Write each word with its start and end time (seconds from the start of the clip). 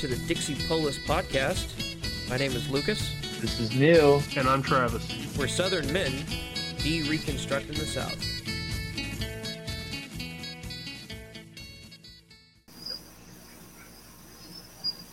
Welcome 0.00 0.16
to 0.16 0.22
the 0.22 0.34
Dixie 0.34 0.56
Polis 0.66 0.98
podcast. 0.98 2.30
My 2.30 2.38
name 2.38 2.52
is 2.52 2.70
Lucas. 2.70 3.14
This 3.40 3.60
is 3.60 3.74
Neil. 3.76 4.22
And 4.34 4.48
I'm 4.48 4.62
Travis. 4.62 5.06
We're 5.36 5.46
Southern 5.46 5.92
men 5.92 6.24
de-reconstructing 6.78 7.74
the 7.74 7.84
South. 7.84 8.16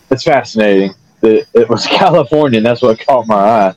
It's 0.09 0.23
fascinating. 0.23 0.93
It, 1.21 1.49
it 1.53 1.67
was 1.67 1.85
California, 1.87 2.57
and 2.57 2.65
that's 2.65 2.81
what 2.81 2.97
caught 3.05 3.27
my 3.27 3.35
eye. 3.35 3.75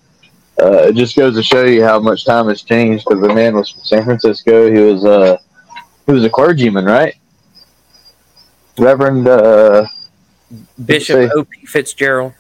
Uh, 0.61 0.89
it 0.89 0.95
just 0.95 1.17
goes 1.17 1.34
to 1.34 1.42
show 1.42 1.65
you 1.65 1.83
how 1.83 1.98
much 1.98 2.25
time 2.25 2.47
has 2.47 2.62
changed. 2.62 3.05
Because 3.09 3.20
the 3.20 3.34
man 3.34 3.56
was 3.56 3.70
from 3.70 3.83
San 3.83 4.05
Francisco. 4.05 4.73
He 4.73 4.79
was 4.79 5.05
uh, 5.05 5.39
he 6.06 6.12
was 6.12 6.25
a 6.25 6.31
clergyman, 6.31 6.84
right? 6.84 7.17
Reverend 8.79 9.27
uh, 9.27 9.89
Bishop 10.85 11.31
say- 11.31 11.31
O.P. 11.35 11.67
Fitzgerald. 11.67 12.33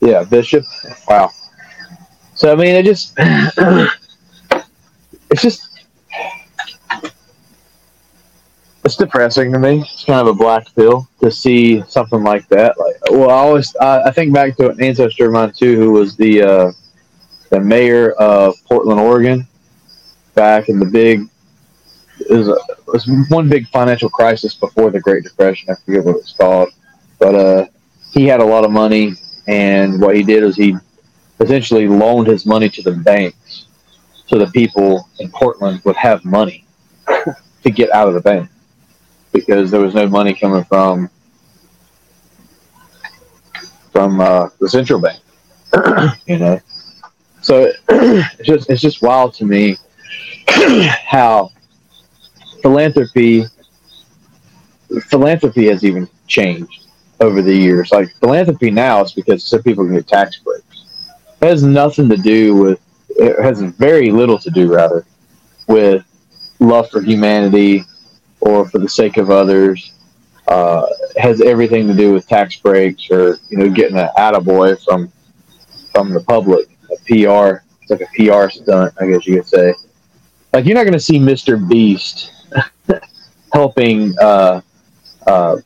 yeah, 0.00 0.24
Bishop. 0.24 0.64
Wow. 1.08 1.30
So 2.34 2.52
I 2.52 2.54
mean, 2.54 2.74
it 2.74 2.84
just 2.84 3.14
it's 5.30 5.42
just 5.42 5.68
it's 8.84 8.96
depressing 8.96 9.52
to 9.52 9.58
me. 9.58 9.80
It's 9.80 10.04
kind 10.04 10.20
of 10.20 10.28
a 10.28 10.34
black 10.34 10.72
pill 10.74 11.08
to 11.20 11.30
see 11.30 11.82
something 11.88 12.22
like 12.22 12.46
that. 12.48 12.78
Like, 12.78 12.96
well, 13.10 13.30
I 13.30 13.34
always 13.34 13.74
I, 13.76 14.02
I 14.04 14.10
think 14.12 14.32
back 14.32 14.56
to 14.58 14.70
an 14.70 14.82
ancestor 14.82 15.26
of 15.26 15.32
mine 15.32 15.52
too, 15.56 15.76
who 15.76 15.92
was 15.92 16.16
the 16.16 16.42
uh, 16.42 16.72
the 17.50 17.60
mayor 17.60 18.12
of 18.12 18.54
Portland, 18.66 19.00
Oregon, 19.00 19.46
back 20.34 20.68
in 20.68 20.78
the 20.78 20.86
big. 20.86 21.28
It 22.18 22.32
was, 22.34 22.48
a, 22.48 22.52
it 22.52 22.86
was 22.86 23.06
one 23.28 23.48
big 23.48 23.68
financial 23.68 24.08
crisis 24.08 24.54
before 24.54 24.90
the 24.90 25.00
Great 25.00 25.22
Depression. 25.24 25.70
I 25.70 25.74
forget 25.84 26.04
what 26.04 26.16
it 26.16 26.22
was 26.22 26.34
called, 26.38 26.70
but 27.18 27.34
uh, 27.34 27.66
he 28.12 28.26
had 28.26 28.40
a 28.40 28.44
lot 28.44 28.64
of 28.64 28.70
money, 28.70 29.14
and 29.46 30.00
what 30.00 30.16
he 30.16 30.22
did 30.22 30.42
was 30.42 30.56
he 30.56 30.76
essentially 31.40 31.88
loaned 31.88 32.26
his 32.26 32.46
money 32.46 32.68
to 32.70 32.82
the 32.82 32.92
banks, 32.92 33.66
so 34.26 34.38
the 34.38 34.46
people 34.48 35.08
in 35.18 35.30
Portland 35.30 35.80
would 35.84 35.96
have 35.96 36.24
money 36.24 36.64
to 37.62 37.70
get 37.70 37.90
out 37.92 38.08
of 38.08 38.14
the 38.14 38.20
bank 38.20 38.48
because 39.32 39.70
there 39.70 39.80
was 39.80 39.94
no 39.94 40.08
money 40.08 40.34
coming 40.34 40.64
from 40.64 41.10
from 43.92 44.20
uh, 44.20 44.48
the 44.60 44.68
central 44.68 45.00
bank. 45.00 45.20
you 46.26 46.38
know, 46.38 46.60
so 47.42 47.70
it's 47.88 48.48
just 48.48 48.70
it's 48.70 48.80
just 48.80 49.02
wild 49.02 49.34
to 49.34 49.44
me 49.44 49.76
how 51.06 51.50
philanthropy 52.62 53.44
philanthropy 55.08 55.66
has 55.66 55.84
even 55.84 56.08
changed 56.26 56.85
over 57.20 57.42
the 57.42 57.54
years. 57.54 57.90
Like 57.92 58.14
philanthropy 58.16 58.70
now 58.70 59.02
is 59.02 59.12
because 59.12 59.44
so 59.44 59.60
people 59.60 59.84
can 59.84 59.94
get 59.94 60.06
tax 60.06 60.38
breaks. 60.38 60.84
It 61.40 61.46
has 61.46 61.62
nothing 61.62 62.08
to 62.08 62.16
do 62.16 62.54
with. 62.54 62.80
It 63.10 63.42
has 63.42 63.60
very 63.60 64.10
little 64.10 64.38
to 64.38 64.50
do, 64.50 64.72
rather, 64.72 65.06
with 65.68 66.04
love 66.58 66.90
for 66.90 67.00
humanity 67.00 67.84
or 68.40 68.68
for 68.68 68.78
the 68.78 68.88
sake 68.88 69.16
of 69.16 69.30
others. 69.30 69.92
Uh, 70.48 70.86
has 71.16 71.40
everything 71.40 71.88
to 71.88 71.94
do 71.94 72.12
with 72.12 72.28
tax 72.28 72.56
breaks 72.56 73.10
or 73.10 73.38
you 73.48 73.58
know 73.58 73.68
getting 73.68 73.96
an 73.96 74.08
attaboy 74.16 74.82
from 74.84 75.10
from 75.92 76.12
the 76.12 76.20
public. 76.20 76.68
A 76.92 76.96
PR, 77.06 77.64
it's 77.82 77.90
like 77.90 78.02
a 78.02 78.06
PR 78.14 78.48
stunt, 78.50 78.94
I 79.00 79.06
guess 79.06 79.26
you 79.26 79.36
could 79.36 79.48
say. 79.48 79.74
Like 80.52 80.66
you're 80.66 80.74
not 80.74 80.84
going 80.84 80.92
to 80.92 81.00
see 81.00 81.18
Mr. 81.18 81.68
Beast 81.68 82.32
helping 83.52 84.14
uh, 84.20 84.60
uh, 85.26 85.56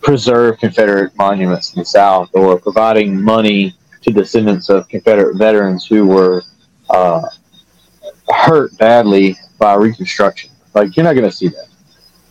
preserve 0.00 0.58
Confederate 0.58 1.16
monuments 1.16 1.74
in 1.74 1.80
the 1.80 1.84
South 1.84 2.30
or 2.34 2.58
providing 2.58 3.20
money 3.20 3.74
to 4.02 4.10
descendants 4.10 4.68
of 4.68 4.88
Confederate 4.88 5.36
veterans 5.36 5.86
who 5.86 6.06
were 6.06 6.42
uh, 6.88 7.22
hurt 8.28 8.76
badly 8.78 9.36
by 9.58 9.74
Reconstruction. 9.74 10.50
Like, 10.74 10.96
you're 10.96 11.04
not 11.04 11.14
going 11.14 11.28
to 11.28 11.36
see 11.36 11.48
that. 11.48 11.68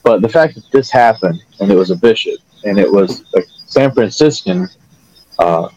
But 0.04 0.22
the 0.22 0.30
fact 0.30 0.56
that 0.56 0.64
this 0.72 0.90
happened 0.90 1.44
and 1.60 1.72
it 1.72 1.76
was 1.76 1.92
a 1.92 1.96
bishop 1.96 2.40
and 2.64 2.80
it 2.80 2.92
was 2.92 3.24
a 3.36 3.42
San 3.66 3.92
Franciscan, 3.92 4.68
uh, 5.38 5.70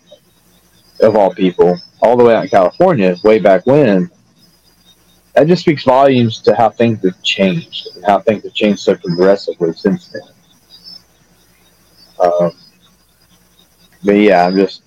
of 1.00 1.16
all 1.16 1.34
people, 1.34 1.78
all 2.00 2.16
the 2.16 2.24
way 2.24 2.34
out 2.34 2.44
in 2.44 2.48
California, 2.48 3.16
way 3.24 3.38
back 3.38 3.66
when, 3.66 4.10
that 5.34 5.46
just 5.46 5.62
speaks 5.62 5.84
volumes 5.84 6.40
to 6.42 6.54
how 6.54 6.70
things 6.70 7.02
have 7.02 7.22
changed 7.22 7.88
and 7.94 8.04
how 8.04 8.20
things 8.20 8.44
have 8.44 8.54
changed 8.54 8.80
so 8.80 8.94
progressively 8.96 9.72
since 9.72 10.08
then. 10.08 10.22
Um, 12.20 12.52
but 14.04 14.12
yeah, 14.12 14.46
I'm 14.46 14.56
just, 14.56 14.82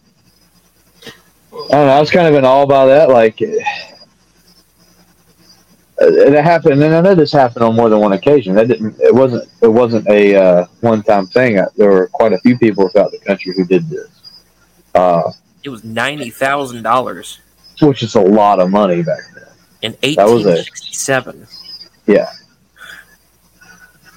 I 1.04 1.10
don't 1.54 1.70
know. 1.88 1.94
I 1.94 2.00
was 2.00 2.12
kind 2.12 2.28
of 2.28 2.36
in 2.36 2.46
awe 2.46 2.66
by 2.66 2.86
that. 2.88 3.10
Like, 3.10 3.42
uh, 3.42 3.46
it 5.98 6.44
happened, 6.44 6.84
and 6.84 6.94
I 6.94 7.02
know 7.02 7.16
this 7.16 7.32
happened 7.32 7.64
on 7.64 7.76
more 7.76 7.90
than 7.90 8.00
one 8.00 8.14
occasion. 8.14 8.56
That 8.56 8.68
didn't. 8.68 9.00
It 9.00 9.14
wasn't. 9.14 9.50
It 9.62 9.70
wasn't 9.70 10.08
a 10.10 10.36
uh, 10.36 10.66
one-time 10.82 11.28
thing. 11.28 11.58
Uh, 11.60 11.68
There 11.78 11.90
were 11.90 12.08
quite 12.08 12.34
a 12.34 12.40
few 12.40 12.58
people 12.58 12.90
throughout 12.90 13.12
the 13.12 13.20
country 13.20 13.54
who 13.56 13.66
did 13.66 13.90
this, 13.90 14.10
uh, 14.94 15.32
It 15.64 15.70
was 15.70 15.84
ninety 15.84 16.30
thousand 16.30 16.84
dollars 16.84 17.40
which 17.82 18.04
is 18.04 18.16
a 18.16 18.22
lot 18.22 18.60
of 18.60 18.70
money 18.70 19.04
back 19.04 19.20
then. 19.34 19.44
in 19.82 19.98
eighteen 20.04 20.44
sixty-seven. 20.44 21.48
Yeah. 22.08 22.32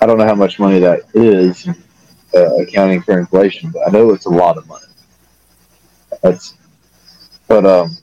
I 0.01 0.07
don't 0.07 0.19
know 0.19 0.27
how 0.27 0.37
much 0.37 0.61
money 0.61 0.79
that 0.79 1.01
is, 1.15 1.69
uh, 2.35 2.57
accounting 2.57 3.03
for 3.03 3.19
inflation, 3.19 3.71
but 3.71 3.87
I 3.87 3.91
know 3.91 4.11
it's 4.11 4.27
a 4.27 4.31
lot 4.31 4.57
of 4.57 4.67
money. 4.67 4.85
That's, 6.23 6.55
but 7.47 7.65
um, 7.65 7.97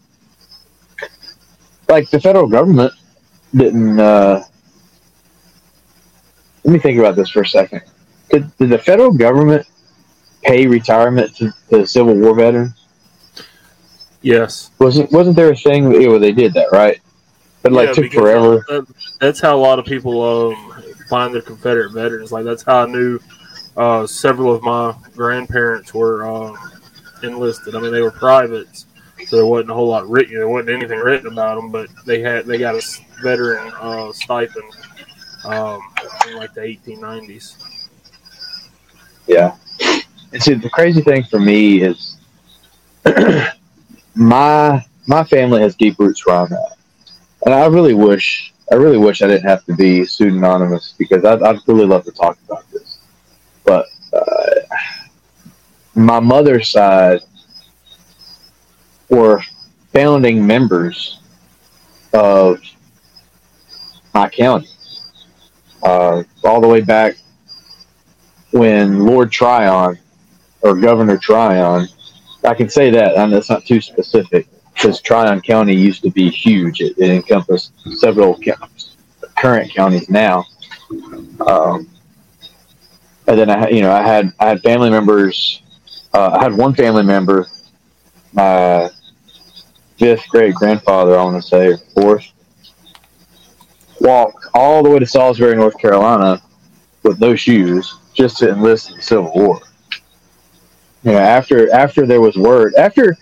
like 1.87 2.09
the 2.09 2.19
federal 2.19 2.47
government 2.47 2.93
didn't. 3.55 3.99
Uh, 3.99 4.43
let 6.63 6.71
me 6.73 6.79
think 6.79 6.97
about 6.99 7.15
this 7.15 7.29
for 7.29 7.41
a 7.41 7.47
second. 7.47 7.81
Did, 8.31 8.55
did 8.57 8.69
the 8.69 8.79
federal 8.79 9.11
government 9.11 9.67
pay 10.43 10.65
retirement 10.65 11.35
to, 11.37 11.53
to 11.69 11.85
Civil 11.85 12.15
War 12.15 12.33
veterans? 12.35 12.85
Yes. 14.21 14.71
Wasn't 14.79 15.11
wasn't 15.11 15.35
there 15.35 15.51
a 15.51 15.55
thing? 15.55 15.89
where 15.89 16.09
well, 16.09 16.19
they 16.19 16.31
did 16.31 16.53
that, 16.53 16.69
right? 16.71 16.99
But 17.61 17.71
like 17.71 17.89
Yeah, 17.89 17.93
took 17.93 18.11
forever. 18.11 18.65
uh, 18.69 18.81
that- 18.81 18.87
that's 19.19 19.39
how 19.39 19.55
a 19.55 19.61
lot 19.61 19.77
of 19.79 19.85
people 19.85 20.21
um, 20.21 20.83
find 21.07 21.33
their 21.33 21.41
Confederate 21.41 21.91
veterans. 21.91 22.31
Like 22.31 22.43
that's 22.45 22.63
how 22.63 22.83
I 22.83 22.85
knew 22.87 23.19
uh, 23.77 24.07
several 24.07 24.53
of 24.53 24.61
my 24.63 24.95
grandparents 25.15 25.93
were 25.93 26.25
um, 26.25 26.57
enlisted. 27.23 27.75
I 27.75 27.79
mean, 27.79 27.91
they 27.91 28.01
were 28.01 28.11
privates, 28.11 28.85
so 29.27 29.35
there 29.35 29.45
wasn't 29.45 29.71
a 29.71 29.73
whole 29.73 29.89
lot 29.89 30.09
written. 30.09 30.35
There 30.35 30.47
wasn't 30.47 30.69
anything 30.69 30.99
written 30.99 31.31
about 31.31 31.55
them, 31.55 31.71
but 31.71 31.89
they 32.05 32.21
had 32.21 32.45
they 32.45 32.57
got 32.57 32.75
a 32.75 32.81
veteran 33.21 33.71
uh, 33.79 34.11
stipend 34.13 34.71
um, 35.45 35.81
in 36.27 36.37
like 36.37 36.53
the 36.53 36.61
1890s. 36.61 37.89
Yeah. 39.27 39.55
And 40.31 40.41
see, 40.41 40.53
the 40.53 40.69
crazy 40.69 41.01
thing 41.01 41.23
for 41.23 41.39
me 41.39 41.81
is 41.81 42.17
my 44.15 44.85
my 45.07 45.23
family 45.23 45.61
has 45.61 45.75
deep 45.75 45.99
roots 45.99 46.25
where 46.25 46.37
I'm 46.37 46.51
at, 46.53 46.77
and 47.45 47.53
I 47.53 47.65
really 47.67 47.93
wish 47.93 48.53
I 48.71 48.75
really 48.75 48.97
wish 48.97 49.21
I 49.21 49.27
didn't 49.27 49.47
have 49.47 49.63
to 49.65 49.75
be 49.75 50.05
pseudonymous 50.05 50.95
because 50.97 51.23
I'd, 51.23 51.41
I'd 51.43 51.59
really 51.67 51.85
love 51.85 52.03
to 52.05 52.11
talk 52.11 52.37
about 52.47 52.69
this. 52.71 52.74
But 53.65 53.87
uh, 54.13 54.55
my 55.95 56.19
mother's 56.19 56.69
side 56.69 57.21
were 59.09 59.41
founding 59.91 60.45
members 60.45 61.19
of 62.13 62.59
my 64.13 64.29
county, 64.29 64.69
uh, 65.83 66.23
all 66.43 66.61
the 66.61 66.67
way 66.67 66.81
back 66.81 67.17
when 68.51 69.05
Lord 69.05 69.31
Tryon 69.31 69.99
or 70.61 70.75
Governor 70.75 71.17
Tryon, 71.17 71.87
I 72.43 72.53
can 72.53 72.69
say 72.69 72.89
that, 72.91 73.15
and 73.15 73.33
that's 73.33 73.49
not 73.49 73.65
too 73.65 73.81
specific 73.81 74.47
because 74.73 75.01
Tryon 75.01 75.41
County 75.41 75.75
used 75.75 76.03
to 76.03 76.09
be 76.09 76.29
huge. 76.29 76.79
It, 76.79 76.97
it 76.97 77.09
encompassed 77.09 77.73
several 77.97 78.39
current 79.37 79.73
counties 79.73 80.09
now. 80.09 80.45
Um, 81.45 81.89
and 83.27 83.39
then 83.39 83.49
I, 83.49 83.69
you 83.69 83.81
know, 83.81 83.91
I 83.91 84.01
had 84.01 84.33
I 84.39 84.47
had 84.47 84.61
family 84.61 84.89
members. 84.89 85.61
Uh, 86.13 86.37
I 86.39 86.43
had 86.43 86.53
one 86.53 86.73
family 86.73 87.03
member, 87.03 87.47
my 88.31 88.89
fifth 89.97 90.27
great 90.29 90.55
grandfather, 90.55 91.17
I 91.17 91.23
want 91.23 91.43
to 91.43 91.47
say, 91.47 91.75
fourth, 91.93 92.25
walk 93.99 94.49
all 94.53 94.81
the 94.81 94.89
way 94.89 94.99
to 94.99 95.05
Salisbury, 95.05 95.55
North 95.55 95.77
Carolina, 95.77 96.41
with 97.03 97.19
no 97.19 97.35
shoes 97.35 97.97
just 98.13 98.37
to 98.37 98.49
enlist 98.49 98.91
in 98.91 98.97
the 98.97 99.01
Civil 99.01 99.33
War. 99.35 99.59
You 101.03 101.11
know, 101.11 101.17
after 101.17 101.71
after 101.71 102.05
there 102.07 102.21
was 102.21 102.35
word, 102.35 102.73
after 102.75 103.17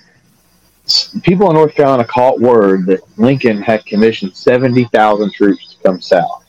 people 1.21 1.49
in 1.49 1.55
North 1.55 1.75
Carolina 1.75 2.05
caught 2.05 2.39
word 2.39 2.85
that 2.85 3.01
Lincoln 3.17 3.61
had 3.61 3.85
commissioned 3.85 4.35
seventy 4.35 4.85
thousand 4.85 5.33
troops 5.33 5.73
to 5.73 5.83
come 5.83 5.99
south, 5.99 6.42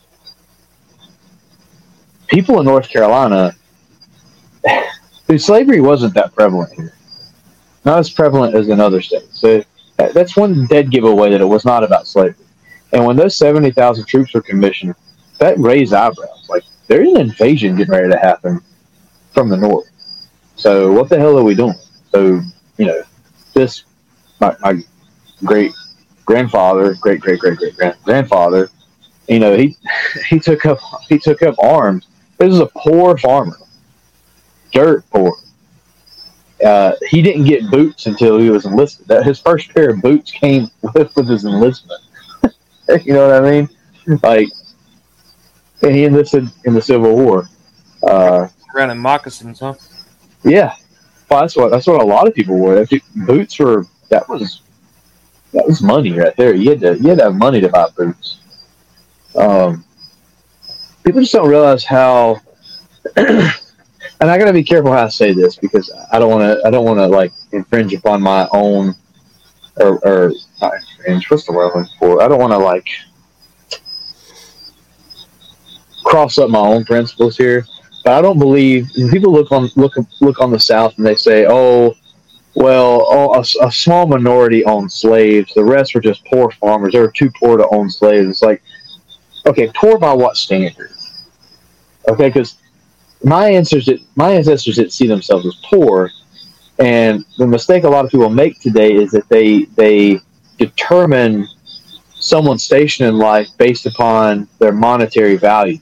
people 2.35 2.59
in 2.59 2.67
North 2.67 2.89
Carolina 2.89 3.55
slavery 5.39 5.81
wasn't 5.81 6.15
that 6.15 6.35
prevalent 6.35 6.73
here. 6.75 6.95
Not 7.85 8.01
as 8.01 8.11
prevalent 8.11 8.55
as 8.55 8.69
in 8.69 8.81
other 8.81 9.01
states. 9.01 9.39
So 9.39 9.63
that's 9.97 10.37
one 10.37 10.67
dead 10.67 10.91
giveaway 10.91 11.31
that 11.31 11.41
it 11.41 11.45
was 11.45 11.65
not 11.65 11.85
about 11.85 12.07
slavery. 12.09 12.45
And 12.93 13.05
when 13.07 13.17
those 13.17 13.37
70,000 13.37 14.05
troops 14.07 14.35
were 14.35 14.43
commissioned, 14.43 14.95
that 15.39 15.59
raised 15.59 15.93
eyebrows. 15.93 16.47
Like, 16.49 16.65
there's 16.89 17.09
an 17.09 17.21
invasion 17.21 17.77
getting 17.77 17.93
ready 17.93 18.11
to 18.11 18.19
happen 18.19 18.61
from 19.33 19.49
the 19.49 19.57
north. 19.57 19.89
So 20.57 20.93
what 20.93 21.09
the 21.09 21.19
hell 21.19 21.39
are 21.39 21.45
we 21.45 21.55
doing? 21.55 21.75
So, 22.13 22.41
you 22.79 22.87
know, 22.87 23.03
this, 23.53 23.85
my, 24.41 24.57
my 24.61 24.81
great 25.45 25.73
grandfather, 26.25 26.95
great, 26.95 27.21
great, 27.21 27.41
great, 27.41 27.59
great 27.59 28.03
grandfather, 28.03 28.71
you 29.29 29.39
know, 29.39 29.57
he, 29.57 29.77
he 30.29 30.39
took 30.39 30.67
up, 30.67 30.79
he 31.09 31.19
took 31.19 31.43
up 31.43 31.57
arms. 31.59 32.07
This 32.39 32.53
is 32.53 32.61
a 32.61 32.67
poor 32.67 33.17
farmer, 33.17 33.57
dirt 34.73 35.05
poor. 35.11 35.37
Uh, 36.65 36.93
he 37.09 37.21
didn't 37.21 37.45
get 37.45 37.71
boots 37.71 38.07
until 38.07 38.39
he 38.39 38.51
was 38.51 38.65
enlisted. 38.65 39.09
His 39.25 39.41
first 39.41 39.73
pair 39.75 39.91
of 39.91 40.01
boots 40.01 40.31
came 40.31 40.69
with, 40.95 41.15
with 41.17 41.29
his 41.29 41.45
enlistment. 41.45 42.01
you 43.05 43.13
know 43.13 43.29
what 43.29 43.45
I 43.45 43.51
mean? 43.51 43.69
Like, 44.23 44.49
and 45.83 45.95
he 45.95 46.05
enlisted 46.05 46.49
in 46.65 46.75
the 46.75 46.83
Civil 46.83 47.15
War. 47.17 47.49
Uh, 48.03 48.49
Around 48.75 48.91
in 48.91 48.99
moccasins, 48.99 49.61
huh? 49.61 49.75
Yeah, 50.43 50.75
well, 51.31 51.41
that's 51.41 51.57
what 51.57 51.71
that's 51.71 51.87
what 51.87 52.01
a 52.01 52.05
lot 52.05 52.27
of 52.27 52.35
people 52.35 52.57
wore. 52.57 52.85
Boots 53.15 53.59
were 53.59 53.87
that 54.09 54.29
was 54.29 54.63
that 55.53 55.67
was 55.67 55.83
money 55.83 56.13
right 56.13 56.37
there. 56.37 56.55
You 56.55 56.71
had 56.71 56.81
to 56.81 56.99
you 56.99 57.09
had 57.09 57.19
to 57.19 57.25
have 57.25 57.35
money 57.35 57.61
to 57.61 57.69
buy 57.69 57.89
boots. 57.97 58.39
Um, 59.37 59.85
people 61.05 61.21
just 61.21 61.33
don't 61.33 61.49
realize 61.49 61.85
how. 61.85 62.41
and 63.17 63.51
I 64.21 64.39
got 64.39 64.47
to 64.47 64.53
be 64.53 64.65
careful 64.65 64.93
how 64.93 65.05
I 65.05 65.09
say 65.09 65.33
this 65.33 65.57
because 65.57 65.93
I 66.13 66.19
don't 66.19 66.31
want 66.31 66.43
to. 66.43 66.67
I 66.67 66.71
don't 66.71 66.85
want 66.85 66.99
to 66.99 67.07
like 67.07 67.33
infringe 67.53 67.93
upon 67.93 68.23
my 68.23 68.49
own, 68.53 68.95
or, 69.77 69.99
or 70.07 70.33
not 70.61 70.73
infringe. 71.07 71.31
What's? 71.31 71.49
I 71.49 72.29
don't 72.29 72.41
want 72.41 72.53
to 72.53 72.59
like 72.59 72.89
cross 76.05 76.39
up 76.39 76.51
my 76.51 76.61
own 76.61 76.85
principles 76.85 77.37
here. 77.37 77.67
But 78.05 78.13
I 78.13 78.23
don't 78.23 78.39
believe 78.39 78.89
people 79.11 79.33
look 79.33 79.51
on 79.51 79.71
look 79.77 79.95
look 80.21 80.41
on 80.41 80.51
the 80.51 80.61
South 80.61 80.97
and 80.99 81.07
they 81.07 81.17
say, 81.17 81.47
"Oh, 81.49 81.95
well, 82.55 83.35
a, 83.35 83.41
a, 83.67 83.73
small 83.73 84.07
minority 84.07 84.65
owned 84.65 84.93
slaves. 84.93 85.53
The 85.55 85.65
rest 85.65 85.95
were 85.95 86.01
just 86.01 86.25
poor 86.27 86.51
farmers. 86.53 86.93
They 86.93 87.01
were 87.01 87.11
too 87.11 87.31
poor 87.39 87.57
to 87.57 87.67
own 87.69 87.91
slaves." 87.91 88.29
It's 88.29 88.43
like, 88.43 88.63
okay, 89.47 89.71
poor 89.75 89.99
by 89.99 90.13
what 90.13 90.37
standard? 90.37 90.94
Okay, 92.09 92.29
because 92.29 92.57
my 93.23 93.51
ancestors, 93.51 94.01
my 94.17 94.33
ancestors 94.33 94.77
didn't 94.77 94.93
see 94.93 95.07
themselves 95.07 95.47
as 95.47 95.55
poor, 95.65 96.11
and 96.79 97.25
the 97.39 97.47
mistake 97.47 97.85
a 97.85 97.89
lot 97.89 98.05
of 98.05 98.11
people 98.11 98.29
make 98.29 98.61
today 98.61 98.93
is 98.93 99.11
that 99.13 99.29
they 99.29 99.65
they 99.77 100.21
determine 100.59 101.49
someone's 102.15 102.63
station 102.63 103.07
in 103.07 103.17
life 103.19 103.49
based 103.59 103.87
upon 103.87 104.49
their 104.59 104.73
monetary 104.73 105.37
value, 105.37 105.79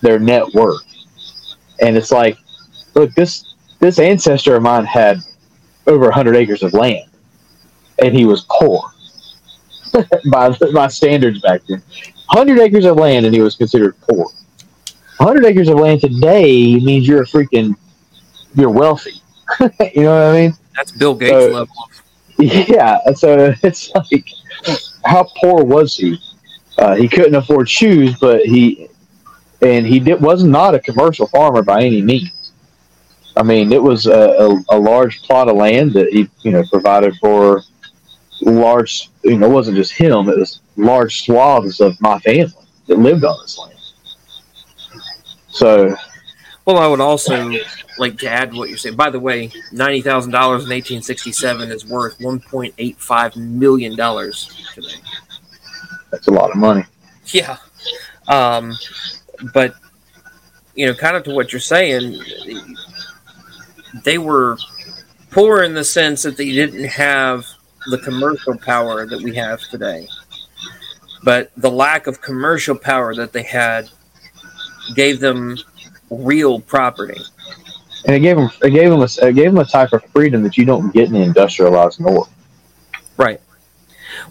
their 0.00 0.18
net 0.18 0.44
worth, 0.54 0.86
and 1.80 1.96
it's 1.96 2.12
like, 2.12 2.38
look, 2.94 3.12
this 3.14 3.54
this 3.80 3.98
ancestor 3.98 4.54
of 4.54 4.62
mine 4.62 4.84
had 4.84 5.18
over 5.86 6.04
100 6.04 6.36
acres 6.36 6.62
of 6.62 6.72
land, 6.74 7.10
and 7.98 8.14
he 8.14 8.24
was 8.24 8.46
poor. 8.48 8.82
By 10.30 10.50
by 10.72 10.86
standards 10.86 11.40
back 11.40 11.62
then. 11.68 11.82
100 12.32 12.60
acres 12.60 12.84
of 12.84 12.96
land, 12.96 13.26
and 13.26 13.34
he 13.34 13.40
was 13.40 13.56
considered 13.56 13.96
poor 14.02 14.30
100 15.20 15.44
acres 15.44 15.68
of 15.68 15.78
land 15.78 16.00
today 16.00 16.76
means 16.76 17.06
you're 17.06 17.22
a 17.22 17.26
freaking, 17.26 17.76
you're 18.54 18.70
wealthy. 18.70 19.20
you 19.60 20.02
know 20.04 20.14
what 20.14 20.22
I 20.22 20.32
mean? 20.32 20.54
That's 20.74 20.92
Bill 20.92 21.14
Gates 21.14 21.30
so, 21.30 21.48
level. 21.48 21.74
Yeah. 22.38 22.98
So 23.12 23.54
it's 23.62 23.94
like, 23.94 24.30
how 25.04 25.28
poor 25.38 25.62
was 25.62 25.94
he? 25.94 26.18
Uh, 26.78 26.94
he 26.94 27.06
couldn't 27.06 27.34
afford 27.34 27.68
shoes, 27.68 28.18
but 28.18 28.40
he, 28.46 28.88
and 29.60 29.86
he 29.86 30.00
did, 30.00 30.22
was 30.22 30.42
not 30.42 30.74
a 30.74 30.80
commercial 30.80 31.26
farmer 31.26 31.62
by 31.62 31.82
any 31.82 32.00
means. 32.00 32.52
I 33.36 33.42
mean, 33.42 33.74
it 33.74 33.82
was 33.82 34.06
a, 34.06 34.12
a, 34.12 34.64
a 34.70 34.78
large 34.78 35.20
plot 35.22 35.50
of 35.50 35.56
land 35.56 35.92
that 35.92 36.08
he, 36.08 36.30
you 36.40 36.52
know, 36.52 36.64
provided 36.70 37.14
for 37.16 37.62
large, 38.40 39.10
you 39.22 39.36
know, 39.36 39.50
it 39.50 39.52
wasn't 39.52 39.76
just 39.76 39.92
him, 39.92 40.30
it 40.30 40.38
was 40.38 40.62
large 40.76 41.24
swaths 41.24 41.80
of 41.80 42.00
my 42.00 42.18
family 42.20 42.54
that 42.86 42.98
lived 42.98 43.24
on 43.24 43.36
this 43.42 43.58
land. 43.58 43.79
So, 45.50 45.96
well, 46.64 46.78
I 46.78 46.86
would 46.86 47.00
also 47.00 47.52
like 47.98 48.18
to 48.18 48.28
add 48.28 48.54
what 48.54 48.68
you're 48.68 48.78
saying. 48.78 48.96
By 48.96 49.10
the 49.10 49.20
way, 49.20 49.50
ninety 49.72 50.00
thousand 50.00 50.32
dollars 50.32 50.64
in 50.64 50.72
eighteen 50.72 51.02
sixty 51.02 51.32
seven 51.32 51.70
is 51.70 51.86
worth 51.86 52.20
one 52.20 52.40
point 52.40 52.74
eight 52.78 52.98
five 52.98 53.36
million 53.36 53.96
dollars 53.96 54.68
today. 54.74 54.94
That's 56.10 56.28
a 56.28 56.32
lot 56.32 56.50
of 56.50 56.56
money. 56.56 56.84
Yeah, 57.26 57.56
um, 58.28 58.76
but 59.52 59.74
you 60.74 60.86
know, 60.86 60.94
kind 60.94 61.16
of 61.16 61.24
to 61.24 61.34
what 61.34 61.52
you're 61.52 61.60
saying, 61.60 62.22
they 64.04 64.18
were 64.18 64.56
poor 65.30 65.62
in 65.62 65.74
the 65.74 65.84
sense 65.84 66.22
that 66.22 66.36
they 66.36 66.52
didn't 66.52 66.84
have 66.84 67.46
the 67.90 67.98
commercial 67.98 68.56
power 68.56 69.06
that 69.06 69.20
we 69.20 69.34
have 69.34 69.60
today. 69.62 70.08
But 71.22 71.50
the 71.56 71.70
lack 71.70 72.06
of 72.06 72.20
commercial 72.20 72.76
power 72.76 73.14
that 73.14 73.32
they 73.32 73.42
had 73.42 73.90
gave 74.94 75.20
them 75.20 75.56
real 76.10 76.60
property. 76.60 77.20
And 78.06 78.16
it 78.16 78.20
gave 78.20 78.36
them 78.36 78.50
it 78.62 78.70
gave 78.70 78.90
them 78.90 79.00
a, 79.00 79.28
it 79.28 79.34
gave 79.34 79.52
them 79.52 79.58
a 79.58 79.64
type 79.64 79.92
of 79.92 80.04
freedom 80.06 80.42
that 80.42 80.56
you 80.56 80.64
don't 80.64 80.92
get 80.92 81.08
in 81.08 81.14
the 81.14 81.20
industrialized 81.22 82.00
north. 82.00 82.32
Right. 83.16 83.40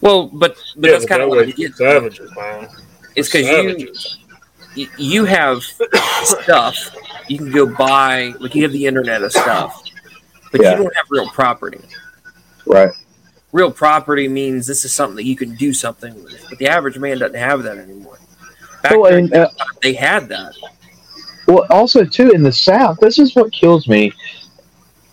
Well, 0.01 0.27
but 0.27 0.57
but 0.75 0.87
yeah, 0.89 0.93
that's 0.93 1.05
kind 1.05 1.21
of 1.21 1.29
what 1.29 1.47
you 1.47 1.53
get. 1.53 1.75
Savages, 1.75 2.35
man. 2.35 2.69
It's 3.15 3.31
because 3.31 4.17
you 4.75 4.87
you 4.97 5.25
have 5.25 5.63
stuff 6.23 6.95
you 7.27 7.37
can 7.37 7.51
go 7.51 7.65
buy, 7.65 8.33
like 8.39 8.55
you 8.55 8.63
have 8.63 8.71
the 8.71 8.85
internet 8.85 9.21
of 9.21 9.31
stuff, 9.31 9.83
but 10.51 10.61
yeah. 10.61 10.71
you 10.71 10.77
don't 10.77 10.95
have 10.95 11.05
real 11.09 11.29
property. 11.29 11.81
Right. 12.65 12.91
Real 13.51 13.71
property 13.71 14.27
means 14.27 14.67
this 14.67 14.85
is 14.85 14.93
something 14.93 15.15
that 15.15 15.25
you 15.25 15.35
can 15.35 15.55
do 15.55 15.73
something 15.73 16.13
with, 16.23 16.45
but 16.49 16.59
the 16.59 16.67
average 16.67 16.97
man 16.97 17.17
doesn't 17.17 17.37
have 17.37 17.63
that 17.63 17.77
anymore. 17.77 18.18
Back 18.83 18.97
well, 18.97 19.13
and, 19.13 19.33
uh, 19.33 19.49
they 19.81 19.93
had 19.93 20.29
that. 20.29 20.55
Well, 21.47 21.65
also 21.69 22.05
too 22.05 22.31
in 22.31 22.43
the 22.43 22.51
South, 22.51 22.97
this 22.99 23.19
is 23.19 23.35
what 23.35 23.51
kills 23.51 23.87
me: 23.87 24.13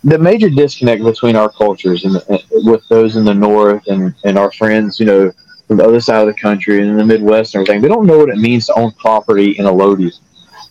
the 0.03 0.17
major 0.17 0.49
disconnect 0.49 1.03
between 1.03 1.35
our 1.35 1.49
cultures 1.49 2.05
and, 2.05 2.21
and 2.29 2.43
with 2.51 2.87
those 2.87 3.15
in 3.15 3.25
the 3.25 3.33
North 3.33 3.87
and 3.87 4.13
and 4.23 4.37
our 4.37 4.51
friends, 4.51 4.99
you 4.99 5.05
know, 5.05 5.31
from 5.67 5.77
the 5.77 5.83
other 5.83 5.99
side 5.99 6.21
of 6.21 6.27
the 6.27 6.39
country 6.39 6.79
and 6.79 6.89
in 6.89 6.97
the 6.97 7.05
Midwest 7.05 7.55
and 7.55 7.61
everything. 7.61 7.81
They 7.81 7.89
don't 7.89 8.05
know 8.05 8.17
what 8.17 8.29
it 8.29 8.37
means 8.37 8.67
to 8.67 8.73
own 8.75 8.91
property 8.93 9.51
in 9.51 9.65
a 9.65 9.71
Lodi's. 9.71 10.21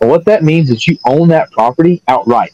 But 0.01 0.09
what 0.09 0.25
that 0.27 0.43
means 0.43 0.71
is 0.71 0.87
you 0.87 0.99
own 1.05 1.29
that 1.29 1.51
property 1.53 2.03
outright. 2.09 2.53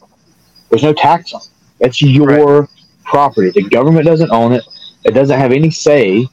There's 0.68 0.82
no 0.82 0.92
tax 0.92 1.32
on 1.32 1.40
it. 1.40 1.48
It's 1.80 2.00
your 2.00 2.60
right. 2.60 2.68
property. 3.04 3.50
The 3.50 3.68
government 3.68 4.06
doesn't 4.06 4.30
own 4.30 4.52
it. 4.52 4.64
It 5.04 5.12
doesn't 5.12 5.38
have 5.38 5.52
any 5.52 5.70
say. 5.70 6.26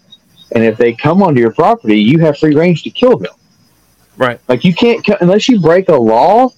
And 0.52 0.64
if 0.64 0.78
they 0.78 0.94
come 0.94 1.22
onto 1.22 1.40
your 1.40 1.52
property, 1.52 2.00
you 2.00 2.20
have 2.20 2.38
free 2.38 2.56
range 2.56 2.84
to 2.84 2.90
kill 2.90 3.18
them. 3.18 3.34
Right. 4.20 4.40
Like 4.50 4.66
you 4.66 4.76
can't 4.76 5.08
unless 5.22 5.48
you 5.48 5.62
break 5.62 5.88
a 5.88 5.96
law, 5.96 6.50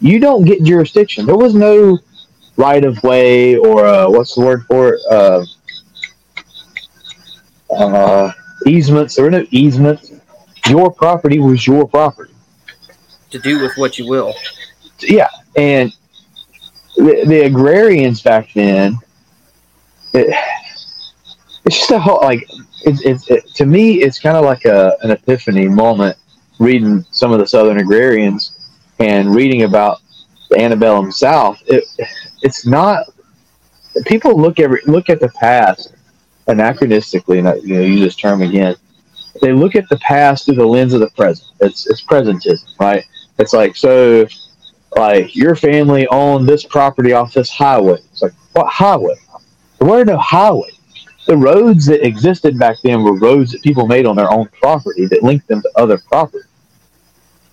you 0.00 0.20
don't 0.20 0.44
get 0.44 0.62
jurisdiction. 0.62 1.26
There 1.26 1.36
was 1.36 1.52
no 1.52 1.98
right 2.56 2.84
of 2.84 3.02
way 3.02 3.56
or 3.56 3.84
uh, 3.84 4.08
what's 4.08 4.36
the 4.36 4.42
word 4.42 4.64
for 4.66 4.94
it? 4.94 5.00
Uh, 5.10 5.44
uh, 7.74 8.32
easements. 8.64 9.16
There 9.16 9.24
were 9.24 9.30
no 9.32 9.44
easements. 9.50 10.12
Your 10.68 10.92
property 10.92 11.40
was 11.40 11.66
your 11.66 11.86
property. 11.88 12.32
To 13.30 13.40
do 13.40 13.60
with 13.60 13.72
what 13.76 13.98
you 13.98 14.08
will. 14.08 14.34
Yeah, 15.00 15.28
and 15.56 15.92
the, 16.96 17.24
the 17.26 17.40
agrarians 17.46 18.22
back 18.22 18.52
then, 18.54 18.98
it, 20.14 20.34
it's 21.64 21.76
just 21.76 21.90
a 21.90 21.98
whole 21.98 22.20
like 22.22 22.48
it's 22.84 23.02
it, 23.02 23.30
it, 23.30 23.46
to 23.56 23.66
me 23.66 24.00
it's 24.00 24.20
kind 24.20 24.36
of 24.36 24.44
like 24.44 24.64
a 24.64 24.96
an 25.02 25.10
epiphany 25.10 25.66
moment 25.66 26.16
reading 26.58 27.04
some 27.10 27.32
of 27.32 27.38
the 27.38 27.46
Southern 27.46 27.78
agrarians 27.78 28.58
and 28.98 29.34
reading 29.34 29.62
about 29.62 30.00
the 30.50 30.60
antebellum 30.60 31.12
South, 31.12 31.62
it, 31.66 31.84
it's 32.42 32.66
not. 32.66 33.06
People 34.06 34.40
look 34.40 34.60
every 34.60 34.80
look 34.86 35.08
at 35.08 35.20
the 35.20 35.28
past 35.30 35.94
anachronistically, 36.46 37.38
and 37.38 37.48
I, 37.48 37.54
you 37.56 37.74
know, 37.74 37.80
use 37.80 38.00
this 38.00 38.16
term 38.16 38.42
again. 38.42 38.76
They 39.40 39.52
look 39.52 39.76
at 39.76 39.88
the 39.88 39.98
past 39.98 40.44
through 40.44 40.56
the 40.56 40.66
lens 40.66 40.94
of 40.94 41.00
the 41.00 41.10
present. 41.10 41.48
It's 41.60 41.88
it's 41.88 42.02
presentism, 42.02 42.78
right? 42.78 43.04
It's 43.38 43.52
like 43.52 43.76
so, 43.76 44.26
like 44.96 45.34
your 45.36 45.54
family 45.54 46.06
owned 46.08 46.48
this 46.48 46.64
property 46.64 47.12
off 47.12 47.34
this 47.34 47.50
highway. 47.50 47.98
It's 48.10 48.22
like 48.22 48.32
what 48.52 48.66
highway? 48.66 49.14
There 49.78 49.88
were 49.88 50.04
no 50.04 50.18
highways. 50.18 50.74
The 51.26 51.36
roads 51.36 51.86
that 51.86 52.06
existed 52.06 52.58
back 52.58 52.76
then 52.82 53.04
were 53.04 53.18
roads 53.18 53.52
that 53.52 53.62
people 53.62 53.86
made 53.86 54.06
on 54.06 54.16
their 54.16 54.32
own 54.32 54.48
property 54.60 55.06
that 55.06 55.22
linked 55.22 55.46
them 55.46 55.60
to 55.62 55.70
other 55.76 55.98
property. 55.98 56.47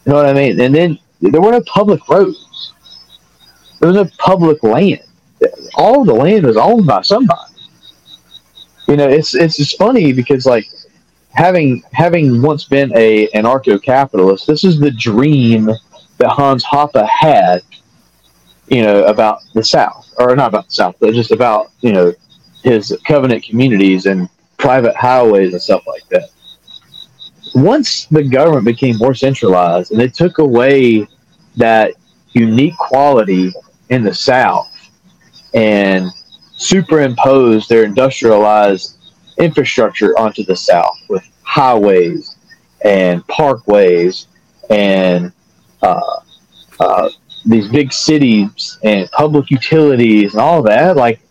You 0.05 0.11
know 0.11 0.15
what 0.15 0.27
I 0.27 0.33
mean? 0.33 0.59
And 0.59 0.73
then 0.73 0.99
there 1.21 1.41
were 1.41 1.51
no 1.51 1.61
public 1.61 2.07
roads. 2.07 2.73
There 3.79 3.89
was 3.89 3.95
no 3.95 4.09
public 4.17 4.61
land. 4.63 5.01
All 5.75 6.05
the 6.05 6.13
land 6.13 6.45
was 6.45 6.57
owned 6.57 6.85
by 6.85 7.01
somebody. 7.01 7.53
You 8.87 8.97
know, 8.97 9.09
it's 9.09 9.33
it's 9.33 9.57
just 9.57 9.77
funny 9.77 10.13
because 10.13 10.45
like 10.45 10.69
having 11.31 11.83
having 11.91 12.41
once 12.41 12.65
been 12.65 12.91
a 12.95 13.27
anarcho 13.29 13.81
capitalist, 13.81 14.47
this 14.47 14.63
is 14.63 14.79
the 14.79 14.91
dream 14.91 15.65
that 16.17 16.29
Hans 16.29 16.63
Hoppe 16.63 17.07
had. 17.07 17.61
You 18.67 18.81
know 18.81 19.03
about 19.05 19.43
the 19.53 19.63
South, 19.63 20.11
or 20.17 20.35
not 20.35 20.49
about 20.49 20.67
the 20.67 20.73
South, 20.73 20.95
but 20.99 21.13
just 21.13 21.31
about 21.31 21.71
you 21.81 21.91
know 21.93 22.13
his 22.63 22.97
covenant 23.05 23.43
communities 23.43 24.07
and 24.07 24.27
private 24.57 24.95
highways 24.95 25.53
and 25.53 25.61
stuff 25.61 25.83
like 25.85 26.07
that. 26.09 26.29
Once 27.55 28.05
the 28.07 28.23
government 28.23 28.65
became 28.65 28.97
more 28.97 29.13
centralized 29.13 29.91
and 29.91 29.99
they 29.99 30.09
took 30.09 30.39
away 30.39 31.07
that 31.55 31.93
unique 32.33 32.75
quality 32.77 33.51
in 33.89 34.03
the 34.03 34.13
South 34.13 34.69
and 35.53 36.11
superimposed 36.57 37.69
their 37.69 37.85
industrialized 37.85 38.97
infrastructure 39.37 40.17
onto 40.19 40.43
the 40.43 40.55
South 40.55 40.97
with 41.07 41.23
highways 41.43 42.35
and 42.83 43.25
parkways 43.27 44.27
and 44.69 45.31
uh, 45.81 46.19
uh, 46.81 47.09
these 47.45 47.69
big 47.69 47.93
cities 47.93 48.77
and 48.83 49.09
public 49.11 49.49
utilities 49.49 50.33
and 50.33 50.41
all 50.41 50.61
that. 50.61 50.97
Like 50.97 51.21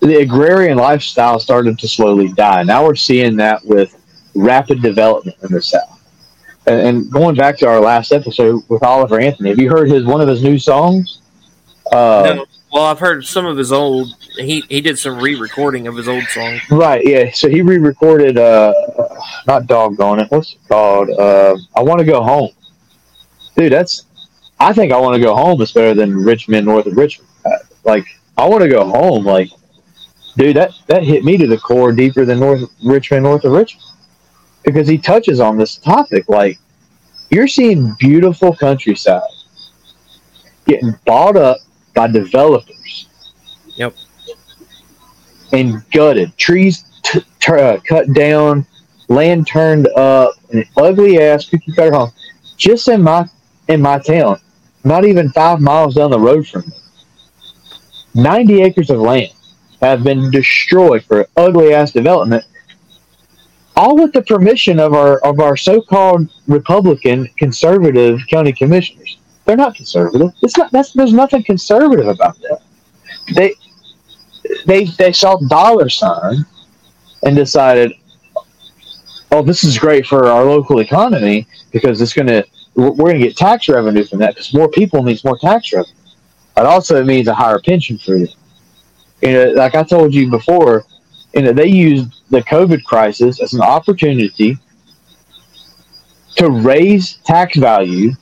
the 0.00 0.16
agrarian 0.16 0.76
lifestyle 0.76 1.38
started 1.38 1.78
to 1.78 1.88
slowly 1.88 2.28
die. 2.32 2.62
Now 2.62 2.84
we're 2.84 2.94
seeing 2.94 3.36
that 3.36 3.64
with 3.64 3.96
rapid 4.34 4.82
development 4.82 5.36
in 5.42 5.52
the 5.52 5.62
South. 5.62 5.98
And, 6.66 6.80
and 6.80 7.10
going 7.12 7.34
back 7.36 7.56
to 7.58 7.68
our 7.68 7.80
last 7.80 8.12
episode 8.12 8.62
with 8.68 8.82
Oliver 8.82 9.18
Anthony, 9.20 9.48
have 9.50 9.58
you 9.58 9.70
heard 9.70 9.88
his 9.90 10.04
one 10.04 10.20
of 10.20 10.28
his 10.28 10.42
new 10.42 10.58
songs? 10.58 11.20
Uh, 11.90 12.34
No, 12.36 12.46
well, 12.72 12.84
I've 12.84 13.00
heard 13.00 13.24
some 13.24 13.46
of 13.46 13.56
his 13.56 13.72
old. 13.72 14.14
He 14.36 14.62
he 14.68 14.80
did 14.80 14.96
some 14.98 15.18
re-recording 15.18 15.88
of 15.88 15.96
his 15.96 16.06
old 16.06 16.22
song. 16.24 16.60
Right, 16.70 17.04
yeah. 17.04 17.30
So 17.32 17.48
he 17.48 17.62
re-recorded, 17.62 18.38
uh, 18.38 18.72
not 19.46 19.66
doggone 19.66 20.20
it. 20.20 20.30
What's 20.30 20.52
it 20.52 20.58
called? 20.68 21.10
Uh, 21.10 21.56
I 21.74 21.82
want 21.82 21.98
to 21.98 22.04
go 22.04 22.22
home, 22.22 22.50
dude. 23.56 23.72
That's. 23.72 24.04
I 24.60 24.72
think 24.74 24.92
I 24.92 25.00
want 25.00 25.14
to 25.16 25.20
go 25.20 25.34
home 25.34 25.60
is 25.62 25.72
better 25.72 25.94
than 25.94 26.22
Richmond 26.22 26.66
north 26.66 26.86
of 26.86 26.96
Richmond. 26.96 27.28
Uh, 27.44 27.50
Like 27.82 28.04
I 28.36 28.46
want 28.46 28.62
to 28.62 28.68
go 28.68 28.84
home. 28.84 29.24
Like, 29.24 29.48
dude, 30.36 30.54
that 30.56 30.70
that 30.86 31.02
hit 31.02 31.24
me 31.24 31.36
to 31.38 31.46
the 31.46 31.58
core 31.58 31.92
deeper 31.92 32.24
than 32.24 32.38
North 32.38 32.70
Richmond 32.84 33.24
north 33.24 33.44
of 33.44 33.52
Richmond 33.52 33.84
because 34.64 34.88
he 34.88 34.98
touches 34.98 35.40
on 35.40 35.56
this 35.56 35.76
topic. 35.76 36.28
Like, 36.28 36.58
you're 37.30 37.48
seeing 37.48 37.94
beautiful 37.98 38.54
countryside 38.54 39.22
getting 40.66 40.94
bought 41.06 41.36
up 41.36 41.58
by 41.94 42.06
developers. 42.06 43.08
Yep. 43.76 43.94
And 45.52 45.82
gutted, 45.90 46.36
trees 46.36 46.84
t- 47.02 47.24
t- 47.40 47.52
uh, 47.52 47.78
cut 47.80 48.12
down, 48.12 48.66
land 49.08 49.46
turned 49.46 49.88
up, 49.96 50.34
and 50.50 50.60
an 50.60 50.68
ugly 50.76 51.20
ass 51.20 51.48
cookie 51.48 51.72
cutter 51.72 51.92
home. 51.92 52.12
Just 52.56 52.88
in 52.88 53.02
my 53.02 53.26
in 53.68 53.80
my 53.80 53.98
town, 53.98 54.38
not 54.84 55.04
even 55.04 55.30
five 55.30 55.60
miles 55.60 55.94
down 55.94 56.10
the 56.10 56.20
road 56.20 56.46
from 56.46 56.62
me, 56.62 56.76
ninety 58.14 58.62
acres 58.62 58.90
of 58.90 58.98
land 58.98 59.32
have 59.80 60.04
been 60.04 60.30
destroyed 60.30 61.02
for 61.04 61.26
ugly 61.36 61.72
ass 61.72 61.90
development. 61.90 62.44
All 63.76 63.96
with 63.96 64.12
the 64.12 64.22
permission 64.22 64.78
of 64.78 64.94
our 64.94 65.18
of 65.18 65.40
our 65.40 65.56
so 65.56 65.80
called 65.80 66.28
Republican 66.48 67.28
conservative 67.38 68.20
county 68.28 68.52
commissioners. 68.52 69.18
They're 69.44 69.56
not 69.56 69.74
conservative. 69.74 70.32
It's 70.42 70.56
not. 70.56 70.70
That's 70.70 70.92
there's 70.92 71.12
nothing 71.12 71.42
conservative 71.44 72.08
about 72.08 72.36
that. 72.40 72.60
They 73.34 73.54
they 74.66 74.84
they 74.84 75.12
saw 75.12 75.36
dollar 75.48 75.88
sign 75.88 76.44
and 77.22 77.36
decided, 77.36 77.92
oh, 79.30 79.42
this 79.42 79.64
is 79.64 79.78
great 79.78 80.06
for 80.06 80.26
our 80.26 80.44
local 80.44 80.80
economy 80.80 81.46
because 81.70 82.00
it's 82.00 82.12
going 82.12 82.28
to 82.28 82.44
we're 82.74 82.92
going 82.92 83.20
to 83.20 83.26
get 83.26 83.36
tax 83.36 83.68
revenue 83.68 84.04
from 84.04 84.20
that 84.20 84.34
because 84.34 84.54
more 84.54 84.68
people 84.68 85.02
means 85.02 85.24
more 85.24 85.38
tax 85.38 85.72
revenue. 85.72 85.94
It 86.56 86.66
also 86.66 87.00
it 87.00 87.06
means 87.06 87.28
a 87.28 87.34
higher 87.34 87.58
pension 87.58 87.98
for 87.98 88.16
you. 88.16 88.28
You 89.22 89.32
know, 89.32 89.44
like 89.52 89.74
I 89.74 89.82
told 89.82 90.14
you 90.14 90.30
before, 90.30 90.84
you 91.34 91.42
know, 91.42 91.52
they 91.52 91.66
used 91.66 92.12
the 92.30 92.42
COVID 92.42 92.84
crisis 92.84 93.40
as 93.40 93.52
an 93.52 93.60
hmm. 93.60 93.68
opportunity 93.68 94.58
to 96.36 96.50
raise 96.50 97.16
tax 97.24 97.56
value 97.56 98.12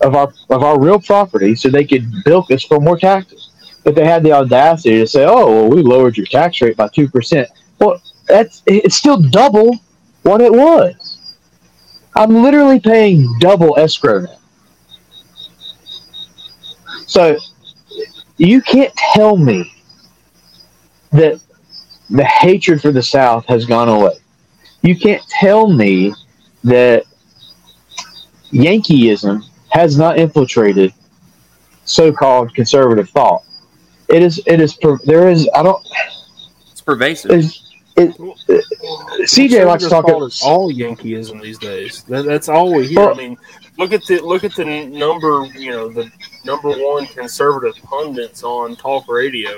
of 0.00 0.14
our 0.14 0.32
of 0.50 0.62
our 0.62 0.80
real 0.80 1.00
property 1.00 1.54
so 1.54 1.68
they 1.68 1.84
could 1.84 2.06
bilk 2.24 2.50
us 2.50 2.62
for 2.62 2.80
more 2.80 2.98
taxes. 2.98 3.50
But 3.84 3.94
they 3.94 4.04
had 4.04 4.22
the 4.22 4.32
audacity 4.32 4.98
to 4.98 5.06
say, 5.06 5.24
"Oh, 5.24 5.46
well, 5.46 5.70
we 5.70 5.82
lowered 5.82 6.16
your 6.16 6.26
tax 6.26 6.60
rate 6.60 6.76
by 6.76 6.88
two 6.88 7.08
percent." 7.08 7.48
Well, 7.78 8.00
that's 8.26 8.62
it's 8.66 8.96
still 8.96 9.20
double 9.20 9.78
what 10.22 10.40
it 10.40 10.52
was. 10.52 11.18
I'm 12.14 12.42
literally 12.42 12.80
paying 12.80 13.38
double 13.40 13.78
escrow 13.78 14.20
now. 14.20 14.38
So 17.06 17.38
you 18.36 18.60
can't 18.60 18.94
tell 19.14 19.36
me 19.36 19.72
that 21.12 21.40
the 22.10 22.24
hatred 22.24 22.80
for 22.80 22.92
the 22.92 23.02
South 23.02 23.46
has 23.46 23.64
gone 23.66 23.88
away. 23.88 24.16
You 24.82 24.96
can't 24.98 25.22
tell 25.28 25.68
me 25.68 26.14
that 26.64 27.04
Yankeeism 28.52 29.44
has 29.70 29.98
not 29.98 30.18
infiltrated 30.18 30.92
so-called 31.84 32.54
conservative 32.54 33.10
thought. 33.10 33.42
It 34.08 34.22
is. 34.22 34.40
It 34.46 34.60
is. 34.60 34.78
There 35.04 35.28
is. 35.28 35.48
I 35.54 35.62
don't. 35.62 35.86
It's 36.70 36.80
pervasive. 36.80 37.30
Is 37.32 37.62
it, 37.96 38.16
CJ 38.16 39.66
likes 39.66 39.84
to 39.84 39.90
talk. 39.90 40.06
It's 40.08 40.42
all 40.42 40.72
Yankeeism 40.72 41.42
these 41.42 41.58
days. 41.58 42.04
That, 42.04 42.24
that's 42.24 42.48
all 42.48 42.72
we 42.72 42.86
hear. 42.86 43.00
Well- 43.00 43.10
I 43.10 43.14
mean, 43.18 43.36
look 43.78 43.92
at 43.92 44.04
the 44.06 44.20
look 44.20 44.44
at 44.44 44.54
the 44.54 44.86
number. 44.86 45.46
You 45.56 45.70
know, 45.70 45.88
the 45.88 46.10
number 46.44 46.68
one 46.70 47.06
conservative 47.06 47.82
pundits 47.84 48.42
on 48.42 48.76
talk 48.76 49.08
radio 49.08 49.50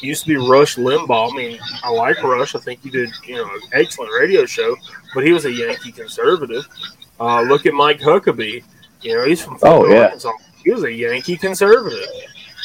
used 0.00 0.24
to 0.24 0.28
be 0.28 0.36
Rush 0.36 0.76
Limbaugh. 0.76 1.32
I 1.32 1.36
mean, 1.36 1.58
I 1.84 1.90
like 1.90 2.22
Rush. 2.22 2.54
I 2.54 2.58
think 2.58 2.82
he 2.82 2.90
did 2.90 3.10
you 3.26 3.36
know 3.36 3.44
an 3.44 3.60
excellent 3.72 4.12
radio 4.18 4.44
show, 4.46 4.74
but 5.14 5.24
he 5.24 5.32
was 5.32 5.44
a 5.44 5.52
Yankee 5.52 5.92
conservative. 5.92 6.66
Uh, 7.20 7.42
look 7.42 7.64
at 7.66 7.74
Mike 7.74 8.00
Huckabee. 8.00 8.62
You 9.02 9.16
know, 9.16 9.24
he's 9.24 9.40
from 9.42 9.54
Oh, 9.56 9.58
Florida, 9.58 9.94
yeah. 9.94 10.02
Arkansas. 10.04 10.32
He 10.64 10.70
was 10.72 10.82
a 10.84 10.92
Yankee 10.92 11.36
conservative. 11.36 12.08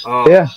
Uh, 0.05 0.25
Yeah. 0.27 0.47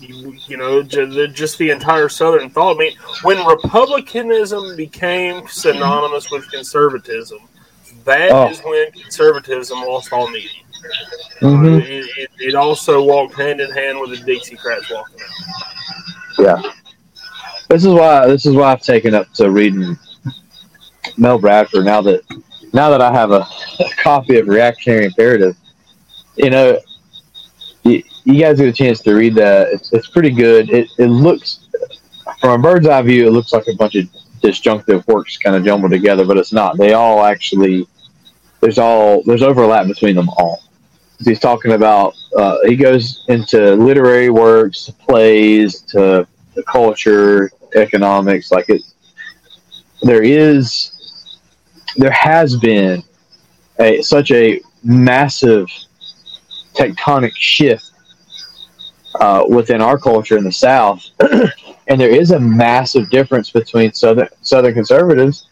you, 0.00 0.36
you 0.46 0.56
know, 0.56 0.82
just 0.82 1.58
the 1.58 1.70
entire 1.70 2.08
Southern 2.08 2.50
thought. 2.50 2.76
I 2.76 2.78
mean, 2.78 2.96
when 3.22 3.44
Republicanism 3.46 4.76
became 4.76 5.46
synonymous 5.48 6.30
with 6.30 6.50
conservatism, 6.50 7.38
that 8.04 8.50
is 8.50 8.60
Oh. 8.64 8.70
when 8.70 8.92
conservatism 8.92 9.78
lost 9.80 10.12
all 10.12 10.28
meaning. 10.30 10.48
hmm 11.40 11.64
Uh, 11.64 11.76
it, 11.78 12.06
it, 12.18 12.30
it 12.38 12.54
also 12.54 13.02
walked 13.02 13.34
hand 13.34 13.60
in 13.60 13.70
hand 13.70 13.98
with 14.00 14.10
the 14.10 14.16
Dixiecrats 14.32 14.92
walking 14.92 15.20
out. 15.20 16.62
Yeah. 16.62 16.72
This 17.68 17.84
is 17.84 17.92
why. 17.92 18.26
This 18.26 18.44
is 18.46 18.54
why 18.54 18.72
I've 18.72 18.82
taken 18.82 19.14
up 19.14 19.32
to 19.34 19.50
reading 19.50 19.96
Mel 21.16 21.38
Bradford 21.38 21.84
now 21.84 22.02
that 22.02 22.22
now 22.72 22.90
that 22.90 23.00
I 23.00 23.12
have 23.12 23.30
a, 23.30 23.46
a 23.80 23.90
copy 23.96 24.38
of 24.38 24.48
Reactionary 24.48 25.06
Imperative. 25.06 25.56
You 26.36 26.50
know, 26.50 26.78
you, 27.84 28.02
you 28.24 28.40
guys 28.40 28.58
get 28.58 28.68
a 28.68 28.72
chance 28.72 29.00
to 29.02 29.14
read 29.14 29.34
that. 29.36 29.68
It's, 29.68 29.92
it's 29.92 30.08
pretty 30.08 30.30
good. 30.30 30.68
It, 30.70 30.88
it 30.98 31.06
looks 31.06 31.68
from 32.40 32.60
a 32.60 32.62
bird's 32.62 32.86
eye 32.86 33.00
view, 33.02 33.26
it 33.26 33.30
looks 33.30 33.52
like 33.52 33.66
a 33.68 33.76
bunch 33.76 33.94
of 33.94 34.06
disjunctive 34.42 35.06
works 35.06 35.36
kind 35.38 35.56
of 35.56 35.64
jumbled 35.64 35.92
together, 35.92 36.24
but 36.26 36.36
it's 36.36 36.52
not. 36.52 36.76
They 36.76 36.92
all 36.92 37.24
actually 37.24 37.86
there's 38.64 38.78
all 38.78 39.22
there's 39.24 39.42
overlap 39.42 39.86
between 39.86 40.16
them 40.16 40.30
all. 40.30 40.62
He's 41.22 41.38
talking 41.38 41.72
about 41.72 42.14
uh, 42.34 42.56
he 42.64 42.76
goes 42.76 43.22
into 43.28 43.74
literary 43.74 44.30
works, 44.30 44.86
to 44.86 44.92
plays, 44.94 45.82
to 45.82 46.26
the 46.54 46.62
culture, 46.62 47.50
economics. 47.74 48.50
Like 48.50 48.70
it, 48.70 48.82
there 50.02 50.22
is, 50.22 51.38
there 51.96 52.10
has 52.10 52.56
been 52.56 53.02
a 53.80 54.00
such 54.00 54.30
a 54.30 54.62
massive 54.82 55.68
tectonic 56.72 57.32
shift 57.36 57.92
uh, 59.20 59.44
within 59.46 59.82
our 59.82 59.98
culture 59.98 60.38
in 60.38 60.44
the 60.44 60.52
South, 60.52 61.04
and 61.88 62.00
there 62.00 62.08
is 62.08 62.30
a 62.30 62.40
massive 62.40 63.10
difference 63.10 63.50
between 63.50 63.92
southern 63.92 64.28
Southern 64.40 64.72
conservatives 64.72 65.50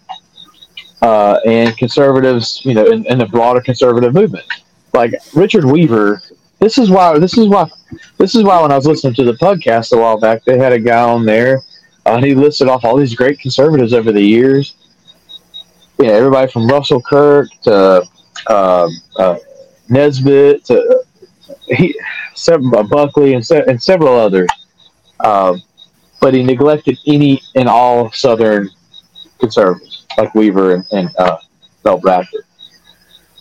uh, 1.02 1.40
and 1.44 1.76
conservatives, 1.76 2.62
you 2.64 2.74
know, 2.74 2.86
in, 2.86 3.04
in 3.06 3.18
the 3.18 3.26
broader 3.26 3.60
conservative 3.60 4.14
movement. 4.14 4.46
Like 4.94 5.12
Richard 5.34 5.64
Weaver, 5.64 6.22
this 6.60 6.78
is 6.78 6.90
why 6.90 7.18
this 7.18 7.36
is 7.36 7.48
why 7.48 7.68
this 8.18 8.34
is 8.34 8.44
why 8.44 8.62
when 8.62 8.70
I 8.70 8.76
was 8.76 8.86
listening 8.86 9.14
to 9.14 9.24
the 9.24 9.32
podcast 9.32 9.92
a 9.92 10.00
while 10.00 10.18
back, 10.18 10.44
they 10.44 10.58
had 10.58 10.72
a 10.72 10.78
guy 10.78 11.02
on 11.02 11.26
there, 11.26 11.58
uh, 12.06 12.14
and 12.14 12.24
he 12.24 12.34
listed 12.34 12.68
off 12.68 12.84
all 12.84 12.96
these 12.96 13.14
great 13.14 13.40
conservatives 13.40 13.92
over 13.92 14.12
the 14.12 14.22
years. 14.22 14.76
Yeah, 15.98 16.10
everybody 16.10 16.50
from 16.50 16.68
Russell 16.68 17.02
Kirk 17.02 17.48
to 17.62 18.06
uh, 18.46 18.88
uh, 19.16 19.38
Nisbet 19.88 20.64
to 20.66 21.04
he 21.66 21.98
several, 22.34 22.78
uh, 22.78 22.82
Buckley 22.84 23.34
and, 23.34 23.44
se- 23.44 23.64
and 23.66 23.82
several 23.82 24.16
others, 24.16 24.48
um, 25.20 25.62
but 26.20 26.34
he 26.34 26.42
neglected 26.42 26.98
any 27.06 27.40
and 27.56 27.68
all 27.68 28.12
Southern 28.12 28.70
conservatives 29.38 29.91
like 30.18 30.34
Weaver 30.34 30.74
and, 30.74 30.84
and 30.92 31.10
uh, 31.18 31.38
Mel 31.84 31.98
Bradford. 31.98 32.44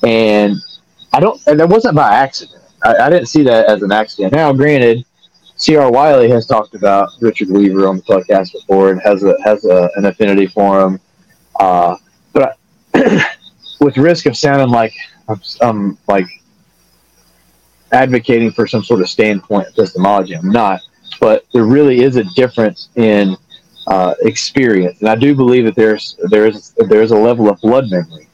And 0.03 0.57
I 1.13 1.19
don't, 1.19 1.41
and 1.47 1.59
that 1.59 1.69
wasn't 1.69 1.95
by 1.95 2.13
accident. 2.13 2.61
I, 2.83 2.95
I 2.95 3.09
didn't 3.09 3.27
see 3.27 3.43
that 3.43 3.67
as 3.67 3.83
an 3.83 3.91
accident. 3.91 4.33
Now, 4.33 4.51
granted, 4.53 5.05
C.R. 5.55 5.91
Wiley 5.91 6.29
has 6.29 6.47
talked 6.47 6.73
about 6.73 7.09
Richard 7.19 7.49
Weaver 7.49 7.87
on 7.87 7.97
the 7.97 8.03
podcast 8.03 8.53
before 8.53 8.91
and 8.91 9.01
has 9.01 9.23
a, 9.23 9.35
has 9.43 9.63
a, 9.65 9.89
an 9.95 10.05
affinity 10.05 10.47
for 10.47 10.81
him. 10.81 10.99
Uh, 11.59 11.95
but 12.33 12.57
I, 12.95 13.35
with 13.79 13.97
risk 13.97 14.25
of 14.25 14.35
sounding 14.35 14.69
like 14.69 14.93
I'm, 15.27 15.41
I'm 15.61 15.97
like 16.07 16.25
advocating 17.91 18.51
for 18.51 18.67
some 18.67 18.83
sort 18.83 19.01
of 19.01 19.09
standpoint 19.09 19.67
epistemology, 19.67 20.33
I'm 20.33 20.49
not. 20.49 20.81
But 21.19 21.45
there 21.53 21.65
really 21.65 22.03
is 22.03 22.15
a 22.15 22.23
difference 22.23 22.89
in 22.95 23.35
uh, 23.87 24.13
experience, 24.21 24.99
and 24.99 25.09
I 25.09 25.15
do 25.15 25.35
believe 25.35 25.65
that 25.65 25.75
there's 25.75 26.17
there 26.29 26.47
is 26.47 26.73
there 26.89 27.01
is 27.01 27.11
a 27.11 27.17
level 27.17 27.49
of 27.49 27.59
blood 27.61 27.89
memory. 27.89 28.27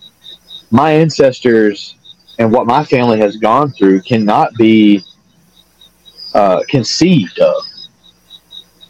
My 0.71 0.91
ancestors 0.91 1.95
and 2.39 2.51
what 2.51 2.67
my 2.67 2.83
family 2.83 3.19
has 3.19 3.37
gone 3.37 3.71
through 3.71 4.01
cannot 4.01 4.53
be 4.55 5.01
uh, 6.33 6.63
conceived 6.67 7.39
of 7.39 7.63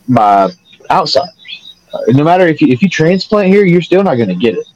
by 0.10 0.50
outsiders. 0.90 1.76
Uh, 1.94 2.00
no 2.10 2.24
matter 2.24 2.48
if 2.48 2.62
you 2.62 2.68
if 2.70 2.82
you 2.82 2.90
transplant 2.90 3.48
here, 3.48 3.66
you're 3.66 3.82
still 3.82 4.04
not 4.04 4.16
going 4.16 4.30
to 4.30 4.36
get 4.36 4.56
it. 4.56 4.68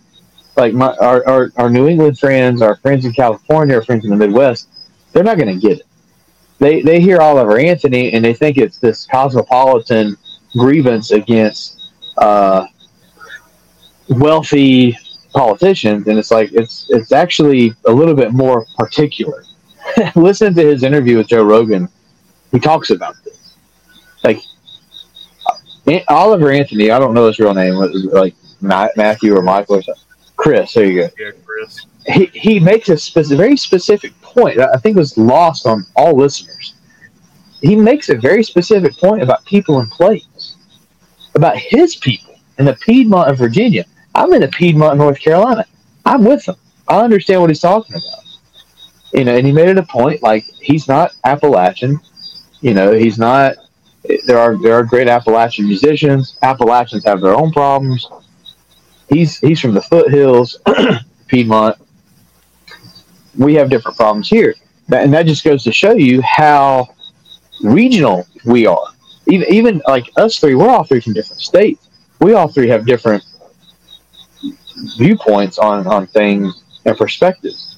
Like 0.56 0.74
my 0.74 0.96
our, 0.98 1.28
our, 1.28 1.52
our 1.58 1.70
New 1.70 1.88
England 1.88 2.20
friends, 2.20 2.62
our 2.62 2.76
friends 2.78 3.06
in 3.06 3.14
California, 3.14 3.76
our 3.76 3.84
friends 3.84 4.06
in 4.06 4.12
the 4.12 4.18
Midwest, 4.18 4.70
they're 5.12 5.24
not 5.24 5.38
going 5.38 5.60
to 5.60 5.68
get 5.68 5.80
it. 5.80 5.86
They 6.60 6.82
they 6.82 7.02
hear 7.02 7.20
Oliver 7.20 7.58
Anthony 7.58 8.14
and 8.14 8.24
they 8.24 8.34
think 8.34 8.58
it's 8.58 8.78
this 8.78 9.06
cosmopolitan 9.08 10.16
grievance 10.58 11.12
against 11.12 11.92
uh, 12.18 12.66
wealthy 14.10 14.98
politicians, 15.34 16.08
and 16.08 16.20
it's 16.20 16.32
like 16.32 16.52
it's 16.54 16.88
it's 16.90 17.12
actually 17.12 17.74
a 17.86 17.92
little 17.92 18.16
bit 18.16 18.34
more 18.34 18.66
particular. 18.78 19.44
Listen 20.16 20.54
to 20.56 20.66
his 20.66 20.84
interview 20.84 21.18
with 21.18 21.28
Joe 21.28 21.44
Rogan. 21.44 21.90
He 22.52 22.60
talks 22.60 22.90
about 22.90 23.16
this. 23.24 23.56
Like 24.24 24.42
Oliver 26.10 26.52
Anthony, 26.52 26.92
I 26.92 27.00
don't 27.00 27.14
know 27.14 27.28
his 27.28 27.40
real 27.40 27.54
name, 27.54 27.76
like 27.76 28.36
Matthew 28.62 29.36
or 29.36 29.42
Michael 29.42 29.78
or 29.78 29.82
something. 29.82 30.04
Chris, 30.36 30.74
there 30.74 30.86
you 30.86 31.02
go. 31.02 31.10
Yeah, 31.20 31.32
Chris. 31.46 31.86
He, 32.08 32.26
he 32.34 32.60
makes 32.60 32.90
a 32.90 32.98
specific, 32.98 33.38
very 33.38 33.58
specific 33.58 34.20
point. 34.22 34.58
That 34.58 34.72
I 34.74 34.78
think 34.78 34.98
was 34.98 35.18
lost 35.18 35.68
on 35.68 35.86
all 35.96 36.16
listeners. 36.16 36.74
He 37.62 37.76
makes 37.76 38.10
a 38.10 38.16
very 38.16 38.44
specific 38.44 38.98
point 38.98 39.22
about 39.22 39.46
people 39.46 39.80
in 39.80 39.88
place, 39.88 40.26
about 41.36 41.58
his 41.58 41.96
people 41.96 42.36
in 42.58 42.66
the 42.66 42.74
Piedmont 42.74 43.30
of 43.30 43.38
Virginia. 43.38 43.86
I'm 44.14 44.34
in 44.34 44.42
the 44.42 44.48
Piedmont, 44.48 44.98
North 44.98 45.20
Carolina. 45.20 45.66
I'm 46.06 46.24
with 46.24 46.48
him. 46.48 46.56
I 46.88 47.00
understand 47.00 47.42
what 47.42 47.50
he's 47.50 47.60
talking 47.60 47.96
about. 47.96 48.24
You 49.14 49.26
know, 49.26 49.36
and 49.36 49.46
he 49.46 49.52
made 49.52 49.70
it 49.70 49.78
a 49.78 49.84
point 49.84 50.24
like 50.24 50.44
he's 50.62 50.88
not 50.88 51.14
Appalachian. 51.24 52.00
You 52.62 52.74
know, 52.74 52.94
he's 52.94 53.18
not. 53.18 53.56
There 54.26 54.38
are 54.38 54.62
there 54.62 54.74
are 54.74 54.84
great 54.84 55.08
Appalachian 55.08 55.68
musicians. 55.68 56.38
Appalachians 56.42 57.06
have 57.06 57.22
their 57.22 57.36
own 57.36 57.52
problems. 57.52 58.08
He's 59.10 59.38
he's 59.40 59.60
from 59.60 59.74
the 59.74 59.82
foothills, 59.82 60.60
Piedmont. 61.28 61.78
We 63.38 63.56
have 63.56 63.70
different 63.70 63.98
problems 63.98 64.30
here, 64.30 64.56
and 64.94 65.14
that 65.14 65.26
just 65.26 65.44
goes 65.44 65.64
to 65.64 65.72
show 65.72 65.94
you 65.94 66.22
how 66.22 66.90
regional 67.62 68.26
we 68.46 68.66
are. 68.66 68.88
Even 69.28 69.54
even 69.54 69.82
like 69.88 70.10
us 70.18 70.38
three, 70.38 70.56
we're 70.56 70.70
all 70.70 70.84
three 70.84 71.00
from 71.00 71.14
different 71.14 71.42
states. 71.42 71.90
We 72.20 72.34
all 72.34 72.48
three 72.48 72.68
have 72.70 72.86
different 72.86 73.24
viewpoints 74.98 75.60
on 75.60 75.88
on 75.88 76.08
things 76.08 76.64
and 76.86 76.98
perspectives. 76.98 77.78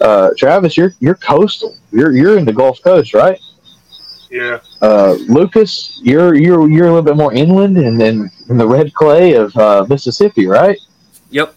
Uh, 0.00 0.30
Travis, 0.36 0.76
you're 0.76 0.92
you're 1.00 1.14
coastal. 1.14 1.76
You're 1.92 2.12
you're 2.12 2.38
in 2.38 2.44
the 2.44 2.52
Gulf 2.52 2.82
Coast, 2.82 3.14
right? 3.14 3.40
Yeah. 4.30 4.60
Uh, 4.82 5.16
Lucas, 5.28 6.00
you're 6.02 6.34
you're 6.34 6.68
you're 6.68 6.86
a 6.86 6.88
little 6.88 7.02
bit 7.02 7.16
more 7.16 7.32
inland 7.32 7.78
and 7.78 8.00
then 8.00 8.30
in 8.48 8.58
the 8.58 8.66
red 8.66 8.92
clay 8.92 9.34
of 9.34 9.56
uh, 9.56 9.86
Mississippi, 9.88 10.46
right? 10.46 10.78
Yep. 11.30 11.54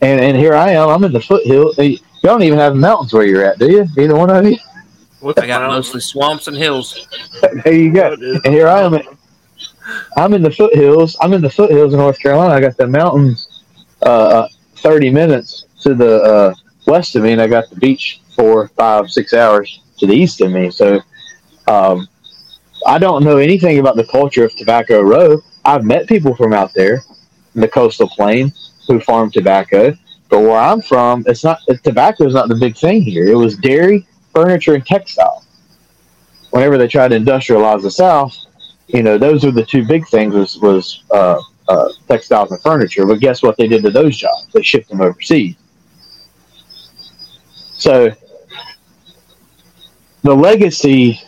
And 0.00 0.20
and 0.20 0.36
here 0.36 0.54
I 0.54 0.70
am. 0.70 0.88
I'm 0.88 1.04
in 1.04 1.12
the 1.12 1.20
foothill. 1.20 1.74
You 1.78 1.98
don't 2.22 2.42
even 2.42 2.58
have 2.58 2.76
mountains 2.76 3.12
where 3.12 3.24
you're 3.24 3.44
at, 3.44 3.58
do 3.58 3.70
you? 3.70 3.86
Either 3.98 4.14
one 4.14 4.30
of 4.30 4.46
you? 4.46 4.56
I 5.22 5.46
got 5.46 5.68
mostly 5.68 6.00
swamps 6.00 6.46
and 6.48 6.56
hills. 6.56 7.08
there 7.64 7.74
you 7.74 7.92
go. 7.92 8.12
And 8.44 8.54
here 8.54 8.68
I 8.68 8.82
am. 8.82 9.00
I'm 10.16 10.34
in 10.34 10.42
the 10.42 10.50
foothills. 10.50 11.16
I'm 11.20 11.32
in 11.32 11.42
the 11.42 11.50
foothills 11.50 11.92
of 11.92 11.98
North 11.98 12.18
Carolina. 12.18 12.54
I 12.54 12.60
got 12.60 12.76
the 12.76 12.86
mountains 12.86 13.64
uh, 14.02 14.06
uh 14.06 14.48
30 14.76 15.10
minutes 15.10 15.66
to 15.82 15.94
the 15.94 16.22
uh, 16.22 16.54
west 16.86 17.16
of 17.16 17.22
me, 17.22 17.32
and 17.32 17.40
I 17.40 17.46
got 17.46 17.68
the 17.70 17.76
beach 17.76 18.20
four, 18.34 18.68
five, 18.68 19.10
six 19.10 19.34
hours 19.34 19.80
to 19.98 20.06
the 20.06 20.14
east 20.14 20.40
of 20.40 20.50
me. 20.50 20.70
So 20.70 21.00
um, 21.66 22.08
I 22.86 22.98
don't 22.98 23.24
know 23.24 23.36
anything 23.36 23.78
about 23.78 23.96
the 23.96 24.06
culture 24.06 24.44
of 24.44 24.54
Tobacco 24.54 25.02
Row. 25.02 25.40
I've 25.64 25.84
met 25.84 26.08
people 26.08 26.34
from 26.34 26.52
out 26.52 26.72
there 26.74 27.02
in 27.54 27.60
the 27.60 27.68
coastal 27.68 28.08
plain 28.08 28.52
who 28.86 29.00
farm 29.00 29.30
tobacco, 29.30 29.94
but 30.30 30.40
where 30.40 30.58
I'm 30.58 30.80
from, 30.80 31.24
it's 31.26 31.44
not 31.44 31.58
tobacco 31.84 32.26
is 32.26 32.34
not 32.34 32.48
the 32.48 32.54
big 32.54 32.76
thing 32.76 33.02
here. 33.02 33.26
It 33.26 33.36
was 33.36 33.56
dairy, 33.56 34.06
furniture, 34.34 34.74
and 34.74 34.86
textile. 34.86 35.44
Whenever 36.50 36.78
they 36.78 36.88
tried 36.88 37.08
to 37.08 37.18
industrialize 37.18 37.82
the 37.82 37.90
South, 37.90 38.36
you 38.88 39.02
know, 39.02 39.18
those 39.18 39.44
were 39.44 39.52
the 39.52 39.64
two 39.64 39.86
big 39.86 40.06
things 40.08 40.34
was 40.34 40.58
was 40.58 41.04
uh, 41.10 41.40
uh, 41.68 41.88
textiles 42.08 42.50
and 42.50 42.60
furniture. 42.60 43.06
But 43.06 43.20
guess 43.20 43.42
what 43.42 43.56
they 43.56 43.68
did 43.68 43.82
to 43.82 43.90
those 43.90 44.16
jobs? 44.16 44.48
They 44.52 44.62
shipped 44.62 44.88
them 44.88 45.00
overseas. 45.00 45.56
So 47.72 48.10
the 50.22 50.34
legacy. 50.34 51.20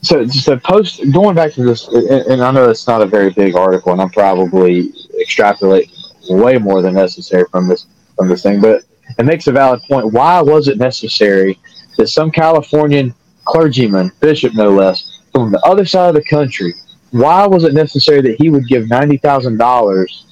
So, 0.00 0.24
so 0.28 0.56
post 0.56 1.00
going 1.12 1.34
back 1.34 1.52
to 1.54 1.64
this, 1.64 1.88
and, 1.88 2.08
and 2.08 2.42
I 2.42 2.52
know 2.52 2.70
it's 2.70 2.86
not 2.86 3.02
a 3.02 3.06
very 3.06 3.30
big 3.30 3.56
article, 3.56 3.90
and 3.90 4.00
I'm 4.00 4.10
probably 4.10 4.92
extrapolating 5.20 5.90
way 6.30 6.56
more 6.56 6.82
than 6.82 6.94
necessary 6.94 7.46
from 7.50 7.66
this 7.66 7.86
from 8.16 8.28
this 8.28 8.44
thing, 8.44 8.60
but 8.60 8.84
it 9.18 9.24
makes 9.24 9.48
a 9.48 9.52
valid 9.52 9.80
point. 9.82 10.12
Why 10.12 10.40
was 10.40 10.68
it 10.68 10.78
necessary 10.78 11.58
that 11.98 12.08
some 12.08 12.30
Californian 12.30 13.14
clergyman, 13.44 14.10
bishop 14.20 14.54
no 14.54 14.70
less, 14.70 15.20
from 15.32 15.52
the 15.52 15.60
other 15.60 15.84
side 15.84 16.08
of 16.08 16.14
the 16.14 16.24
country, 16.24 16.72
why 17.10 17.46
was 17.46 17.64
it 17.64 17.74
necessary 17.74 18.22
that 18.22 18.36
he 18.40 18.48
would 18.48 18.66
give 18.66 18.88
ninety 18.88 19.18
thousand 19.18 19.58
dollars 19.58 20.24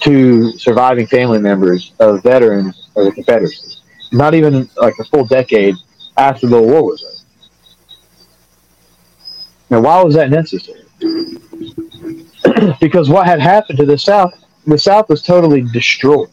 to 0.00 0.50
surviving 0.52 1.06
family 1.06 1.38
members 1.38 1.92
of 2.00 2.22
veterans 2.22 2.88
of 2.96 3.04
the 3.04 3.12
Confederacy? 3.12 3.78
Not 4.12 4.34
even 4.34 4.68
like 4.76 4.94
a 4.98 5.04
full 5.04 5.24
decade 5.24 5.76
after 6.16 6.46
the 6.46 6.60
war 6.60 6.84
was 6.84 7.04
over. 7.04 7.14
Now, 9.70 9.80
why 9.82 10.02
was 10.02 10.14
that 10.14 10.30
necessary? 10.30 10.84
because 12.80 13.08
what 13.08 13.26
had 13.26 13.40
happened 13.40 13.78
to 13.78 13.86
the 13.86 13.98
South, 13.98 14.32
the 14.66 14.78
South 14.78 15.08
was 15.08 15.22
totally 15.22 15.62
destroyed. 15.62 16.28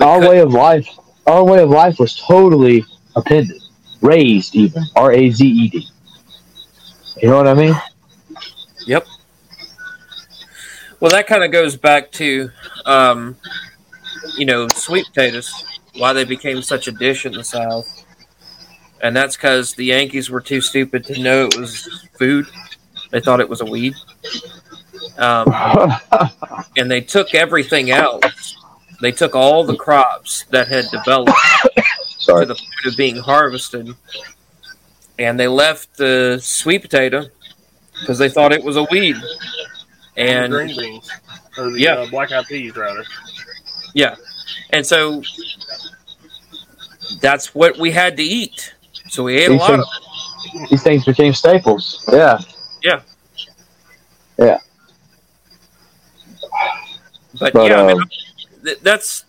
Our 0.00 0.20
way 0.20 0.38
of 0.38 0.52
life, 0.52 0.88
our 1.26 1.44
way 1.44 1.60
of 1.60 1.70
life 1.70 1.98
was 1.98 2.16
totally 2.16 2.84
appended, 3.16 3.62
Raised 4.00 4.54
even, 4.54 4.84
R 4.94 5.12
A 5.12 5.30
Z 5.30 5.46
E 5.46 5.68
D. 5.68 5.88
You 7.22 7.30
know 7.30 7.36
what 7.36 7.48
I 7.48 7.54
mean? 7.54 7.74
Yep. 8.86 9.06
Well, 11.00 11.10
that 11.10 11.26
kind 11.26 11.44
of 11.44 11.52
goes 11.52 11.76
back 11.76 12.10
to, 12.12 12.50
um, 12.86 13.36
you 14.36 14.46
know, 14.46 14.68
sweet 14.68 15.06
potatoes, 15.06 15.52
why 15.96 16.12
they 16.12 16.24
became 16.24 16.62
such 16.62 16.88
a 16.88 16.92
dish 16.92 17.26
in 17.26 17.32
the 17.32 17.44
South. 17.44 18.04
And 19.02 19.16
that's 19.16 19.36
because 19.36 19.74
the 19.74 19.86
Yankees 19.86 20.30
were 20.30 20.40
too 20.40 20.60
stupid 20.60 21.04
to 21.04 21.20
know 21.20 21.46
it 21.46 21.56
was 21.56 22.06
food. 22.18 22.46
They 23.10 23.20
thought 23.20 23.40
it 23.40 23.48
was 23.48 23.60
a 23.60 23.64
weed. 23.64 23.94
Um, 25.18 25.52
and 26.76 26.90
they 26.90 27.00
took 27.00 27.34
everything 27.34 27.90
else. 27.90 28.56
They 29.00 29.12
took 29.12 29.36
all 29.36 29.64
the 29.64 29.76
crops 29.76 30.44
that 30.50 30.68
had 30.68 30.86
developed 30.90 31.32
Sorry. 32.28 32.46
to 32.46 32.52
the 32.52 32.54
point 32.54 32.86
of 32.86 32.96
being 32.96 33.16
harvested 33.16 33.94
and 35.18 35.38
they 35.40 35.48
left 35.48 35.96
the 35.96 36.38
sweet 36.42 36.82
potato 36.82 37.24
because 38.00 38.18
they 38.18 38.28
thought 38.28 38.52
it 38.52 38.62
was 38.62 38.76
a 38.76 38.84
weed. 38.90 39.16
And 40.16 40.52
green 40.52 40.76
beans, 40.76 41.10
or 41.56 41.70
the 41.70 41.80
Yeah. 41.80 41.94
uh, 41.94 42.06
black 42.10 42.32
eyed 42.32 42.44
peas, 42.46 42.74
rather. 42.76 43.04
yeah, 43.94 44.16
and 44.70 44.84
so 44.84 45.22
that's 47.20 47.54
what 47.54 47.78
we 47.78 47.92
had 47.92 48.16
to 48.16 48.22
eat. 48.24 48.74
So 49.10 49.22
we 49.24 49.36
ate 49.36 49.46
a 49.46 49.50
These 49.52 49.60
lot 49.60 49.78
of. 49.78 49.84
things, 50.52 50.70
these 50.70 50.82
things 50.82 51.04
became 51.04 51.32
staples. 51.34 52.04
Yeah. 52.12 52.38
Yeah. 52.82 53.00
Yeah. 54.38 54.58
But, 57.38 57.52
But, 57.52 57.70
yeah, 57.70 57.82
I 57.82 57.86
mean, 57.86 58.02
um, 58.02 58.10
that's. 58.82 59.24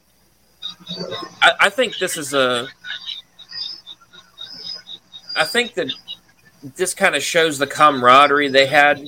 I, 1.41 1.51
I 1.61 1.69
think 1.69 1.97
this 1.99 2.17
is 2.17 2.33
a. 2.33 2.67
I 5.39 5.45
think 5.45 5.73
that 5.75 5.87
this 6.75 6.93
kind 6.93 7.15
of 7.15 7.23
shows 7.23 7.57
the 7.57 7.65
camaraderie 7.65 8.49
they 8.49 8.67
had, 8.67 9.07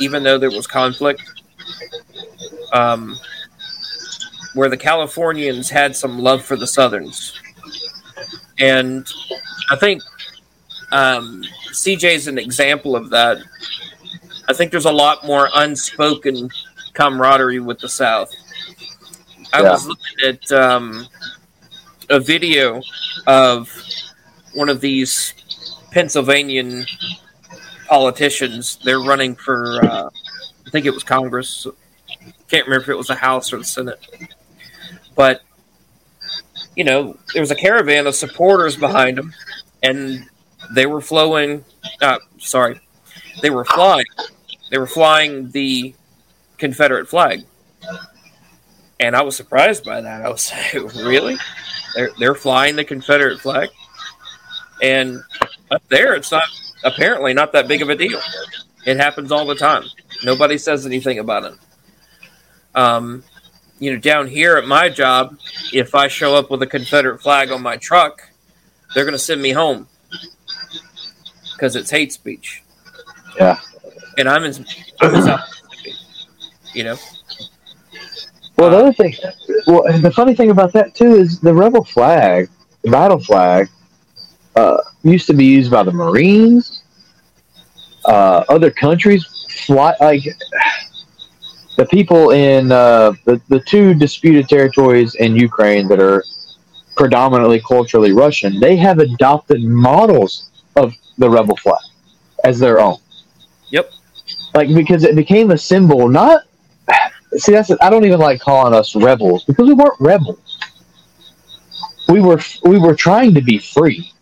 even 0.00 0.22
though 0.22 0.38
there 0.38 0.50
was 0.50 0.66
conflict. 0.66 1.22
Um, 2.72 3.16
where 4.54 4.68
the 4.70 4.76
Californians 4.76 5.68
had 5.68 5.94
some 5.94 6.18
love 6.18 6.42
for 6.42 6.56
the 6.56 6.66
Southerns, 6.66 7.38
and 8.58 9.06
I 9.70 9.76
think 9.76 10.02
um, 10.92 11.44
CJ 11.72 12.14
is 12.14 12.26
an 12.26 12.38
example 12.38 12.96
of 12.96 13.10
that. 13.10 13.38
I 14.48 14.54
think 14.54 14.70
there's 14.70 14.86
a 14.86 14.92
lot 14.92 15.26
more 15.26 15.50
unspoken 15.54 16.48
camaraderie 16.94 17.60
with 17.60 17.78
the 17.80 17.88
South. 17.88 18.32
I 19.52 19.60
Yeah. 19.62 19.72
was 19.72 19.86
looking 19.86 20.26
at 20.26 20.52
um, 20.52 21.06
a 22.08 22.18
video 22.18 22.80
of 23.26 23.70
one 24.54 24.70
of 24.70 24.80
these 24.80 25.34
Pennsylvanian 25.96 26.84
politicians. 27.88 28.78
They're 28.84 29.00
running 29.00 29.34
for, 29.34 29.82
uh, 29.82 30.10
I 30.66 30.70
think 30.70 30.84
it 30.84 30.92
was 30.92 31.02
Congress. 31.02 31.66
Can't 32.50 32.66
remember 32.66 32.82
if 32.82 32.88
it 32.90 32.98
was 32.98 33.06
the 33.06 33.14
House 33.14 33.50
or 33.50 33.56
the 33.56 33.64
Senate. 33.64 33.98
But, 35.14 35.40
you 36.74 36.84
know, 36.84 37.16
there 37.32 37.40
was 37.40 37.50
a 37.50 37.54
caravan 37.54 38.06
of 38.06 38.14
supporters 38.14 38.76
behind 38.76 39.16
them, 39.16 39.32
and 39.82 40.28
they 40.70 40.84
were 40.84 41.00
flowing, 41.00 41.64
uh, 42.02 42.18
sorry, 42.36 42.78
they 43.40 43.48
were 43.48 43.64
flying. 43.64 44.04
They 44.70 44.76
were 44.76 44.86
flying 44.86 45.50
the 45.52 45.94
Confederate 46.58 47.08
flag. 47.08 47.42
And 49.00 49.16
I 49.16 49.22
was 49.22 49.34
surprised 49.34 49.86
by 49.86 50.02
that. 50.02 50.26
I 50.26 50.28
was 50.28 50.52
like, 50.74 50.94
really? 50.94 51.38
They're, 51.94 52.10
they're 52.18 52.34
flying 52.34 52.76
the 52.76 52.84
Confederate 52.84 53.40
flag? 53.40 53.70
And 54.82 55.22
up 55.70 55.82
there, 55.88 56.14
it's 56.14 56.30
not 56.30 56.44
apparently 56.84 57.34
not 57.34 57.52
that 57.52 57.68
big 57.68 57.82
of 57.82 57.88
a 57.88 57.96
deal. 57.96 58.20
It 58.84 58.98
happens 58.98 59.32
all 59.32 59.46
the 59.46 59.54
time. 59.54 59.84
Nobody 60.24 60.58
says 60.58 60.86
anything 60.86 61.18
about 61.18 61.44
it. 61.44 61.54
Um, 62.74 63.24
you 63.78 63.92
know, 63.92 63.98
down 63.98 64.28
here 64.28 64.56
at 64.56 64.66
my 64.66 64.88
job, 64.88 65.38
if 65.72 65.94
I 65.94 66.08
show 66.08 66.34
up 66.34 66.50
with 66.50 66.62
a 66.62 66.66
Confederate 66.66 67.20
flag 67.20 67.50
on 67.50 67.62
my 67.62 67.76
truck, 67.76 68.30
they're 68.94 69.04
going 69.04 69.12
to 69.12 69.18
send 69.18 69.42
me 69.42 69.50
home 69.50 69.88
because 71.52 71.74
it's 71.74 71.90
hate 71.90 72.12
speech. 72.12 72.62
Yeah. 73.38 73.58
And 74.18 74.28
I'm 74.28 74.44
in, 74.44 74.64
I'm 75.00 75.14
in 75.14 75.22
South 75.22 75.56
you 76.76 76.84
know. 76.84 76.96
Well, 78.56 78.70
the 78.70 78.76
other 78.76 78.92
thing, 78.92 79.14
well, 79.66 79.84
the 80.00 80.10
funny 80.10 80.34
thing 80.34 80.50
about 80.50 80.72
that 80.74 80.94
too 80.94 81.14
is 81.16 81.40
the 81.40 81.52
rebel 81.52 81.84
flag, 81.84 82.48
the 82.82 82.90
battle 82.90 83.18
flag, 83.18 83.68
uh, 84.56 84.78
used 85.02 85.26
to 85.26 85.34
be 85.34 85.44
used 85.44 85.70
by 85.70 85.82
the 85.82 85.92
Marines. 85.92 86.82
Uh, 88.04 88.44
other 88.48 88.70
countries 88.70 89.24
fly 89.66 89.94
like 90.00 90.22
the 91.76 91.84
people 91.86 92.30
in 92.30 92.72
uh, 92.72 93.12
the 93.24 93.40
the 93.48 93.60
two 93.60 93.94
disputed 93.94 94.48
territories 94.48 95.14
in 95.16 95.36
Ukraine 95.36 95.88
that 95.88 96.00
are 96.00 96.24
predominantly 96.96 97.60
culturally 97.60 98.12
Russian. 98.12 98.58
They 98.58 98.76
have 98.76 98.98
adopted 98.98 99.62
models 99.62 100.50
of 100.76 100.94
the 101.18 101.28
rebel 101.28 101.56
flag 101.56 101.78
as 102.44 102.58
their 102.58 102.80
own. 102.80 102.96
Yep. 103.70 103.90
Like 104.54 104.74
because 104.74 105.04
it 105.04 105.14
became 105.14 105.50
a 105.50 105.58
symbol, 105.58 106.08
not 106.08 106.42
see 107.32 107.52
that's 107.52 107.70
I 107.80 107.90
don't 107.90 108.04
even 108.04 108.20
like 108.20 108.40
calling 108.40 108.72
us 108.72 108.96
rebels 108.96 109.44
because 109.44 109.68
we 109.68 109.74
weren't 109.74 110.00
rebels. 110.00 110.58
We 112.08 112.20
were 112.20 112.40
we 112.64 112.78
were 112.78 112.94
trying 112.94 113.34
to 113.34 113.42
be 113.42 113.58
free 113.58 114.12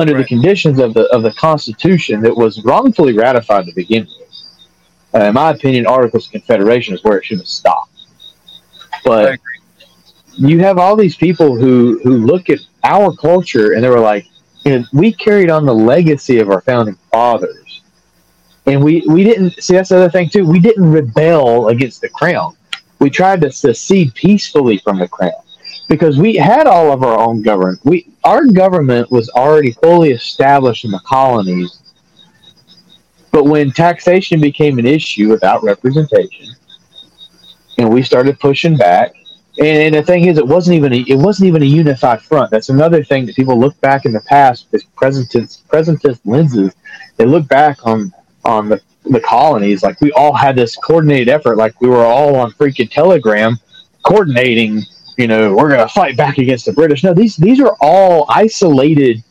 under 0.00 0.16
the 0.16 0.24
conditions 0.24 0.78
of 0.78 0.94
the 0.94 1.04
of 1.14 1.22
the 1.22 1.32
Constitution 1.32 2.20
that 2.22 2.36
was 2.36 2.64
wrongfully 2.64 3.12
ratified 3.12 3.66
to 3.66 3.72
begin 3.74 4.06
with. 4.18 4.28
Uh, 5.14 5.26
in 5.26 5.34
my 5.34 5.50
opinion, 5.50 5.86
Articles 5.86 6.26
of 6.26 6.32
Confederation 6.32 6.94
is 6.94 7.04
where 7.04 7.18
it 7.18 7.24
should 7.24 7.38
have 7.38 7.46
stopped. 7.46 7.92
But 9.04 9.38
you 10.32 10.60
have 10.60 10.78
all 10.78 10.96
these 10.96 11.16
people 11.16 11.56
who 11.56 12.00
who 12.02 12.18
look 12.18 12.48
at 12.48 12.60
our 12.84 13.14
culture 13.14 13.72
and 13.72 13.84
they 13.84 13.90
were 13.90 14.00
like, 14.00 14.26
you 14.64 14.78
know, 14.78 14.84
we 14.92 15.12
carried 15.12 15.50
on 15.50 15.66
the 15.66 15.74
legacy 15.74 16.38
of 16.38 16.48
our 16.50 16.62
founding 16.62 16.96
fathers, 17.10 17.82
and 18.66 18.82
we 18.82 19.04
we 19.08 19.22
didn't 19.24 19.50
see 19.62 19.74
that's 19.74 19.90
the 19.90 19.96
other 19.96 20.10
thing 20.10 20.28
too. 20.28 20.46
We 20.46 20.60
didn't 20.60 20.90
rebel 20.90 21.68
against 21.68 22.00
the 22.00 22.08
crown. 22.08 22.56
We 22.98 23.10
tried 23.10 23.40
to 23.42 23.52
secede 23.52 24.14
peacefully 24.14 24.78
from 24.78 24.98
the 24.98 25.08
crown 25.08 25.42
because 25.90 26.18
we 26.18 26.36
had 26.36 26.68
all 26.68 26.92
of 26.92 27.02
our 27.02 27.18
own 27.18 27.42
government. 27.42 27.80
We 27.84 28.06
our 28.22 28.46
government 28.46 29.10
was 29.10 29.28
already 29.30 29.72
fully 29.72 30.12
established 30.12 30.84
in 30.84 30.92
the 30.92 31.00
colonies. 31.00 31.82
But 33.32 33.44
when 33.44 33.72
taxation 33.72 34.40
became 34.40 34.78
an 34.78 34.86
issue 34.86 35.28
without 35.28 35.62
representation, 35.62 36.54
and 37.76 37.92
we 37.92 38.02
started 38.02 38.38
pushing 38.38 38.76
back, 38.76 39.14
and 39.60 39.94
the 39.94 40.02
thing 40.02 40.26
is, 40.26 40.38
it 40.38 40.46
wasn't 40.46 40.76
even 40.76 40.92
a, 40.92 41.04
it 41.08 41.16
wasn't 41.16 41.48
even 41.48 41.62
a 41.62 41.66
unified 41.66 42.22
front. 42.22 42.52
That's 42.52 42.68
another 42.68 43.02
thing 43.02 43.26
that 43.26 43.34
people 43.34 43.58
look 43.58 43.78
back 43.80 44.04
in 44.04 44.12
the 44.12 44.20
past 44.20 44.68
with 44.70 44.84
presentist 44.94 45.64
presentist 45.66 46.20
lenses. 46.24 46.72
They 47.16 47.26
look 47.26 47.48
back 47.48 47.84
on 47.84 48.12
on 48.44 48.68
the, 48.68 48.80
the 49.06 49.20
colonies 49.20 49.82
like 49.82 50.00
we 50.00 50.12
all 50.12 50.34
had 50.34 50.54
this 50.54 50.76
coordinated 50.76 51.28
effort, 51.28 51.56
like 51.56 51.80
we 51.80 51.88
were 51.88 52.04
all 52.04 52.36
on 52.36 52.52
freaking 52.52 52.88
Telegram 52.88 53.58
coordinating. 54.04 54.84
You 55.20 55.26
know, 55.26 55.54
we're 55.54 55.68
going 55.68 55.86
to 55.86 55.92
fight 55.92 56.16
back 56.16 56.38
against 56.38 56.64
the 56.64 56.72
British. 56.72 57.04
No, 57.04 57.12
these 57.12 57.36
these 57.36 57.60
are 57.60 57.76
all 57.82 58.24
isolated 58.30 59.22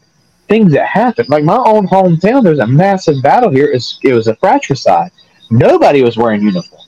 things 0.47 0.71
that 0.73 0.86
happened. 0.86 1.30
Like 1.30 1.43
my 1.43 1.58
own 1.58 1.88
hometown, 1.88 2.43
there's 2.43 2.60
a 2.60 2.67
massive 2.67 3.23
battle 3.23 3.49
here. 3.49 3.65
It's, 3.71 3.99
it 4.04 4.13
was 4.13 4.28
a 4.28 4.36
fratricide. 4.36 5.10
Nobody 5.49 6.04
was 6.04 6.15
wearing 6.15 6.43
uniform. 6.43 6.84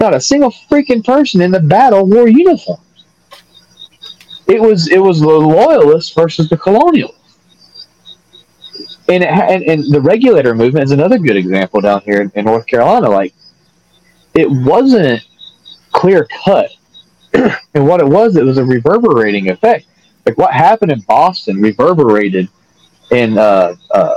Not 0.00 0.12
a 0.12 0.20
single 0.20 0.50
freaking 0.50 1.04
person 1.04 1.40
in 1.40 1.52
the 1.52 1.60
battle 1.60 2.04
wore 2.04 2.26
uniforms. 2.26 2.80
It 4.48 4.60
was 4.60 4.88
it 4.88 4.98
was 4.98 5.20
the 5.20 5.28
loyalists 5.28 6.12
versus 6.12 6.48
the 6.48 6.56
colonialists. 6.56 7.12
And, 9.08 9.22
it, 9.22 9.28
and 9.28 9.62
and 9.62 9.94
the 9.94 10.00
regulator 10.00 10.52
movement 10.52 10.84
is 10.84 10.90
another 10.90 11.18
good 11.18 11.36
example 11.36 11.80
down 11.80 12.00
here 12.00 12.22
in, 12.22 12.32
in 12.34 12.44
North 12.44 12.66
Carolina. 12.66 13.08
Like 13.08 13.34
it 14.34 14.50
wasn't 14.50 15.24
clear 15.92 16.26
cut, 16.44 16.75
and 17.74 17.86
what 17.86 18.00
it 18.00 18.06
was, 18.06 18.36
it 18.36 18.44
was 18.44 18.58
a 18.58 18.64
reverberating 18.64 19.50
effect. 19.50 19.86
Like 20.24 20.38
what 20.38 20.52
happened 20.52 20.92
in 20.92 21.00
Boston 21.00 21.60
reverberated 21.60 22.48
in 23.10 23.38
uh, 23.38 23.74
uh, 23.90 24.14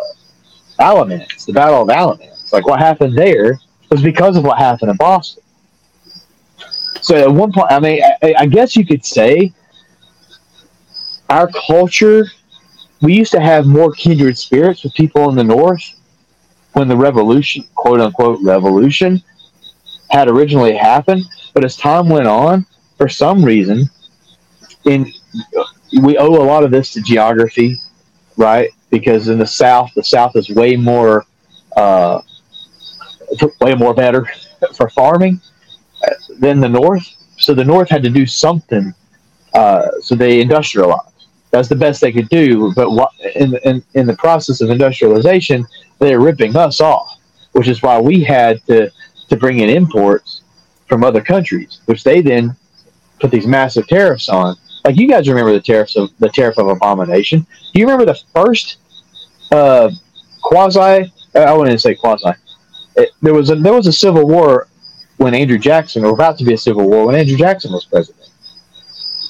Alamance, 0.79 1.45
the 1.45 1.53
Battle 1.53 1.83
of 1.83 1.89
Alamance. 1.89 2.51
Like 2.51 2.65
what 2.65 2.79
happened 2.79 3.17
there 3.17 3.59
was 3.89 4.01
because 4.01 4.37
of 4.37 4.43
what 4.43 4.57
happened 4.57 4.91
in 4.91 4.97
Boston. 4.97 5.43
So 7.01 7.15
at 7.15 7.31
one 7.31 7.51
point, 7.51 7.67
I 7.71 7.79
mean, 7.79 8.01
I, 8.23 8.35
I 8.39 8.45
guess 8.45 8.75
you 8.75 8.85
could 8.85 9.05
say 9.05 9.53
our 11.29 11.49
culture. 11.67 12.25
We 13.01 13.13
used 13.13 13.31
to 13.31 13.39
have 13.39 13.65
more 13.65 13.93
kindred 13.93 14.37
spirits 14.37 14.83
with 14.83 14.93
people 14.93 15.29
in 15.29 15.35
the 15.35 15.43
North 15.43 15.95
when 16.73 16.87
the 16.87 16.97
revolution, 16.97 17.65
quote 17.75 18.01
unquote, 18.01 18.39
revolution 18.41 19.23
had 20.09 20.27
originally 20.27 20.75
happened. 20.75 21.23
But 21.53 21.63
as 21.63 21.77
time 21.77 22.09
went 22.09 22.27
on, 22.27 22.65
for 22.99 23.09
some 23.09 23.43
reason, 23.43 23.89
in 24.85 25.11
we 26.03 26.17
owe 26.17 26.35
a 26.35 26.45
lot 26.45 26.63
of 26.63 26.69
this 26.69 26.91
to 26.93 27.01
geography, 27.01 27.77
right? 28.37 28.69
Because 28.91 29.29
in 29.29 29.39
the 29.39 29.47
South, 29.47 29.91
the 29.95 30.03
South 30.03 30.35
is 30.35 30.49
way 30.49 30.75
more, 30.75 31.25
uh, 31.75 32.21
way 33.61 33.73
more 33.73 33.93
better 33.93 34.27
for 34.75 34.89
farming 34.89 35.39
than 36.39 36.59
the 36.59 36.69
North. 36.69 37.07
So 37.37 37.53
the 37.53 37.63
North 37.63 37.89
had 37.89 38.03
to 38.03 38.09
do 38.09 38.25
something. 38.25 38.93
Uh, 39.53 39.87
so 40.01 40.13
they 40.13 40.41
industrialized. 40.41 41.27
That's 41.51 41.69
the 41.69 41.75
best 41.75 42.01
they 42.01 42.11
could 42.11 42.29
do. 42.29 42.73
But 42.75 42.89
in, 43.35 43.55
in 43.63 43.83
in 43.95 44.05
the 44.05 44.15
process 44.17 44.61
of 44.61 44.69
industrialization, 44.69 45.65
they're 45.99 46.19
ripping 46.19 46.55
us 46.55 46.81
off, 46.81 47.17
which 47.53 47.67
is 47.67 47.81
why 47.81 47.99
we 47.99 48.23
had 48.23 48.63
to 48.67 48.91
to 49.29 49.37
bring 49.37 49.59
in 49.59 49.69
imports 49.69 50.41
from 50.87 51.03
other 51.03 51.21
countries, 51.21 51.79
which 51.85 52.03
they 52.03 52.21
then 52.21 52.55
put 53.19 53.31
these 53.31 53.47
massive 53.47 53.87
tariffs 53.87 54.29
on. 54.29 54.55
Like 54.85 54.97
you 54.97 55.07
guys 55.07 55.27
remember 55.27 55.51
the 55.51 55.59
tariffs 55.59 55.95
of 55.95 56.09
the 56.19 56.29
tariff 56.29 56.57
of 56.57 56.67
abomination. 56.67 57.45
Do 57.73 57.79
you 57.79 57.85
remember 57.85 58.05
the 58.05 58.19
first 58.33 58.77
uh, 59.51 59.91
quasi? 60.41 61.11
I 61.35 61.53
wouldn't 61.53 61.81
say 61.81 61.95
quasi. 61.95 62.31
It, 62.95 63.09
there 63.21 63.33
was 63.33 63.49
a 63.49 63.55
there 63.55 63.73
was 63.73 63.87
a 63.87 63.93
civil 63.93 64.25
war 64.25 64.67
when 65.17 65.33
Andrew 65.33 65.57
Jackson, 65.57 66.05
or 66.05 66.13
about 66.13 66.37
to 66.37 66.45
be 66.45 66.53
a 66.53 66.57
civil 66.57 66.89
war 66.89 67.05
when 67.05 67.15
Andrew 67.15 67.37
Jackson 67.37 67.71
was 67.73 67.85
president, 67.85 68.29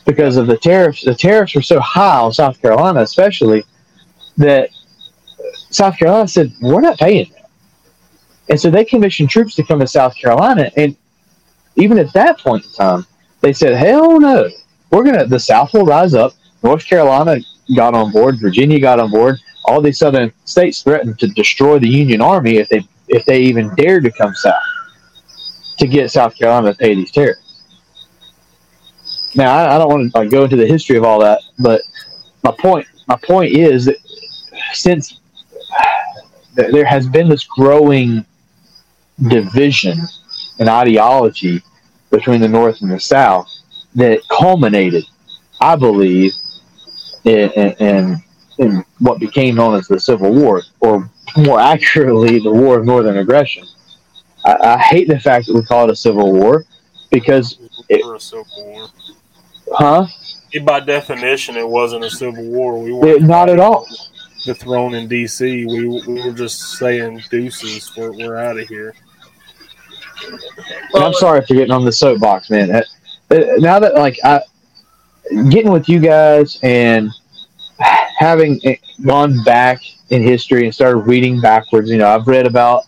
because 0.06 0.38
of 0.38 0.48
the 0.48 0.58
tariffs. 0.58 1.04
The 1.04 1.16
tariffs 1.16 1.56
were 1.56 1.62
so 1.62 1.80
high 1.80 2.20
on 2.20 2.32
South 2.32 2.62
Carolina, 2.62 3.02
especially 3.02 3.64
that 4.38 4.70
South 5.72 5.98
Carolina 5.98 6.28
said 6.28 6.54
we're 6.62 6.82
not 6.82 7.00
paying 7.00 7.32
and 8.50 8.60
so 8.60 8.70
they 8.70 8.84
commissioned 8.84 9.30
troops 9.30 9.56
to 9.56 9.64
come 9.64 9.80
to 9.80 9.88
South 9.88 10.16
Carolina, 10.16 10.72
and 10.76 10.96
even 11.76 12.00
at 12.00 12.12
that 12.14 12.40
point 12.40 12.66
in 12.66 12.72
time, 12.72 13.06
they 13.42 13.54
said, 13.54 13.76
"Hell 13.76 14.20
no, 14.20 14.50
we're 14.92 15.04
gonna 15.04 15.26
the 15.26 15.40
South 15.40 15.74
will 15.74 15.86
rise 15.86 16.14
up." 16.14 16.34
North 16.64 16.86
Carolina 16.86 17.38
got 17.76 17.94
on 17.94 18.12
board, 18.12 18.40
Virginia 18.40 18.80
got 18.80 19.00
on 19.00 19.10
board, 19.10 19.40
all 19.66 19.82
these 19.82 19.98
southern 19.98 20.32
states 20.46 20.82
threatened 20.82 21.20
to 21.20 21.28
destroy 21.28 21.80
the 21.80 21.88
Union 21.88 22.22
Army 22.22 22.58
if 22.58 22.70
they 22.70 22.82
if 23.08 23.26
they 23.26 23.42
even 23.42 23.74
dared 23.76 24.04
to 24.04 24.12
come 24.12 24.34
south 24.36 24.62
to 25.78 25.88
get 25.88 26.12
South 26.12 26.36
Carolina 26.36 26.74
to 26.74 26.78
pay 26.78 26.94
these 26.94 27.12
tariffs. 27.12 27.64
Now, 29.36 29.56
I, 29.56 29.76
I 29.76 29.78
don't 29.78 29.90
want 29.90 30.12
to 30.12 30.20
like, 30.20 30.30
go 30.30 30.44
into 30.44 30.58
the 30.58 30.66
history 30.66 30.98
of 30.98 31.04
all 31.04 31.20
that, 31.20 31.40
but 31.60 31.82
my 32.44 32.52
point 32.52 32.88
my 33.08 33.18
point 33.24 33.54
is 33.54 33.86
that 33.86 33.98
since 34.74 35.20
there 36.56 36.86
has 36.86 37.08
been 37.08 37.30
this 37.30 37.46
growing 37.46 38.26
division 39.28 39.98
and 40.60 40.70
ideology 40.70 41.62
between 42.10 42.42
the 42.42 42.48
North 42.48 42.82
and 42.82 42.92
the 42.92 43.00
South 43.00 43.50
that 43.96 44.22
culminated, 44.30 45.06
I 45.60 45.76
believe, 45.76 46.34
in, 47.24 47.50
in, 47.52 48.24
in 48.58 48.86
what 49.00 49.20
became 49.20 49.56
known 49.56 49.76
as 49.76 49.88
the 49.88 50.00
Civil 50.00 50.34
War, 50.34 50.64
or 50.80 51.10
more 51.38 51.60
accurately, 51.74 52.40
the 52.40 52.52
War 52.52 52.80
of 52.80 52.86
Northern 52.86 53.18
Aggression. 53.18 53.66
I, 54.46 54.56
I 54.62 54.78
hate 54.78 55.08
the 55.08 55.20
fact 55.20 55.48
that 55.48 55.54
we 55.54 55.64
call 55.64 55.90
it 55.90 55.92
a 55.92 55.96
Civil 55.96 56.32
War 56.32 56.66
because 57.12 57.58
it, 57.90 58.06
was 58.06 58.24
a 58.24 58.28
civil 58.28 58.46
war. 58.58 58.88
huh? 59.72 60.08
By 60.64 60.80
definition, 60.80 61.58
it 61.58 61.68
wasn't 61.68 62.06
a 62.06 62.10
civil 62.10 62.44
war. 62.46 62.82
We 62.82 62.94
weren't 62.94 63.24
not 63.24 63.50
at 63.50 63.60
all. 63.60 63.88
the 64.46 64.56
throne 64.56 64.94
in 64.94 65.08
D.C. 65.08 65.66
We, 65.66 65.88
we 65.88 66.22
were 66.26 66.34
just 66.34 66.78
saying 66.78 67.24
deuces. 67.30 67.96
We're, 67.96 68.12
we're 68.12 68.38
out 68.38 68.60
of 68.60 68.68
here. 68.68 68.96
I'm 70.96 71.14
sorry 71.14 71.42
for 71.46 71.54
getting 71.54 71.72
on 71.72 71.86
the 71.86 71.92
soapbox, 71.92 72.50
man. 72.50 72.72
Uh, 72.72 72.82
Now 73.58 73.80
that 73.80 73.96
like 73.96 74.18
I 74.24 74.42
getting 75.50 75.72
with 75.72 75.88
you 75.88 76.00
guys 76.00 76.60
and 76.64 77.12
having 78.18 78.60
gone 79.06 79.44
back 79.44 79.80
in 80.10 80.24
history 80.24 80.66
and 80.66 80.74
started 80.74 81.00
reading 81.00 81.40
backwards, 81.40 81.90
you 81.90 81.98
know, 81.98 82.08
I've 82.08 82.28
read 82.28 82.48
about 82.48 82.84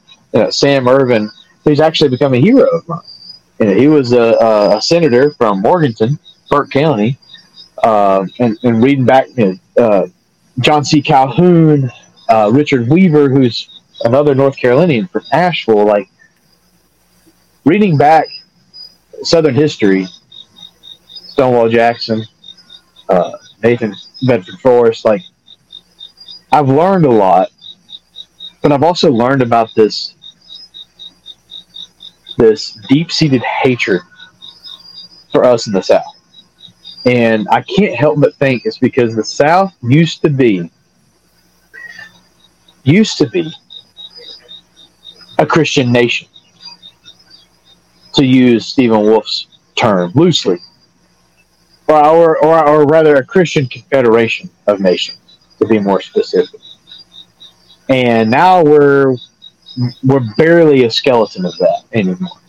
Sam 0.49 0.87
Ervin, 0.87 1.29
who's 1.63 1.79
actually 1.79 2.09
become 2.09 2.33
a 2.33 2.41
hero 2.41 2.67
of 2.75 2.87
mine. 2.87 2.99
You 3.59 3.65
know, 3.67 3.73
he 3.75 3.87
was 3.87 4.11
a, 4.13 4.19
a, 4.21 4.77
a 4.77 4.81
senator 4.81 5.31
from 5.31 5.61
Morganton, 5.61 6.17
Burke 6.49 6.71
County, 6.71 7.19
uh, 7.83 8.25
and, 8.39 8.57
and 8.63 8.83
reading 8.83 9.05
back, 9.05 9.27
you 9.35 9.59
know, 9.77 9.83
uh, 9.83 10.07
John 10.59 10.83
C. 10.83 11.01
Calhoun, 11.01 11.91
uh, 12.29 12.49
Richard 12.51 12.89
Weaver, 12.89 13.29
who's 13.29 13.81
another 14.03 14.33
North 14.33 14.57
Carolinian 14.57 15.07
from 15.07 15.23
Asheville, 15.31 15.85
like 15.85 16.09
reading 17.65 17.97
back 17.97 18.28
Southern 19.24 19.56
history, 19.56 20.08
Stonewall 21.08 21.69
Jackson, 21.69 22.24
uh, 23.10 23.38
Nathan 23.63 23.93
Bedford 24.26 24.60
Forrest, 24.60 25.06
like 25.06 25.21
I've 26.52 26.69
learned 26.69 27.06
a 27.06 27.12
lot, 27.12 27.50
but 28.62 28.71
I've 28.71 28.84
also 28.84 29.12
learned 29.12 29.41
about 29.41 29.69
this 29.76 30.15
this 32.38 32.80
deep 32.88 33.12
seated 33.12 33.43
hatred 33.43 34.02
for 35.32 35.43
us 35.43 35.67
in 35.67 35.74
the 35.74 35.84
South. 35.84 36.04
And 37.06 37.47
I 37.50 37.62
can't 37.62 37.95
help 37.95 38.19
but 38.19 38.36
think 38.36 38.65
it's 38.65 38.78
because 38.78 39.15
the 39.15 39.24
South 39.24 39.74
used 39.84 40.21
to 40.24 40.30
be 40.30 40.71
used 42.84 43.17
to 43.19 43.30
be 43.30 43.52
a 45.38 45.45
Christian 45.45 45.91
nation 45.91 46.28
to 48.13 48.26
use 48.26 48.65
Stephen 48.65 49.02
Wolfe's 49.02 49.47
term 49.76 50.12
loosely, 50.15 50.60
or, 51.88 51.97
or, 51.97 52.43
or, 52.43 52.67
or 52.67 52.86
rather, 52.86 53.15
a 53.15 53.24
Christian 53.24 53.67
confederation 53.67 54.50
of 54.67 54.80
nations, 54.80 55.39
to 55.60 55.67
be 55.67 55.80
more 55.80 56.02
specific. 56.02 56.60
And 57.89 58.30
now 58.32 58.63
we're 58.63 59.15
we're 60.04 60.26
barely 60.38 60.84
a 60.84 60.91
skeleton 60.91 61.45
of 61.45 61.58
that 61.58 61.84
anymore. 61.93 62.39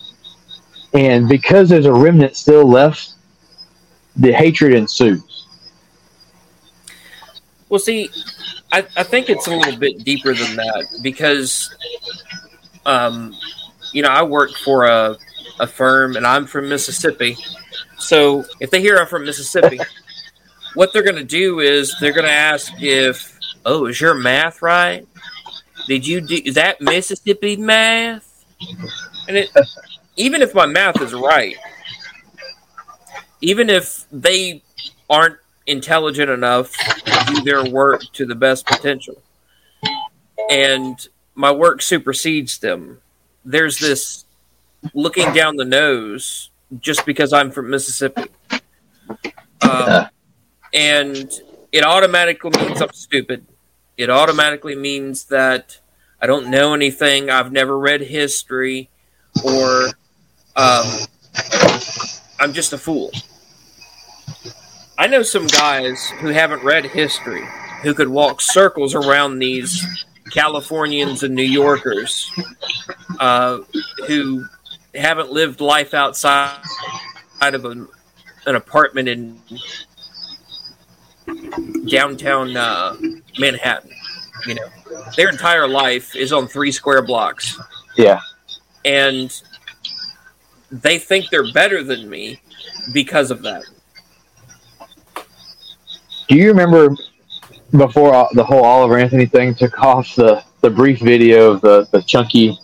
And 0.94 1.28
because 1.28 1.68
there's 1.68 1.86
a 1.86 1.92
remnant 1.92 2.36
still 2.36 2.68
left, 2.68 3.14
the 4.16 4.32
hatred 4.32 4.74
ensues. 4.74 5.46
Well, 7.68 7.78
see, 7.78 8.10
I, 8.70 8.84
I 8.96 9.02
think 9.02 9.30
it's 9.30 9.46
a 9.46 9.56
little 9.56 9.78
bit 9.78 10.04
deeper 10.04 10.34
than 10.34 10.56
that 10.56 10.86
because, 11.02 11.74
um, 12.84 13.34
you 13.92 14.02
know, 14.02 14.10
I 14.10 14.22
work 14.22 14.50
for 14.52 14.84
a, 14.84 15.16
a 15.60 15.66
firm 15.66 16.16
and 16.16 16.26
I'm 16.26 16.46
from 16.46 16.68
Mississippi. 16.68 17.36
So 17.98 18.44
if 18.60 18.70
they 18.70 18.80
hear 18.80 18.96
I'm 18.98 19.06
from 19.06 19.24
Mississippi, 19.24 19.78
what 20.74 20.92
they're 20.92 21.02
going 21.02 21.16
to 21.16 21.24
do 21.24 21.60
is 21.60 21.94
they're 22.00 22.12
going 22.12 22.26
to 22.26 22.32
ask 22.32 22.72
if, 22.78 23.38
oh, 23.64 23.86
is 23.86 24.00
your 24.00 24.14
math 24.14 24.62
right? 24.62 25.06
Did 25.86 26.06
you 26.06 26.20
do 26.20 26.52
that 26.52 26.80
Mississippi 26.80 27.56
math? 27.56 28.44
And 29.28 29.36
it, 29.36 29.50
even 30.16 30.42
if 30.42 30.54
my 30.54 30.66
math 30.66 31.00
is 31.00 31.12
right, 31.12 31.56
even 33.40 33.68
if 33.68 34.06
they 34.12 34.62
aren't 35.10 35.38
intelligent 35.66 36.30
enough 36.30 36.72
to 36.72 37.34
do 37.34 37.42
their 37.42 37.64
work 37.64 38.02
to 38.14 38.26
the 38.26 38.34
best 38.34 38.66
potential, 38.66 39.20
and 40.50 41.08
my 41.34 41.50
work 41.50 41.82
supersedes 41.82 42.58
them, 42.58 43.00
there's 43.44 43.78
this 43.78 44.21
looking 44.94 45.32
down 45.32 45.56
the 45.56 45.64
nose 45.64 46.50
just 46.80 47.04
because 47.06 47.32
I'm 47.32 47.50
from 47.50 47.70
Mississippi. 47.70 48.24
Um, 49.62 50.08
and 50.74 51.30
it 51.70 51.84
automatically 51.84 52.50
means 52.50 52.80
I'm 52.80 52.92
stupid. 52.92 53.46
It 53.96 54.10
automatically 54.10 54.74
means 54.74 55.24
that 55.24 55.78
I 56.20 56.26
don't 56.26 56.50
know 56.50 56.74
anything. 56.74 57.30
I've 57.30 57.52
never 57.52 57.78
read 57.78 58.00
history, 58.00 58.88
or 59.44 59.88
um, 60.56 60.86
I'm 62.40 62.52
just 62.52 62.72
a 62.72 62.78
fool. 62.78 63.10
I 64.98 65.06
know 65.06 65.22
some 65.22 65.46
guys 65.46 66.08
who 66.20 66.28
haven't 66.28 66.62
read 66.62 66.84
history 66.86 67.46
who 67.82 67.92
could 67.94 68.08
walk 68.08 68.40
circles 68.40 68.94
around 68.94 69.38
these 69.38 69.84
Californians 70.30 71.22
and 71.22 71.34
New 71.34 71.42
Yorkers 71.42 72.30
uh, 73.18 73.58
who 74.06 74.46
haven't 74.94 75.30
lived 75.32 75.60
life 75.60 75.94
outside 75.94 76.58
out 77.40 77.54
of 77.54 77.64
an, 77.64 77.88
an 78.46 78.56
apartment 78.56 79.08
in 79.08 79.38
downtown 81.88 82.56
uh, 82.56 82.96
Manhattan. 83.38 83.90
You 84.46 84.56
know, 84.56 84.66
their 85.16 85.28
entire 85.28 85.68
life 85.68 86.14
is 86.16 86.32
on 86.32 86.46
three 86.48 86.72
square 86.72 87.02
blocks, 87.02 87.58
Yeah. 87.96 88.20
and 88.84 89.32
they 90.70 90.98
think 90.98 91.26
they're 91.30 91.52
better 91.52 91.82
than 91.84 92.08
me 92.08 92.40
because 92.92 93.30
of 93.30 93.42
that. 93.42 93.62
Do 96.28 96.36
you 96.36 96.48
remember 96.48 96.94
before 97.72 98.28
the 98.32 98.44
whole 98.44 98.64
Oliver 98.64 98.98
Anthony 98.98 99.26
thing 99.26 99.54
took 99.54 99.78
off 99.82 100.14
the, 100.16 100.42
the 100.60 100.70
brief 100.70 100.98
video 101.00 101.52
of 101.52 101.60
the, 101.60 101.86
the 101.92 102.02
chunky 102.02 102.58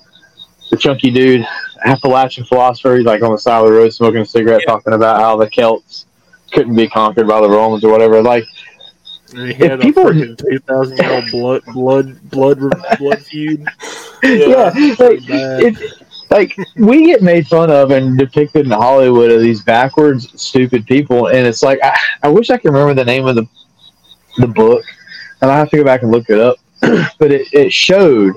the 0.71 0.77
chunky 0.77 1.11
dude, 1.11 1.47
Appalachian 1.85 2.45
philosopher, 2.45 2.97
he's 2.97 3.07
like 3.07 3.23
on 3.23 3.33
the 3.33 3.39
side 3.39 3.61
of 3.61 3.67
the 3.67 3.73
road 3.73 3.93
smoking 3.93 4.21
a 4.21 4.25
cigarette, 4.27 4.63
Yeah. 4.67 4.73
talking 4.73 4.93
about 4.93 5.21
how 5.21 5.37
the 5.37 5.49
Celts 5.49 6.07
couldn't 6.53 6.75
be 6.75 6.89
conquered 6.89 7.27
by 7.29 7.41
the 7.41 7.49
Romans 7.49 7.85
or 7.85 7.91
whatever. 7.93 8.23
Like, 8.23 8.45
had 9.57 9.81
people- 9.81 10.11
two 10.13 10.59
thousand 10.67 10.97
year 10.99 11.13
old 11.13 11.31
blood 11.31 11.63
blood 11.73 12.31
blood 12.31 12.99
blood 12.99 13.19
feud. 13.21 13.67
yeah, 14.23 14.73
like, 14.99 15.27
bad. 15.27 15.63
it, 15.65 15.77
like 16.31 16.57
we 16.77 17.07
get 17.07 17.23
made 17.23 17.47
fun 17.47 17.71
of 17.71 17.91
and 17.91 18.19
depicted 18.19 18.65
in 18.67 18.73
Hollywood 18.73 19.31
of 19.31 19.41
these 19.41 19.63
backwards, 19.63 20.41
stupid 20.41 20.87
people, 20.87 21.27
and 21.29 21.47
it's 21.47 21.63
like 21.63 21.79
I, 21.83 21.97
I 22.23 22.29
wish 22.29 22.51
I 22.51 22.57
could 22.57 22.73
remember 22.73 22.95
the 22.95 23.05
name 23.05 23.27
of 23.27 23.35
the 23.37 23.47
the 24.39 24.47
book, 24.47 24.85
and 25.43 25.51
I 25.51 25.59
have 25.59 25.69
to 25.71 25.77
go 25.77 25.85
back 25.85 26.03
and 26.03 26.11
look 26.11 26.31
it 26.31 26.39
up. 26.39 26.57
but 26.81 27.33
it, 27.33 27.49
it 27.53 27.73
showed 27.73 28.35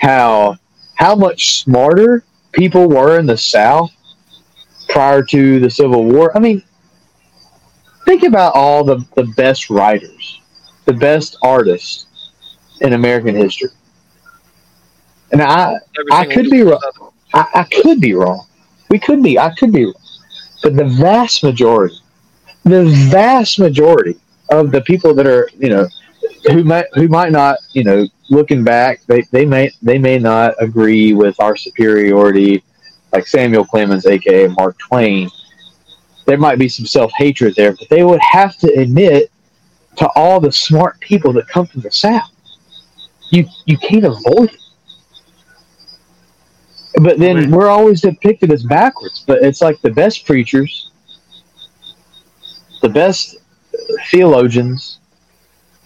how 0.00 0.56
how 0.94 1.14
much 1.16 1.62
smarter 1.62 2.24
people 2.52 2.88
were 2.88 3.18
in 3.18 3.26
the 3.26 3.36
South 3.36 3.92
prior 4.88 5.22
to 5.22 5.60
the 5.60 5.70
Civil 5.70 6.04
War. 6.04 6.36
I 6.36 6.40
mean, 6.40 6.62
think 8.04 8.22
about 8.22 8.54
all 8.54 8.84
the, 8.84 9.04
the 9.14 9.24
best 9.36 9.70
writers, 9.70 10.40
the 10.84 10.92
best 10.92 11.36
artists 11.42 12.06
in 12.80 12.92
American 12.92 13.34
history. 13.34 13.70
And 15.32 15.40
I, 15.40 15.76
I 16.10 16.26
could 16.26 16.50
be 16.50 16.62
wrong. 16.62 16.80
I, 17.32 17.46
I 17.54 17.64
could 17.64 18.00
be 18.00 18.14
wrong. 18.14 18.46
We 18.88 18.98
could 18.98 19.22
be. 19.22 19.38
I 19.38 19.54
could 19.54 19.72
be 19.72 19.84
wrong. 19.84 19.94
But 20.62 20.76
the 20.76 20.84
vast 20.84 21.44
majority, 21.44 21.96
the 22.64 22.84
vast 23.10 23.58
majority 23.60 24.18
of 24.50 24.72
the 24.72 24.80
people 24.80 25.14
that 25.14 25.26
are, 25.26 25.48
you 25.56 25.68
know, 25.68 25.88
who 26.50 26.64
might 26.64 26.86
who 26.94 27.06
might 27.06 27.30
not, 27.30 27.58
you 27.72 27.84
know, 27.84 28.06
looking 28.30 28.64
back, 28.64 29.02
they, 29.06 29.22
they 29.30 29.44
may 29.44 29.70
they 29.82 29.98
may 29.98 30.18
not 30.18 30.54
agree 30.58 31.12
with 31.12 31.38
our 31.40 31.56
superiority, 31.56 32.62
like 33.12 33.26
Samuel 33.26 33.64
Clemens, 33.64 34.06
aka 34.06 34.48
Mark 34.48 34.78
Twain. 34.78 35.28
There 36.26 36.38
might 36.38 36.58
be 36.58 36.68
some 36.68 36.86
self 36.86 37.12
hatred 37.16 37.54
there, 37.56 37.72
but 37.72 37.88
they 37.88 38.04
would 38.04 38.20
have 38.20 38.56
to 38.58 38.68
admit 38.74 39.30
to 39.96 40.08
all 40.14 40.40
the 40.40 40.52
smart 40.52 40.98
people 41.00 41.32
that 41.34 41.48
come 41.48 41.66
from 41.66 41.80
the 41.82 41.90
South 41.90 42.30
you 43.30 43.46
you 43.64 43.78
can't 43.78 44.04
avoid 44.04 44.50
it. 44.50 44.60
But 47.02 47.18
then 47.18 47.50
we're 47.50 47.68
always 47.68 48.00
depicted 48.00 48.52
as 48.52 48.64
backwards. 48.64 49.24
But 49.26 49.42
it's 49.42 49.62
like 49.62 49.80
the 49.80 49.90
best 49.90 50.26
preachers, 50.26 50.90
the 52.82 52.88
best 52.88 53.36
theologians, 54.10 54.98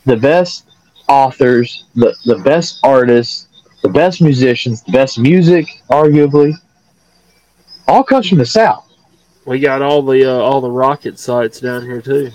the 0.06 0.16
best 0.16 0.66
authors, 1.08 1.84
the, 1.94 2.14
the 2.24 2.36
best 2.38 2.80
artists, 2.82 3.48
the 3.82 3.88
best 3.88 4.22
musicians, 4.22 4.82
the 4.82 4.92
best 4.92 5.18
music, 5.18 5.66
arguably, 5.90 6.54
all 7.86 8.02
comes 8.02 8.28
from 8.28 8.38
the 8.38 8.46
South. 8.46 8.90
We 9.46 9.60
got 9.60 9.82
all 9.82 10.00
the 10.02 10.24
uh, 10.24 10.38
all 10.38 10.60
the 10.62 10.70
rocket 10.70 11.18
sites 11.18 11.60
down 11.60 11.82
here 11.82 12.00
too. 12.00 12.30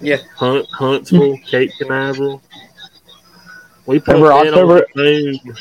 Yeah. 0.00 0.16
Hunt, 0.36 0.66
Huntsville, 0.72 1.38
Cape 1.46 1.70
Canaveral. 1.78 2.42
We 3.86 4.00
put 4.00 4.14
Remember 4.16 4.28
men 4.28 4.54
on 4.54 4.80
October- 4.94 5.60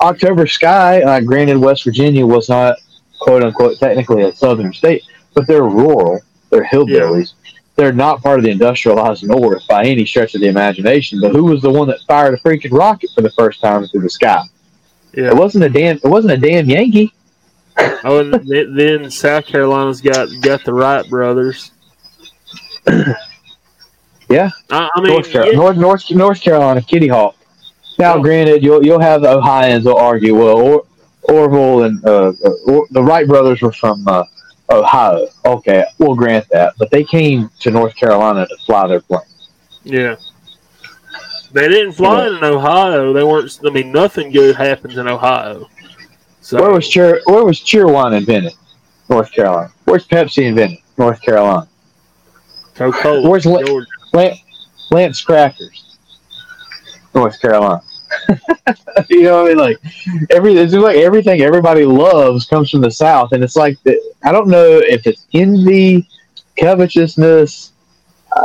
October 0.00 0.46
Sky, 0.46 1.02
uh, 1.02 1.20
granted, 1.20 1.58
West 1.58 1.84
Virginia 1.84 2.24
was 2.24 2.48
not 2.48 2.76
quote 3.20 3.42
unquote 3.42 3.78
technically 3.78 4.22
a 4.22 4.32
southern 4.34 4.72
state, 4.72 5.02
but 5.34 5.46
they're 5.46 5.64
rural. 5.64 6.20
They're 6.50 6.64
hillbillies. 6.64 7.34
They're 7.78 7.92
not 7.92 8.24
part 8.24 8.40
of 8.40 8.44
the 8.44 8.50
industrialized 8.50 9.22
north 9.22 9.64
by 9.68 9.84
any 9.84 10.04
stretch 10.04 10.34
of 10.34 10.40
the 10.40 10.48
imagination. 10.48 11.20
But 11.20 11.30
who 11.30 11.44
was 11.44 11.62
the 11.62 11.70
one 11.70 11.86
that 11.86 12.00
fired 12.08 12.34
a 12.34 12.36
freaking 12.38 12.76
rocket 12.76 13.08
for 13.14 13.22
the 13.22 13.30
first 13.30 13.60
time 13.60 13.86
through 13.86 14.00
the 14.00 14.10
sky? 14.10 14.42
Yeah. 15.14 15.28
It 15.28 15.36
wasn't 15.36 15.62
a 15.62 15.68
damn. 15.68 15.96
It 15.98 16.04
wasn't 16.04 16.32
a 16.32 16.36
damn 16.36 16.68
Yankee. 16.68 17.14
Oh, 18.02 18.18
and 18.18 18.76
then, 18.76 19.08
South 19.12 19.46
Carolina's 19.46 20.00
got 20.00 20.28
got 20.42 20.64
the 20.64 20.74
Wright 20.74 21.08
brothers. 21.08 21.70
Yeah. 24.30 24.50
I, 24.70 24.90
I 24.94 25.00
mean, 25.00 25.12
North, 25.12 25.30
Carolina, 25.30 25.52
yeah, 25.52 25.58
North, 25.58 25.76
North, 25.78 26.10
North 26.10 26.42
Carolina, 26.42 26.82
Kitty 26.82 27.08
Hawk. 27.08 27.34
Now, 27.98 28.16
Yeah. 28.16 28.22
granted, 28.22 28.62
you'll 28.62 28.84
you'll 28.84 29.00
have 29.00 29.22
the 29.22 29.30
Ohioans 29.30 29.86
will 29.86 29.96
argue, 29.96 30.34
well, 30.36 30.58
or, 30.58 30.84
Orville 31.22 31.84
and 31.84 32.04
uh, 32.04 32.32
uh, 32.44 32.50
or, 32.66 32.86
the 32.90 33.02
Wright 33.02 33.26
brothers 33.26 33.62
were 33.62 33.72
from 33.72 34.06
uh, 34.06 34.24
Oh, 34.70 34.80
Ohio. 34.82 35.26
Okay, 35.46 35.84
we'll 35.98 36.14
grant 36.14 36.46
that, 36.50 36.74
but 36.78 36.90
they 36.90 37.02
came 37.04 37.50
to 37.60 37.70
North 37.70 37.94
Carolina 37.96 38.46
to 38.46 38.56
fly 38.66 38.86
their 38.86 39.00
plane. 39.00 39.20
yeah. 39.84 40.16
They 41.50 41.66
didn't 41.66 41.92
fly 41.92 42.26
in 42.26 42.44
Ohio. 42.44 43.14
They 43.14 43.24
weren't. 43.24 43.58
I 43.64 43.70
mean, 43.70 43.90
nothing 43.90 44.30
good 44.32 44.54
happens 44.54 44.98
in 44.98 45.08
Ohio. 45.08 45.66
So 46.42 46.60
Where 46.60 46.70
was 46.72 46.86
cheer 46.86 47.22
Where 47.24 47.42
was 47.44 47.58
Cheerwine 47.60 48.14
invented? 48.18 48.52
North 49.08 49.32
Carolina. 49.32 49.72
Where's 49.86 50.06
Pepsi 50.06 50.44
invented? 50.44 50.80
North 50.98 51.22
Carolina. 51.22 51.66
Coca-Cola? 52.74 53.28
where's 53.30 53.46
La- 53.46 54.34
Lance 54.90 55.22
Crackers, 55.22 55.96
North 57.14 57.40
Carolina. 57.40 57.80
you 59.08 59.22
know 59.22 59.42
what 59.42 59.46
I 59.46 59.48
mean? 59.48 59.58
Like 59.58 59.78
every 60.30 60.54
it's 60.56 60.72
like 60.74 60.96
everything 60.96 61.40
everybody 61.40 61.84
loves 61.84 62.46
comes 62.46 62.70
from 62.70 62.80
the 62.80 62.90
South, 62.90 63.32
and 63.32 63.42
it's 63.42 63.56
like 63.56 63.78
the, 63.84 63.98
I 64.24 64.32
don't 64.32 64.48
know 64.48 64.78
if 64.84 65.06
it's 65.06 65.26
envy, 65.34 66.08
covetousness. 66.58 67.72
Uh, 68.36 68.44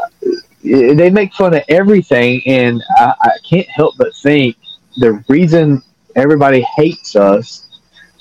they 0.63 1.10
make 1.10 1.34
fun 1.34 1.54
of 1.56 1.63
everything, 1.69 2.41
and 2.47 2.84
I, 2.97 3.13
I 3.21 3.32
can't 3.47 3.67
help 3.69 3.95
but 3.97 4.15
think 4.15 4.58
the 4.97 5.23
reason 5.28 5.82
everybody 6.15 6.62
hates 6.78 7.15
us 7.15 7.67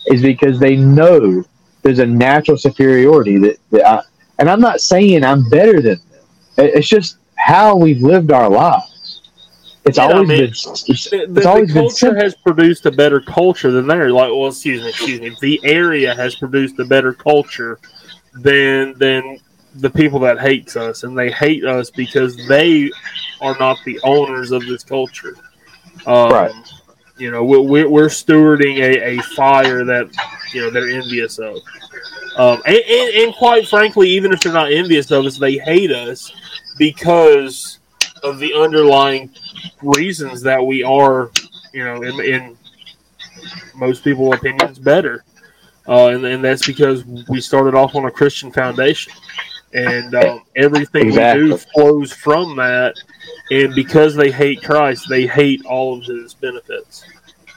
is 0.06 0.22
because 0.22 0.58
they 0.58 0.76
know 0.76 1.44
there's 1.82 1.98
a 2.00 2.06
natural 2.06 2.56
superiority 2.56 3.38
that, 3.38 3.56
that 3.70 3.86
I, 3.86 4.02
and 4.38 4.50
I'm 4.50 4.60
not 4.60 4.80
saying 4.80 5.24
I'm 5.24 5.48
better 5.48 5.80
than 5.80 5.96
them. 6.10 6.20
It- 6.58 6.74
It's 6.76 6.88
just 6.88 7.18
how 7.36 7.76
we've 7.76 8.02
lived 8.02 8.32
our 8.32 8.48
lives. 8.48 8.91
It's 9.84 9.98
Yeah, 9.98 10.06
I 10.06 10.12
always 10.12 10.28
mean, 10.28 10.38
been 10.38 10.48
it's, 10.50 11.08
The, 11.10 11.22
it's 11.34 11.44
the, 11.44 11.48
always 11.48 11.68
the 11.68 11.74
been 11.74 11.82
culture 11.84 11.94
simple. 11.94 12.22
has 12.22 12.34
produced 12.34 12.86
a 12.86 12.92
better 12.92 13.20
culture 13.20 13.70
than 13.72 13.86
there. 13.86 14.10
Like, 14.12 14.30
well, 14.30 14.48
excuse 14.48 14.82
me, 14.82 14.88
excuse 14.90 15.20
me. 15.20 15.36
The 15.40 15.60
area 15.64 16.14
has 16.14 16.34
produced 16.36 16.78
a 16.78 16.84
better 16.84 17.12
culture 17.12 17.78
than 18.34 18.94
than 18.98 19.38
the 19.76 19.90
people 19.90 20.18
that 20.20 20.38
hates 20.40 20.76
us, 20.76 21.02
and 21.02 21.16
they 21.18 21.30
hate 21.30 21.64
us 21.64 21.90
because 21.90 22.36
they 22.46 22.90
are 23.40 23.56
not 23.58 23.78
the 23.84 23.98
owners 24.04 24.52
of 24.52 24.64
this 24.66 24.84
culture. 24.84 25.34
Um, 26.06 26.30
Right. 26.30 26.52
You 27.18 27.30
know, 27.30 27.44
we're, 27.44 27.60
we're, 27.60 27.88
we're 27.88 28.08
stewarding 28.08 28.78
a, 28.78 29.18
a 29.18 29.22
fire 29.36 29.84
that 29.84 30.08
you 30.52 30.60
know 30.62 30.70
they're 30.70 30.90
envious 30.90 31.38
of. 31.38 31.56
Um, 32.36 32.62
and, 32.66 32.76
and, 32.76 33.14
and 33.16 33.34
quite 33.34 33.68
frankly, 33.68 34.08
even 34.10 34.32
if 34.32 34.40
they're 34.40 34.52
not 34.52 34.72
envious 34.72 35.10
of 35.10 35.24
us, 35.26 35.38
they 35.38 35.58
hate 35.58 35.90
us 35.92 36.32
because 36.78 37.78
of 38.22 38.38
the 38.38 38.54
underlying 38.54 39.30
reasons 39.82 40.42
that 40.42 40.64
we 40.64 40.82
are, 40.82 41.30
you 41.72 41.84
know, 41.84 42.02
in, 42.02 42.20
in 42.20 42.56
most 43.74 44.04
people's 44.04 44.34
opinions, 44.36 44.78
better. 44.78 45.24
Uh, 45.88 46.08
and, 46.08 46.24
and 46.24 46.44
that's 46.44 46.64
because 46.66 47.04
we 47.28 47.40
started 47.40 47.74
off 47.74 47.94
on 47.94 48.04
a 48.04 48.10
Christian 48.10 48.52
foundation. 48.52 49.12
And 49.74 50.14
um, 50.14 50.42
everything 50.54 51.06
Exactly. 51.06 51.44
we 51.44 51.48
do 51.50 51.56
flows 51.56 52.12
from 52.12 52.56
that. 52.56 52.94
And 53.50 53.74
because 53.74 54.14
they 54.14 54.30
hate 54.30 54.62
Christ, 54.62 55.06
they 55.08 55.26
hate 55.26 55.64
all 55.64 55.98
of 55.98 56.04
his 56.04 56.34
benefits. 56.34 57.04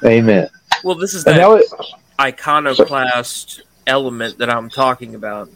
Amen. 0.04 0.50
Well, 0.84 0.96
this 0.96 1.14
is 1.14 1.26
And 1.26 1.36
that 1.36 1.42
that 1.42 1.50
was, 1.50 1.94
iconoclast 2.20 3.64
element 3.86 4.38
that 4.38 4.50
I'm 4.50 4.70
talking 4.70 5.16
about. 5.16 5.50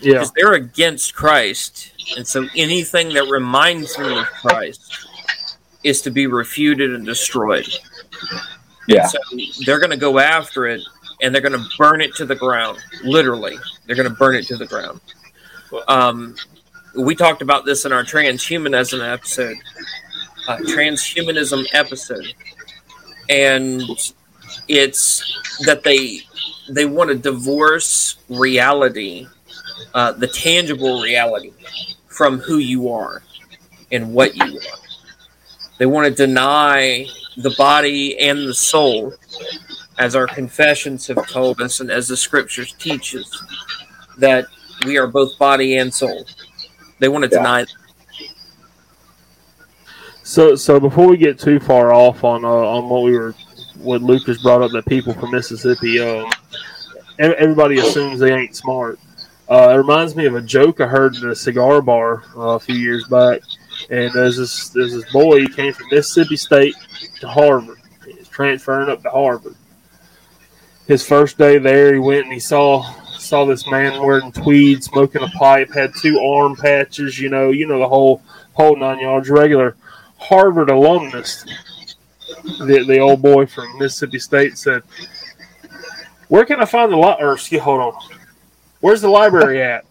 Yeah. 0.00 0.14
Because 0.14 0.32
they're 0.32 0.54
against 0.54 1.14
Christ. 1.14 1.92
And 2.16 2.26
so 2.26 2.46
anything 2.54 3.14
that 3.14 3.28
reminds 3.28 3.96
them 3.96 4.18
of 4.18 4.26
Christ 4.26 5.08
is 5.82 6.02
to 6.02 6.10
be 6.10 6.26
refuted 6.26 6.94
and 6.94 7.04
destroyed. 7.04 7.68
yeah, 8.88 9.06
So 9.06 9.18
they're 9.64 9.78
going 9.78 9.90
to 9.90 9.96
go 9.96 10.18
after 10.18 10.66
it 10.66 10.82
and 11.22 11.34
they're 11.34 11.42
going 11.42 11.58
to 11.58 11.68
burn 11.78 12.00
it 12.00 12.14
to 12.16 12.26
the 12.26 12.34
ground. 12.34 12.78
Literally, 13.02 13.56
they're 13.86 13.96
going 13.96 14.08
to 14.08 14.14
burn 14.14 14.34
it 14.34 14.46
to 14.48 14.56
the 14.56 14.66
ground. 14.66 15.00
Um, 15.88 16.36
we 16.94 17.14
talked 17.14 17.42
about 17.42 17.64
this 17.64 17.84
in 17.84 17.92
our 17.92 18.02
transhumanism 18.02 19.06
episode, 19.06 19.56
uh, 20.48 20.58
transhumanism 20.58 21.66
episode, 21.72 22.32
and 23.28 23.82
it's 24.68 25.60
that 25.66 25.82
they 25.82 26.20
they 26.68 26.84
want 26.86 27.10
to 27.10 27.16
divorce 27.16 28.16
reality, 28.28 29.26
uh, 29.94 30.12
the 30.12 30.26
tangible 30.26 31.00
reality, 31.00 31.52
from 32.08 32.38
who 32.38 32.58
you 32.58 32.90
are 32.90 33.22
and 33.92 34.14
what 34.14 34.36
you 34.36 34.58
are. 34.58 34.78
They 35.78 35.86
want 35.86 36.06
to 36.06 36.14
deny 36.14 37.06
the 37.36 37.50
body 37.50 38.18
and 38.18 38.46
the 38.48 38.54
soul, 38.54 39.12
as 39.98 40.16
our 40.16 40.26
confessions 40.26 41.06
have 41.06 41.26
told 41.28 41.60
us, 41.60 41.80
and 41.80 41.90
as 41.90 42.08
the 42.08 42.16
scriptures 42.16 42.74
teach 42.78 43.14
us, 43.14 43.42
that 44.18 44.46
we 44.86 44.96
are 44.96 45.06
both 45.06 45.38
body 45.38 45.76
and 45.76 45.92
soul. 45.92 46.26
They 46.98 47.08
want 47.08 47.24
to 47.24 47.30
Yeah. 47.30 47.38
deny. 47.38 47.66
So, 50.22 50.56
so 50.56 50.80
before 50.80 51.06
we 51.06 51.16
get 51.16 51.38
too 51.38 51.60
far 51.60 51.92
off 51.92 52.24
on 52.24 52.44
uh, 52.44 52.48
on 52.48 52.88
what 52.88 53.02
we 53.04 53.12
were, 53.12 53.34
what 53.78 54.02
Lucas 54.02 54.38
brought 54.38 54.62
up, 54.62 54.72
that 54.72 54.84
people 54.86 55.14
from 55.14 55.30
Mississippi, 55.30 55.98
ev- 56.00 56.26
everybody 57.18 57.78
assumes 57.78 58.18
they 58.18 58.32
ain't 58.32 58.56
smart. 58.56 58.98
Uh, 59.48 59.70
it 59.70 59.76
reminds 59.76 60.16
me 60.16 60.26
of 60.26 60.34
a 60.34 60.42
joke 60.42 60.80
I 60.80 60.86
heard 60.86 61.14
at 61.16 61.22
a 61.22 61.36
cigar 61.36 61.80
bar 61.80 62.24
uh, 62.36 62.56
a 62.56 62.58
few 62.58 62.74
years 62.74 63.06
back, 63.06 63.42
and 63.90 64.12
there's 64.12 64.36
this 64.36 64.70
there's 64.70 64.92
this 64.92 65.12
boy 65.12 65.40
he 65.40 65.48
came 65.48 65.72
from 65.72 65.86
Mississippi 65.90 66.36
State 66.36 66.74
to 67.20 67.28
Harvard. 67.28 67.78
He's 68.04 68.28
transferring 68.28 68.88
up 68.88 69.02
to 69.02 69.10
Harvard. 69.10 69.54
His 70.88 71.06
first 71.06 71.38
day 71.38 71.58
there, 71.58 71.92
he 71.92 72.00
went 72.00 72.24
and 72.24 72.32
he 72.32 72.40
saw 72.40 72.82
saw 73.18 73.44
this 73.44 73.68
man 73.70 74.02
wearing 74.02 74.32
tweed, 74.32 74.82
smoking 74.82 75.22
a 75.22 75.28
pipe, 75.28 75.72
had 75.72 75.92
two 76.00 76.18
arm 76.18 76.56
patches, 76.56 77.18
you 77.18 77.28
know, 77.28 77.50
you 77.50 77.66
know 77.66 77.78
the 77.78 77.88
whole 77.88 78.22
whole 78.54 78.76
nine 78.76 78.98
yards, 78.98 79.30
regular 79.30 79.76
Harvard 80.18 80.70
alumnus. 80.70 81.44
The 82.58 82.84
the 82.84 82.98
old 82.98 83.22
boy 83.22 83.46
from 83.46 83.78
Mississippi 83.78 84.18
State 84.18 84.58
said, 84.58 84.82
"Where 86.26 86.44
can 86.44 86.60
I 86.60 86.64
find 86.64 86.90
the 86.92 86.96
li- 86.96 87.16
or 87.20 87.34
excuse, 87.34 87.62
hold 87.62 87.80
on, 87.80 88.15
where's 88.86 89.00
the 89.00 89.08
library 89.08 89.60
at?" 89.60 89.84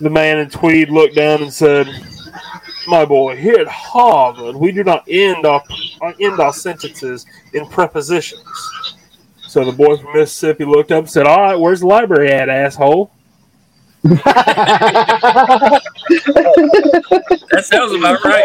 The 0.00 0.08
man 0.08 0.38
in 0.38 0.48
tweed 0.48 0.88
looked 0.88 1.16
down 1.16 1.42
and 1.42 1.52
said, 1.52 1.88
"My 2.86 3.04
boy, 3.04 3.34
here 3.34 3.56
at 3.56 3.66
Harvard, 3.66 4.54
we 4.54 4.70
do 4.70 4.84
not 4.84 5.02
end 5.08 5.44
our 5.44 5.60
end 6.20 6.38
our 6.38 6.52
sentences 6.52 7.26
in 7.52 7.66
prepositions." 7.66 8.38
So 9.48 9.64
the 9.64 9.72
boy 9.72 9.96
from 9.96 10.12
Mississippi 10.12 10.64
looked 10.64 10.92
up 10.92 11.00
and 11.00 11.10
said, 11.10 11.26
"All 11.26 11.40
right, 11.40 11.58
where's 11.58 11.80
the 11.80 11.88
library 11.88 12.30
at, 12.30 12.48
asshole?" 12.48 13.10
That 14.04 14.22
sounds 17.64 17.92
about 17.92 18.24
right. 18.24 18.44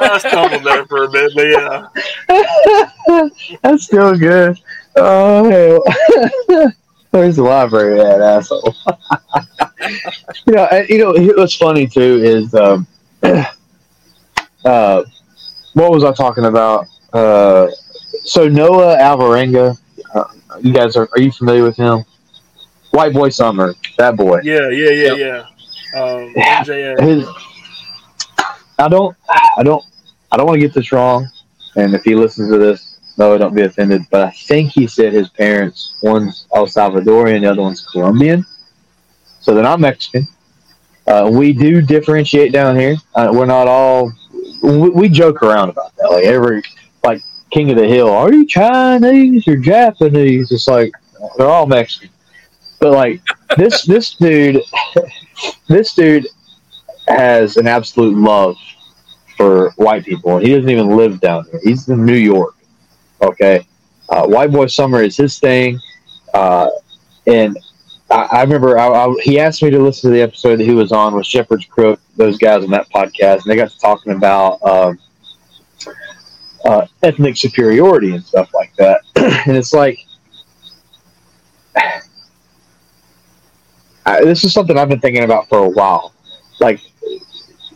I 0.00 0.18
stumbled 0.18 0.64
there 0.64 0.86
for 0.86 1.04
a 1.04 1.10
bit, 1.10 1.32
but 1.34 1.46
yeah. 1.46 1.88
that's 3.62 3.84
still 3.84 4.16
good. 4.16 4.58
Oh 4.96 5.84
hell, 6.48 6.72
where's 7.10 7.36
the 7.36 7.42
library 7.42 8.00
at, 8.00 8.20
asshole? 8.20 8.74
you 10.46 10.54
know, 10.54 10.64
and, 10.66 10.88
you 10.88 10.98
know 10.98 11.12
what's 11.36 11.54
funny 11.54 11.86
too 11.86 12.20
is 12.22 12.54
um, 12.54 12.86
uh, 14.64 15.02
what 15.74 15.90
was 15.92 16.04
I 16.04 16.12
talking 16.12 16.44
about? 16.44 16.86
uh, 17.12 17.68
so 18.24 18.48
Noah 18.48 18.96
Alvarenga, 18.96 19.78
uh, 20.14 20.24
you 20.60 20.72
guys 20.72 20.96
are 20.96 21.08
are 21.12 21.20
you 21.20 21.32
familiar 21.32 21.64
with 21.64 21.76
him? 21.76 22.04
White 22.90 23.12
boy 23.12 23.28
summer, 23.28 23.74
that 23.98 24.16
boy. 24.16 24.40
Yeah, 24.42 24.68
yeah, 24.68 24.90
yeah, 24.90 25.12
yeah. 25.14 25.46
Um, 25.94 26.34
MJF. 26.34 27.00
His, 27.00 27.26
I 28.78 28.88
don't, 28.88 29.16
I 29.56 29.62
don't, 29.62 29.84
I 30.32 30.36
don't 30.36 30.46
want 30.46 30.56
to 30.56 30.60
get 30.60 30.74
this 30.74 30.90
wrong. 30.92 31.28
And 31.76 31.94
if 31.94 32.02
he 32.02 32.14
listens 32.14 32.50
to 32.50 32.58
this, 32.58 32.89
no, 33.20 33.36
don't 33.36 33.54
be 33.54 33.62
offended. 33.62 34.02
But 34.10 34.22
I 34.22 34.30
think 34.30 34.72
he 34.72 34.86
said 34.86 35.12
his 35.12 35.28
parents, 35.28 35.98
one's 36.02 36.46
El 36.54 36.66
Salvadorian, 36.66 37.42
the 37.42 37.50
other 37.50 37.60
one's 37.60 37.86
Colombian. 37.86 38.46
So 39.40 39.52
they're 39.52 39.62
not 39.62 39.78
Mexican. 39.78 40.26
Uh, 41.06 41.30
we 41.30 41.52
do 41.52 41.82
differentiate 41.82 42.50
down 42.50 42.78
here. 42.78 42.96
Uh, 43.14 43.30
we're 43.32 43.44
not 43.44 43.68
all. 43.68 44.10
We, 44.62 44.88
we 44.88 45.08
joke 45.10 45.42
around 45.42 45.68
about 45.68 45.94
that. 45.96 46.10
Like 46.10 46.24
every, 46.24 46.62
like 47.04 47.22
King 47.50 47.70
of 47.70 47.76
the 47.76 47.86
Hill, 47.86 48.08
are 48.08 48.32
you 48.32 48.46
Chinese 48.46 49.46
or 49.46 49.56
Japanese? 49.56 50.50
It's 50.50 50.66
like 50.66 50.90
they're 51.36 51.46
all 51.46 51.66
Mexican. 51.66 52.08
But 52.80 52.92
like 52.92 53.20
this, 53.58 53.84
this 53.84 54.14
dude, 54.14 54.62
this 55.68 55.92
dude 55.94 56.26
has 57.06 57.58
an 57.58 57.66
absolute 57.66 58.16
love 58.16 58.56
for 59.36 59.70
white 59.72 60.06
people, 60.06 60.36
and 60.36 60.46
he 60.46 60.54
doesn't 60.54 60.70
even 60.70 60.96
live 60.96 61.20
down 61.20 61.44
here. 61.50 61.60
He's 61.62 61.86
in 61.88 62.06
New 62.06 62.14
York. 62.14 62.54
Okay, 63.22 63.66
uh, 64.08 64.26
White 64.26 64.50
Boy 64.50 64.66
Summer 64.66 65.02
is 65.02 65.16
his 65.16 65.38
thing, 65.38 65.78
uh, 66.34 66.68
and 67.26 67.56
I, 68.10 68.28
I 68.32 68.42
remember 68.42 68.78
I, 68.78 68.88
I, 68.88 69.14
he 69.22 69.38
asked 69.38 69.62
me 69.62 69.70
to 69.70 69.78
listen 69.78 70.10
to 70.10 70.14
the 70.16 70.22
episode 70.22 70.56
that 70.56 70.64
he 70.64 70.74
was 70.74 70.92
on 70.92 71.14
with 71.14 71.26
Shepherd's 71.26 71.66
Crook, 71.66 72.00
those 72.16 72.38
guys 72.38 72.64
on 72.64 72.70
that 72.70 72.88
podcast, 72.90 73.42
and 73.42 73.44
they 73.46 73.56
got 73.56 73.70
to 73.70 73.78
talking 73.78 74.12
about 74.12 74.62
um, 74.62 74.98
uh, 76.64 76.86
ethnic 77.02 77.36
superiority 77.36 78.14
and 78.14 78.24
stuff 78.24 78.52
like 78.54 78.74
that. 78.76 79.00
and 79.46 79.56
it's 79.56 79.72
like, 79.72 79.98
I, 84.06 84.24
this 84.24 84.44
is 84.44 84.52
something 84.52 84.76
I've 84.76 84.88
been 84.88 85.00
thinking 85.00 85.24
about 85.24 85.48
for 85.48 85.58
a 85.58 85.68
while. 85.68 86.12
Like, 86.58 86.80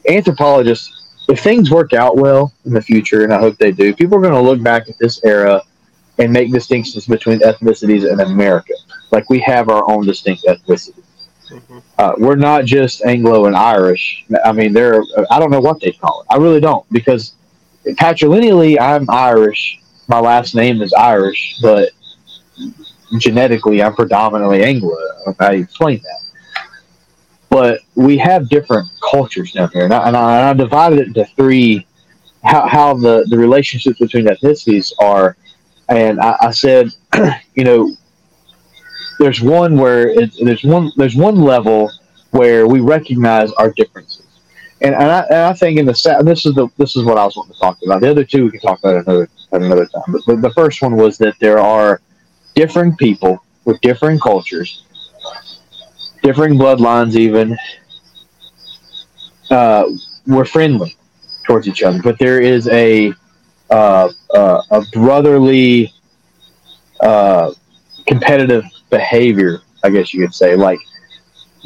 anthropologists, 0.09 1.04
if 1.29 1.41
things 1.41 1.71
work 1.71 1.93
out 1.93 2.17
well 2.17 2.53
in 2.65 2.73
the 2.73 2.83
future, 2.83 3.25
and 3.25 3.33
I 3.33 3.39
hope 3.39 3.57
they 3.59 3.73
do, 3.73 3.95
people 3.95 4.19
are 4.19 4.21
going 4.21 4.35
to 4.35 4.41
look 4.41 4.63
back 4.63 4.89
at 4.89 4.99
this 4.99 5.25
era 5.25 5.63
and 6.19 6.33
make 6.33 6.53
distinctions 6.53 7.07
between 7.07 7.41
ethnicities 7.41 8.11
in 8.11 8.21
America. 8.21 8.75
Like 9.11 9.29
we 9.31 9.41
have 9.41 9.69
our 9.69 9.89
own 9.91 10.07
distinct 10.07 10.45
ethnicity. 10.45 11.03
Mhm. 11.51 11.83
Uh, 11.99 12.13
we're 12.19 12.37
not 12.37 12.65
just 12.65 13.05
Anglo 13.05 13.47
and 13.47 13.57
Irish. 13.57 14.25
I 14.45 14.53
mean, 14.53 14.73
they're 14.73 15.03
I 15.31 15.39
don't 15.39 15.51
know 15.51 15.61
what 15.61 15.81
they 15.81 15.93
call 15.93 16.23
it. 16.23 16.27
I 16.35 16.39
really 16.39 16.61
don't 16.61 16.85
because 16.91 17.35
patrilineally 17.87 18.81
I'm 18.81 19.09
Irish. 19.11 19.81
My 20.09 20.21
last 20.21 20.55
name 20.55 20.83
is 20.83 20.93
Irish, 20.95 21.59
but 21.63 21.91
genetically 23.19 23.83
I'm 23.83 23.95
predominantly 23.95 24.65
Anglo. 24.65 24.97
I 25.39 25.55
explained 25.55 26.03
that. 26.03 26.24
But 27.55 27.83
we 27.95 28.19
have 28.19 28.49
different 28.49 28.89
cultures 29.13 29.53
down 29.53 29.71
here, 29.71 29.85
and 29.85 29.95
I, 29.95 30.09
and 30.09 30.17
I, 30.17 30.39
and 30.39 30.61
I 30.61 30.65
divided 30.65 30.99
it 30.99 31.07
into 31.07 31.25
three. 31.37 31.87
How, 32.43 32.67
how 32.67 32.95
the, 32.95 33.25
the 33.31 33.39
relationships 33.39 34.01
between 34.01 34.25
ethnicities 34.25 34.93
are, 34.99 35.37
and 35.89 36.19
I, 36.19 36.37
I 36.41 36.51
said, 36.51 36.89
you 37.55 37.63
know, 37.63 37.95
there's 39.21 39.41
one 39.41 39.77
where 39.77 40.09
it, 40.09 40.33
there's 40.43 40.65
one 40.65 40.91
there's 40.97 41.15
one 41.15 41.37
level 41.37 41.93
where 42.33 42.67
we 42.67 42.81
recognize 42.81 43.53
our 43.53 43.71
differences, 43.71 44.27
and, 44.81 44.93
and, 44.93 45.05
I, 45.05 45.21
and 45.31 45.39
I 45.39 45.53
think 45.53 45.79
in 45.79 45.87
the 45.87 45.95
sa- 45.95 46.23
this 46.23 46.45
is 46.47 46.55
the 46.55 46.67
this 46.77 46.97
is 46.97 47.05
what 47.05 47.19
I 47.19 47.25
was 47.25 47.37
wanting 47.37 47.55
to 47.55 47.61
talk 47.61 47.79
about. 47.87 48.01
The 48.01 48.11
other 48.11 48.25
two 48.25 48.47
we 48.47 48.51
can 48.51 48.63
talk 48.63 48.81
about 48.81 48.97
another 48.97 49.29
at 49.53 49.63
another 49.63 49.87
time. 49.87 50.03
But 50.09 50.27
the, 50.27 50.37
the 50.49 50.53
first 50.55 50.83
one 50.83 50.97
was 50.97 51.19
that 51.19 51.37
there 51.39 51.61
are 51.61 52.01
different 52.57 52.99
people 52.99 53.45
with 53.65 53.81
different 53.81 54.21
cultures, 54.21 54.84
differing 56.25 56.55
bloodlines, 56.55 57.15
even. 57.15 57.57
Uh, 59.51 59.85
we're 60.27 60.47
friendly 60.47 60.97
towards 61.47 61.69
each 61.69 61.83
other, 61.83 62.01
but 62.03 62.19
there 62.19 62.41
is 62.41 62.67
a 62.69 63.13
uh, 63.71 64.11
uh, 64.35 64.63
a 64.71 64.83
brotherly 64.93 65.93
uh, 67.01 67.53
competitive 68.07 68.65
behavior, 68.91 69.61
I 69.85 69.91
guess 69.91 70.13
you 70.15 70.25
could 70.25 70.35
say. 70.35 70.57
Like 70.57 70.79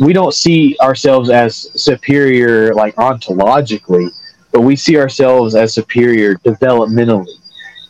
we 0.00 0.12
don't 0.12 0.34
see 0.34 0.76
ourselves 0.80 1.30
as 1.30 1.54
superior, 1.80 2.74
like 2.74 2.96
ontologically, 2.96 4.10
but 4.52 4.62
we 4.62 4.74
see 4.74 4.98
ourselves 4.98 5.54
as 5.54 5.72
superior 5.72 6.34
developmentally, 6.36 7.28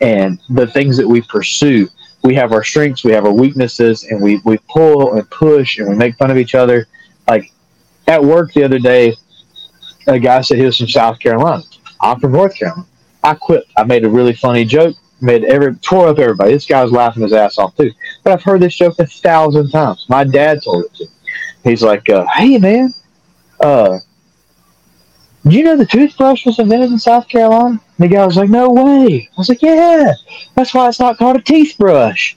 and 0.03 0.39
the 0.51 0.67
things 0.67 0.99
that 0.99 1.09
we 1.09 1.23
pursue. 1.23 1.89
We 2.23 2.35
have 2.35 2.53
our 2.53 2.65
strengths, 2.65 3.05
we 3.05 3.13
have 3.13 3.25
our 3.25 3.33
weaknesses, 3.33 4.05
and 4.05 4.21
we 4.23 4.41
we 4.45 4.59
pull 4.69 5.15
and 5.15 5.29
push, 5.31 5.79
and 5.79 5.89
we 5.89 5.95
make 5.95 6.17
fun 6.17 6.31
of 6.31 6.37
each 6.37 6.55
other. 6.55 6.87
Like 7.27 7.53
at 8.07 8.23
work 8.23 8.53
the 8.53 8.65
other 8.65 8.79
day, 8.79 9.15
a 10.07 10.19
guy 10.19 10.41
said 10.41 10.59
he 10.59 10.65
was 10.65 10.77
from 10.77 10.89
South 10.89 11.19
Carolina. 11.19 11.63
I'm 12.01 12.19
from 12.21 12.33
North 12.33 12.57
Carolina. 12.57 12.87
I 13.23 13.35
quit. 13.35 13.65
I 13.77 13.85
made 13.85 14.05
a 14.05 14.09
really 14.09 14.35
funny 14.35 14.65
joke, 14.65 14.97
made 15.21 15.45
every 15.45 15.75
tore 15.77 16.09
up 16.09 16.19
everybody. 16.19 16.53
This 16.53 16.67
guy 16.67 16.83
was 16.83 16.93
laughing 16.93 17.23
his 17.23 17.33
ass 17.33 17.59
off 17.59 17.77
too. 17.77 17.93
But 18.23 18.33
I've 18.33 18.43
heard 18.43 18.61
this 18.61 18.75
joke 18.75 18.99
a 18.99 19.07
thousand 19.07 19.71
times. 19.71 20.07
My 20.09 20.25
dad 20.25 20.63
told 20.63 20.85
it 20.85 20.95
to 20.95 21.05
me. 21.05 21.11
He's 21.65 21.83
like, 21.83 22.09
uh, 22.09 22.25
"Hey 22.35 22.59
man, 22.59 22.95
uh, 23.61 23.99
do 25.49 25.57
you 25.57 25.65
know 25.65 25.77
the 25.77 25.87
toothbrush 25.87 26.47
was 26.47 26.59
invented 26.59 26.91
in 26.91 26.99
South 26.99 27.29
Carolina?" 27.29 27.81
And 27.81 27.81
the 27.99 28.09
guy 28.09 28.25
was 28.27 28.37
like, 28.37 28.51
"No 28.51 28.71
way." 28.71 29.29
I 29.31 29.35
was 29.37 29.49
like, 29.49 29.63
"Yeah, 29.63 30.13
that's 30.55 30.75
why 30.75 30.89
it's 30.89 31.01
not 31.01 31.19
called 31.19 31.37
a 31.37 31.43
teeth 31.43 31.77
brush." 31.79 32.37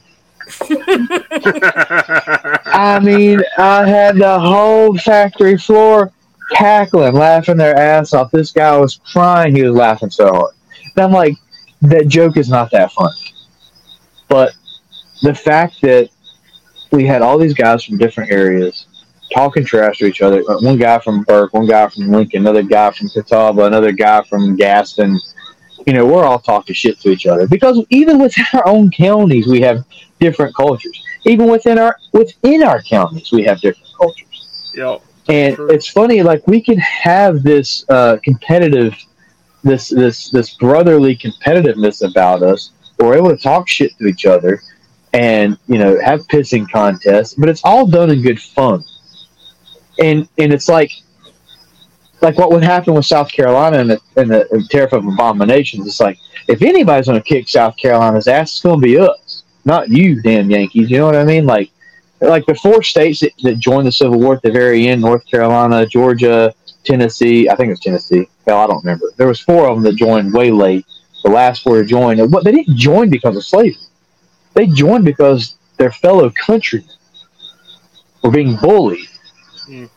I 2.66 3.00
mean, 3.02 3.42
I 3.58 3.88
had 3.88 4.18
the 4.18 4.40
whole 4.40 4.98
factory 4.98 5.58
floor 5.58 6.12
cackling, 6.52 7.14
laughing 7.14 7.58
their 7.58 7.78
ass 7.78 8.14
off. 8.14 8.32
This 8.32 8.52
guy 8.52 8.78
was 8.78 9.00
crying. 9.12 9.56
He 9.56 9.64
was 9.64 9.76
laughing 9.76 10.10
so 10.10 10.28
hard. 10.28 10.54
And 10.96 11.06
I'm 11.06 11.12
like, 11.12 11.36
that 11.84 12.08
joke 12.08 12.38
is 12.38 12.50
not 12.50 12.72
that 12.72 12.92
funny. 12.92 13.34
But 14.28 14.54
the 15.22 15.34
fact 15.34 15.82
that 15.82 16.10
we 16.92 17.06
had 17.06 17.22
all 17.22 17.38
these 17.38 17.54
guys 17.54 17.84
from 17.84 17.98
different 17.98 18.32
areas 18.32 18.86
talking 19.34 19.66
trash 19.66 20.00
to 20.00 20.06
each 20.06 20.22
other. 20.22 20.42
uh, 20.50 20.60
One 20.60 20.78
guy 20.78 21.00
from 21.00 21.24
Burke, 21.24 21.54
one 21.54 21.66
guy 21.68 21.88
from 21.88 22.10
Lincoln, 22.10 22.42
another 22.42 22.64
guy 22.64 22.92
from 22.92 23.10
Catawba, 23.10 23.66
another 23.66 23.92
guy 23.92 24.24
from 24.24 24.56
Gaston. 24.56 25.20
You 25.88 25.94
know, 25.94 26.06
we're 26.06 26.24
all 26.24 26.40
talking 26.40 26.76
shit 26.76 27.00
to 27.02 27.10
each 27.10 27.26
other 27.26 27.48
because 27.48 27.84
even 27.90 28.20
within 28.20 28.46
our 28.54 28.68
own 28.68 28.92
counties, 28.92 29.48
we 29.48 29.62
have 29.62 29.84
different 30.20 30.56
cultures. 30.56 31.04
Even 31.26 31.50
within 31.50 31.80
our 31.80 31.98
within 32.14 32.64
our 32.64 32.82
counties, 32.84 33.32
we 33.32 33.44
have 33.44 33.60
different 33.62 33.92
cultures. 33.98 34.72
Yo, 34.76 35.02
And 35.28 35.56
True. 35.56 35.70
it's 35.70 35.88
funny, 35.88 36.22
like 36.24 36.46
we 36.48 36.62
can 36.62 36.78
have 36.78 37.44
this 37.44 37.84
uh, 37.90 38.18
competitive, 38.24 38.96
this 39.64 39.90
this 39.90 40.30
this 40.30 40.54
brotherly 40.56 41.16
competitiveness 41.16 42.08
about 42.08 42.44
us. 42.44 42.72
We're 43.00 43.16
able 43.18 43.30
to 43.32 43.38
talk 43.38 43.68
shit 43.68 43.98
to 43.98 44.06
each 44.06 44.26
other, 44.28 44.62
and 45.14 45.58
you 45.68 45.78
know 45.80 46.00
have 46.04 46.22
pissing 46.28 46.70
contests, 46.72 47.34
but 47.34 47.50
it's 47.50 47.62
all 47.64 47.88
done 47.88 48.12
in 48.12 48.22
good 48.22 48.40
fun. 48.40 48.84
And 50.00 50.28
and 50.38 50.54
it's 50.54 50.70
like, 50.70 50.92
like 52.22 52.38
what 52.38 52.52
would 52.52 52.64
happen 52.64 52.94
with 52.94 53.06
South 53.06 53.32
Carolina 53.32 53.80
and 53.80 53.90
the, 53.92 54.00
and 54.16 54.32
the 54.32 54.68
Tariff 54.70 54.94
of 54.94 55.06
Abominations. 55.06 55.88
It's 55.88 56.00
like 56.00 56.18
if 56.48 56.62
anybody's 56.62 57.08
going 57.08 57.22
to 57.22 57.28
kick 57.28 57.50
South 57.50 57.76
Carolina's 57.78 58.28
ass, 58.28 58.52
it's 58.52 58.62
going 58.62 58.80
to 58.80 58.86
be 58.86 58.98
us, 58.98 59.44
not 59.66 59.90
you, 59.90 60.22
damn 60.22 60.50
Yankees. 60.50 60.90
You 60.90 61.00
know 61.00 61.06
what 61.06 61.16
I 61.16 61.24
mean? 61.24 61.46
Like 61.46 61.72
like 62.22 62.46
the 62.46 62.56
four 62.56 62.84
states 62.84 63.22
that, 63.22 63.32
that 63.44 63.58
joined 63.58 63.88
the 63.88 63.92
Civil 63.92 64.20
War 64.20 64.36
at 64.36 64.42
the 64.44 64.52
very 64.52 64.88
end 64.88 65.02
North 65.02 65.26
Carolina, 65.26 65.86
Georgia, 65.86 66.54
Tennessee. 66.84 67.50
I 67.50 67.56
think 67.56 67.68
it 67.68 67.72
was 67.72 67.80
Tennessee. 67.80 68.28
Hell, 68.46 68.60
I 68.60 68.68
don't 68.68 68.84
remember. 68.84 69.12
There 69.18 69.28
was 69.28 69.40
four 69.40 69.68
of 69.68 69.76
them 69.76 69.84
that 69.84 69.96
joined 69.96 70.34
way 70.34 70.52
late. 70.52 70.86
The 71.24 71.30
last 71.30 71.64
four 71.64 71.78
to 71.78 71.86
join. 71.86 72.20
What 72.32 72.44
they 72.44 72.52
didn't 72.52 72.78
join 72.78 73.10
because 73.10 73.36
of 73.36 73.46
slavery. 73.46 73.78
They 74.54 74.68
joined 74.68 75.06
because 75.06 75.58
their 75.78 75.92
fellow 75.92 76.32
countrymen 76.32 76.90
were 78.24 78.32
being 78.32 78.56
bullied 78.56 79.08
Mm. 79.68 79.90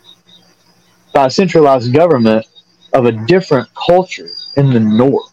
by 1.12 1.26
a 1.26 1.30
centralized 1.30 1.92
government 1.92 2.46
of 2.92 3.06
a 3.06 3.12
different 3.12 3.68
culture 3.74 4.28
in 4.56 4.72
the 4.72 4.80
North, 4.80 5.32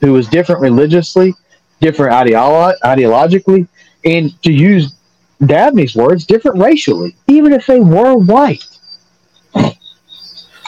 who 0.00 0.12
was 0.12 0.28
different 0.28 0.60
religiously, 0.60 1.34
different 1.80 2.12
ideolo- 2.12 2.78
ideologically, 2.82 3.68
and 4.04 4.40
to 4.42 4.52
use 4.52 4.94
Dabney's 5.40 5.94
words, 5.94 6.24
different 6.26 6.58
racially, 6.58 7.14
even 7.26 7.52
if 7.52 7.66
they 7.66 7.80
were 7.80 8.14
white. 8.14 8.64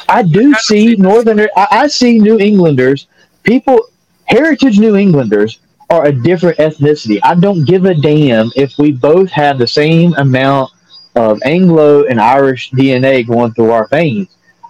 I 0.08 0.22
do 0.22 0.54
see 0.54 0.94
Northerner. 0.96 1.48
I, 1.56 1.66
I 1.70 1.86
see 1.88 2.18
New 2.18 2.38
Englanders, 2.38 3.08
people, 3.42 3.88
heritage 4.24 4.78
New 4.78 4.96
Englanders 4.96 5.58
are 5.90 6.06
a 6.06 6.12
different 6.12 6.58
ethnicity. 6.58 7.18
I 7.22 7.34
don't 7.34 7.64
give 7.64 7.84
a 7.84 7.94
damn 7.94 8.50
if 8.56 8.78
we 8.78 8.92
both 8.92 9.30
have 9.30 9.58
the 9.58 9.66
same 9.66 10.14
amount 10.14 10.72
of 11.16 11.40
Anglo 11.44 12.04
and 12.04 12.20
Irish 12.20 12.70
DNA 12.72 13.26
going 13.26 13.52
through 13.54 13.70
our 13.72 13.88
veins. 13.88 14.28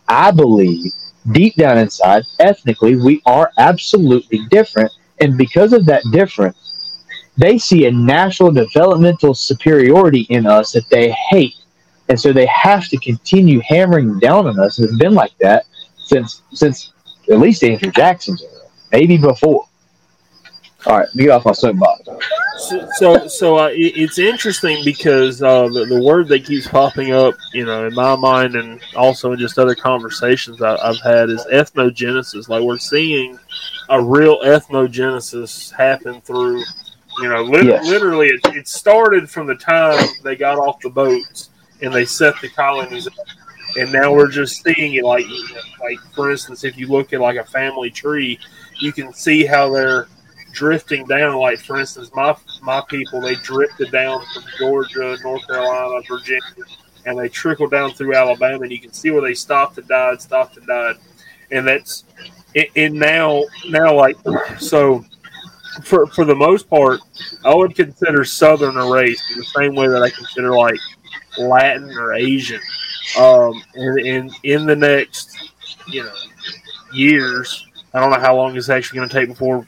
I 0.08 0.30
believe 0.30 0.92
deep 1.32 1.54
down 1.56 1.78
inside, 1.78 2.24
ethnically, 2.38 2.96
we 2.96 3.20
are 3.26 3.50
absolutely 3.58 4.46
different, 4.50 4.92
And 5.20 5.36
because 5.38 5.72
of 5.72 5.86
that 5.86 6.02
difference, 6.12 6.56
they 7.38 7.58
see 7.58 7.86
a 7.86 7.92
natural 7.92 8.50
developmental 8.52 9.34
superiority 9.34 10.26
in 10.30 10.46
us 10.46 10.72
that 10.72 10.88
they 10.90 11.10
hate. 11.30 11.56
And 12.08 12.20
so 12.20 12.32
they 12.32 12.46
have 12.46 12.88
to 12.88 12.98
continue 12.98 13.60
hammering 13.60 14.18
down 14.20 14.46
on 14.46 14.58
us. 14.60 14.78
And 14.78 14.88
it's 14.88 14.98
been 14.98 15.14
like 15.14 15.36
that 15.38 15.64
since 15.96 16.42
since 16.52 16.92
at 17.30 17.40
least 17.40 17.64
Andrew 17.64 17.90
Jackson's 17.90 18.42
era, 18.42 18.70
maybe 18.92 19.16
before. 19.18 19.66
All 20.86 20.98
right, 20.98 21.08
get 21.16 21.30
off 21.30 21.44
my 21.44 21.52
soapbox. 21.52 22.02
So, 22.58 22.88
so, 22.98 23.26
so 23.26 23.58
uh, 23.58 23.68
it, 23.68 23.96
it's 23.96 24.18
interesting 24.18 24.84
because 24.84 25.42
uh, 25.42 25.68
the, 25.68 25.84
the 25.84 26.00
word 26.00 26.28
that 26.28 26.44
keeps 26.44 26.68
popping 26.68 27.12
up, 27.12 27.34
you 27.52 27.64
know, 27.66 27.86
in 27.86 27.94
my 27.94 28.14
mind 28.14 28.54
and 28.54 28.80
also 28.94 29.32
in 29.32 29.38
just 29.38 29.58
other 29.58 29.74
conversations 29.74 30.62
I, 30.62 30.76
I've 30.76 31.00
had 31.00 31.28
is 31.28 31.44
ethnogenesis. 31.52 32.48
Like 32.48 32.62
we're 32.62 32.78
seeing 32.78 33.36
a 33.88 34.00
real 34.02 34.40
ethnogenesis 34.42 35.72
happen 35.72 36.20
through, 36.20 36.62
you 37.18 37.28
know, 37.28 37.42
lit- 37.42 37.66
Yes. 37.66 37.84
literally 37.86 38.28
it, 38.28 38.40
it 38.54 38.68
started 38.68 39.28
from 39.28 39.46
the 39.48 39.56
time 39.56 39.98
they 40.22 40.36
got 40.36 40.56
off 40.58 40.80
the 40.80 40.90
boats 40.90 41.50
and 41.82 41.92
they 41.92 42.04
set 42.04 42.40
the 42.40 42.48
colonies 42.48 43.08
up. 43.08 43.12
And 43.76 43.92
now 43.92 44.12
we're 44.12 44.30
just 44.30 44.62
seeing 44.62 44.94
it 44.94 45.04
like, 45.04 45.26
like 45.80 45.98
for 46.14 46.30
instance, 46.30 46.62
if 46.64 46.78
you 46.78 46.86
look 46.86 47.12
at 47.12 47.20
like 47.20 47.36
a 47.36 47.44
family 47.44 47.90
tree, 47.90 48.38
you 48.78 48.92
can 48.92 49.12
see 49.12 49.44
how 49.44 49.68
they're 49.70 50.06
drifting 50.56 51.04
down. 51.06 51.36
Like 51.36 51.60
for 51.60 51.78
instance, 51.78 52.10
my 52.14 52.34
my 52.62 52.82
people 52.88 53.20
they 53.20 53.36
drifted 53.36 53.92
down 53.92 54.24
from 54.32 54.42
Georgia, 54.58 55.16
North 55.22 55.46
Carolina, 55.46 56.02
Virginia, 56.08 56.42
and 57.04 57.18
they 57.18 57.28
trickled 57.28 57.70
down 57.70 57.92
through 57.92 58.14
Alabama, 58.16 58.62
and 58.62 58.72
you 58.72 58.80
can 58.80 58.92
see 58.92 59.10
where 59.10 59.22
they 59.22 59.34
stopped 59.34 59.78
and 59.78 59.86
died, 59.86 60.20
stopped 60.20 60.56
and 60.56 60.66
died, 60.66 60.96
and 61.52 61.68
that's 61.68 62.04
and- 62.74 62.94
now 62.94 63.44
now 63.68 63.94
like 63.94 64.16
so. 64.58 65.04
For, 65.84 66.06
for 66.06 66.24
the 66.24 66.34
most 66.34 66.70
part, 66.70 67.00
I 67.44 67.54
would 67.54 67.76
consider 67.76 68.24
Southern 68.24 68.78
a 68.78 68.90
race 68.90 69.22
in 69.30 69.36
the 69.36 69.44
same 69.44 69.74
way 69.74 69.86
that 69.88 70.02
I 70.02 70.08
consider 70.08 70.56
like 70.56 70.78
Latin 71.36 71.90
or 71.90 72.14
Asian. 72.14 72.62
Um, 73.20 73.62
and, 73.74 73.98
and 74.00 74.30
in 74.42 74.64
the 74.64 74.74
next, 74.74 75.36
you 75.86 76.02
know, 76.02 76.14
years, 76.94 77.66
I 77.92 78.00
don't 78.00 78.10
know 78.10 78.18
how 78.18 78.34
long 78.36 78.56
it's 78.56 78.70
actually 78.70 79.00
going 79.00 79.10
to 79.10 79.14
take 79.20 79.28
before 79.28 79.66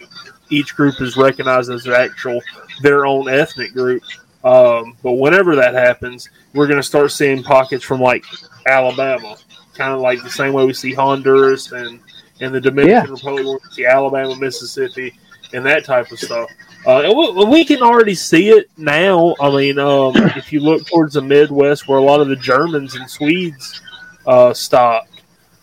each 0.51 0.74
group 0.74 1.01
is 1.01 1.16
recognized 1.16 1.70
as 1.70 1.84
their 1.84 1.94
actual 1.94 2.40
their 2.82 3.07
own 3.07 3.28
ethnic 3.28 3.72
group. 3.72 4.03
Um, 4.44 4.96
but 5.03 5.12
whenever 5.12 5.57
that 5.57 5.74
happens, 5.74 6.28
we're 6.55 6.66
going 6.66 6.78
to 6.78 6.82
start 6.82 7.11
seeing 7.12 7.42
pockets 7.42 7.84
from 7.84 8.01
like 8.01 8.24
Alabama, 8.66 9.36
kind 9.74 9.92
of 9.92 10.01
like 10.01 10.22
the 10.22 10.30
same 10.30 10.53
way 10.53 10.64
we 10.64 10.72
see 10.72 10.94
Honduras 10.94 11.72
and 11.72 12.01
and 12.40 12.55
the 12.55 12.61
Dominican 12.61 13.07
Yeah. 13.07 13.11
Republic, 13.11 13.62
we 13.64 13.70
see 13.72 13.84
Alabama, 13.86 14.36
Mississippi, 14.36 15.12
and 15.53 15.66
that 15.66 15.84
type 15.84 16.11
of 16.12 16.18
stuff. 16.20 16.49
Uh, 16.86 17.01
and 17.01 17.16
we, 17.18 17.44
we 17.46 17.64
can 17.64 17.82
already 17.82 18.14
see 18.14 18.51
it 18.51 18.70
now. 18.76 19.34
I 19.40 19.51
mean, 19.51 19.78
um, 19.80 20.12
if 20.36 20.53
you 20.53 20.61
look 20.61 20.86
towards 20.86 21.14
the 21.14 21.20
Midwest, 21.22 21.88
where 21.88 21.99
a 21.99 22.03
lot 22.03 22.20
of 22.20 22.28
the 22.28 22.36
Germans 22.36 22.94
and 22.94 23.11
Swedes 23.11 23.82
uh, 24.24 24.55
stopped, 24.55 25.18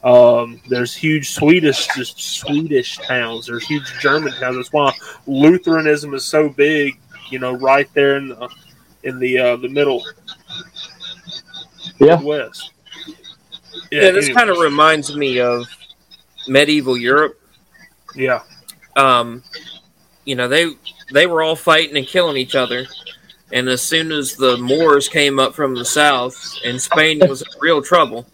um, 0.05 0.61
there's 0.69 0.93
huge 0.95 1.31
Swedish, 1.31 1.87
just 1.95 2.19
Swedish 2.19 2.97
towns. 2.99 3.47
There's 3.47 3.65
huge 3.65 3.91
German 3.99 4.31
towns. 4.33 4.55
That's 4.55 4.71
why 4.71 4.93
Lutheranism 5.27 6.13
is 6.13 6.23
so 6.23 6.47
big. 6.47 6.97
You 7.31 7.39
know, 7.39 7.53
right 7.57 7.89
there 7.93 8.17
in 8.17 8.29
the 8.29 8.49
in 9.03 9.19
the 9.19 9.37
uh, 9.39 9.55
the 9.57 9.67
middle 9.67 10.03
Yeah. 11.99 12.15
Midwest. 12.17 12.71
Yeah, 13.91 14.11
this 14.11 14.25
anyway. 14.25 14.33
kind 14.39 14.49
of 14.49 14.57
reminds 14.59 15.15
me 15.15 15.39
of 15.39 15.65
medieval 16.47 16.95
Europe. 16.97 17.39
yeah. 18.15 18.41
Um, 18.95 19.43
you 20.25 20.35
know, 20.35 20.47
they 20.47 20.71
they 21.11 21.27
were 21.27 21.41
all 21.43 21.55
fighting 21.55 21.97
and 21.97 22.07
killing 22.07 22.37
each 22.37 22.55
other, 22.55 22.85
and 23.51 23.67
as 23.67 23.81
soon 23.81 24.11
as 24.11 24.35
the 24.35 24.57
Moors 24.57 25.09
came 25.09 25.39
up 25.39 25.53
from 25.55 25.75
the 25.75 25.83
south 25.85 26.57
and 26.63 26.81
Spain 26.81 27.19
was 27.27 27.41
in 27.41 27.47
real 27.59 27.81
trouble, 27.81 28.25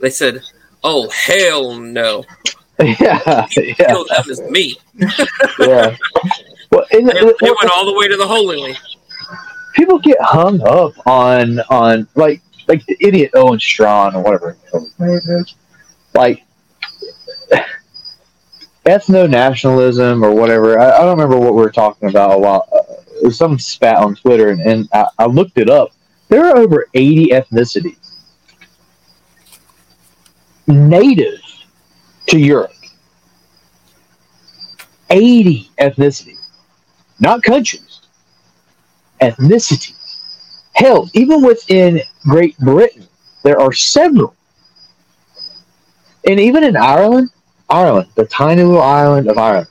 they 0.00 0.10
said, 0.10 0.42
"Oh 0.90 1.10
hell 1.10 1.78
no! 1.78 2.24
yeah, 2.80 3.46
yeah, 3.56 3.74
Kill 3.74 4.06
them 4.06 4.52
me." 4.52 4.76
yeah. 5.58 5.94
Well, 6.70 6.86
and, 6.92 7.08
They, 7.08 7.12
they 7.12 7.50
went 7.50 7.70
all 7.74 7.84
the 7.84 7.94
way 7.94 8.08
to 8.08 8.16
the 8.16 8.26
Holy 8.26 8.56
Land. 8.56 8.78
people 9.74 9.98
get 9.98 10.16
hung 10.20 10.60
up 10.62 10.94
on 11.06 11.60
on 11.68 12.08
like 12.14 12.40
like 12.68 12.84
the 12.86 12.96
idiot 13.00 13.32
Owen 13.34 13.58
Strachan 13.58 14.16
or 14.16 14.22
whatever 14.22 14.56
his 14.72 14.98
name 14.98 15.20
is. 15.40 15.54
Like 16.14 16.44
ethno 18.86 19.28
nationalism 19.28 20.24
or 20.24 20.32
whatever. 20.34 20.78
I, 20.78 20.90
I 20.90 20.98
don't 21.00 21.18
remember 21.18 21.38
what 21.38 21.54
we 21.54 21.60
were 21.60 21.70
talking 21.70 22.08
about 22.08 22.34
a 22.34 22.38
while. 22.38 22.66
Uh, 22.72 23.30
some 23.30 23.58
spat 23.58 23.96
on 23.96 24.14
Twitter, 24.14 24.50
and, 24.50 24.60
and 24.60 24.88
I, 24.92 25.06
I 25.18 25.26
looked 25.26 25.58
it 25.58 25.68
up. 25.68 25.90
There 26.28 26.44
are 26.46 26.56
over 26.56 26.86
eighty 26.94 27.28
ethnicities 27.28 27.96
native 30.68 31.40
to 32.28 32.38
Europe. 32.38 32.72
Eighty 35.10 35.70
ethnicities, 35.78 36.38
not 37.18 37.42
countries 37.42 38.00
ethnicity. 39.20 39.94
Hell, 40.74 41.10
even 41.12 41.42
within 41.42 42.00
Great 42.22 42.56
Britain, 42.58 43.06
there 43.42 43.60
are 43.60 43.72
several. 43.72 44.34
And 46.28 46.38
even 46.38 46.62
in 46.62 46.76
Ireland, 46.76 47.30
Ireland, 47.68 48.10
the 48.14 48.26
tiny 48.26 48.62
little 48.62 48.82
island 48.82 49.28
of 49.28 49.38
Ireland, 49.38 49.68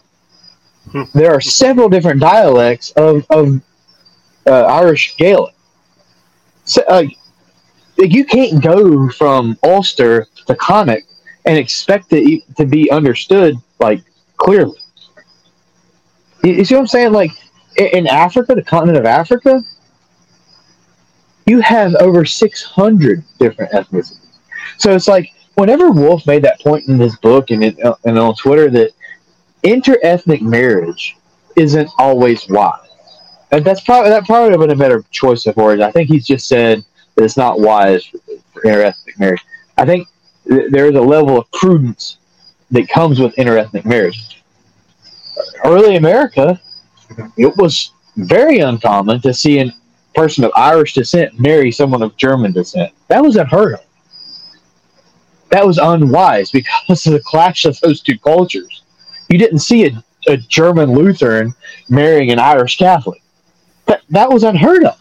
Hmm. 0.92 1.04
there 1.14 1.34
are 1.34 1.42
several 1.42 1.90
different 1.90 2.22
dialects 2.22 2.92
of, 2.92 3.26
of 3.30 3.62
uh, 4.50 4.64
Irish 4.64 5.18
Gaelic. 5.18 5.54
So, 6.64 6.82
uh, 6.88 7.04
you 7.98 8.24
can't 8.24 8.64
go 8.64 9.10
from 9.10 9.58
Ulster 9.64 10.28
to 10.48 10.56
Connacht 10.56 11.04
and 11.46 11.58
expect 11.58 12.08
it 12.12 12.44
to 12.58 12.66
be 12.66 12.90
understood 12.92 13.56
like 13.80 14.04
clearly. 14.38 14.80
You, 16.44 16.64
see 16.66 16.76
what 16.76 16.82
I'm 16.82 16.88
saying? 16.88 17.12
Like 17.14 17.32
in 17.78 18.08
Africa, 18.08 18.56
the 18.56 18.64
continent 18.64 18.98
of 18.98 19.06
Africa, 19.06 19.62
you 21.46 21.62
have 21.62 21.96
over 21.96 22.26
600 22.26 23.24
different 23.40 23.72
ethnicities. 23.72 24.26
So 24.78 24.92
it's 24.92 25.08
like 25.08 25.32
whenever 25.56 25.92
Wolfe 25.92 26.28
made 26.28 26.44
that 26.44 26.60
point 26.60 26.88
in 26.88 27.00
his 27.00 27.16
book 27.18 27.50
and, 27.52 27.64
it, 27.64 27.84
uh, 27.84 27.96
and 28.06 28.20
on 28.20 28.36
Twitter 28.36 28.70
that 28.70 28.92
interethnic 29.64 30.42
marriage 30.42 31.18
isn't 31.56 31.90
always 31.98 32.48
wise. 32.50 32.80
And 33.52 33.64
that's 33.64 33.82
probably 33.82 34.10
that 34.10 34.26
probably 34.26 34.50
would 34.50 34.60
have 34.60 34.70
been 34.70 34.78
a 34.78 34.80
better 34.80 35.04
choice 35.10 35.46
of 35.46 35.56
words. 35.56 35.82
I 35.82 35.92
think 35.92 36.10
he's 36.10 36.28
just 36.28 36.48
said 36.48 36.84
that 37.16 37.24
it's 37.24 37.38
not 37.38 37.60
wise 37.60 38.06
for 38.06 38.62
interethnic 38.64 39.18
marriage. 39.18 39.44
I 39.78 39.86
think 39.86 40.08
th- 40.50 40.72
there 40.72 40.88
is 40.88 40.96
a 40.96 41.02
level 41.02 41.38
of 41.38 41.52
prudence 41.52 42.18
that 42.72 42.88
comes 42.90 43.20
with 43.20 43.36
interethnic 43.36 43.86
marriage. 43.86 44.44
Early 45.64 45.96
America, 45.96 46.60
it 47.38 47.56
was 47.58 47.92
very 48.16 48.60
uncommon 48.60 49.22
to 49.22 49.34
see 49.34 49.60
a 49.60 49.72
person 50.16 50.44
of 50.44 50.52
Irish 50.56 50.94
descent 50.94 51.40
marry 51.40 51.72
someone 51.72 52.02
of 52.02 52.16
German 52.18 52.52
descent. 52.52 52.92
That 53.08 53.24
was 53.24 53.36
unheard 53.36 53.76
of. 53.76 53.82
That 55.52 55.66
was 55.66 55.78
unwise 55.78 56.52
because 56.52 57.06
of 57.08 57.14
the 57.14 57.22
clash 57.22 57.66
of 57.66 57.80
those 57.80 58.02
two 58.02 58.18
cultures. 58.20 58.84
You 59.30 59.38
didn't 59.38 59.60
see 59.60 59.86
a, 59.86 60.04
a 60.28 60.38
German 60.38 60.92
Lutheran 60.94 61.54
marrying 61.90 62.32
an 62.32 62.40
Irish 62.40 62.78
Catholic. 62.78 63.22
That, 63.86 64.02
that 64.10 64.30
was 64.30 64.44
unheard 64.44 64.84
of. 64.84 65.00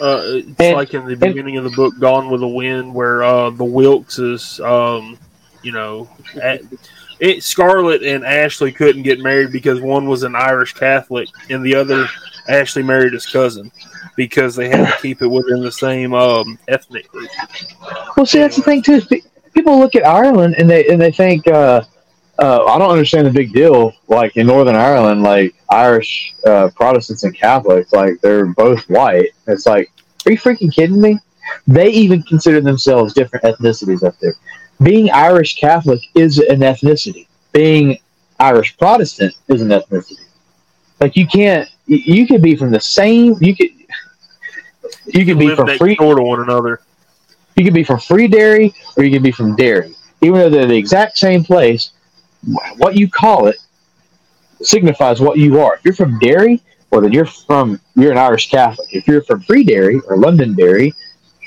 Uh, 0.00 0.20
it's 0.24 0.60
And- 0.60 0.76
like 0.76 0.94
in 0.94 1.06
the 1.06 1.16
beginning 1.16 1.56
of 1.56 1.64
the 1.64 1.70
book, 1.70 1.98
Gone 1.98 2.30
with 2.30 2.40
the 2.40 2.48
Wind, 2.48 2.94
where 2.94 3.22
uh, 3.22 3.50
the 3.50 3.64
Wilkses, 3.64 4.60
um, 4.60 5.18
you 5.62 5.72
know, 5.72 6.08
at, 6.42 6.60
it, 7.20 7.42
Scarlett 7.42 8.02
and 8.02 8.24
Ashley 8.24 8.72
couldn't 8.72 9.02
get 9.02 9.20
married 9.20 9.52
because 9.52 9.80
one 9.80 10.08
was 10.08 10.24
an 10.24 10.34
Irish 10.34 10.74
Catholic 10.74 11.28
and 11.48 11.64
the 11.64 11.74
other 11.76 12.06
Ashley 12.48 12.82
married 12.82 13.12
his 13.12 13.26
cousin 13.26 13.70
because 14.16 14.56
they 14.56 14.68
had 14.68 14.86
to 14.86 14.94
keep 15.00 15.22
it 15.22 15.28
within 15.28 15.60
the 15.62 15.72
same 15.72 16.12
um, 16.12 16.58
ethnic 16.68 17.08
group. 17.08 17.30
Well, 18.16 18.26
see, 18.26 18.38
that's 18.38 18.56
the 18.56 18.62
thing 18.62 18.82
too. 18.82 18.94
is 18.94 19.06
People 19.54 19.78
look 19.78 19.94
at 19.94 20.04
Ireland 20.04 20.56
and 20.58 20.68
they 20.68 20.88
and 20.88 21.00
they 21.00 21.12
think, 21.12 21.46
uh, 21.46 21.82
uh, 22.38 22.64
I 22.64 22.78
don't 22.78 22.90
understand 22.90 23.26
the 23.26 23.30
big 23.30 23.52
deal. 23.52 23.92
Like 24.08 24.36
in 24.36 24.46
Northern 24.46 24.76
Ireland, 24.76 25.22
like 25.22 25.54
Irish 25.70 26.34
uh, 26.46 26.70
Protestants 26.74 27.22
and 27.24 27.34
Catholics, 27.34 27.92
like 27.92 28.20
they're 28.20 28.46
both 28.46 28.88
white. 28.90 29.30
It's 29.46 29.66
like, 29.66 29.90
are 30.26 30.32
you 30.32 30.38
freaking 30.38 30.72
kidding 30.72 31.00
me? 31.00 31.18
They 31.66 31.90
even 31.90 32.22
consider 32.22 32.60
themselves 32.60 33.12
different 33.12 33.44
ethnicities 33.44 34.02
up 34.02 34.18
there. 34.18 34.34
Being 34.82 35.10
Irish 35.10 35.56
Catholic 35.56 36.00
is 36.14 36.38
an 36.38 36.60
ethnicity. 36.60 37.26
Being 37.52 37.98
Irish 38.40 38.76
Protestant 38.76 39.34
is 39.48 39.62
an 39.62 39.68
ethnicity. 39.68 40.26
Like 41.00 41.16
you 41.16 41.26
can't. 41.26 41.68
You 41.86 42.26
could 42.26 42.42
be 42.42 42.56
from 42.56 42.70
the 42.70 42.80
same. 42.80 43.36
You 43.40 43.54
could. 43.54 43.68
You 45.06 45.24
could 45.24 45.38
be 45.38 45.54
from 45.54 45.76
free. 45.76 45.94
door 45.96 46.14
to 46.16 46.22
one 46.22 46.40
another. 46.40 46.80
You 47.56 47.64
could 47.64 47.74
be 47.74 47.84
from 47.84 48.00
Free 48.00 48.26
Derry 48.26 48.74
or 48.96 49.04
you 49.04 49.12
could 49.12 49.22
be 49.22 49.30
from 49.30 49.54
Derry. 49.54 49.94
Even 50.22 50.40
though 50.40 50.50
they're 50.50 50.66
the 50.66 50.76
exact 50.76 51.18
same 51.18 51.44
place, 51.44 51.90
what 52.76 52.96
you 52.96 53.08
call 53.08 53.46
it 53.46 53.56
signifies 54.62 55.20
what 55.20 55.38
you 55.38 55.60
are. 55.60 55.74
If 55.76 55.84
you're 55.84 55.94
from 55.94 56.18
Derry, 56.18 56.60
well, 56.90 57.00
then 57.00 57.12
you're 57.12 57.26
from 57.26 57.80
you're 57.96 58.12
an 58.12 58.18
Irish 58.18 58.50
Catholic. 58.50 58.88
If 58.92 59.06
you're 59.06 59.22
from 59.22 59.40
Free 59.42 59.64
Derry 59.64 60.00
or 60.06 60.16
Londonderry, 60.16 60.92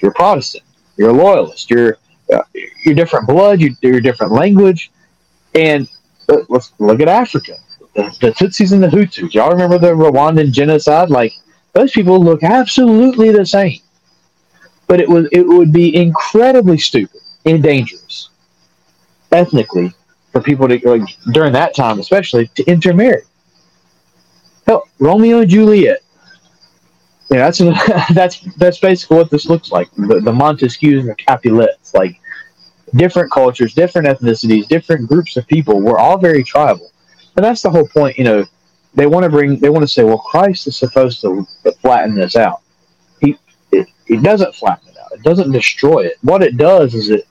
you're 0.02 0.14
Protestant. 0.14 0.64
You're 0.98 1.10
a 1.10 1.14
loyalist. 1.14 1.70
You're 1.70 1.98
uh, 2.34 2.41
you're 2.84 2.95
different 2.95 3.28
blood. 3.28 3.62
You're, 3.62 3.72
you're 3.82 4.02
different 4.02 4.34
language. 4.34 4.91
And 5.56 5.88
uh, 6.30 6.39
let's 6.50 6.74
look 6.80 7.00
at 7.00 7.08
Africa. 7.08 7.56
The, 7.95 8.04
the 8.20 8.32
Tutsis 8.32 8.74
and 8.74 8.84
the 8.84 8.88
Hutus. 8.88 9.34
Y'all 9.34 9.52
remember 9.52 9.78
the 9.78 9.93
Rwandan 9.93 10.52
genocide? 10.52 11.10
Like 11.10 11.34
those 11.74 11.91
people 11.91 12.22
look 12.24 12.43
absolutely 12.43 13.32
the 13.32 13.45
same. 13.45 13.80
But 14.88 15.00
it 15.00 15.10
was 15.10 15.28
it 15.32 15.48
would 15.48 15.72
be 15.72 15.95
incredibly 15.95 16.78
stupid 16.78 17.22
and 17.45 17.64
dangerous 17.64 18.30
ethnically 19.32 19.93
for 20.32 20.41
people 20.41 20.67
to 20.67 20.80
like 20.88 21.01
during 21.34 21.53
that 21.53 21.75
time 21.75 21.99
especially 21.99 22.47
to 22.55 22.63
intermarry. 22.65 23.23
Hell, 24.65 24.88
Romeo 24.99 25.39
and 25.39 25.49
Juliet. 25.49 26.01
Yeah, 27.30 27.49
that's 27.49 27.57
that's 28.13 28.39
that's 28.57 28.80
basically 28.80 29.17
what 29.17 29.32
this 29.32 29.47
looks 29.47 29.71
like. 29.71 29.89
The, 29.95 30.21
the 30.21 30.34
Montague's 30.34 30.78
and 30.82 31.09
the 31.09 31.15
Capulets, 31.15 31.93
like 31.93 32.19
different 32.95 33.32
cultures, 33.32 33.73
different 33.73 34.07
ethnicities, 34.07 34.67
different 34.67 35.07
groups 35.07 35.38
of 35.38 35.47
people. 35.47 35.82
We're 35.82 35.99
all 35.99 36.17
very 36.17 36.43
tribal, 36.43 36.91
and 37.36 37.43
that's 37.43 37.61
the 37.61 37.69
whole 37.69 37.88
point. 37.88 38.17
You 38.17 38.23
know, 38.23 38.45
they 38.93 39.07
want 39.07 39.23
to 39.23 39.30
bring, 39.30 39.59
they 39.59 39.69
want 39.69 39.84
to 39.84 39.88
say, 39.88 40.03
well, 40.03 40.17
Christ 40.17 40.67
is 40.67 40.78
supposed 40.78 41.21
to 41.21 41.45
flatten 41.82 42.15
this 42.15 42.36
out. 42.36 42.61
He 43.21 43.38
it, 43.71 43.88
it 44.07 44.23
doesn't 44.23 44.55
flatten 44.55 44.89
it 44.89 44.97
out. 44.97 45.11
It 45.11 45.23
doesn't 45.23 45.51
destroy 45.51 46.05
it. 46.05 46.17
What 46.21 46.43
it 46.43 46.57
does 46.57 46.93
is 46.93 47.09
it 47.09 47.28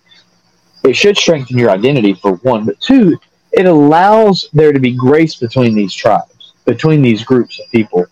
it 0.87 0.97
should 0.97 1.17
strengthen 1.17 1.59
your 1.59 1.71
identity 1.71 2.15
for 2.15 2.37
one, 2.37 2.65
but 2.65 2.81
two, 2.81 3.19
it 3.53 3.67
allows 3.67 4.49
there 4.53 4.73
to 4.73 4.79
be 4.79 4.93
grace 4.93 5.35
between 5.35 5.75
these 5.75 5.93
tribes, 5.93 6.53
between 6.65 7.03
these 7.03 7.25
groups 7.25 7.59
of 7.59 7.71
people. 7.71 8.07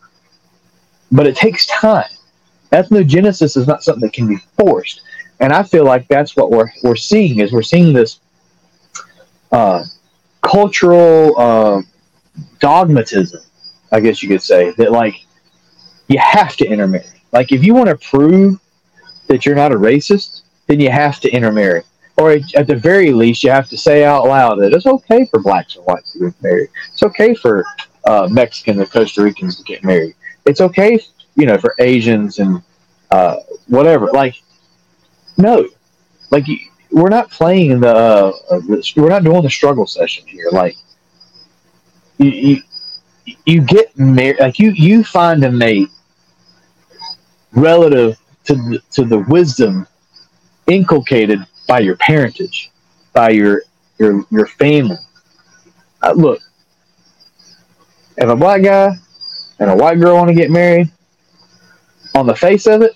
But 1.12 1.26
it 1.26 1.36
takes 1.36 1.66
time. 1.66 2.10
Ethnogenesis 2.72 3.56
is 3.56 3.66
not 3.66 3.84
something 3.84 4.00
that 4.00 4.12
can 4.12 4.26
be 4.26 4.38
forced, 4.58 5.02
and 5.40 5.52
I 5.52 5.62
feel 5.62 5.84
like 5.84 6.08
that's 6.08 6.36
what 6.36 6.50
we're 6.50 6.70
we're 6.82 6.96
seeing 6.96 7.38
is 7.38 7.52
we're 7.52 7.62
seeing 7.62 7.92
this 7.92 8.18
uh, 9.52 9.84
cultural 10.42 11.38
uh, 11.38 11.82
dogmatism, 12.58 13.40
I 13.92 14.00
guess 14.00 14.22
you 14.22 14.28
could 14.28 14.42
say 14.42 14.72
that 14.72 14.90
like 14.90 15.24
you 16.08 16.18
have 16.18 16.56
to 16.56 16.66
intermarry. 16.66 17.06
Like 17.32 17.52
if 17.52 17.62
you 17.62 17.74
want 17.74 17.88
to 17.88 17.96
prove 17.96 18.58
that 19.28 19.46
you're 19.46 19.54
not 19.54 19.72
a 19.72 19.76
racist, 19.76 20.42
then 20.66 20.80
you 20.80 20.90
have 20.90 21.20
to 21.20 21.30
intermarry 21.30 21.82
or 22.16 22.32
at 22.32 22.66
the 22.66 22.76
very 22.76 23.12
least, 23.12 23.42
you 23.42 23.50
have 23.50 23.68
to 23.70 23.76
say 23.76 24.04
out 24.04 24.26
loud 24.26 24.60
that 24.60 24.72
it's 24.72 24.86
okay 24.86 25.24
for 25.26 25.40
blacks 25.40 25.76
and 25.76 25.84
whites 25.84 26.12
to 26.12 26.30
get 26.30 26.42
married. 26.42 26.68
It's 26.92 27.02
okay 27.02 27.34
for 27.34 27.64
uh, 28.04 28.28
Mexicans 28.30 28.78
and 28.78 28.90
Costa 28.90 29.22
Ricans 29.22 29.56
to 29.56 29.64
get 29.64 29.82
married. 29.82 30.14
It's 30.46 30.60
okay, 30.60 31.00
you 31.34 31.46
know, 31.46 31.58
for 31.58 31.74
Asians 31.78 32.38
and 32.38 32.62
uh, 33.10 33.36
whatever. 33.66 34.06
Like, 34.12 34.36
no, 35.38 35.66
like 36.30 36.44
we're 36.92 37.08
not 37.08 37.30
playing 37.30 37.80
the, 37.80 37.96
uh, 37.96 38.32
the, 38.60 38.92
we're 38.96 39.08
not 39.08 39.24
doing 39.24 39.42
the 39.42 39.50
struggle 39.50 39.86
session 39.86 40.24
here. 40.26 40.48
Like, 40.52 40.76
you 42.18 42.30
you, 42.30 42.62
you 43.44 43.60
get 43.60 43.98
married, 43.98 44.38
like 44.38 44.58
you 44.60 44.70
you 44.70 45.02
find 45.02 45.42
a 45.44 45.50
mate 45.50 45.88
relative 47.52 48.18
to 48.44 48.54
the, 48.54 48.80
to 48.92 49.04
the 49.04 49.18
wisdom 49.18 49.86
inculcated 50.66 51.44
by 51.66 51.80
your 51.80 51.96
parentage, 51.96 52.70
by 53.12 53.30
your 53.30 53.62
your 53.98 54.24
your 54.30 54.46
family. 54.46 54.96
Uh, 56.02 56.12
look, 56.12 56.40
if 58.16 58.28
a 58.28 58.36
black 58.36 58.62
guy 58.62 58.90
and 59.58 59.70
a 59.70 59.76
white 59.76 59.98
girl 59.98 60.16
want 60.16 60.28
to 60.28 60.34
get 60.34 60.50
married, 60.50 60.90
on 62.14 62.26
the 62.26 62.34
face 62.34 62.66
of 62.66 62.82
it, 62.82 62.94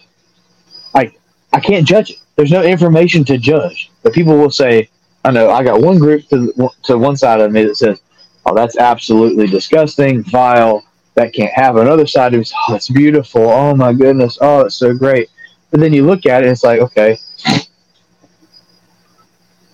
I 0.94 1.12
I 1.52 1.60
can't 1.60 1.86
judge 1.86 2.10
it. 2.10 2.18
There's 2.36 2.52
no 2.52 2.62
information 2.62 3.24
to 3.24 3.38
judge. 3.38 3.90
But 4.02 4.12
people 4.12 4.36
will 4.36 4.50
say, 4.50 4.88
I 5.24 5.30
know 5.30 5.50
I 5.50 5.64
got 5.64 5.80
one 5.80 5.98
group 5.98 6.28
to 6.28 6.70
to 6.84 6.98
one 6.98 7.16
side 7.16 7.40
of 7.40 7.52
me 7.52 7.64
that 7.64 7.76
says, 7.76 8.00
"Oh, 8.46 8.54
that's 8.54 8.78
absolutely 8.78 9.46
disgusting, 9.46 10.22
vile. 10.24 10.84
That 11.14 11.32
can't 11.32 11.52
happen." 11.52 11.82
Another 11.82 12.06
side 12.06 12.34
is, 12.34 12.52
"Oh, 12.68 12.74
it's 12.74 12.88
beautiful. 12.88 13.48
Oh 13.48 13.74
my 13.74 13.92
goodness. 13.92 14.38
Oh, 14.40 14.60
it's 14.60 14.76
so 14.76 14.94
great." 14.94 15.28
But 15.70 15.80
then 15.80 15.92
you 15.92 16.06
look 16.06 16.24
at 16.24 16.44
it, 16.44 16.48
it's 16.48 16.64
like, 16.64 16.80
okay, 16.80 17.18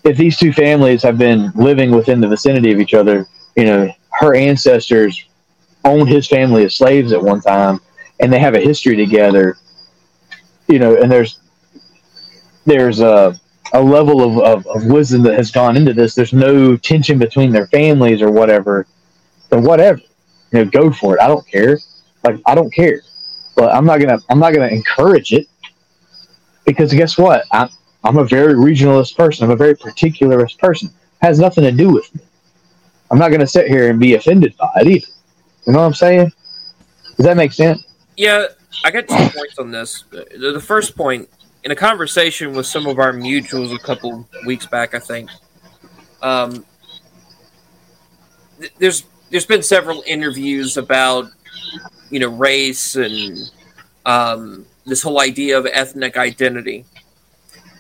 if 0.05 0.17
these 0.17 0.39
two 0.39 0.53
families 0.53 1.03
have 1.03 1.19
been 1.19 1.51
living 1.55 1.91
within 1.91 2.21
the 2.21 2.29
vicinity 2.29 2.73
of 2.73 2.79
each 2.79 2.95
other, 2.95 3.27
you 3.57 3.65
know, 3.65 3.91
her 4.11 4.35
ancestors 4.35 5.25
owned 5.85 6.09
his 6.09 6.27
family 6.27 6.65
as 6.65 6.77
slaves 6.77 7.13
at 7.13 7.23
one 7.23 7.41
time, 7.41 7.81
and 8.21 8.33
they 8.33 8.39
have 8.39 8.55
a 8.55 8.61
history 8.61 8.97
together. 8.97 9.57
You 10.69 10.79
know, 10.79 10.97
and 10.97 11.11
there's 11.11 11.41
there's 12.67 13.01
a 13.01 13.39
a 13.73 13.83
level 13.83 14.23
of, 14.23 14.39
of, 14.39 14.67
of 14.69 14.87
wisdom 14.87 15.23
that 15.23 15.35
has 15.35 15.51
gone 15.51 15.77
into 15.77 15.93
this. 15.93 16.15
There's 16.15 16.33
no 16.33 16.77
tension 16.77 17.19
between 17.19 17.51
their 17.51 17.67
families 17.67 18.23
or 18.23 18.31
whatever. 18.31 18.87
Then 19.51 19.65
whatever, 19.65 20.01
you 20.53 20.65
know, 20.65 20.65
go 20.67 20.93
for 20.93 21.17
it. 21.17 21.21
I 21.21 21.27
don't 21.27 21.47
care. 21.47 21.79
Like 22.23 22.41
I 22.47 22.55
don't 22.55 22.73
care, 22.73 23.03
but 23.57 23.75
I'm 23.75 23.85
not 23.85 24.01
gonna 24.01 24.19
I'm 24.31 24.39
not 24.39 24.55
gonna 24.55 24.69
encourage 24.69 25.33
it 25.33 25.47
because 26.65 26.93
guess 26.93 27.19
what? 27.19 27.45
I 27.53 27.69
I'm 28.05 28.19
a 28.19 28.25
very 28.25 28.55
regionalist 28.55 29.17
person. 29.17 29.45
I'm 29.45 29.51
a 29.51 29.57
very 29.57 29.75
particularist 29.75 30.59
person. 30.59 30.89
It 30.89 31.27
has 31.27 31.39
nothing 31.39 31.65
to 31.65 31.73
do 31.73 31.91
with 31.91 32.15
me. 32.15 32.21
I'm 33.11 33.19
not 33.19 33.29
going 33.29 33.41
to 33.41 33.47
sit 33.47 33.67
here 33.67 33.91
and 33.91 33.99
be 33.99 34.15
offended 34.15 34.55
by 34.59 34.71
it 34.77 34.87
either. 34.87 35.07
You 35.67 35.73
know 35.73 35.79
what 35.81 35.87
I'm 35.87 35.95
saying? 35.95 36.31
Does 37.17 37.25
that 37.25 37.37
make 37.37 37.53
sense? 37.53 37.85
Yeah, 38.17 38.47
I 38.85 38.91
got 38.91 39.09
two 39.09 39.39
points 39.39 39.59
on 39.59 39.71
this. 39.71 40.05
The 40.11 40.63
first 40.63 40.97
point, 40.97 41.29
in 41.65 41.71
a 41.71 41.77
conversation 41.77 42.53
with 42.53 42.67
some 42.67 42.87
of 42.87 42.99
our 42.99 43.13
mutuals 43.13 43.75
a 43.75 43.79
couple 43.79 44.29
weeks 44.45 44.67
back, 44.67 44.95
I 44.95 44.99
think, 44.99 45.31
um, 46.23 46.67
there's 48.79 49.05
there's 49.31 49.47
been 49.47 49.63
several 49.63 50.03
interviews 50.07 50.77
about 50.77 51.27
you 52.11 52.21
know 52.21 52.29
race 52.29 52.97
and 52.97 53.51
um, 54.05 54.67
this 54.85 55.03
whole 55.03 55.21
idea 55.21 55.59
of 55.59 55.67
ethnic 55.67 56.17
identity 56.17 56.85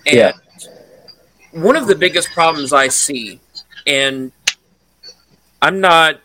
and 0.06 0.16
yeah. 0.16 0.32
one 1.52 1.76
of 1.76 1.86
the 1.86 1.94
biggest 1.94 2.30
problems 2.30 2.72
I 2.72 2.88
see, 2.88 3.40
and 3.86 4.32
I'm 5.62 5.80
not, 5.80 6.20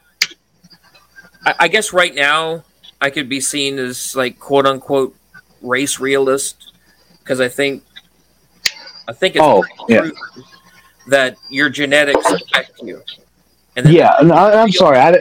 I, 1.45 1.55
I 1.59 1.67
guess 1.67 1.93
right 1.93 2.13
now 2.13 2.63
I 2.99 3.09
could 3.09 3.29
be 3.29 3.39
seen 3.39 3.79
as 3.79 4.15
like 4.15 4.39
quote 4.39 4.65
unquote 4.65 5.15
race 5.61 5.99
realist 5.99 6.73
because 7.19 7.39
I 7.39 7.47
think, 7.47 7.83
I 9.07 9.13
think 9.13 9.35
it's 9.35 9.43
oh, 9.43 9.63
yeah. 9.87 10.09
that 11.07 11.37
your 11.49 11.69
genetics 11.69 12.29
affect 12.31 12.81
you. 12.81 13.01
And 13.75 13.89
yeah, 13.89 14.09
I, 14.09 14.61
am 14.61 14.71
sorry, 14.71 14.97
I 14.97 15.17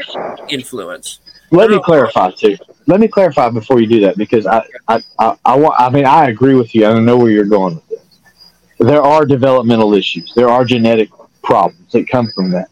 influence. 0.48 1.20
Let 1.50 1.70
me 1.70 1.80
clarify 1.82 2.32
too. 2.32 2.56
Let 2.86 3.00
me 3.00 3.08
clarify 3.08 3.50
before 3.50 3.80
you 3.80 3.86
do 3.86 4.00
that 4.00 4.16
because 4.16 4.46
I, 4.46 4.64
I, 4.88 5.02
I, 5.18 5.36
I, 5.44 5.86
I 5.86 5.90
mean, 5.90 6.06
I 6.06 6.28
agree 6.28 6.54
with 6.54 6.74
you. 6.74 6.86
I 6.86 6.92
don't 6.92 7.04
know 7.04 7.16
where 7.16 7.30
you're 7.30 7.44
going 7.44 7.80
there 8.78 9.02
are 9.02 9.26
developmental 9.26 9.94
issues. 9.94 10.32
There 10.34 10.48
are 10.48 10.64
genetic 10.64 11.10
problems 11.42 11.92
that 11.92 12.08
come 12.08 12.28
from 12.34 12.50
that. 12.50 12.68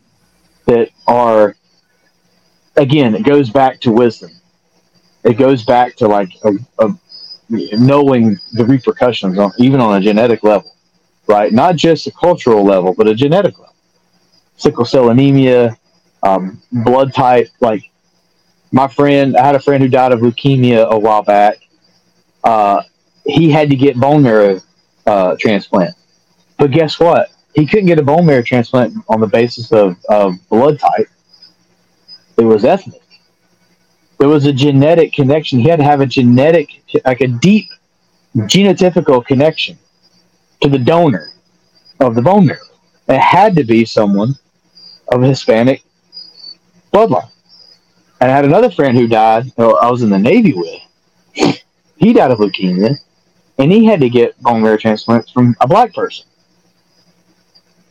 That 0.67 0.91
are, 1.07 1.57
again, 2.77 3.15
it 3.15 3.25
goes 3.25 3.51
back 3.51 3.81
to 3.81 3.93
wisdom. 3.93 4.31
It 5.25 5.35
goes 5.35 5.65
back 5.65 5.97
to 5.97 6.09
like 6.09 6.31
a, 6.45 6.53
a, 6.79 6.95
knowing 7.49 8.39
the 8.53 8.65
repercussions 8.65 9.39
on 9.39 9.53
even 9.59 9.81
on 9.81 9.97
a 9.97 10.01
genetic 10.01 10.43
level, 10.43 10.75
right? 11.27 11.53
Not 11.53 11.77
just 11.77 12.07
a 12.07 12.13
cultural 12.13 12.65
level, 12.65 12.95
but 12.95 13.09
a 13.09 13.15
genetic 13.15 13.59
level. 13.59 13.75
Sickle 14.57 14.85
cell 14.85 15.11
anemia, 15.11 15.77
um, 16.23 16.63
blood 16.71 17.13
type. 17.13 17.49
Like 17.61 17.91
my 18.71 18.89
friend, 18.89 19.37
I 19.37 19.45
had 19.45 19.55
a 19.55 19.61
friend 19.61 19.83
who 19.83 19.89
died 19.89 20.13
of 20.13 20.21
leukemia 20.21 20.89
a 20.89 20.99
while 20.99 21.23
back. 21.23 21.59
Uh, 22.45 22.83
he 23.25 23.51
had 23.51 23.71
to 23.71 23.77
get 23.77 23.97
bone 23.97 24.23
marrow 24.23 24.61
uh, 25.07 25.37
transplant. 25.39 25.95
But 26.59 26.71
guess 26.71 26.99
what? 26.99 27.31
He 27.55 27.67
couldn't 27.67 27.87
get 27.87 27.99
a 27.99 28.03
bone 28.03 28.27
marrow 28.27 28.43
transplant 28.43 28.95
on 29.09 29.21
the 29.21 29.27
basis 29.27 29.73
of, 29.73 29.97
of 30.09 30.35
blood 30.49 30.79
type. 30.79 31.09
It 32.37 32.45
was 32.45 32.65
ethnic. 32.65 33.03
There 34.19 34.29
was 34.29 34.45
a 34.47 34.53
genetic 34.53 35.13
connection. 35.13 35.59
He 35.59 35.69
had 35.69 35.79
to 35.79 35.85
have 35.85 36.01
a 36.01 36.07
genetic, 36.07 36.83
like 37.05 37.21
a 37.21 37.29
deep 37.29 37.69
genotypical 38.37 39.25
connection 39.25 39.79
to 40.63 40.69
the 40.69 40.79
donor 40.79 41.31
of 42.01 42.15
the 42.15 42.23
bone 42.23 42.47
marrow. 42.47 42.61
It 43.09 43.21
had 43.21 43.55
to 43.57 43.65
be 43.65 43.85
someone 43.85 44.35
of 45.13 45.23
Hispanic 45.23 45.83
bloodline. 46.93 47.31
And 48.21 48.31
I 48.31 48.35
had 48.35 48.45
another 48.45 48.71
friend 48.71 48.97
who 48.97 49.07
died, 49.07 49.53
I 49.59 49.91
was 49.91 50.03
in 50.03 50.11
the 50.11 50.19
Navy 50.19 50.55
with. 50.55 51.63
He 51.97 52.13
died 52.13 52.31
of 52.31 52.39
leukemia 52.39 52.99
and 53.59 53.73
he 53.73 53.85
had 53.85 54.01
to 54.01 54.09
get 54.09 54.41
bone 54.43 54.63
marrow 54.63 54.77
transplants 54.77 55.31
from 55.31 55.57
a 55.61 55.67
black 55.67 55.95
person. 55.95 56.27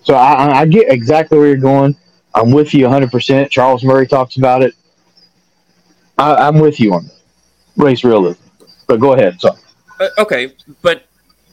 So 0.04 0.14
I, 0.14 0.62
I 0.62 0.66
get 0.66 0.92
exactly 0.92 1.38
where 1.38 1.48
you're 1.48 1.58
going. 1.58 1.96
I'm 2.36 2.52
with 2.52 2.74
you 2.74 2.86
100%. 2.86 3.50
Charles 3.50 3.84
Murray 3.84 4.06
talks 4.08 4.38
about 4.38 4.62
it. 4.62 4.76
I, 6.18 6.36
I'm 6.36 6.60
with 6.60 6.80
you 6.80 6.94
on 6.94 7.06
that. 7.06 7.16
race 7.78 8.04
realism. 8.04 8.42
But 8.88 9.00
go 9.00 9.14
ahead. 9.14 9.42
So 9.42 9.56
Uh, 10.00 10.10
okay, 10.20 10.54
but 10.82 11.06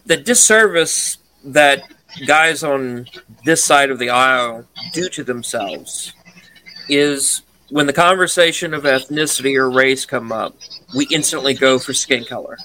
the 0.04 0.16
disservice 0.16 1.18
that 1.44 1.82
guys 2.26 2.62
on 2.62 3.06
this 3.44 3.64
side 3.64 3.90
of 3.90 3.98
the 3.98 4.10
aisle 4.10 4.66
do 4.92 5.08
to 5.08 5.24
themselves 5.24 6.12
is 6.88 7.42
when 7.70 7.86
the 7.86 7.92
conversation 7.92 8.74
of 8.74 8.82
ethnicity 8.82 9.56
or 9.56 9.70
race 9.70 10.04
come 10.04 10.30
up, 10.30 10.54
we 10.94 11.06
instantly 11.10 11.54
go 11.54 11.78
for 11.78 11.94
skin 11.94 12.24
color. 12.24 12.58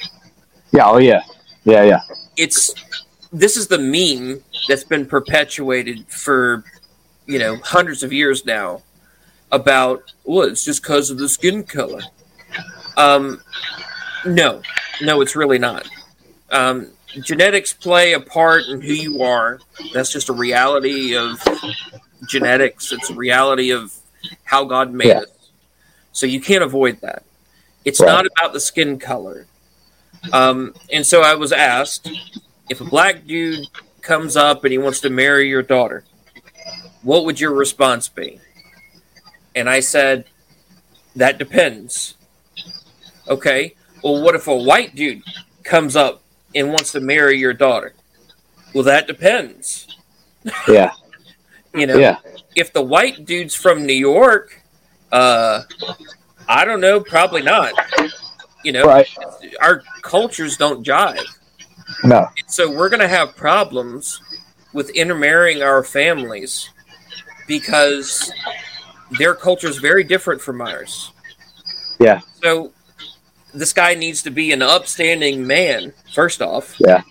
yeah, 0.74 0.90
oh 0.90 0.98
yeah, 0.98 1.22
yeah, 1.68 1.84
yeah, 1.84 2.00
It's 2.38 2.74
this 3.34 3.58
is 3.58 3.68
the 3.68 3.78
meme 3.78 4.42
that's 4.70 4.86
been 4.86 5.06
perpetuated 5.06 6.06
for 6.08 6.64
you 7.26 7.38
know 7.40 7.58
hundreds 7.58 8.04
of 8.04 8.14
years 8.14 8.46
now 8.46 8.82
about 9.52 10.02
well 10.24 10.48
it's 10.48 10.64
just 10.64 10.82
because 10.82 11.10
of 11.10 11.18
the 11.18 11.28
skin 11.28 11.64
color. 11.64 12.02
Um 12.96 13.42
no 14.26 14.62
no 15.02 15.22
it's 15.22 15.36
really 15.36 15.60
not. 15.60 15.88
Um 16.52 16.92
genetics 17.22 17.74
play 17.74 18.14
a 18.14 18.20
part 18.20 18.64
in 18.68 18.80
who 18.82 18.94
you 18.94 19.22
are. 19.24 19.60
That's 19.94 20.12
just 20.12 20.30
a 20.30 20.34
reality 20.34 21.16
of 21.18 21.38
genetics. 22.30 22.92
It's 22.94 23.10
a 23.10 23.14
reality 23.14 23.72
of 23.72 23.94
how 24.46 24.64
god 24.64 24.94
made 24.94 25.08
Yeah. 25.08 25.20
us. 25.20 25.30
So 26.14 26.26
you 26.26 26.40
can't 26.40 26.64
avoid 26.64 27.02
that. 27.02 27.24
It's 27.86 28.00
Right. 28.00 28.08
not 28.08 28.26
about 28.26 28.54
the 28.54 28.60
skin 28.60 29.00
color 29.00 29.46
um 30.34 30.74
and 30.92 31.06
so 31.06 31.22
i 31.22 31.34
was 31.36 31.52
asked 31.52 32.10
if 32.70 32.82
a 32.82 32.86
black 32.86 33.26
dude 33.26 33.68
comes 34.02 34.38
up 34.38 34.64
and 34.64 34.72
he 34.72 34.78
wants 34.78 35.02
to 35.02 35.10
marry 35.10 35.50
your 35.50 35.62
daughter, 35.62 36.04
what 37.04 37.26
would 37.26 37.40
your 37.40 37.54
response 37.54 38.08
be? 38.08 38.40
And 39.56 39.70
I 39.70 39.80
said, 39.80 40.26
that 41.16 41.38
depends. 41.38 42.16
Okay. 43.28 43.76
Well, 44.04 44.22
what 44.24 44.36
if 44.36 44.48
a 44.48 44.56
white 44.56 44.96
dude 44.96 45.24
comes 45.64 45.96
up 45.96 46.22
and 46.56 46.70
wants 46.70 46.92
to 46.94 47.00
marry 47.00 47.38
your 47.38 47.54
daughter? 47.54 47.94
Well, 48.74 48.84
that 48.84 49.08
depends. 49.08 49.88
yeah, 50.68 50.92
You 51.74 51.86
know, 51.86 51.98
yeah, 51.98 52.18
if 52.56 52.74
the 52.74 52.82
white 52.82 53.26
dude's 53.26 53.54
from 53.54 53.86
New 53.86 53.94
York, 53.94 54.62
uh, 55.12 55.64
I 56.48 56.66
don't 56.66 56.80
know, 56.82 57.02
probably 57.02 57.42
not. 57.42 57.74
You 58.68 58.74
know, 58.74 58.84
right. 58.84 59.08
our 59.62 59.82
cultures 60.02 60.58
don't 60.58 60.86
jive. 60.86 61.24
No, 62.04 62.28
So 62.48 62.70
we're 62.70 62.90
going 62.90 63.00
to 63.00 63.08
have 63.08 63.34
problems 63.34 64.22
with 64.74 64.90
intermarrying 64.90 65.62
our 65.62 65.86
families 65.86 66.70
because 67.48 68.30
their 69.18 69.34
culture 69.34 69.70
is 69.70 69.78
very 69.78 70.04
different 70.04 70.42
from 70.42 70.60
ours. 70.60 71.14
Yeah. 71.98 72.20
So 72.44 72.74
this 73.54 73.72
guy 73.72 73.94
needs 73.94 74.22
to 74.24 74.32
be 74.32 74.52
an 74.52 74.62
upstanding 74.62 75.48
man, 75.48 75.94
first 76.14 76.42
off. 76.42 76.76
Yeah. 76.78 77.04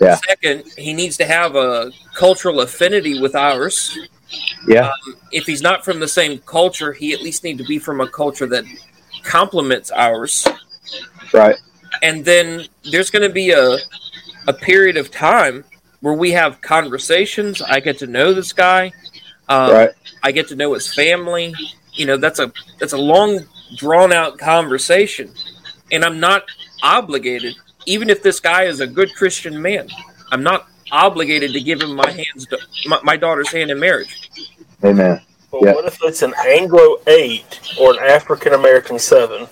Yeah. 0.00 0.18
Second, 0.26 0.64
he 0.78 0.94
needs 0.94 1.18
to 1.18 1.26
have 1.26 1.56
a 1.56 1.92
cultural 2.16 2.62
affinity 2.62 3.20
with 3.20 3.34
ours. 3.34 3.98
yeah, 4.66 4.86
Um, 4.86 5.16
if 5.30 5.44
he's 5.44 5.60
not 5.60 5.84
from 5.84 6.00
the 6.00 6.08
same 6.08 6.38
culture, 6.38 6.94
he 6.94 7.12
at 7.12 7.20
least 7.20 7.44
need 7.44 7.58
to 7.58 7.64
be 7.64 7.78
from 7.78 8.00
a 8.00 8.08
culture 8.08 8.46
that 8.46 8.64
complements 9.22 9.90
ours 9.92 10.48
right. 11.32 11.56
and 12.02 12.24
then 12.24 12.64
there's 12.90 13.10
going 13.10 13.26
to 13.26 13.32
be 13.32 13.50
a 13.50 13.78
a 14.48 14.52
period 14.52 14.96
of 14.96 15.10
time 15.10 15.64
where 16.00 16.14
we 16.14 16.32
have 16.32 16.60
conversations. 16.60 17.62
I 17.62 17.78
get 17.80 17.98
to 17.98 18.06
know 18.06 18.34
this 18.34 18.52
guy. 18.52 18.92
Um, 19.48 19.72
right. 19.72 19.90
I 20.22 20.32
get 20.32 20.48
to 20.48 20.56
know 20.56 20.74
his 20.74 20.92
family. 20.92 21.54
You 21.92 22.06
know, 22.06 22.16
that's 22.16 22.40
a 22.40 22.52
that's 22.80 22.92
a 22.92 22.98
long 22.98 23.40
drawn 23.76 24.12
out 24.12 24.38
conversation, 24.38 25.32
and 25.92 26.04
I'm 26.04 26.18
not 26.20 26.44
obligated. 26.82 27.54
Even 27.86 28.10
if 28.10 28.22
this 28.22 28.40
guy 28.40 28.64
is 28.64 28.80
a 28.80 28.86
good 28.86 29.14
Christian 29.14 29.60
man, 29.60 29.88
I'm 30.30 30.42
not 30.42 30.68
obligated 30.90 31.52
to 31.52 31.60
give 31.60 31.80
him 31.82 31.94
my 31.96 32.10
hands, 32.10 32.46
my, 32.86 33.00
my 33.02 33.16
daughter's 33.16 33.50
hand 33.50 33.70
in 33.70 33.80
marriage. 33.80 34.30
Amen. 34.84 35.20
But 35.50 35.62
Yeah. 35.62 35.72
what 35.74 35.84
if 35.84 35.98
it's 36.02 36.22
an 36.22 36.34
Anglo 36.46 36.98
eight 37.06 37.60
or 37.78 37.92
an 37.92 37.98
African 38.00 38.54
American 38.54 38.98
seven? 38.98 39.46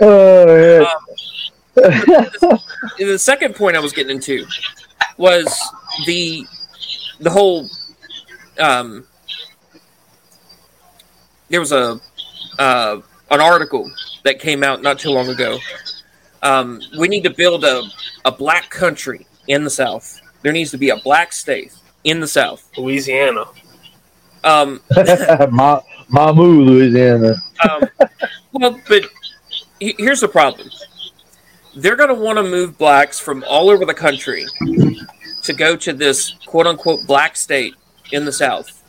Oh, 0.00 0.56
yeah. 0.56 0.90
the 2.98 3.18
second 3.18 3.54
point 3.54 3.76
I 3.76 3.80
was 3.80 3.92
getting 3.92 4.16
into 4.16 4.46
was 5.16 5.46
the 6.06 6.44
the 7.20 7.30
whole 7.30 7.68
um, 8.58 9.06
there 11.48 11.60
was 11.60 11.72
a 11.72 12.00
uh, 12.58 13.00
an 13.30 13.40
article 13.40 13.90
that 14.24 14.38
came 14.38 14.62
out 14.62 14.82
not 14.82 14.98
too 14.98 15.10
long 15.10 15.28
ago. 15.28 15.58
Um, 16.42 16.80
we 16.98 17.08
need 17.08 17.24
to 17.24 17.30
build 17.30 17.64
a, 17.64 17.82
a 18.24 18.32
black 18.32 18.70
country 18.70 19.26
in 19.48 19.64
the 19.64 19.70
South. 19.70 20.20
There 20.42 20.52
needs 20.52 20.70
to 20.72 20.78
be 20.78 20.90
a 20.90 20.96
black 20.98 21.32
state 21.32 21.72
in 22.04 22.20
the 22.20 22.28
South. 22.28 22.70
Louisiana. 22.76 23.46
Um, 24.44 24.80
Ma- 25.50 25.80
Mamu, 26.12 26.64
Louisiana. 26.66 27.34
um, 27.68 27.82
well, 28.52 28.80
but 28.88 29.02
here's 29.80 30.20
the 30.20 30.28
problem. 30.28 30.68
They're 31.74 31.96
going 31.96 32.08
to 32.10 32.14
want 32.14 32.36
to 32.38 32.42
move 32.44 32.78
blacks 32.78 33.18
from 33.18 33.42
all 33.48 33.68
over 33.70 33.84
the 33.84 33.94
country 33.94 34.44
to 35.42 35.52
go 35.52 35.76
to 35.76 35.92
this 35.92 36.34
quote 36.46 36.66
unquote 36.66 37.06
black 37.06 37.36
state 37.36 37.74
in 38.12 38.24
the 38.24 38.32
South. 38.32 38.82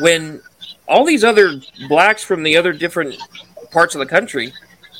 When 0.00 0.40
all 0.86 1.04
these 1.04 1.24
other 1.24 1.60
blacks 1.88 2.22
from 2.24 2.42
the 2.42 2.56
other 2.56 2.72
different 2.72 3.16
parts 3.72 3.94
of 3.94 3.98
the 3.98 4.06
country 4.06 4.52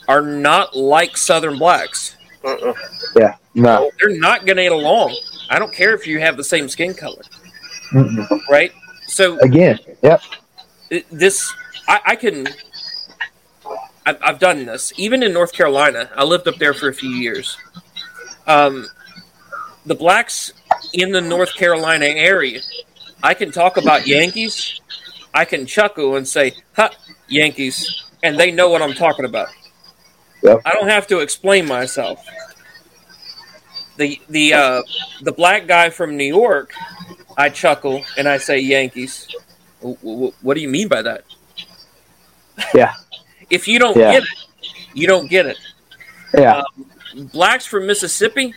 are 0.09 0.21
not 0.23 0.77
like 0.77 1.17
Southern 1.17 1.59
blacks, 1.59 2.17
Uh-uh. 2.45 2.75
Yeah, 3.17 3.37
no. 3.55 3.91
they're 4.01 4.19
not 4.19 4.45
going 4.47 4.57
to 4.57 4.63
get 4.65 4.73
along. 4.73 5.17
I 5.49 5.59
don't 5.59 5.73
care 5.73 5.95
if 5.95 6.07
you 6.07 6.19
have 6.21 6.37
the 6.37 6.45
same 6.45 6.69
skin 6.69 6.93
color, 6.95 7.23
Mm-mm. 7.93 8.41
right? 8.51 8.73
So 9.09 9.39
Again, 9.39 9.79
yep. 10.03 10.21
this 11.11 11.53
I, 11.89 12.01
I 12.09 12.17
can 12.17 12.47
I've, 14.07 14.19
I've 14.23 14.39
done 14.39 14.67
this. 14.67 14.93
Even 14.97 15.23
in 15.23 15.33
north 15.33 15.53
carolina 15.53 16.11
i 16.15 16.23
lived 16.23 16.47
up 16.47 16.57
there 16.57 16.75
for 16.75 16.89
a 16.89 16.95
few 16.95 17.11
years. 17.11 17.57
Um, 18.47 18.87
the 19.87 19.95
blacks 19.95 20.53
in 20.93 21.11
the 21.13 21.21
north 21.21 21.55
carolina 21.55 22.05
area 22.07 22.61
i 23.23 23.35
can 23.35 23.51
talk 23.51 23.77
about 23.79 24.07
yankees. 24.07 24.81
I 25.35 25.45
can 25.45 25.67
chuckle 25.67 26.17
and 26.17 26.29
say 26.29 26.55
ha 26.77 26.91
yankees 27.29 28.05
and 28.23 28.39
they 28.39 28.51
know 28.51 28.69
what 28.69 28.83
i'm 28.83 28.95
talking 28.95 29.25
about. 29.25 29.49
Yep. 30.43 30.61
i 30.67 30.73
don't 30.73 30.89
have 30.89 31.07
to 31.09 31.21
explain 31.21 31.67
myself. 31.67 32.25
The 33.97 34.21
the 34.29 34.53
uh, 34.53 34.83
the 35.23 35.33
black 35.33 35.67
guy 35.67 35.91
from 35.91 36.17
new 36.17 36.25
york 36.25 36.73
i 37.39 37.49
chuckle 37.49 38.05
and 38.19 38.29
i 38.29 38.37
say 38.37 38.59
yankees 38.59 39.27
W- 39.81 39.97
w- 40.03 40.33
what 40.43 40.55
do 40.55 40.61
you 40.61 40.69
mean 40.69 40.89
by 40.89 41.03
that? 41.03 41.23
Yeah. 42.75 42.95
If 43.49 43.69
you 43.69 43.79
don't 43.79 43.97
Yeah. 43.97 44.11
get 44.11 44.23
it, 44.25 44.29
you 44.93 45.07
don't 45.07 45.31
get 45.31 45.47
it. 45.47 45.57
Yeah, 46.37 46.59
um, 47.15 47.29
Blacks 47.33 47.65
from 47.65 47.87
Mississippi, 47.87 48.55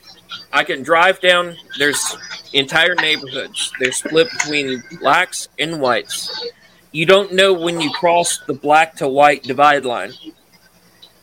I 0.52 0.64
can 0.64 0.82
drive 0.82 1.22
down. 1.22 1.56
There's 1.78 2.18
entire 2.54 2.96
neighborhoods. 2.96 3.72
They're 3.80 3.92
split 3.92 4.32
between 4.32 4.82
blacks 5.00 5.48
and 5.60 5.80
whites. 5.80 6.44
You 6.92 7.06
don't 7.06 7.34
know 7.34 7.54
when 7.54 7.80
you 7.80 7.92
cross 7.92 8.40
the 8.48 8.54
black 8.56 8.96
to 8.96 9.08
white 9.08 9.44
divide 9.44 9.86
line. 9.86 10.14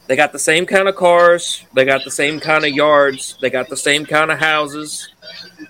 They 0.07 0.15
got 0.15 0.31
the 0.33 0.39
same 0.39 0.65
kind 0.65 0.89
of 0.89 0.95
cars. 0.95 1.65
They 1.75 1.85
got 1.85 2.05
the 2.05 2.11
same 2.13 2.39
kind 2.39 2.65
of 2.65 2.71
yards. 2.71 3.37
They 3.43 3.51
got 3.51 3.69
the 3.69 3.77
same 3.77 4.07
kind 4.07 4.31
of 4.31 4.39
houses. 4.39 5.09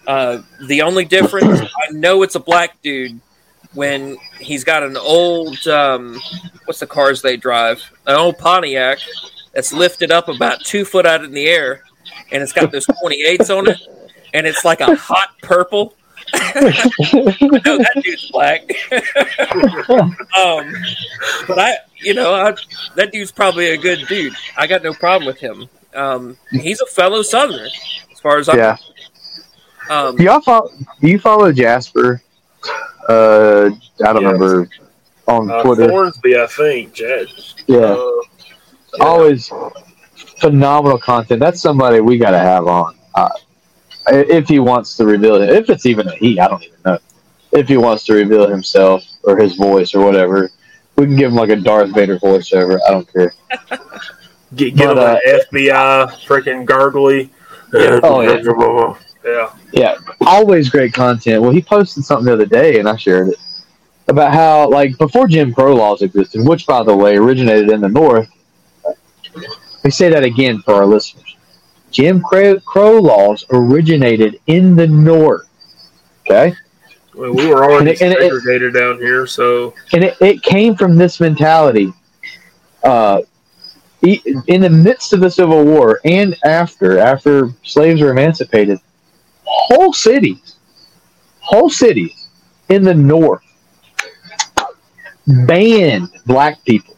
Uh, 0.06 0.42
the 0.66 0.82
only 0.82 1.04
difference, 1.04 1.60
I 1.60 1.92
know 1.92 2.22
it's 2.22 2.34
a 2.34 2.40
black 2.40 2.80
dude 2.82 3.20
when 3.74 4.16
he's 4.38 4.64
got 4.64 4.82
an 4.82 4.96
old, 4.96 5.66
um, 5.68 6.20
what's 6.64 6.80
the 6.80 6.86
cars 6.86 7.22
they 7.22 7.36
drive? 7.36 7.82
An 8.06 8.16
old 8.16 8.38
Pontiac 8.38 8.98
that's 9.52 9.72
lifted 9.72 10.10
up 10.10 10.28
about 10.28 10.64
two 10.64 10.84
foot 10.84 11.06
out 11.06 11.24
in 11.24 11.32
the 11.32 11.46
air, 11.46 11.82
and 12.32 12.42
it's 12.42 12.52
got 12.52 12.72
those 12.72 12.86
28s 12.86 13.56
on 13.56 13.68
it, 13.68 13.78
and 14.34 14.46
it's 14.46 14.64
like 14.64 14.80
a 14.80 14.94
hot 14.94 15.30
purple. 15.42 15.94
no, 16.34 16.40
that 16.60 18.02
dude's 18.02 18.30
black. 18.30 18.62
um, 20.36 20.74
but 21.46 21.58
I, 21.58 21.76
you 21.96 22.14
know, 22.14 22.34
I, 22.34 22.54
that 22.96 23.12
dude's 23.12 23.32
probably 23.32 23.70
a 23.70 23.78
good 23.78 24.06
dude. 24.08 24.34
I 24.56 24.66
got 24.66 24.82
no 24.82 24.92
problem 24.92 25.26
with 25.26 25.38
him. 25.38 25.68
Um, 25.94 26.36
he's 26.50 26.80
a 26.80 26.86
fellow 26.86 27.22
Southerner, 27.22 27.68
as 28.12 28.20
far 28.20 28.38
as 28.38 28.48
I'm. 28.48 28.58
yeah. 28.58 28.76
Um, 29.90 30.16
Do 30.16 30.24
y'all 30.24 30.40
follow? 30.40 30.70
Do 31.00 31.08
you 31.08 31.18
follow 31.18 31.52
Jasper? 31.52 32.22
Uh, 33.08 33.70
I 34.04 34.12
don't 34.12 34.22
Yes. 34.22 34.32
remember 34.32 34.68
on 35.26 35.50
Uh, 35.50 35.62
Twitter. 35.62 35.90
Hornsby, 35.90 36.38
I 36.38 36.46
think. 36.46 36.92
Jed. 36.92 37.26
Yeah, 37.66 37.78
Uh, 37.78 37.94
yeah. 38.98 39.04
always 39.04 39.50
phenomenal 40.40 40.98
content. 40.98 41.40
That's 41.40 41.60
somebody 41.60 42.00
we 42.00 42.18
got 42.18 42.32
to 42.32 42.38
have 42.38 42.66
on. 42.66 42.94
Uh, 43.14 43.28
if 44.10 44.48
he 44.48 44.58
wants 44.58 44.96
to 44.96 45.04
reveal 45.04 45.36
it, 45.36 45.50
if 45.50 45.68
it's 45.70 45.86
even 45.86 46.08
a 46.08 46.12
he, 46.16 46.38
I 46.38 46.48
don't 46.48 46.62
even 46.62 46.76
know. 46.84 46.98
If 47.52 47.68
he 47.68 47.76
wants 47.76 48.04
to 48.04 48.14
reveal 48.14 48.46
himself 48.46 49.04
or 49.24 49.36
his 49.36 49.56
voice 49.56 49.94
or 49.94 50.04
whatever. 50.04 50.50
We 50.96 51.06
can 51.06 51.14
give 51.16 51.30
him 51.30 51.36
like 51.36 51.50
a 51.50 51.56
Darth 51.56 51.94
Vader 51.94 52.18
voiceover. 52.18 52.80
I 52.86 52.90
don't 52.90 53.10
care. 53.12 53.32
Get, 54.56 54.74
get 54.74 54.88
But, 54.94 54.96
him 54.96 54.98
uh, 54.98 55.16
an 55.26 55.40
FBI 55.52 56.06
freaking 56.26 56.66
gargly. 56.66 57.30
Oh, 58.02 58.20
yeah. 58.22 58.94
Yeah. 59.28 59.50
Yeah, 59.72 59.96
always 60.26 60.68
great 60.70 60.92
content. 60.92 61.42
Well, 61.42 61.50
he 61.50 61.62
posted 61.62 62.04
something 62.04 62.26
the 62.26 62.32
other 62.32 62.46
day, 62.46 62.78
and 62.78 62.88
I 62.88 62.96
shared 62.96 63.28
it 63.28 63.38
about 64.08 64.32
how, 64.32 64.68
like, 64.70 64.96
before 64.98 65.26
Jim 65.26 65.52
Crow 65.52 65.74
laws 65.76 66.02
existed, 66.02 66.46
which, 66.46 66.66
by 66.66 66.82
the 66.82 66.96
way, 66.96 67.16
originated 67.16 67.70
in 67.70 67.80
the 67.80 67.88
North. 67.88 68.28
Let 68.84 69.84
me 69.84 69.90
say 69.90 70.08
that 70.10 70.24
again 70.24 70.60
for 70.62 70.74
our 70.74 70.86
listeners. 70.86 71.36
Jim 71.90 72.20
Crow, 72.22 72.58
Crow 72.60 72.98
laws 72.98 73.44
originated 73.50 74.40
in 74.46 74.76
the 74.76 74.86
North. 74.86 75.46
Okay, 76.26 76.54
Well, 77.14 77.32
we 77.32 77.46
were 77.46 77.64
already 77.64 77.78
And 77.78 77.88
it- 77.88 78.00
and 78.02 78.12
it- 78.14 78.32
segregated 78.32 78.74
down 78.74 78.98
here, 78.98 79.26
so 79.26 79.72
and 79.92 80.04
it, 80.04 80.16
it 80.20 80.42
came 80.42 80.74
from 80.76 80.96
this 80.96 81.20
mentality. 81.20 81.92
Uh, 82.84 83.20
in 84.02 84.60
the 84.60 84.70
midst 84.70 85.12
of 85.12 85.20
the 85.20 85.30
Civil 85.30 85.64
War 85.64 86.00
and 86.04 86.36
after, 86.44 86.98
after 86.98 87.50
slaves 87.64 88.00
were 88.00 88.10
emancipated, 88.10 88.78
whole 89.48 89.92
cities, 89.92 90.56
whole 91.40 91.70
cities 91.70 92.28
in 92.68 92.82
the 92.82 92.94
North 92.94 93.42
banned 95.46 96.08
black 96.26 96.62
people 96.64 96.96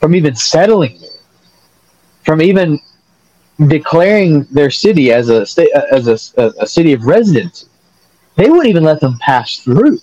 from 0.00 0.14
even 0.14 0.34
settling 0.34 0.98
there, 1.00 1.10
from 2.24 2.40
even 2.40 2.78
declaring 3.66 4.44
their 4.50 4.70
city 4.70 5.12
as 5.12 5.28
a 5.28 5.44
sta- 5.44 5.72
as 5.90 6.06
a, 6.06 6.42
a, 6.42 6.52
a 6.60 6.66
city 6.66 6.92
of 6.92 7.04
residence. 7.04 7.68
They 8.36 8.48
wouldn't 8.48 8.68
even 8.68 8.84
let 8.84 9.00
them 9.00 9.18
pass 9.18 9.56
through. 9.56 9.98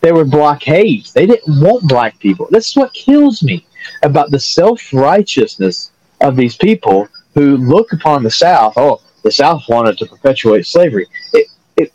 There 0.00 0.14
were 0.14 0.24
blockades. 0.24 1.12
They 1.12 1.26
didn't 1.26 1.62
want 1.62 1.88
black 1.88 2.18
people. 2.18 2.46
This 2.50 2.68
is 2.68 2.76
what 2.76 2.92
kills 2.92 3.42
me 3.42 3.66
about 4.02 4.30
the 4.30 4.38
self 4.38 4.92
righteousness 4.92 5.90
of 6.20 6.36
these 6.36 6.56
people 6.56 7.08
who 7.34 7.56
look 7.56 7.92
upon 7.92 8.22
the 8.22 8.30
South. 8.30 8.74
Oh, 8.76 9.00
the 9.28 9.32
South 9.32 9.62
wanted 9.68 9.98
to 9.98 10.06
perpetuate 10.06 10.64
slavery. 10.66 11.06
It, 11.34 11.48
it 11.76 11.92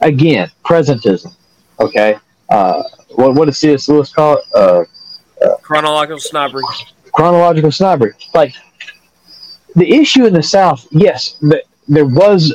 again, 0.00 0.50
presentism. 0.64 1.34
Okay, 1.80 2.16
uh, 2.50 2.82
what 3.10 3.34
what 3.34 3.46
does 3.46 3.58
C.S. 3.58 3.88
Lewis 3.88 4.12
call 4.12 4.36
it? 4.36 4.44
Uh, 4.54 4.84
Chronological 5.62 6.20
snobbery. 6.20 6.62
chronological 7.12 7.72
snobbery. 7.72 8.12
Like 8.34 8.54
the 9.74 9.90
issue 9.90 10.26
in 10.26 10.34
the 10.34 10.42
South, 10.42 10.86
yes, 10.90 11.38
th- 11.40 11.64
there 11.88 12.04
was 12.06 12.54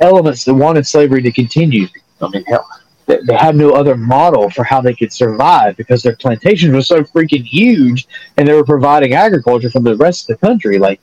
elements 0.00 0.44
that 0.44 0.54
wanted 0.54 0.86
slavery 0.86 1.20
to 1.22 1.32
continue. 1.32 1.88
I 2.22 2.28
mean, 2.28 2.44
hell, 2.46 2.66
they, 3.06 3.18
they 3.26 3.34
had 3.36 3.56
no 3.56 3.72
other 3.72 3.96
model 3.96 4.48
for 4.50 4.62
how 4.64 4.80
they 4.80 4.94
could 4.94 5.12
survive 5.12 5.76
because 5.76 6.02
their 6.02 6.16
plantations 6.16 6.72
were 6.72 6.82
so 6.82 7.02
freaking 7.02 7.44
huge, 7.44 8.06
and 8.36 8.46
they 8.46 8.54
were 8.54 8.64
providing 8.64 9.12
agriculture 9.14 9.68
from 9.70 9.82
the 9.82 9.96
rest 9.96 10.30
of 10.30 10.38
the 10.38 10.46
country. 10.46 10.78
Like 10.78 11.00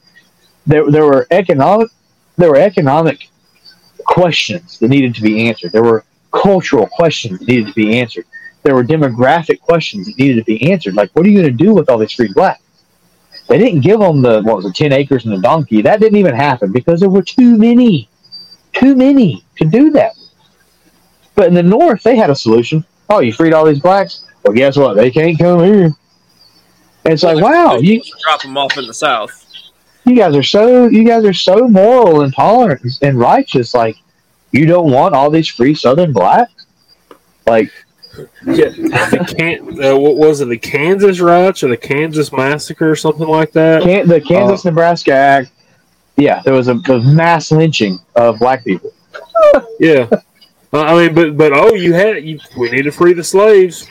there, 0.65 0.89
there 0.89 1.05
were 1.05 1.27
economic, 1.31 1.89
there 2.37 2.49
were 2.49 2.57
economic 2.57 3.29
questions 4.05 4.79
that 4.79 4.87
needed 4.87 5.15
to 5.15 5.21
be 5.21 5.47
answered. 5.47 5.71
There 5.71 5.83
were 5.83 6.05
cultural 6.31 6.87
questions 6.87 7.39
that 7.39 7.47
needed 7.47 7.67
to 7.67 7.73
be 7.73 7.99
answered 7.99 8.25
there 8.67 8.75
were 8.75 8.83
demographic 8.83 9.61
questions 9.61 10.07
that 10.07 10.17
needed 10.17 10.35
to 10.35 10.43
be 10.43 10.69
answered. 10.69 10.93
Like, 10.93 11.09
what 11.13 11.25
are 11.25 11.29
you 11.29 11.41
going 11.41 11.57
to 11.57 11.63
do 11.63 11.73
with 11.73 11.89
all 11.89 11.97
these 11.97 12.11
free 12.11 12.31
blacks? 12.33 12.61
They 13.47 13.57
didn't 13.57 13.79
give 13.79 14.01
them 14.01 14.21
the 14.21 14.41
what 14.41 14.57
was 14.57 14.65
it, 14.65 14.75
ten 14.75 14.91
acres 14.91 15.25
and 15.25 15.33
a 15.33 15.39
donkey. 15.39 15.81
That 15.81 16.01
didn't 16.01 16.17
even 16.17 16.35
happen 16.35 16.73
because 16.73 16.99
there 16.99 17.09
were 17.09 17.21
too 17.21 17.57
many, 17.57 18.09
too 18.73 18.93
many 18.93 19.45
to 19.55 19.63
do 19.63 19.91
that. 19.91 20.17
But 21.33 21.47
in 21.47 21.53
the 21.53 21.63
North, 21.63 22.03
they 22.03 22.17
had 22.17 22.29
a 22.29 22.35
solution. 22.35 22.83
Oh, 23.09 23.19
you 23.19 23.31
freed 23.31 23.53
all 23.53 23.63
these 23.63 23.79
blacks. 23.79 24.25
Well, 24.43 24.53
guess 24.53 24.75
what? 24.75 24.97
They 24.97 25.11
can't 25.11 25.39
come 25.39 25.63
here. 25.63 25.85
And 25.85 27.13
it's 27.13 27.23
like, 27.23 27.41
wow, 27.41 27.77
you 27.77 28.01
drop 28.21 28.41
them 28.41 28.57
off 28.57 28.77
in 28.77 28.85
the 28.85 28.93
South. 28.93 29.45
You 30.07 30.15
guys 30.15 30.35
are 30.35 30.43
so 30.43 30.87
you 30.87 31.03
guys 31.03 31.25
are 31.25 31.33
so 31.33 31.67
moral 31.67 32.21
and 32.21 32.33
tolerant 32.33 32.81
and 33.01 33.19
righteous. 33.19 33.73
Like, 33.73 33.97
you 34.51 34.65
don't 34.65 34.91
want 34.91 35.13
all 35.15 35.29
these 35.29 35.47
free 35.47 35.75
Southern 35.75 36.13
blacks. 36.13 36.65
Like, 37.45 37.71
yeah, 38.45 38.69
the 38.69 39.35
can 39.37 39.83
uh, 39.83 39.97
what 39.97 40.17
was 40.17 40.41
it? 40.41 40.49
The 40.49 40.57
Kansas 40.57 41.19
riots 41.19 41.63
or 41.63 41.67
the 41.69 41.77
Kansas 41.77 42.31
massacre 42.31 42.89
or 42.89 42.95
something 42.95 43.27
like 43.27 43.51
that? 43.51 43.83
Can- 43.83 44.07
the 44.07 44.21
Kansas 44.21 44.65
Nebraska 44.65 45.13
Act. 45.13 45.51
Yeah, 46.15 46.41
there 46.43 46.53
was 46.53 46.67
a, 46.67 46.75
a 46.75 46.99
mass 47.03 47.51
lynching 47.51 47.99
of 48.15 48.39
black 48.39 48.63
people. 48.63 48.91
Yeah, 49.79 50.07
Uh, 50.73 50.81
I 50.81 51.05
mean, 51.07 51.15
but 51.15 51.37
but 51.37 51.53
oh, 51.53 51.75
you 51.75 51.93
had 51.93 52.25
you. 52.25 52.39
We 52.57 52.69
need 52.71 52.83
to 52.83 52.91
free 52.91 53.13
the 53.13 53.23
slaves. 53.23 53.87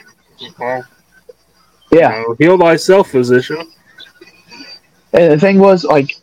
Yeah, 0.61 0.83
you 1.93 2.01
know, 2.29 2.37
heal 2.39 2.59
thyself, 2.59 3.11
physician. 3.11 3.73
And 5.17 5.33
the 5.33 5.39
thing 5.39 5.59
was, 5.59 5.85
like, 5.85 6.17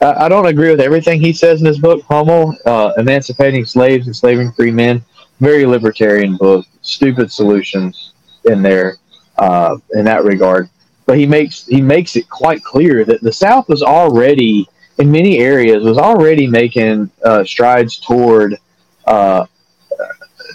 I 0.00 0.26
I 0.26 0.28
don't 0.28 0.46
agree 0.46 0.70
with 0.70 0.80
everything 0.80 1.20
he 1.20 1.32
says 1.32 1.60
in 1.60 1.66
his 1.66 1.78
book, 1.78 2.02
Hummel, 2.08 2.56
uh, 2.64 2.92
Emancipating 2.96 3.64
Slaves, 3.64 4.06
Enslaving 4.06 4.52
Free 4.52 4.70
Men. 4.70 5.04
Very 5.40 5.66
libertarian 5.66 6.36
book. 6.36 6.66
Stupid 6.82 7.30
solutions 7.30 8.12
in 8.44 8.62
there 8.62 8.96
uh, 9.38 9.76
in 9.94 10.04
that 10.04 10.24
regard. 10.24 10.68
But 11.06 11.16
he 11.16 11.26
makes 11.26 11.66
he 11.66 11.80
makes 11.80 12.16
it 12.16 12.28
quite 12.28 12.62
clear 12.62 13.04
that 13.04 13.22
the 13.22 13.32
South 13.32 13.68
was 13.68 13.82
already, 13.82 14.68
in 14.98 15.10
many 15.10 15.38
areas, 15.38 15.84
was 15.84 15.98
already 15.98 16.46
making 16.46 17.10
uh, 17.24 17.44
strides 17.44 17.98
toward 17.98 18.58
uh, 19.06 19.46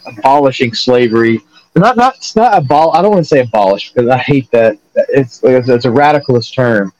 abolishing 0.06 0.74
slavery. 0.74 1.42
Not 1.76 1.98
not 1.98 2.16
not 2.36 2.62
abol. 2.62 2.94
I 2.94 3.02
don't 3.02 3.12
want 3.12 3.24
to 3.24 3.30
say 3.30 3.40
abolish 3.40 3.92
because 3.92 4.10
I 4.10 4.18
hate 4.18 4.52
that. 4.52 4.78
It's, 4.96 5.42
it's 5.44 5.86
a 5.86 5.90
radicalist 5.90 6.54
term 6.54 6.94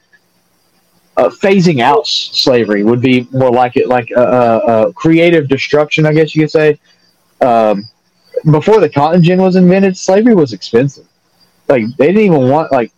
uh, 1.18 1.30
phasing 1.30 1.80
out 1.82 2.08
slavery 2.08 2.84
would 2.84 3.02
be 3.02 3.28
more 3.32 3.52
like 3.52 3.78
it, 3.78 3.88
like 3.88 4.10
uh, 4.16 4.20
uh, 4.20 4.62
uh, 4.68 4.92
creative 4.94 5.48
destruction, 5.48 6.06
I 6.06 6.14
guess 6.14 6.36
you 6.36 6.44
could 6.44 6.52
say. 6.52 6.80
Um, 7.42 7.84
before 8.52 8.80
the 8.80 8.90
cotton 8.90 9.22
gin 9.22 9.42
was 9.42 9.56
invented, 9.56 9.96
slavery 9.96 10.34
was 10.34 10.54
expensive. 10.54 11.08
Like 11.68 11.84
they 11.98 12.08
didn't 12.08 12.22
even 12.22 12.50
want 12.50 12.72
like 12.72 12.92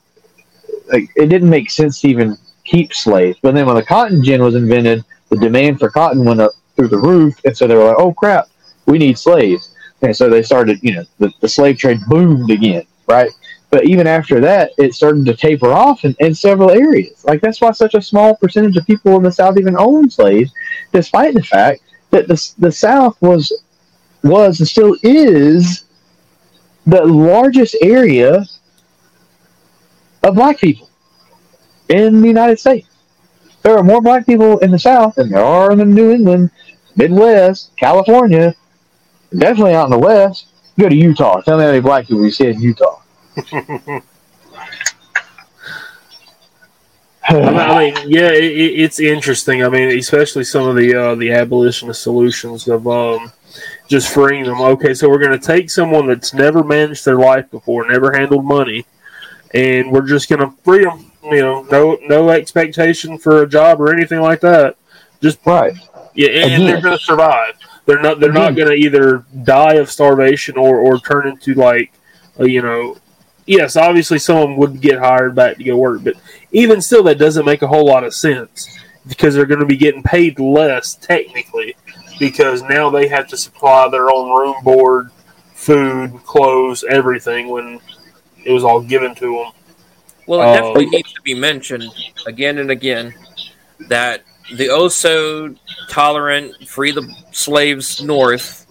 like 0.92 1.10
it 1.16 1.28
didn't 1.28 1.50
make 1.50 1.70
sense 1.70 2.02
to 2.02 2.08
even 2.08 2.38
keep 2.64 2.94
slaves. 2.94 3.38
But 3.42 3.54
then 3.54 3.66
when 3.66 3.76
the 3.76 3.84
cotton 3.84 4.24
gin 4.24 4.42
was 4.42 4.56
invented, 4.56 5.04
the 5.30 5.38
demand 5.38 5.80
for 5.80 5.90
cotton 5.90 6.24
went 6.24 6.40
up 6.40 6.52
through 6.76 6.90
the 6.90 6.98
roof, 6.98 7.36
and 7.46 7.56
so 7.56 7.68
they 7.68 7.76
were 7.76 7.86
like, 7.86 8.00
"Oh 8.00 8.14
crap, 8.14 8.48
we 8.86 8.98
need 8.98 9.18
slaves." 9.18 9.76
And 10.02 10.16
so 10.16 10.30
they 10.30 10.44
started, 10.44 10.80
you 10.84 10.94
know, 10.94 11.04
the, 11.20 11.32
the 11.42 11.48
slave 11.48 11.78
trade 11.78 12.00
boomed 12.08 12.52
again, 12.52 12.86
right? 13.08 13.32
But 13.70 13.86
even 13.86 14.08
after 14.08 14.40
that, 14.42 14.72
it 14.78 14.94
started 14.94 15.26
to 15.26 15.36
taper 15.36 15.72
off 15.72 16.06
in, 16.06 16.16
in 16.20 16.34
several 16.34 16.72
areas. 16.72 17.26
Like 17.26 17.42
that's 17.42 17.60
why 17.60 17.72
such 17.72 17.94
a 17.94 18.02
small 18.02 18.36
percentage 18.36 18.78
of 18.78 18.86
people 18.86 19.16
in 19.18 19.24
the 19.24 19.32
South 19.32 19.58
even 19.58 19.76
own 19.78 20.10
slaves, 20.10 20.52
despite 20.94 21.34
the 21.34 21.44
fact 21.44 21.82
that 22.12 22.28
the 22.28 22.54
the 22.58 22.72
South 22.72 23.22
was 23.22 23.52
was 24.24 24.60
and 24.60 24.68
still 24.68 24.96
is 25.04 25.86
the 26.86 27.04
largest 27.06 27.76
area 27.82 28.46
of 30.24 30.36
black 30.36 30.60
people 30.60 30.90
in 31.90 32.22
the 32.22 32.28
United 32.28 32.60
States. 32.60 32.88
There 33.64 33.78
are 33.78 33.84
more 33.84 34.02
black 34.02 34.26
people 34.26 34.60
in 34.60 34.72
the 34.72 34.80
South 34.80 35.16
than 35.16 35.30
there 35.30 35.44
are 35.44 35.72
in 35.72 35.80
the 35.80 35.86
New 35.86 36.12
England, 36.12 36.52
Midwest, 36.96 37.76
California, 37.78 38.56
definitely 39.36 39.74
out 39.74 39.86
in 39.86 39.92
the 39.92 40.00
West. 40.00 40.48
Go 40.80 40.90
to 40.90 40.96
Utah. 40.96 41.42
Tell 41.42 41.58
me 41.58 41.64
how 41.64 41.70
many 41.70 41.82
black 41.82 42.08
people 42.08 42.24
you 42.24 42.32
see 42.32 42.48
in 42.48 42.62
Utah. 42.62 43.02
I 47.28 47.80
mean, 47.80 48.10
yeah, 48.10 48.30
it, 48.30 48.44
it- 48.44 48.80
it's 48.82 49.00
interesting. 49.00 49.64
I 49.64 49.70
mean, 49.70 49.98
especially 49.98 50.44
some 50.44 50.68
of 50.68 50.76
the 50.76 50.94
uh, 50.96 51.16
the 51.16 51.32
abolitionist 51.32 52.04
solutions 52.04 52.68
of 52.68 52.88
um, 52.88 53.32
just 53.88 54.14
freeing 54.14 54.44
them. 54.46 54.62
Okay, 54.62 54.94
so 54.94 55.10
we're 55.10 55.20
going 55.20 55.38
to 55.40 55.46
take 55.46 55.70
someone 55.72 56.08
that's 56.08 56.34
never 56.34 56.64
managed 56.64 57.04
their 57.04 57.18
life 57.18 57.50
before, 57.50 57.90
never 57.90 58.12
handled 58.12 58.46
money, 58.46 58.86
and 59.56 59.92
we're 59.92 60.06
just 60.08 60.30
going 60.30 60.42
to 60.42 60.54
free 60.64 60.84
them. 60.84 61.12
You 61.24 61.42
know, 61.42 61.64
no 61.72 61.98
no 62.04 62.30
expectation 62.30 63.18
for 63.18 63.42
a 63.42 63.50
job 63.50 63.82
or 63.82 63.92
anything 63.92 64.22
like 64.22 64.42
that. 64.42 64.78
Just 65.22 65.40
right. 65.48 65.74
yeah, 66.14 66.30
and 66.30 66.54
Again. 66.54 66.68
they're 66.68 66.82
going 66.82 66.98
to 67.00 67.04
survive. 67.04 67.54
They're 67.88 68.02
not. 68.02 68.20
They're 68.20 68.32
not 68.32 68.56
going 68.56 68.68
to 68.68 68.76
either 68.76 69.26
die 69.44 69.76
of 69.76 69.90
starvation 69.90 70.58
or 70.58 70.78
or 70.78 71.00
turn 71.00 71.28
into 71.28 71.56
like, 71.56 71.92
you 72.40 72.62
know, 72.62 72.98
yes, 73.46 73.76
obviously 73.76 74.20
someone 74.20 74.56
would 74.58 74.82
get 74.82 75.00
hired 75.00 75.36
back 75.36 75.58
to 75.58 75.64
go 75.64 75.78
work, 75.78 76.04
but 76.04 76.16
even 76.52 76.82
still, 76.82 77.04
that 77.04 77.18
doesn't 77.18 77.46
make 77.46 77.62
a 77.62 77.68
whole 77.68 77.86
lot 77.86 78.04
of 78.04 78.14
sense 78.14 78.80
because 79.08 79.36
they're 79.36 79.46
going 79.46 79.60
to 79.60 79.66
be 79.66 79.78
getting 79.78 80.04
paid 80.04 80.40
less 80.40 80.96
technically 80.96 81.76
because 82.20 82.62
now 82.64 82.90
they 82.90 83.08
have 83.08 83.28
to 83.28 83.38
supply 83.38 83.88
their 83.90 84.10
own 84.10 84.30
room, 84.38 84.56
board, 84.64 85.12
food, 85.54 86.12
clothes, 86.26 86.84
everything 86.90 87.50
when 87.50 87.80
it 88.44 88.52
was 88.52 88.64
all 88.64 88.82
given 88.82 89.14
to 89.16 89.36
them. 89.36 89.52
Well, 90.28 90.42
it 90.42 90.46
Uh, 90.46 90.54
definitely 90.54 90.86
needs 90.88 91.14
to 91.14 91.22
be 91.22 91.34
mentioned 91.36 91.94
again 92.26 92.58
and 92.58 92.72
again 92.72 93.14
that 93.90 94.24
the 94.56 94.70
oh 94.70 94.88
so 94.88 95.54
tolerant, 95.90 96.68
free 96.68 96.92
the 96.92 97.08
slaves 97.32 98.02
north 98.02 98.66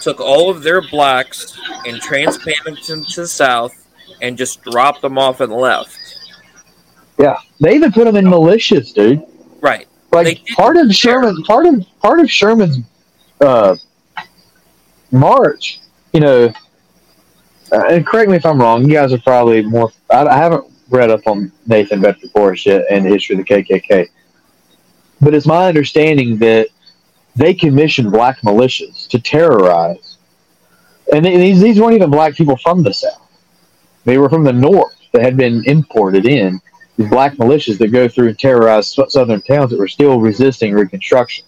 took 0.00 0.20
all 0.20 0.50
of 0.50 0.62
their 0.62 0.80
blacks 0.80 1.56
and 1.86 2.00
transplanted 2.00 2.84
them 2.86 3.04
to 3.04 3.22
the 3.22 3.28
South 3.28 3.81
and 4.22 4.38
just 4.38 4.62
dropped 4.62 5.02
them 5.02 5.18
off 5.18 5.40
and 5.40 5.52
left. 5.52 5.98
Yeah, 7.18 7.36
they 7.60 7.74
even 7.74 7.92
put 7.92 8.04
them 8.04 8.16
in 8.16 8.24
militias, 8.24 8.94
dude. 8.94 9.22
Right. 9.60 9.86
Like 10.12 10.46
part 10.56 10.76
of 10.76 10.94
Sherman, 10.94 11.42
part 11.42 11.66
of 11.66 11.84
part 12.00 12.20
of 12.20 12.30
Sherman's 12.30 12.78
uh, 13.40 13.76
march, 15.10 15.80
you 16.12 16.20
know. 16.20 16.52
Uh, 17.70 17.84
and 17.88 18.06
correct 18.06 18.30
me 18.30 18.36
if 18.36 18.44
I'm 18.44 18.60
wrong. 18.60 18.84
You 18.84 18.92
guys 18.92 19.12
are 19.12 19.18
probably 19.18 19.62
more. 19.62 19.90
I, 20.10 20.26
I 20.26 20.36
haven't 20.36 20.66
read 20.90 21.10
up 21.10 21.26
on 21.26 21.50
Nathan 21.66 22.00
Bedford 22.02 22.30
Forrest 22.30 22.66
yet 22.66 22.84
and 22.90 23.04
the 23.04 23.10
history 23.10 23.38
of 23.38 23.46
the 23.46 23.54
KKK, 23.54 24.08
but 25.20 25.34
it's 25.34 25.46
my 25.46 25.66
understanding 25.66 26.36
that 26.38 26.68
they 27.34 27.54
commissioned 27.54 28.12
black 28.12 28.40
militias 28.42 29.08
to 29.08 29.18
terrorize, 29.18 30.18
and 31.12 31.24
these 31.24 31.62
these 31.62 31.80
weren't 31.80 31.94
even 31.94 32.10
black 32.10 32.34
people 32.34 32.58
from 32.58 32.82
the 32.82 32.92
South. 32.92 33.21
They 34.04 34.18
were 34.18 34.28
from 34.28 34.44
the 34.44 34.52
North 34.52 34.96
that 35.12 35.22
had 35.22 35.36
been 35.36 35.64
imported 35.64 36.26
in 36.26 36.60
these 36.96 37.08
black 37.08 37.34
militias 37.34 37.78
that 37.78 37.88
go 37.88 38.08
through 38.08 38.28
and 38.28 38.38
terrorize 38.38 38.94
southern 39.08 39.40
towns 39.42 39.70
that 39.70 39.78
were 39.78 39.88
still 39.88 40.20
resisting 40.20 40.74
Reconstruction. 40.74 41.44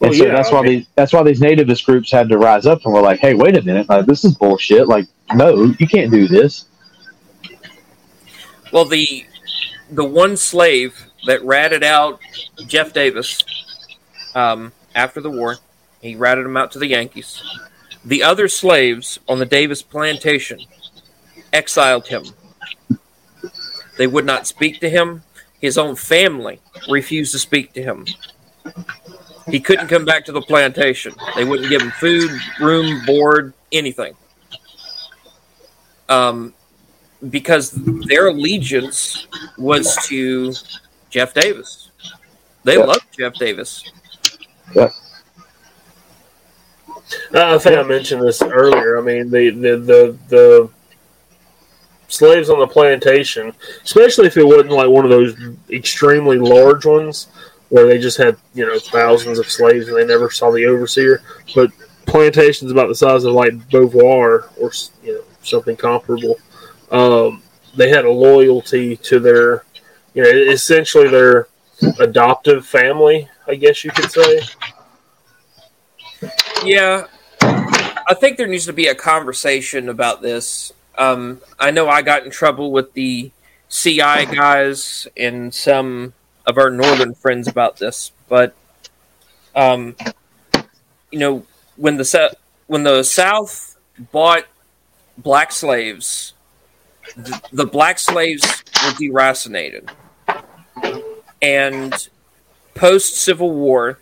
And 0.00 0.10
well, 0.10 0.18
so 0.18 0.26
yeah, 0.26 0.34
that's 0.34 0.50
why 0.50 0.66
these 0.66 0.86
that's 0.94 1.12
why 1.12 1.22
these 1.22 1.40
nativist 1.40 1.84
groups 1.84 2.10
had 2.10 2.30
to 2.30 2.38
rise 2.38 2.64
up 2.64 2.84
and 2.84 2.94
were 2.94 3.02
like, 3.02 3.20
"Hey, 3.20 3.34
wait 3.34 3.56
a 3.56 3.62
minute, 3.62 3.88
like, 3.88 4.06
this 4.06 4.24
is 4.24 4.34
bullshit. 4.34 4.88
Like, 4.88 5.06
no, 5.34 5.74
you 5.78 5.86
can't 5.86 6.10
do 6.10 6.26
this." 6.26 6.64
Well, 8.72 8.86
the 8.86 9.26
the 9.90 10.04
one 10.04 10.38
slave 10.38 11.06
that 11.26 11.44
ratted 11.44 11.84
out 11.84 12.18
Jeff 12.66 12.94
Davis 12.94 13.44
um, 14.34 14.72
after 14.94 15.20
the 15.20 15.30
war, 15.30 15.58
he 16.00 16.16
ratted 16.16 16.46
him 16.46 16.56
out 16.56 16.72
to 16.72 16.78
the 16.78 16.86
Yankees. 16.86 17.42
The 18.02 18.22
other 18.22 18.48
slaves 18.48 19.18
on 19.28 19.38
the 19.38 19.44
Davis 19.44 19.82
plantation 19.82 20.60
exiled 21.52 22.06
him 22.06 22.24
they 24.00 24.06
would 24.06 24.24
not 24.24 24.46
speak 24.46 24.80
to 24.80 24.88
him. 24.88 25.22
His 25.60 25.76
own 25.76 25.94
family 25.94 26.58
refused 26.88 27.32
to 27.32 27.38
speak 27.38 27.74
to 27.74 27.82
him. 27.82 28.06
He 29.46 29.60
couldn't 29.60 29.88
come 29.88 30.06
back 30.06 30.24
to 30.24 30.32
the 30.32 30.40
plantation. 30.40 31.12
They 31.36 31.44
wouldn't 31.44 31.68
give 31.68 31.82
him 31.82 31.90
food, 31.90 32.30
room, 32.60 33.04
board, 33.04 33.52
anything. 33.72 34.14
Um, 36.08 36.54
because 37.28 37.72
their 37.72 38.28
allegiance 38.28 39.26
was 39.58 39.94
to 40.06 40.54
Jeff 41.10 41.34
Davis. 41.34 41.90
They 42.64 42.78
yeah. 42.78 42.84
loved 42.84 43.06
Jeff 43.18 43.34
Davis. 43.34 43.84
Yeah. 44.74 44.88
Uh, 47.34 47.56
I 47.56 47.58
think 47.58 47.78
I 47.78 47.82
mentioned 47.82 48.22
this 48.22 48.40
earlier. 48.40 48.98
I 48.98 49.02
mean, 49.02 49.28
the 49.28 49.50
the 49.50 49.76
the, 49.76 50.16
the 50.28 50.70
slaves 52.10 52.50
on 52.50 52.58
the 52.58 52.66
plantation, 52.66 53.52
especially 53.84 54.26
if 54.26 54.36
it 54.36 54.44
wasn't 54.44 54.70
like 54.70 54.88
one 54.88 55.04
of 55.04 55.10
those 55.10 55.34
extremely 55.70 56.38
large 56.38 56.84
ones 56.84 57.28
where 57.70 57.86
they 57.86 57.98
just 57.98 58.18
had 58.18 58.36
you 58.52 58.66
know 58.66 58.78
thousands 58.78 59.38
of 59.38 59.50
slaves 59.50 59.88
and 59.88 59.96
they 59.96 60.04
never 60.04 60.30
saw 60.30 60.50
the 60.50 60.66
overseer. 60.66 61.22
But 61.54 61.70
plantations 62.06 62.70
about 62.70 62.88
the 62.88 62.94
size 62.94 63.24
of 63.24 63.32
like 63.32 63.54
Beauvoir 63.70 64.50
or 64.58 64.72
you 65.02 65.14
know 65.14 65.22
something 65.42 65.76
comparable, 65.76 66.36
um, 66.90 67.42
they 67.76 67.88
had 67.88 68.04
a 68.04 68.10
loyalty 68.10 68.96
to 68.96 69.20
their 69.20 69.64
you 70.14 70.22
know 70.22 70.28
essentially 70.28 71.08
their 71.08 71.48
adoptive 72.00 72.66
family, 72.66 73.28
I 73.46 73.54
guess 73.54 73.84
you 73.84 73.90
could 73.92 74.10
say. 74.10 74.40
Yeah, 76.62 77.06
I 77.40 78.14
think 78.14 78.36
there 78.36 78.46
needs 78.46 78.66
to 78.66 78.72
be 78.72 78.88
a 78.88 78.94
conversation 78.94 79.88
about 79.88 80.20
this 80.20 80.72
um, 81.00 81.40
I 81.58 81.70
know 81.70 81.88
I 81.88 82.02
got 82.02 82.24
in 82.24 82.30
trouble 82.30 82.70
with 82.70 82.92
the 82.92 83.30
CI 83.70 84.26
guys 84.26 85.08
and 85.16 85.52
some 85.52 86.12
of 86.46 86.58
our 86.58 86.70
northern 86.70 87.14
friends 87.14 87.48
about 87.48 87.78
this, 87.78 88.12
but 88.28 88.54
um, 89.56 89.96
you 91.10 91.18
know 91.18 91.46
when 91.76 91.96
the 91.96 92.36
when 92.66 92.82
the 92.82 93.02
South 93.02 93.78
bought 94.12 94.44
black 95.16 95.52
slaves, 95.52 96.34
the, 97.16 97.40
the 97.50 97.66
black 97.66 97.98
slaves 97.98 98.42
were 98.84 98.90
deracinated, 98.90 99.88
and 101.40 102.08
post 102.74 103.16
Civil 103.16 103.52
War, 103.52 103.98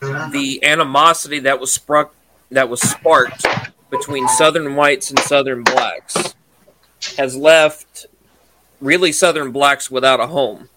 the 0.00 0.64
animosity 0.64 1.38
that 1.38 1.60
was 1.60 1.72
struck 1.72 2.12
that 2.50 2.68
was 2.68 2.80
sparked 2.80 3.46
between 3.98 4.26
Southern 4.28 4.74
whites 4.74 5.10
and 5.10 5.18
Southern 5.20 5.62
blacks 5.62 6.34
has 7.16 7.36
left 7.36 8.06
really 8.80 9.12
Southern 9.12 9.52
blacks 9.52 9.90
without 9.90 10.18
a 10.20 10.26
home. 10.26 10.68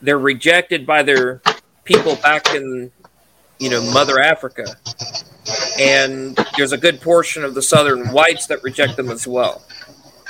They're 0.00 0.18
rejected 0.18 0.86
by 0.86 1.02
their 1.02 1.42
people 1.84 2.16
back 2.16 2.54
in, 2.54 2.90
you 3.58 3.68
know, 3.68 3.82
Mother 3.92 4.20
Africa. 4.20 4.76
And 5.78 6.38
there's 6.56 6.72
a 6.72 6.78
good 6.78 7.00
portion 7.00 7.44
of 7.44 7.54
the 7.54 7.62
Southern 7.62 8.08
whites 8.08 8.46
that 8.46 8.62
reject 8.62 8.96
them 8.96 9.10
as 9.10 9.26
well. 9.26 9.62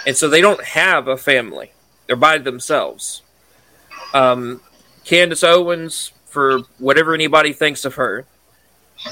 And 0.06 0.16
so 0.16 0.28
they 0.28 0.40
don't 0.40 0.62
have 0.64 1.06
a 1.06 1.16
family, 1.16 1.72
they're 2.06 2.16
by 2.16 2.38
themselves. 2.38 3.22
Um, 4.12 4.60
Candace 5.04 5.44
Owens, 5.44 6.12
for 6.26 6.60
whatever 6.78 7.14
anybody 7.14 7.52
thinks 7.52 7.84
of 7.84 7.94
her, 7.94 8.26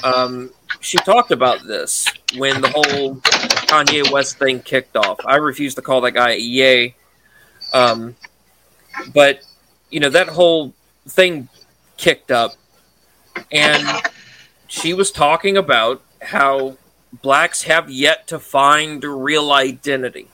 um, 0.01 0.49
she 0.79 0.97
talked 0.97 1.31
about 1.31 1.65
this 1.67 2.07
when 2.37 2.61
the 2.61 2.69
whole 2.69 3.15
Kanye 3.15 4.09
West 4.11 4.39
thing 4.39 4.59
kicked 4.61 4.97
off. 4.97 5.19
I 5.25 5.35
refuse 5.35 5.75
to 5.75 5.81
call 5.81 6.01
that 6.01 6.11
guy 6.11 6.33
yay. 6.33 6.95
Um, 7.73 8.15
but, 9.13 9.43
you 9.89 9.99
know, 9.99 10.09
that 10.09 10.29
whole 10.29 10.73
thing 11.07 11.49
kicked 11.97 12.31
up. 12.31 12.53
And 13.51 13.85
she 14.67 14.93
was 14.93 15.11
talking 15.11 15.57
about 15.57 16.01
how 16.21 16.77
blacks 17.21 17.63
have 17.63 17.89
yet 17.89 18.27
to 18.27 18.39
find 18.39 19.03
a 19.03 19.09
real 19.09 19.51
identity. 19.51 20.27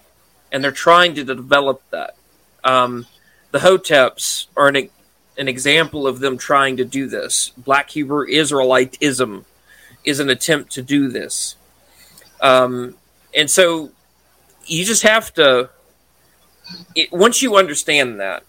And 0.51 0.63
they're 0.63 0.71
trying 0.71 1.15
to 1.15 1.23
develop 1.23 1.81
that. 1.91 2.15
Um, 2.63 3.05
the 3.51 3.59
Hoteps 3.59 4.47
are 4.57 4.67
an, 4.67 4.89
an 5.39 5.47
example 5.47 6.05
of 6.05 6.19
them 6.19 6.37
trying 6.37 6.77
to 6.77 6.85
do 6.85 7.07
this. 7.07 7.51
Black 7.57 7.89
Hebrew 7.89 8.27
Israelitism 8.27 9.45
is 10.03 10.19
an 10.19 10.29
attempt 10.29 10.71
to 10.73 10.81
do 10.81 11.07
this. 11.09 11.55
Um, 12.41 12.95
and 13.35 13.49
so 13.49 13.91
you 14.65 14.85
just 14.85 15.03
have 15.03 15.33
to, 15.35 15.69
it, 16.95 17.11
once 17.11 17.41
you 17.41 17.55
understand 17.55 18.19
that, 18.19 18.43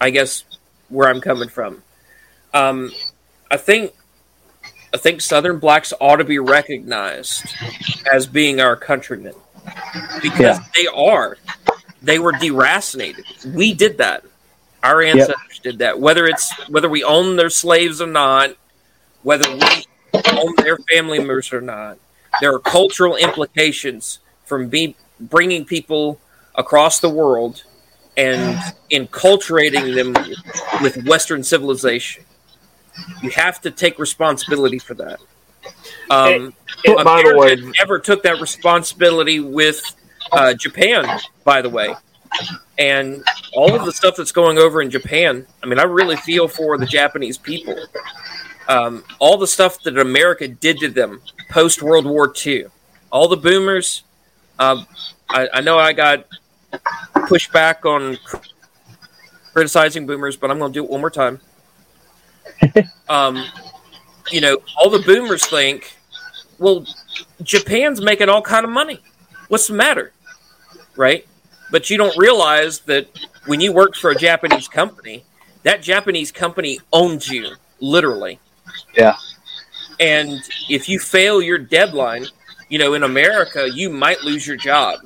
I 0.00 0.10
guess 0.10 0.44
where 0.88 1.08
I'm 1.08 1.20
coming 1.20 1.48
from, 1.48 1.82
um, 2.52 2.90
I 3.50 3.56
think 3.56 3.92
I 4.92 4.96
think 4.96 5.20
Southern 5.20 5.58
blacks 5.58 5.92
ought 6.00 6.16
to 6.16 6.24
be 6.24 6.38
recognized 6.38 7.54
as 8.12 8.26
being 8.26 8.60
our 8.60 8.74
countrymen 8.74 9.34
because 10.20 10.58
yeah. 10.58 10.64
they 10.74 10.86
are. 10.88 11.36
They 12.02 12.18
were 12.18 12.32
deracinated. 12.32 13.54
We 13.54 13.72
did 13.72 13.98
that. 13.98 14.24
Our 14.82 15.02
ancestors 15.02 15.36
did 15.62 15.78
that. 15.78 16.00
Whether 16.00 16.26
it's 16.26 16.52
whether 16.68 16.88
we 16.88 17.04
own 17.04 17.36
their 17.36 17.50
slaves 17.50 18.00
or 18.00 18.06
not, 18.06 18.56
whether 19.22 19.50
we 19.50 19.86
own 20.14 20.54
their 20.58 20.78
family 20.92 21.18
members 21.18 21.52
or 21.52 21.60
not. 21.60 21.98
There 22.40 22.54
are 22.54 22.58
cultural 22.58 23.16
implications 23.16 24.20
from 24.44 24.68
be, 24.68 24.96
bringing 25.18 25.64
people 25.64 26.20
across 26.54 27.00
the 27.00 27.08
world 27.08 27.64
and 28.16 28.58
enculturating 28.90 29.94
them 29.94 30.14
with 30.82 31.06
Western 31.06 31.42
civilization. 31.42 32.24
You 33.22 33.30
have 33.30 33.60
to 33.62 33.70
take 33.70 33.98
responsibility 33.98 34.78
for 34.78 34.94
that. 34.94 35.20
Um, 36.10 36.54
by 36.84 37.22
the 37.22 37.34
way, 37.36 37.56
never 37.78 37.98
took 37.98 38.22
that 38.24 38.40
responsibility 38.40 39.40
with 39.40 39.82
uh, 40.32 40.54
Japan, 40.54 41.20
by 41.44 41.62
the 41.62 41.68
way. 41.68 41.94
And 42.78 43.22
all 43.54 43.74
of 43.74 43.84
the 43.84 43.92
stuff 43.92 44.16
that's 44.16 44.32
going 44.32 44.58
over 44.58 44.80
in 44.80 44.90
Japan, 44.90 45.46
I 45.62 45.66
mean, 45.66 45.78
I 45.78 45.82
really 45.82 46.16
feel 46.16 46.48
for 46.48 46.78
the 46.78 46.86
Japanese 46.86 47.36
people 47.36 47.76
um, 48.70 49.02
all 49.18 49.36
the 49.36 49.48
stuff 49.48 49.82
that 49.82 49.98
America 49.98 50.46
did 50.46 50.78
to 50.78 50.88
them 50.88 51.20
post 51.50 51.82
World 51.82 52.06
War 52.06 52.32
II. 52.46 52.66
All 53.10 53.26
the 53.26 53.36
boomers. 53.36 54.04
Um, 54.60 54.86
I, 55.28 55.48
I, 55.54 55.60
know 55.60 55.76
I 55.76 55.92
got 55.92 56.26
pushed 57.26 57.52
back 57.52 57.84
on 57.84 58.16
criticizing 59.52 60.06
boomers, 60.06 60.36
but 60.36 60.50
I'm 60.50 60.58
going 60.60 60.72
to 60.72 60.78
do 60.78 60.84
it 60.84 60.90
one 60.90 61.00
more 61.00 61.10
time. 61.10 61.40
um, 63.08 63.44
you 64.30 64.40
know, 64.40 64.58
all 64.78 64.88
the 64.88 65.00
boomers 65.00 65.44
think, 65.46 65.96
well, 66.58 66.86
Japan's 67.42 68.00
making 68.00 68.28
all 68.28 68.42
kind 68.42 68.64
of 68.64 68.70
money. 68.70 69.00
What's 69.48 69.66
the 69.66 69.74
matter, 69.74 70.12
right? 70.94 71.26
But 71.70 71.90
you 71.90 71.96
don't 71.96 72.16
realize 72.16 72.80
that 72.80 73.08
when 73.46 73.60
you 73.60 73.72
work 73.72 73.94
for 73.94 74.10
a 74.10 74.14
Japanese 74.14 74.68
company, 74.68 75.24
that 75.62 75.82
Japanese 75.82 76.32
company 76.32 76.78
owns 76.92 77.28
you 77.28 77.54
literally 77.80 78.38
yeah. 78.96 79.16
And 79.98 80.40
if 80.68 80.88
you 80.88 80.98
fail 80.98 81.42
your 81.42 81.58
deadline, 81.58 82.26
You 82.68 82.78
know, 82.78 82.94
in 82.94 83.02
America, 83.02 83.68
you 83.68 83.90
might 83.90 84.22
lose 84.22 84.46
your 84.46 84.56
job. 84.56 85.00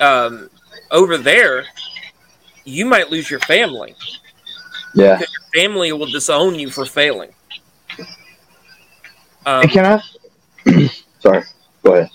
Um, 0.00 0.50
over 0.90 1.16
there, 1.16 1.66
you 2.64 2.84
might 2.84 3.10
lose 3.10 3.30
your 3.30 3.38
family. 3.38 3.94
Yeah. 4.92 5.18
Because 5.18 5.32
your 5.32 5.62
family 5.62 5.92
will 5.92 6.10
disown 6.10 6.56
you 6.56 6.70
for 6.70 6.84
failing. 6.84 7.30
Um, 9.46 9.68
can 9.68 10.02
I? 10.66 10.88
Sorry. 11.20 11.44
Go 11.84 11.94
ahead. 11.94 12.10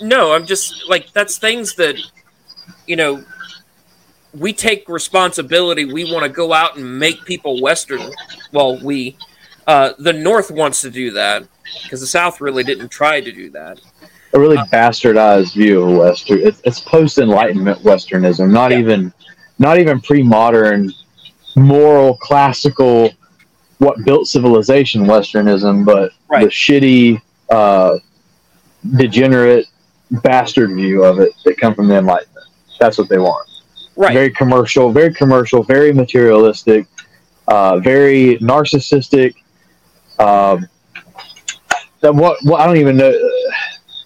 no, 0.00 0.32
I'm 0.32 0.46
just 0.46 0.88
like 0.88 1.12
that's 1.12 1.38
things 1.38 1.74
that 1.74 1.96
you 2.86 2.96
know 2.96 3.24
we 4.38 4.52
take 4.52 4.88
responsibility. 4.88 5.84
We 5.84 6.10
want 6.12 6.24
to 6.24 6.28
go 6.28 6.52
out 6.52 6.76
and 6.76 6.98
make 6.98 7.24
people 7.24 7.60
Western. 7.60 8.00
Well, 8.52 8.78
we 8.78 9.16
uh, 9.66 9.92
the 9.98 10.12
North 10.12 10.50
wants 10.50 10.80
to 10.82 10.90
do 10.90 11.10
that 11.12 11.44
because 11.82 12.00
the 12.00 12.06
South 12.06 12.40
really 12.40 12.62
didn't 12.62 12.88
try 12.88 13.20
to 13.20 13.32
do 13.32 13.50
that. 13.50 13.80
A 14.32 14.38
really 14.38 14.56
bastardized 14.56 15.54
view 15.54 15.82
of 15.82 15.96
Western. 15.96 16.38
It's, 16.40 16.60
it's 16.64 16.80
post 16.80 17.18
Enlightenment 17.18 17.80
Westernism, 17.80 18.50
not 18.50 18.70
Yeah. 18.70 18.78
even, 18.78 19.12
not 19.58 19.78
even 19.78 20.00
pre 20.00 20.22
modern, 20.22 20.92
moral, 21.56 22.16
classical, 22.18 23.10
what 23.78 24.04
built 24.04 24.28
civilization 24.28 25.04
Westernism, 25.04 25.84
but 25.84 26.12
Right. 26.28 26.44
the 26.44 26.50
shitty, 26.50 27.22
uh, 27.50 27.98
degenerate, 28.96 29.66
bastard 30.10 30.72
view 30.74 31.04
of 31.04 31.18
it 31.18 31.32
that 31.44 31.58
come 31.58 31.74
from 31.74 31.88
the 31.88 31.96
Enlightenment. 31.96 32.35
That's 32.78 32.98
what 32.98 33.08
they 33.08 33.18
want. 33.18 33.48
Right. 33.96 34.12
Very 34.12 34.30
commercial, 34.30 34.92
very 34.92 35.12
commercial, 35.12 35.62
very 35.62 35.92
materialistic, 35.92 36.86
uh, 37.48 37.78
very 37.78 38.38
narcissistic. 38.38 39.34
Um, 40.18 40.68
that 42.00 42.14
what, 42.14 42.38
what 42.44 42.60
I 42.60 42.66
don't 42.66 42.76
even 42.76 42.96
know, 42.96 43.10
uh, 43.10 43.52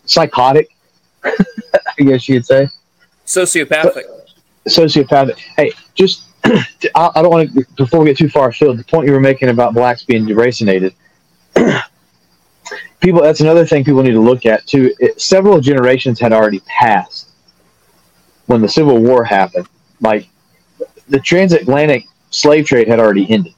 psychotic. 0.04 0.70
I 1.24 1.32
guess 1.98 2.28
you'd 2.28 2.46
say 2.46 2.68
Sociopathic. 3.26 4.04
sociopathic. 4.66 5.38
Hey, 5.56 5.72
just 5.94 6.24
I, 6.44 7.10
I 7.14 7.22
don't 7.22 7.30
want 7.30 7.52
to 7.52 7.66
before 7.76 8.00
we 8.00 8.06
get 8.06 8.16
too 8.16 8.28
far 8.28 8.48
afield. 8.48 8.78
The 8.78 8.84
point 8.84 9.06
you 9.06 9.12
were 9.12 9.20
making 9.20 9.50
about 9.50 9.74
blacks 9.74 10.04
being 10.04 10.24
deracinated. 10.24 10.94
people, 13.00 13.22
that's 13.22 13.40
another 13.40 13.66
thing 13.66 13.84
people 13.84 14.02
need 14.02 14.12
to 14.12 14.20
look 14.20 14.46
at 14.46 14.66
too. 14.66 14.94
It, 14.98 15.20
several 15.20 15.60
generations 15.60 16.18
had 16.18 16.32
already 16.32 16.60
passed 16.60 17.19
when 18.51 18.61
the 18.61 18.68
Civil 18.68 18.98
War 18.98 19.22
happened. 19.22 19.68
Like 20.01 20.26
the 21.09 21.20
transatlantic 21.20 22.07
slave 22.30 22.66
trade 22.66 22.88
had 22.88 22.98
already 22.98 23.30
ended. 23.30 23.55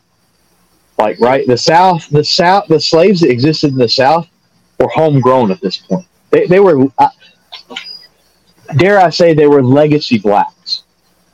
Like 0.99 1.19
right, 1.19 1.47
the 1.47 1.57
South, 1.57 2.09
the 2.11 2.23
South, 2.23 2.67
the 2.69 2.79
slaves 2.79 3.21
that 3.21 3.31
existed 3.31 3.73
in 3.73 3.79
the 3.79 3.89
South 3.89 4.29
were 4.79 4.89
homegrown 4.89 5.51
at 5.51 5.61
this 5.63 5.79
point. 5.79 6.07
They, 6.31 6.47
they 6.47 6.61
were, 6.61 6.87
uh, 6.99 7.09
dare 8.77 9.01
I 9.01 9.09
say, 9.09 9.33
they 9.33 9.47
were 9.47 9.63
legacy 9.63 10.19
blacks. 10.19 10.85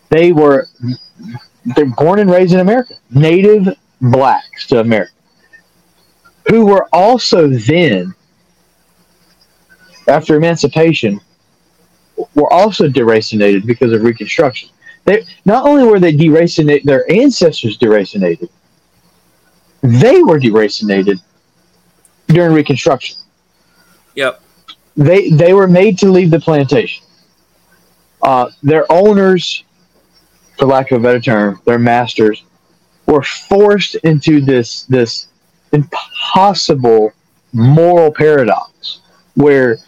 They 0.08 0.32
were 0.32 0.68
they're 1.76 1.86
born 1.86 2.20
and 2.20 2.30
raised 2.30 2.54
in 2.54 2.60
America, 2.60 2.94
native 3.10 3.68
blacks 4.00 4.68
to 4.68 4.78
America, 4.78 5.12
who 6.48 6.64
were 6.64 6.86
also 6.92 7.48
then, 7.48 8.14
after 10.06 10.36
emancipation, 10.36 11.20
were 12.34 12.52
also 12.52 12.88
deracinated 12.88 13.66
because 13.66 13.92
of 13.92 14.02
Reconstruction. 14.02 14.70
They 15.04 15.24
not 15.44 15.66
only 15.66 15.84
were 15.84 16.00
they 16.00 16.12
deracinated, 16.12 16.84
their 16.84 17.10
ancestors 17.10 17.78
deracinated, 17.78 18.48
they 19.82 20.22
were 20.22 20.38
deracinated 20.38 21.20
during 22.26 22.52
Reconstruction. 22.52 23.16
Yep. 24.14 24.42
They 24.96 25.30
they 25.30 25.54
were 25.54 25.68
made 25.68 25.98
to 25.98 26.10
leave 26.10 26.30
the 26.30 26.40
plantation. 26.40 27.04
Uh, 28.20 28.50
their 28.62 28.90
owners, 28.90 29.64
for 30.58 30.66
lack 30.66 30.90
of 30.90 31.00
a 31.00 31.02
better 31.02 31.20
term, 31.20 31.60
their 31.64 31.78
masters, 31.78 32.42
were 33.06 33.22
forced 33.22 33.94
into 33.96 34.40
this 34.40 34.82
this 34.84 35.28
impossible 35.72 37.12
moral 37.52 38.12
paradox 38.12 39.00
where 39.34 39.78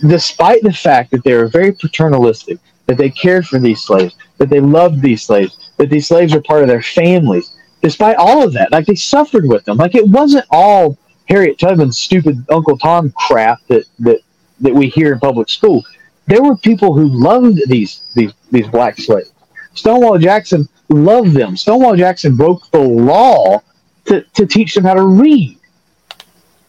despite 0.00 0.62
the 0.62 0.72
fact 0.72 1.10
that 1.10 1.24
they 1.24 1.34
were 1.34 1.48
very 1.48 1.72
paternalistic, 1.72 2.58
that 2.86 2.98
they 2.98 3.10
cared 3.10 3.46
for 3.46 3.58
these 3.58 3.82
slaves, 3.82 4.16
that 4.38 4.50
they 4.50 4.60
loved 4.60 5.00
these 5.00 5.22
slaves, 5.22 5.72
that 5.76 5.90
these 5.90 6.06
slaves 6.06 6.34
were 6.34 6.42
part 6.42 6.62
of 6.62 6.68
their 6.68 6.82
families, 6.82 7.56
despite 7.82 8.16
all 8.16 8.42
of 8.44 8.52
that, 8.52 8.72
like 8.72 8.86
they 8.86 8.94
suffered 8.94 9.46
with 9.46 9.64
them. 9.64 9.76
Like 9.76 9.94
it 9.94 10.06
wasn't 10.08 10.46
all 10.50 10.98
Harriet 11.28 11.58
Tubman's 11.58 11.98
stupid 11.98 12.44
Uncle 12.50 12.78
Tom 12.78 13.12
crap 13.12 13.60
that 13.68 13.84
that 14.00 14.20
that 14.60 14.74
we 14.74 14.88
hear 14.88 15.12
in 15.12 15.20
public 15.20 15.48
school. 15.48 15.84
There 16.26 16.42
were 16.42 16.56
people 16.56 16.94
who 16.94 17.06
loved 17.06 17.60
these 17.68 18.10
these 18.14 18.32
these 18.50 18.68
black 18.68 18.98
slaves. 18.98 19.32
Stonewall 19.74 20.18
Jackson 20.18 20.68
loved 20.88 21.32
them. 21.32 21.56
Stonewall 21.56 21.96
Jackson 21.96 22.36
broke 22.36 22.70
the 22.70 22.78
law 22.78 23.62
to, 24.06 24.22
to 24.22 24.46
teach 24.46 24.74
them 24.74 24.84
how 24.84 24.94
to 24.94 25.06
read. 25.06 25.53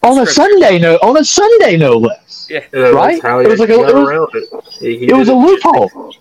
On 0.06 0.20
a 0.20 0.26
Sunday 0.26 0.78
no 0.80 0.96
on 0.98 1.18
a 1.18 1.24
Sunday 1.26 1.78
no 1.78 1.94
less. 1.98 2.48
Yeah. 2.50 2.60
Right? 2.74 3.18
It 3.24 3.48
was 3.50 3.60
like 3.60 3.70
a- 3.70 3.74
it 3.74 3.96
was- 3.96 4.30
it. 4.82 5.10
It 5.10 5.16
was 5.16 5.30
a 5.30 5.34
loophole. 5.36 6.14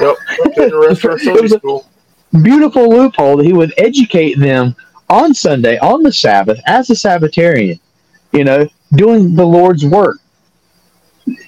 Yep. 0.00 0.16
Couldn't 0.54 0.72
arrest 0.72 1.02
her 1.02 1.16
It 1.18 1.42
was 1.42 1.52
a- 1.52 2.38
beautiful 2.38 2.88
loophole 2.88 3.36
that 3.36 3.44
he 3.46 3.52
would 3.52 3.72
educate 3.76 4.38
them 4.38 4.74
on 5.10 5.34
Sunday, 5.34 5.78
on 5.78 6.02
the 6.02 6.12
Sabbath, 6.12 6.58
as 6.66 6.88
a 6.88 6.94
Sabbatarian, 6.94 7.78
you 8.32 8.44
know, 8.44 8.66
doing 8.94 9.36
the 9.36 9.44
Lord's 9.44 9.84
work. 9.84 10.18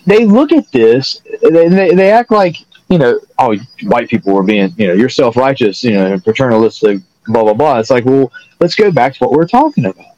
They 0.07 0.27
look 0.27 0.53
at 0.53 0.71
this, 0.71 1.23
they, 1.43 1.69
they, 1.69 1.95
they 1.95 2.11
act 2.13 2.31
like, 2.31 2.57
you 2.91 2.99
know, 2.99 3.19
oh, 3.39 3.57
white 3.85 4.09
people 4.11 4.35
were 4.35 4.43
being, 4.43 4.73
you 4.77 4.87
know, 4.89 4.93
you're 4.93 5.09
self 5.09 5.37
righteous, 5.37 5.83
you 5.83 5.93
know, 5.95 6.19
paternalistic, 6.21 7.01
blah, 7.27 7.43
blah, 7.43 7.55
blah. 7.55 7.79
It's 7.79 7.91
like, 7.91 8.05
well, 8.05 8.31
let's 8.61 8.75
go 8.75 8.93
back 8.93 9.15
to 9.15 9.19
what 9.21 9.33
we're 9.33 9.49
talking 9.49 9.87
about. 9.87 10.14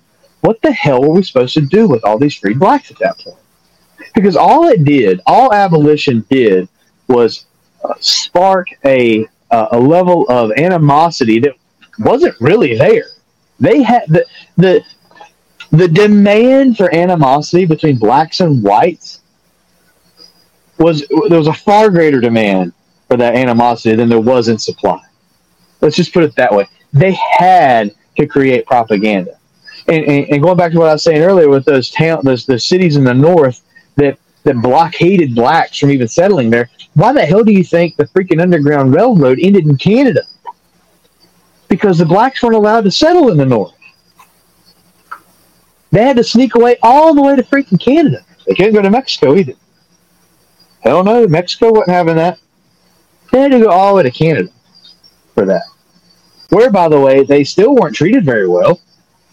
What 0.46 0.62
the 0.62 0.70
hell 0.70 1.02
were 1.02 1.08
we 1.08 1.24
supposed 1.24 1.54
to 1.54 1.60
do 1.60 1.88
with 1.88 2.04
all 2.04 2.18
these 2.18 2.36
freed 2.36 2.60
blacks 2.60 2.92
at 2.92 3.00
that 3.00 3.18
point? 3.18 3.36
Because 4.14 4.36
all 4.36 4.68
it 4.68 4.84
did, 4.84 5.20
all 5.26 5.52
abolition 5.52 6.24
did, 6.30 6.68
was 7.08 7.46
uh, 7.82 7.94
spark 7.98 8.68
a 8.84 9.26
uh, 9.50 9.66
a 9.72 9.80
level 9.80 10.24
of 10.28 10.52
animosity 10.52 11.40
that 11.40 11.54
wasn't 11.98 12.40
really 12.40 12.76
there. 12.76 13.06
They 13.58 13.82
had 13.82 14.04
the 14.06 14.24
the 14.56 14.84
the 15.72 15.88
demand 15.88 16.76
for 16.76 16.94
animosity 16.94 17.66
between 17.66 17.98
blacks 17.98 18.38
and 18.38 18.62
whites 18.62 19.22
was 20.78 21.04
there 21.28 21.38
was 21.38 21.48
a 21.48 21.54
far 21.54 21.90
greater 21.90 22.20
demand 22.20 22.72
for 23.08 23.16
that 23.16 23.34
animosity 23.34 23.96
than 23.96 24.08
there 24.08 24.20
was 24.20 24.46
in 24.46 24.58
supply. 24.58 25.02
Let's 25.80 25.96
just 25.96 26.12
put 26.14 26.22
it 26.22 26.36
that 26.36 26.54
way. 26.54 26.68
They 26.92 27.18
had 27.36 27.96
to 28.16 28.28
create 28.28 28.64
propaganda. 28.64 29.40
And, 29.88 30.04
and, 30.04 30.28
and 30.30 30.42
going 30.42 30.56
back 30.56 30.72
to 30.72 30.78
what 30.78 30.88
I 30.88 30.94
was 30.94 31.02
saying 31.02 31.22
earlier 31.22 31.48
with 31.48 31.64
those 31.64 31.90
town 31.90 32.20
those, 32.24 32.44
those 32.44 32.64
cities 32.64 32.96
in 32.96 33.04
the 33.04 33.14
north 33.14 33.62
that 33.96 34.18
that 34.42 34.60
blockaded 34.62 35.34
blacks 35.34 35.78
from 35.78 35.90
even 35.90 36.06
settling 36.06 36.50
there, 36.50 36.70
why 36.94 37.12
the 37.12 37.24
hell 37.24 37.42
do 37.42 37.52
you 37.52 37.64
think 37.64 37.96
the 37.96 38.04
freaking 38.06 38.40
Underground 38.40 38.94
Railroad 38.94 39.38
ended 39.40 39.66
in 39.66 39.76
Canada? 39.76 40.22
Because 41.68 41.98
the 41.98 42.04
blacks 42.04 42.42
weren't 42.42 42.54
allowed 42.54 42.84
to 42.84 42.90
settle 42.90 43.30
in 43.30 43.38
the 43.38 43.46
north. 43.46 43.74
They 45.90 46.02
had 46.04 46.16
to 46.16 46.24
sneak 46.24 46.54
away 46.54 46.76
all 46.82 47.14
the 47.14 47.22
way 47.22 47.36
to 47.36 47.42
freaking 47.42 47.80
Canada. 47.80 48.24
They 48.46 48.54
couldn't 48.54 48.74
go 48.74 48.82
to 48.82 48.90
Mexico 48.90 49.34
either. 49.34 49.54
Hell 50.80 51.02
no, 51.02 51.26
Mexico 51.26 51.72
wasn't 51.72 51.90
having 51.90 52.16
that. 52.16 52.38
They 53.32 53.40
had 53.40 53.50
to 53.50 53.60
go 53.60 53.70
all 53.70 53.90
the 53.90 53.96
way 53.96 54.02
to 54.04 54.10
Canada 54.10 54.50
for 55.34 55.44
that. 55.46 55.64
Where, 56.50 56.70
by 56.70 56.88
the 56.88 57.00
way, 57.00 57.24
they 57.24 57.42
still 57.44 57.74
weren't 57.74 57.96
treated 57.96 58.24
very 58.24 58.46
well. 58.48 58.80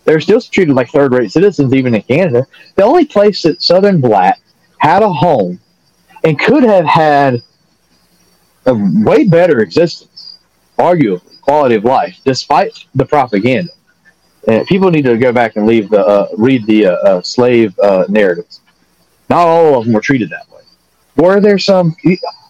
They 0.05 0.13
were 0.13 0.21
still 0.21 0.41
treated 0.41 0.75
like 0.75 0.89
third 0.89 1.13
rate 1.13 1.31
citizens, 1.31 1.73
even 1.73 1.95
in 1.95 2.01
Canada. 2.01 2.45
The 2.75 2.83
only 2.83 3.05
place 3.05 3.41
that 3.43 3.61
Southern 3.61 4.01
black 4.01 4.39
had 4.77 5.01
a 5.01 5.11
home 5.11 5.59
and 6.23 6.39
could 6.39 6.63
have 6.63 6.85
had 6.85 7.41
a 8.65 8.73
way 8.75 9.25
better 9.25 9.59
existence, 9.59 10.37
arguably, 10.77 11.41
quality 11.41 11.75
of 11.75 11.83
life, 11.83 12.19
despite 12.25 12.85
the 12.95 13.05
propaganda. 13.05 13.71
And 14.47 14.67
people 14.67 14.91
need 14.91 15.05
to 15.05 15.17
go 15.17 15.31
back 15.31 15.55
and 15.55 15.65
leave 15.65 15.89
the 15.89 16.05
uh, 16.05 16.27
read 16.37 16.65
the 16.65 16.87
uh, 16.87 16.91
uh, 16.91 17.21
slave 17.21 17.77
uh, 17.79 18.05
narratives. 18.09 18.61
Not 19.29 19.47
all 19.47 19.79
of 19.79 19.85
them 19.85 19.93
were 19.93 20.01
treated 20.01 20.29
that 20.31 20.49
way. 20.49 20.61
Were 21.15 21.39
there 21.39 21.57
some? 21.57 21.95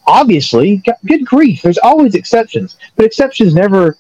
Obviously, 0.08 0.84
good 1.06 1.26
grief. 1.26 1.62
There's 1.62 1.78
always 1.78 2.16
exceptions, 2.16 2.78
but 2.96 3.06
exceptions 3.06 3.54
never. 3.54 3.96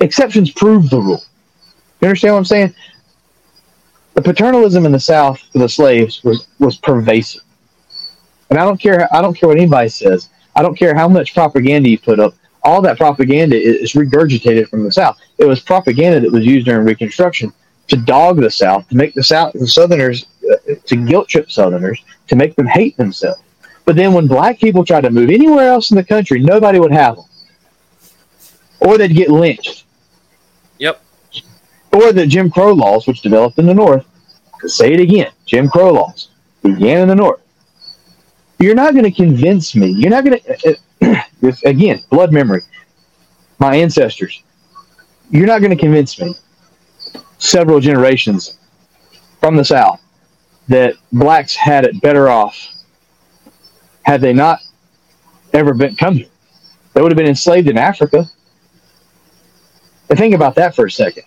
Exceptions 0.00 0.50
prove 0.50 0.90
the 0.90 1.00
rule. 1.00 1.22
You 2.02 2.08
understand 2.08 2.34
what 2.34 2.38
I'm 2.38 2.44
saying? 2.44 2.74
The 4.14 4.22
paternalism 4.22 4.84
in 4.84 4.92
the 4.92 5.00
South 5.00 5.40
for 5.52 5.58
the 5.58 5.68
slaves 5.68 6.22
was 6.24 6.48
was 6.58 6.76
pervasive. 6.76 7.42
And 8.50 8.58
I 8.58 8.64
don't 8.64 8.78
care. 8.78 9.08
I 9.14 9.22
don't 9.22 9.34
care 9.34 9.48
what 9.48 9.56
anybody 9.56 9.88
says. 9.88 10.28
I 10.56 10.62
don't 10.62 10.76
care 10.76 10.94
how 10.94 11.08
much 11.08 11.32
propaganda 11.32 11.88
you 11.88 11.98
put 11.98 12.18
up. 12.18 12.34
All 12.64 12.82
that 12.82 12.98
propaganda 12.98 13.56
is 13.56 13.92
regurgitated 13.92 14.68
from 14.68 14.82
the 14.84 14.92
South. 14.92 15.16
It 15.38 15.44
was 15.46 15.60
propaganda 15.60 16.20
that 16.20 16.30
was 16.30 16.44
used 16.44 16.66
during 16.66 16.84
Reconstruction 16.84 17.52
to 17.88 17.96
dog 17.96 18.40
the 18.40 18.50
South, 18.50 18.88
to 18.88 18.96
make 18.96 19.14
the 19.14 19.22
South, 19.22 19.52
the 19.54 19.66
Southerners 19.66 20.26
uh, 20.50 20.74
to 20.86 20.96
guilt 20.96 21.28
trip 21.28 21.50
Southerners 21.50 22.02
to 22.28 22.36
make 22.36 22.54
them 22.56 22.66
hate 22.66 22.96
themselves. 22.96 23.40
But 23.84 23.96
then 23.96 24.12
when 24.12 24.26
black 24.26 24.58
people 24.58 24.84
tried 24.84 25.02
to 25.02 25.10
move 25.10 25.30
anywhere 25.30 25.68
else 25.68 25.90
in 25.90 25.96
the 25.96 26.04
country, 26.04 26.40
nobody 26.40 26.78
would 26.78 26.92
have 26.92 27.16
them, 27.16 27.24
or 28.80 28.98
they'd 28.98 29.14
get 29.14 29.30
lynched. 29.30 29.81
Or 31.92 32.12
the 32.12 32.26
Jim 32.26 32.50
Crow 32.50 32.72
laws, 32.72 33.06
which 33.06 33.20
developed 33.20 33.58
in 33.58 33.66
the 33.66 33.74
North. 33.74 34.06
Say 34.66 34.92
it 34.94 35.00
again: 35.00 35.30
Jim 35.46 35.68
Crow 35.68 35.92
laws 35.92 36.28
began 36.62 37.02
in 37.02 37.08
the 37.08 37.14
North. 37.14 37.40
You're 38.58 38.74
not 38.74 38.92
going 38.92 39.04
to 39.04 39.10
convince 39.10 39.74
me. 39.74 39.88
You're 39.88 40.10
not 40.10 40.24
going 40.24 40.38
to. 40.38 40.78
Uh, 41.02 41.14
uh 41.42 41.52
again, 41.64 42.00
blood 42.10 42.32
memory. 42.32 42.62
My 43.58 43.76
ancestors. 43.76 44.42
You're 45.30 45.46
not 45.46 45.60
going 45.60 45.70
to 45.70 45.76
convince 45.76 46.20
me. 46.20 46.34
Several 47.38 47.80
generations 47.80 48.58
from 49.40 49.56
the 49.56 49.64
South 49.64 50.00
that 50.68 50.94
blacks 51.12 51.56
had 51.56 51.84
it 51.84 52.00
better 52.00 52.28
off 52.28 52.68
had 54.04 54.20
they 54.20 54.32
not 54.32 54.60
ever 55.52 55.74
been 55.74 55.96
come 55.96 56.14
here. 56.14 56.28
They 56.94 57.02
would 57.02 57.10
have 57.10 57.16
been 57.16 57.26
enslaved 57.26 57.68
in 57.68 57.78
Africa. 57.78 58.26
Think 60.08 60.34
about 60.34 60.54
that 60.56 60.74
for 60.74 60.86
a 60.86 60.90
second. 60.90 61.24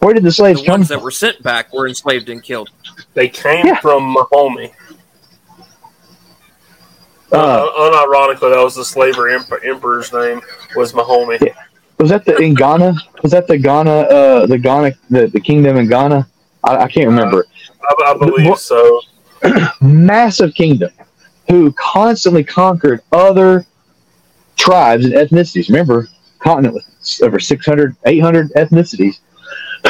Where 0.00 0.14
did 0.14 0.22
the 0.22 0.32
slaves 0.32 0.60
The 0.60 0.66
come 0.66 0.80
ones 0.80 0.88
that 0.88 1.00
were 1.02 1.10
sent 1.10 1.42
back 1.42 1.72
were 1.72 1.88
enslaved 1.88 2.28
and 2.28 2.42
killed. 2.42 2.70
They 3.14 3.28
came 3.28 3.66
Yeah. 3.66 3.80
from 3.80 4.14
Dahomey. 4.14 4.72
Uh, 7.32 7.36
Uh, 7.36 7.90
unironically, 8.06 8.50
that 8.54 8.62
was 8.62 8.74
the 8.76 8.84
slaver 8.84 9.22
emper- 9.24 9.64
emperor's 9.66 10.12
name 10.12 10.40
was 10.76 10.92
Dahomey. 10.92 11.38
Yeah. 11.40 11.54
was 11.98 12.10
that 12.10 12.24
the 12.24 12.36
in 12.36 12.54
Ghana? 12.54 12.94
Was 13.22 13.32
that 13.32 13.46
the 13.48 13.58
Ghana? 13.58 13.90
Uh, 13.90 14.46
the 14.46 14.58
Ghana, 14.58 14.92
the, 15.10 15.26
the 15.28 15.40
kingdom 15.40 15.76
in 15.76 15.88
Ghana? 15.88 16.26
I, 16.62 16.76
I 16.84 16.88
can't 16.88 17.06
remember. 17.08 17.46
I, 17.82 18.12
I 18.12 18.18
believe 18.18 18.48
What- 18.50 18.60
so. 18.60 19.00
Massive 19.80 20.54
kingdom 20.54 20.90
who 21.50 21.72
constantly 21.72 22.42
conquered 22.44 23.00
other 23.12 23.66
tribes 24.56 25.04
and 25.04 25.14
ethnicities. 25.14 25.68
Remember, 25.68 26.08
continent 26.38 26.74
with 26.74 26.84
over 27.22 27.38
600, 27.38 27.96
800 28.06 28.50
ethnicities. 28.54 29.18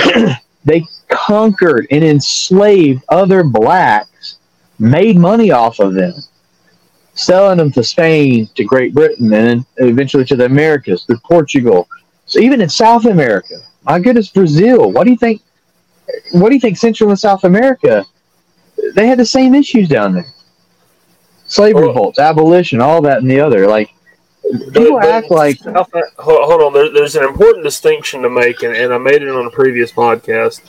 they 0.64 0.84
conquered 1.08 1.86
and 1.90 2.04
enslaved 2.04 3.02
other 3.08 3.44
blacks, 3.44 4.38
made 4.78 5.16
money 5.16 5.50
off 5.50 5.78
of 5.78 5.94
them, 5.94 6.14
selling 7.14 7.58
them 7.58 7.70
to 7.72 7.82
Spain, 7.82 8.48
to 8.54 8.64
Great 8.64 8.94
Britain, 8.94 9.32
and 9.32 9.46
then 9.48 9.66
eventually 9.76 10.24
to 10.26 10.36
the 10.36 10.44
Americas, 10.46 11.04
to 11.04 11.16
Portugal. 11.24 11.88
So 12.26 12.40
even 12.40 12.60
in 12.60 12.68
South 12.68 13.04
America, 13.06 13.54
my 13.84 14.00
goodness, 14.00 14.28
Brazil. 14.28 14.90
What 14.90 15.04
do 15.04 15.10
you 15.10 15.16
think? 15.16 15.42
What 16.32 16.48
do 16.48 16.54
you 16.54 16.60
think 16.60 16.76
Central 16.76 17.10
and 17.10 17.18
South 17.18 17.44
America? 17.44 18.04
They 18.94 19.06
had 19.06 19.18
the 19.18 19.26
same 19.26 19.54
issues 19.54 19.88
down 19.88 20.12
there. 20.12 20.26
Slave 21.46 21.74
Well- 21.74 21.88
revolts, 21.88 22.18
abolition, 22.18 22.80
all 22.80 23.00
that 23.02 23.18
and 23.18 23.30
the 23.30 23.40
other. 23.40 23.66
Like 23.66 23.90
people 24.72 25.00
act 25.00 25.30
like 25.30 25.60
Hold, 25.60 26.06
hold 26.18 26.62
on, 26.62 26.72
there, 26.72 26.92
there's 26.92 27.16
an 27.16 27.24
important 27.24 27.64
distinction 27.64 28.22
to 28.22 28.30
make, 28.30 28.62
and, 28.62 28.74
and 28.74 28.92
I 28.92 28.98
made 28.98 29.22
it 29.22 29.28
on 29.28 29.46
a 29.46 29.50
previous 29.50 29.92
podcast, 29.92 30.60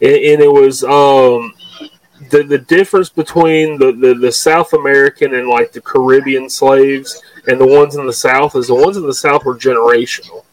and, 0.00 0.12
and 0.12 0.42
it 0.42 0.52
was 0.52 0.82
um, 0.84 1.52
the 2.30 2.42
the 2.42 2.58
difference 2.58 3.08
between 3.08 3.78
the, 3.78 3.92
the, 3.92 4.14
the 4.14 4.32
South 4.32 4.72
American 4.72 5.34
and 5.34 5.48
like 5.48 5.72
the 5.72 5.80
Caribbean 5.80 6.48
slaves 6.48 7.22
and 7.46 7.60
the 7.60 7.66
ones 7.66 7.96
in 7.96 8.06
the 8.06 8.12
South 8.12 8.56
is 8.56 8.66
the 8.68 8.74
ones 8.74 8.96
in 8.96 9.06
the 9.06 9.14
South 9.14 9.44
were 9.44 9.56
generational, 9.56 10.44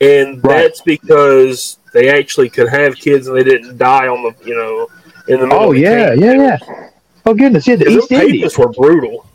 and 0.00 0.42
Right. 0.44 0.62
that's 0.62 0.80
because 0.82 1.78
they 1.92 2.10
actually 2.10 2.50
could 2.50 2.68
have 2.68 2.96
kids 2.96 3.28
and 3.28 3.36
they 3.36 3.44
didn't 3.44 3.78
die 3.78 4.08
on 4.08 4.22
the 4.22 4.34
you 4.46 4.54
know 4.54 4.88
in 5.32 5.40
the 5.40 5.46
middle. 5.46 5.62
Oh 5.62 5.68
of 5.70 5.74
the 5.76 5.80
yeah, 5.80 6.12
yeah, 6.12 6.32
yeah. 6.32 6.88
Oh 7.24 7.34
goodness, 7.34 7.66
yeah, 7.66 7.76
the 7.76 7.88
East 7.88 8.08
papists 8.08 8.58
were 8.58 8.68
brutal. 8.68 9.26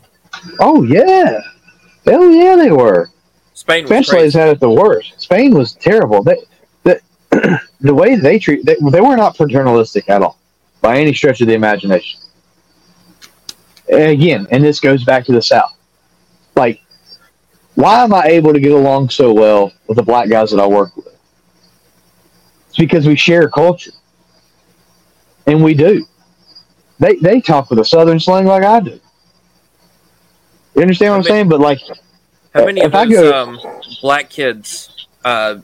Oh 0.60 0.82
yeah, 0.82 1.40
hell 2.04 2.30
yeah, 2.30 2.56
they 2.56 2.70
were. 2.70 3.10
Spain 3.54 3.84
was 3.84 3.88
Spanish 3.90 4.06
slaves 4.08 4.34
had 4.34 4.48
it 4.48 4.60
the 4.60 4.70
worst. 4.70 5.20
Spain 5.20 5.54
was 5.54 5.74
terrible. 5.74 6.22
They, 6.22 6.36
the, 6.82 7.00
the 7.80 7.94
way 7.94 8.16
they 8.16 8.38
treat 8.38 8.64
they, 8.64 8.76
they 8.90 9.00
were 9.00 9.16
not 9.16 9.36
paternalistic 9.36 10.08
at 10.08 10.22
all, 10.22 10.38
by 10.80 10.98
any 10.98 11.14
stretch 11.14 11.40
of 11.40 11.48
the 11.48 11.54
imagination. 11.54 12.20
And 13.88 14.10
again, 14.10 14.46
and 14.50 14.64
this 14.64 14.80
goes 14.80 15.04
back 15.04 15.24
to 15.26 15.32
the 15.32 15.42
South. 15.42 15.76
Like, 16.56 16.80
why 17.74 18.02
am 18.02 18.14
I 18.14 18.24
able 18.26 18.52
to 18.52 18.60
get 18.60 18.72
along 18.72 19.10
so 19.10 19.32
well 19.32 19.72
with 19.86 19.96
the 19.96 20.02
black 20.02 20.28
guys 20.28 20.50
that 20.50 20.60
I 20.60 20.66
work 20.66 20.96
with? 20.96 21.08
It's 22.68 22.78
because 22.78 23.06
we 23.06 23.16
share 23.16 23.48
culture, 23.48 23.92
and 25.46 25.62
we 25.62 25.74
do. 25.74 26.06
They 26.98 27.16
they 27.16 27.40
talk 27.40 27.68
with 27.68 27.78
a 27.78 27.84
Southern 27.84 28.18
slang 28.18 28.46
like 28.46 28.64
I 28.64 28.80
do. 28.80 29.00
You 30.74 30.82
understand 30.82 31.12
what 31.12 31.16
I'm 31.18 31.22
saying? 31.24 31.48
But 31.48 31.60
like, 31.60 31.80
How 32.54 32.64
many 32.64 32.80
of 32.82 32.92
those 32.92 33.08
go- 33.10 33.42
um, 33.42 33.58
black 34.00 34.30
kids? 34.30 35.06
Uh, 35.24 35.56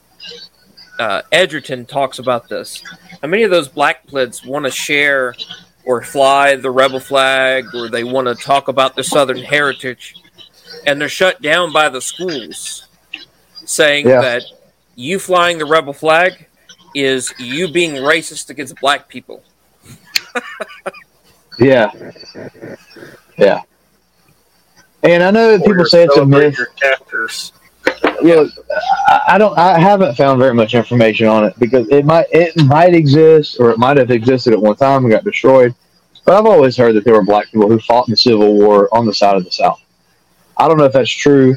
uh, 0.98 1.22
Edgerton 1.32 1.86
talks 1.86 2.18
about 2.18 2.48
this. 2.48 2.82
How 3.22 3.28
many 3.28 3.42
of 3.44 3.50
those 3.50 3.68
black 3.68 4.06
kids 4.06 4.44
want 4.44 4.64
to 4.64 4.70
share 4.70 5.34
or 5.84 6.02
fly 6.02 6.56
the 6.56 6.70
rebel 6.70 7.00
flag, 7.00 7.66
or 7.74 7.88
they 7.88 8.04
want 8.04 8.26
to 8.28 8.34
talk 8.34 8.68
about 8.68 8.94
their 8.94 9.04
Southern 9.04 9.38
heritage, 9.38 10.16
and 10.86 11.00
they're 11.00 11.08
shut 11.08 11.40
down 11.40 11.72
by 11.72 11.88
the 11.88 12.00
schools, 12.00 12.86
saying 13.64 14.06
Yeah. 14.06 14.20
that 14.20 14.42
you 14.96 15.18
flying 15.18 15.56
the 15.58 15.64
rebel 15.64 15.92
flag 15.94 16.46
is 16.94 17.32
you 17.38 17.68
being 17.72 17.92
racist 17.92 18.50
against 18.50 18.74
black 18.80 19.08
people. 19.08 19.42
Yeah. 21.60 21.90
Yeah. 23.36 23.62
And 25.02 25.22
I 25.22 25.30
know 25.30 25.56
that 25.56 25.66
people 25.66 25.84
say 25.84 26.04
it's 26.04 26.16
a 26.16 26.26
myth. 26.26 26.56
Your 26.56 26.66
captors. 26.66 27.52
I 27.86 29.20
I 29.28 29.38
don't. 29.38 29.56
I 29.56 29.78
haven't 29.78 30.16
found 30.16 30.38
very 30.40 30.54
much 30.54 30.74
information 30.74 31.26
on 31.26 31.44
it 31.44 31.58
because 31.58 31.88
it 31.88 32.04
might 32.04 32.26
it 32.32 32.56
might 32.64 32.94
exist 32.94 33.58
or 33.60 33.70
it 33.70 33.78
might 33.78 33.96
have 33.96 34.10
existed 34.10 34.52
at 34.52 34.60
one 34.60 34.76
time 34.76 35.04
and 35.04 35.12
got 35.12 35.24
destroyed. 35.24 35.74
But 36.24 36.36
I've 36.38 36.46
always 36.46 36.76
heard 36.76 36.94
that 36.94 37.04
there 37.04 37.14
were 37.14 37.24
black 37.24 37.50
people 37.50 37.68
who 37.68 37.78
fought 37.78 38.08
in 38.08 38.12
the 38.12 38.16
Civil 38.16 38.54
War 38.54 38.88
on 38.92 39.06
the 39.06 39.14
side 39.14 39.36
of 39.36 39.44
the 39.44 39.50
South. 39.50 39.80
I 40.56 40.68
don't 40.68 40.76
know 40.76 40.84
if 40.84 40.92
that's 40.92 41.10
true. 41.10 41.56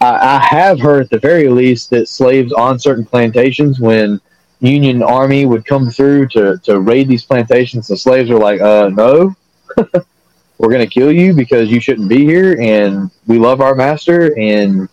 I, 0.00 0.36
I 0.36 0.38
have 0.38 0.78
heard 0.78 1.04
at 1.04 1.10
the 1.10 1.18
very 1.18 1.48
least 1.48 1.90
that 1.90 2.08
slaves 2.08 2.52
on 2.52 2.78
certain 2.78 3.04
plantations, 3.04 3.80
when 3.80 4.20
Union 4.60 5.02
Army 5.02 5.46
would 5.46 5.64
come 5.64 5.90
through 5.90 6.28
to, 6.28 6.58
to 6.58 6.80
raid 6.80 7.08
these 7.08 7.24
plantations, 7.24 7.88
the 7.88 7.96
slaves 7.96 8.30
were 8.30 8.38
like, 8.38 8.60
uh, 8.60 8.90
no, 8.90 9.34
we're 10.58 10.70
going 10.70 10.86
to 10.86 10.92
kill 10.92 11.12
you 11.12 11.34
because 11.34 11.70
you 11.70 11.80
shouldn't 11.80 12.08
be 12.08 12.24
here 12.24 12.60
and 12.60 13.10
we 13.26 13.38
love 13.38 13.60
our 13.60 13.74
master 13.74 14.38
and 14.38 14.88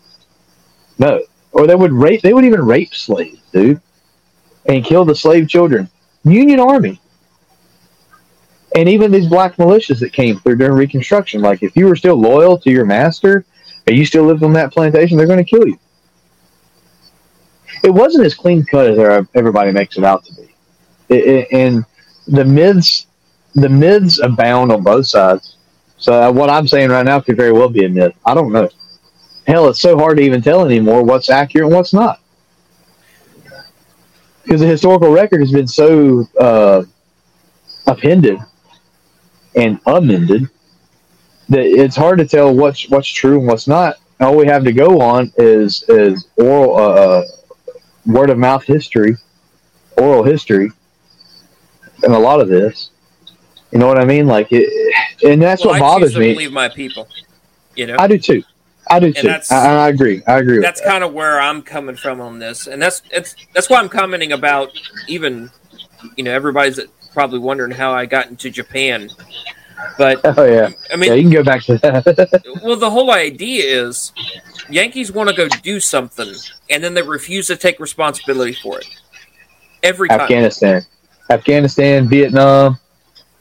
no. 0.98 1.24
Or 1.52 1.68
they 1.68 1.76
would 1.76 1.92
rape, 1.92 2.22
they 2.22 2.34
would 2.34 2.46
even 2.46 2.66
rape 2.66 2.96
slaves, 2.96 3.42
dude, 3.52 3.82
and 4.66 4.84
kill 4.86 5.06
the 5.06 5.16
slave 5.16 5.50
children. 5.50 5.90
Union 6.24 6.60
Army. 6.60 7.00
And 8.76 8.88
even 8.88 9.12
these 9.12 9.28
black 9.28 9.58
militias 9.58 10.00
that 10.00 10.14
came 10.14 10.40
through 10.40 10.56
during 10.56 10.74
Reconstruction, 10.74 11.42
like 11.42 11.62
if 11.62 11.76
you 11.76 11.88
were 11.88 11.96
still 11.96 12.16
loyal 12.16 12.58
to 12.60 12.72
your 12.72 12.86
master 12.86 13.46
and 13.86 13.98
you 13.98 14.06
still 14.06 14.24
lived 14.24 14.44
on 14.44 14.54
that 14.54 14.72
plantation, 14.72 15.18
they're 15.18 15.28
going 15.28 15.44
to 15.44 15.50
kill 15.50 15.68
you. 15.68 15.78
It 17.84 17.90
wasn't 17.90 18.26
as 18.26 18.34
clean 18.34 18.64
cut 18.64 18.92
as 18.92 19.26
everybody 19.34 19.72
makes 19.72 19.98
it 19.98 20.04
out 20.04 20.24
to 20.26 20.36
be. 20.36 20.56
It, 21.10 21.26
it, 21.26 21.48
and 21.52 21.86
the 22.28 22.46
myths, 22.46 23.08
the 23.56 23.70
myths 23.70 24.20
abound 24.20 24.72
on 24.72 24.84
both 24.84 25.08
sides. 25.08 25.58
So 25.98 26.14
uh, 26.14 26.32
what 26.32 26.50
I'm 26.50 26.68
saying 26.68 26.90
right 26.90 27.06
now 27.06 27.20
could 27.20 27.38
very 27.38 27.52
well 27.52 27.70
be 27.70 27.86
a 27.86 27.90
myth. 27.90 28.14
I 28.26 28.34
don't 28.34 28.52
know. 28.52 28.70
Hell, 29.48 29.70
it's 29.70 29.82
so 29.82 29.98
hard 29.98 30.18
to 30.18 30.24
even 30.24 30.42
tell 30.42 30.66
anymore 30.66 31.04
what's 31.04 31.30
accurate 31.30 31.68
and 31.68 31.76
what's 31.76 31.94
not. 31.94 32.20
Because 34.44 34.62
the 34.62 34.68
historical 34.68 35.12
record 35.12 35.42
has 35.42 35.52
been 35.52 35.68
so 35.68 36.28
uh, 36.40 36.84
appended 37.88 38.40
and 39.56 39.80
amended 39.86 40.50
that 41.50 41.66
it's 41.66 41.96
hard 41.96 42.18
to 42.20 42.26
tell 42.26 42.56
what's 42.56 42.90
what's 42.90 43.10
true 43.10 43.40
and 43.40 43.48
what's 43.48 43.68
not. 43.68 43.98
All 44.20 44.38
we 44.38 44.48
have 44.48 44.64
to 44.64 44.72
go 44.72 45.02
on 45.02 45.32
is 45.38 45.84
is 45.90 46.28
oral 46.38 46.76
uh, 46.76 46.80
uh, 46.80 47.24
word 48.06 48.30
of 48.30 48.38
mouth 48.38 48.64
history, 48.64 49.18
oral 49.98 50.24
history, 50.24 50.72
and 52.04 52.14
a 52.14 52.20
lot 52.20 52.40
of 52.40 52.48
this. 52.48 52.91
You 53.72 53.80
know 53.80 53.88
what 53.88 53.98
I 53.98 54.06
mean? 54.06 54.28
Like 54.28 54.48
it, 54.52 54.70
and 55.24 55.42
that's 55.42 55.64
Well, 55.64 55.74
what 55.74 55.80
bothers 55.80 56.18
me. 56.18 56.34
believe 56.34 56.52
my 56.52 56.70
people. 56.70 57.08
You 57.76 57.88
know, 57.88 57.96
I 58.00 58.08
do 58.08 58.18
too. 58.18 58.44
I 58.90 59.00
do 59.00 59.14
too. 59.14 59.28
that's- 59.28 59.52
I, 59.52 59.86
I 59.86 59.90
agree. 59.90 60.22
I 60.28 60.40
agree. 60.40 60.60
That's 60.60 60.82
that. 60.82 60.88
kind 60.90 61.04
of 61.04 61.14
where 61.14 61.40
I'm 61.40 61.62
coming 61.62 61.96
from 61.96 62.20
on 62.20 62.40
this, 62.40 62.68
and 62.68 62.82
that's 62.82 63.02
it's 63.12 63.36
that's 63.54 63.70
why 63.70 63.80
I'm 63.80 63.88
commenting 63.90 64.34
about 64.34 64.72
even 65.08 65.50
you 66.18 66.24
know 66.24 66.32
everybody's 66.32 66.80
probably 67.14 67.40
wondering 67.40 67.72
how 67.72 67.94
I 67.94 68.06
got 68.06 68.28
into 68.28 68.50
Japan, 68.50 69.10
but 69.98 70.20
Oh 70.38 70.44
yeah. 70.46 70.70
I 70.70 70.76
yeah, 70.92 70.96
mean, 70.98 71.14
you 71.16 71.22
can 71.24 71.32
go 71.32 71.44
back 71.44 71.64
to 71.64 71.78
that. 71.78 72.60
well, 72.64 72.76
the 72.76 72.90
whole 72.90 73.12
idea 73.12 73.86
is 73.86 74.12
Yankees 74.70 75.12
want 75.14 75.30
to 75.30 75.36
go 75.36 75.48
do 75.48 75.80
something, 75.80 76.34
and 76.70 76.84
then 76.84 76.94
they 76.94 77.02
refuse 77.04 77.48
to 77.48 77.56
take 77.56 77.80
responsibility 77.80 78.54
for 78.54 78.80
it 78.80 78.88
every 79.82 80.10
time. 80.10 80.20
Afghanistan, 80.22 80.82
Afghanistan, 81.30 82.10
Vietnam, 82.10 82.78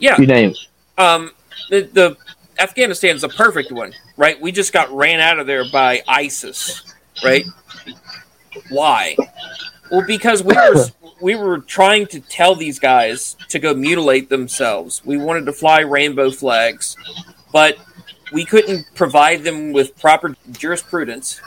Yeah, 0.00 0.20
you 0.20 0.26
name 0.26 0.50
it. 0.50 0.58
Um, 0.98 1.30
the, 1.68 1.82
the 1.82 2.16
Afghanistan's 2.58 3.24
a 3.24 3.28
perfect 3.28 3.70
one, 3.70 3.92
right? 4.16 4.40
We 4.40 4.52
just 4.52 4.72
got 4.72 4.90
ran 4.90 5.20
out 5.20 5.38
of 5.38 5.46
there 5.46 5.64
by 5.70 6.02
ISIS, 6.08 6.82
right? 7.24 7.44
Why? 8.70 9.16
Well, 9.90 10.04
because 10.06 10.42
we 10.42 10.54
were 10.54 10.86
we 11.20 11.34
were 11.36 11.58
trying 11.58 12.06
to 12.08 12.20
tell 12.20 12.54
these 12.54 12.78
guys 12.78 13.36
to 13.48 13.58
go 13.58 13.74
mutilate 13.74 14.28
themselves. 14.28 15.04
We 15.04 15.16
wanted 15.16 15.46
to 15.46 15.52
fly 15.52 15.80
rainbow 15.80 16.30
flags, 16.30 16.96
but 17.52 17.78
we 18.32 18.44
couldn't 18.44 18.86
provide 18.94 19.44
them 19.44 19.72
with 19.72 19.98
proper 19.98 20.36
jurisprudence, 20.52 21.40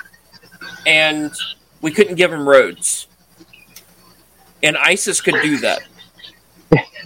and 0.85 1.31
we 1.81 1.91
couldn't 1.91 2.15
give 2.15 2.31
them 2.31 2.47
roads. 2.47 3.07
And 4.61 4.77
ISIS 4.77 5.21
could 5.21 5.41
do 5.41 5.57
that. 5.59 5.83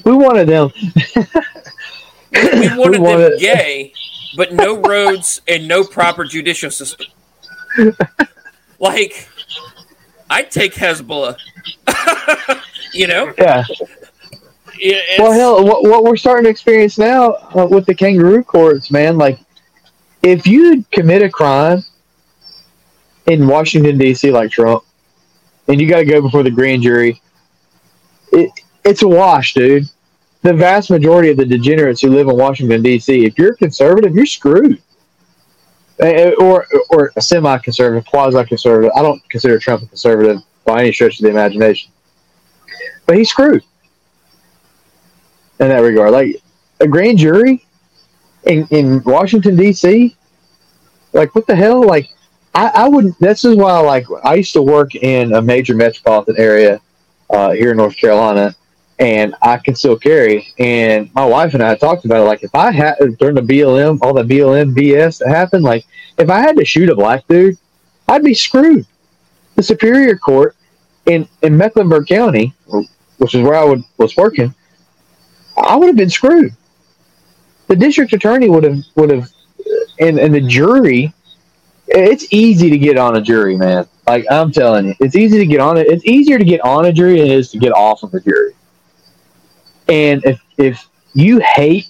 We 0.04 0.14
wanted 0.14 0.48
them. 0.48 0.72
We 2.32 2.70
wanted 2.78 3.02
them 3.02 3.40
gay, 3.40 3.94
but 4.36 4.54
no 4.54 4.78
roads 4.78 5.42
and 5.48 5.68
no 5.68 5.84
proper 5.84 6.24
judicial 6.24 6.72
system. 6.72 7.08
Like, 8.80 9.28
I'd 10.30 10.52
take 10.52 10.74
Hezbollah. 10.74 11.38
you 12.94 13.08
know? 13.08 13.34
Yeah. 13.38 13.64
Well, 15.18 15.32
hell, 15.32 15.66
what, 15.66 15.84
what 15.84 16.04
we're 16.04 16.18
starting 16.18 16.44
to 16.46 16.50
experience 16.50 16.98
now 16.98 17.32
uh, 17.56 17.68
with 17.70 17.86
the 17.86 17.96
kangaroo 17.96 18.44
courts, 18.44 18.92
man, 18.92 19.18
like 19.18 19.40
if 20.22 20.46
you 20.46 20.86
commit 20.92 21.22
a 21.22 21.30
crime 21.30 21.84
in 23.26 23.48
Washington 23.48 23.98
D.C. 23.98 24.32
like 24.32 24.52
Trump, 24.52 24.84
and 25.68 25.82
you 25.82 25.90
got 25.90 26.00
to 26.00 26.06
go 26.06 26.22
before 26.22 26.44
the 26.44 26.52
grand 26.52 26.84
jury, 26.84 27.22
it, 28.32 28.52
it's 28.84 29.02
a 29.02 29.08
wash, 29.08 29.54
dude. 29.54 29.84
The 30.44 30.54
vast 30.54 30.90
majority 30.90 31.30
of 31.30 31.38
the 31.38 31.46
degenerates 31.46 32.02
who 32.02 32.10
live 32.10 32.28
in 32.28 32.38
Washington 32.38 32.82
D.C., 32.82 33.26
if 33.26 33.38
you're 33.38 33.56
conservative, 33.56 34.16
you're 34.16 34.26
screwed. 34.26 34.82
Uh, 36.02 36.32
Or, 36.40 36.66
or 36.92 37.12
a 37.16 37.22
semi-conservative, 37.22 38.06
quasi-conservative. 38.06 38.92
I 38.96 39.02
don't 39.02 39.22
consider 39.30 39.58
Trump 39.58 39.84
a 39.84 39.88
conservative 39.88 40.42
by 40.64 40.82
any 40.82 40.94
stretch 40.94 41.20
of 41.20 41.24
the 41.24 41.30
imagination, 41.30 41.92
but 43.06 43.18
he's 43.18 43.30
screwed 43.30 43.64
in 45.60 45.70
that 45.70 45.80
regard. 45.80 46.12
Like 46.12 46.42
a 46.80 46.88
grand 46.88 47.18
jury 47.18 47.66
in, 48.44 48.68
in 48.70 49.04
Washington 49.04 49.56
D.C. 49.56 50.16
Like 51.14 51.34
what 51.34 51.48
the 51.48 51.56
hell? 51.56 51.84
Like 51.84 52.10
I, 52.54 52.68
I 52.68 52.88
wouldn't. 52.88 53.20
This 53.20 53.44
is 53.44 53.56
why 53.56 53.80
like. 53.80 54.06
I 54.24 54.36
used 54.36 54.54
to 54.54 54.62
work 54.62 54.94
in 54.96 55.34
a 55.34 55.42
major 55.42 55.74
metropolitan 55.74 56.36
area 56.38 56.80
uh, 57.30 57.52
here 57.52 57.72
in 57.72 57.78
North 57.78 57.98
Carolina, 57.98 58.56
and 59.00 59.36
I 59.42 59.58
can 59.58 59.76
still 59.76 59.98
carry. 59.98 60.54
And 60.58 61.14
my 61.14 61.26
wife 61.26 61.54
and 61.54 61.64
I 61.64 61.76
talked 61.76 62.06
about 62.06 62.22
it. 62.22 62.26
Like 62.26 62.44
if 62.44 62.54
I 62.56 62.72
had 62.72 62.96
during 63.20 63.36
the 63.36 63.42
BLM, 63.42 64.00
all 64.02 64.14
the 64.14 64.24
BLM 64.24 64.76
BS 64.76 65.20
that 65.20 65.30
happened, 65.30 65.64
like 65.64 65.86
if 66.18 66.30
I 66.30 66.40
had 66.40 66.58
to 66.58 66.66
shoot 66.66 66.90
a 66.90 66.96
black 66.96 67.28
dude, 67.28 67.58
I'd 68.08 68.24
be 68.24 68.34
screwed. 68.34 68.86
The 69.56 69.64
Superior 69.64 70.18
Court 70.18 70.56
in 71.06 71.28
in 71.42 71.58
Mecklenburg 71.58 72.08
County, 72.08 72.54
which 73.18 73.36
is 73.36 73.42
where 73.42 73.56
I 73.56 73.64
would, 73.64 73.84
was 73.98 74.16
working, 74.18 74.54
I 75.58 75.76
would 75.76 75.88
have 75.88 75.96
been 75.96 76.10
screwed. 76.10 76.54
The 77.68 77.76
district 77.76 78.14
attorney 78.14 78.50
would 78.50 78.64
have 78.64 78.80
would 78.96 79.12
have, 79.12 79.30
and 80.00 80.20
and 80.20 80.34
the 80.34 80.42
jury. 80.42 81.14
It's 81.90 82.28
easy 82.32 82.70
to 82.70 82.78
get 82.78 82.98
on 82.98 83.16
a 83.16 83.22
jury, 83.22 83.56
man. 83.56 83.88
Like 84.08 84.26
I'm 84.30 84.52
telling 84.52 84.88
you, 84.88 84.96
it's 85.00 85.16
easy 85.16 85.38
to 85.38 85.46
get 85.46 85.62
on 85.62 85.78
it. 85.78 85.88
It's 85.88 86.06
easier 86.06 86.38
to 86.38 86.44
get 86.44 86.60
on 86.62 86.86
a 86.86 86.92
jury 86.92 87.18
than 87.20 87.28
it 87.28 87.32
is 87.32 87.50
to 87.52 87.58
get 87.58 87.72
off 87.72 88.04
of 88.04 88.14
a 88.14 88.20
jury. 88.20 88.54
And 89.90 90.24
if 90.26 90.42
if 90.58 90.88
you 91.14 91.40
hate 91.40 91.90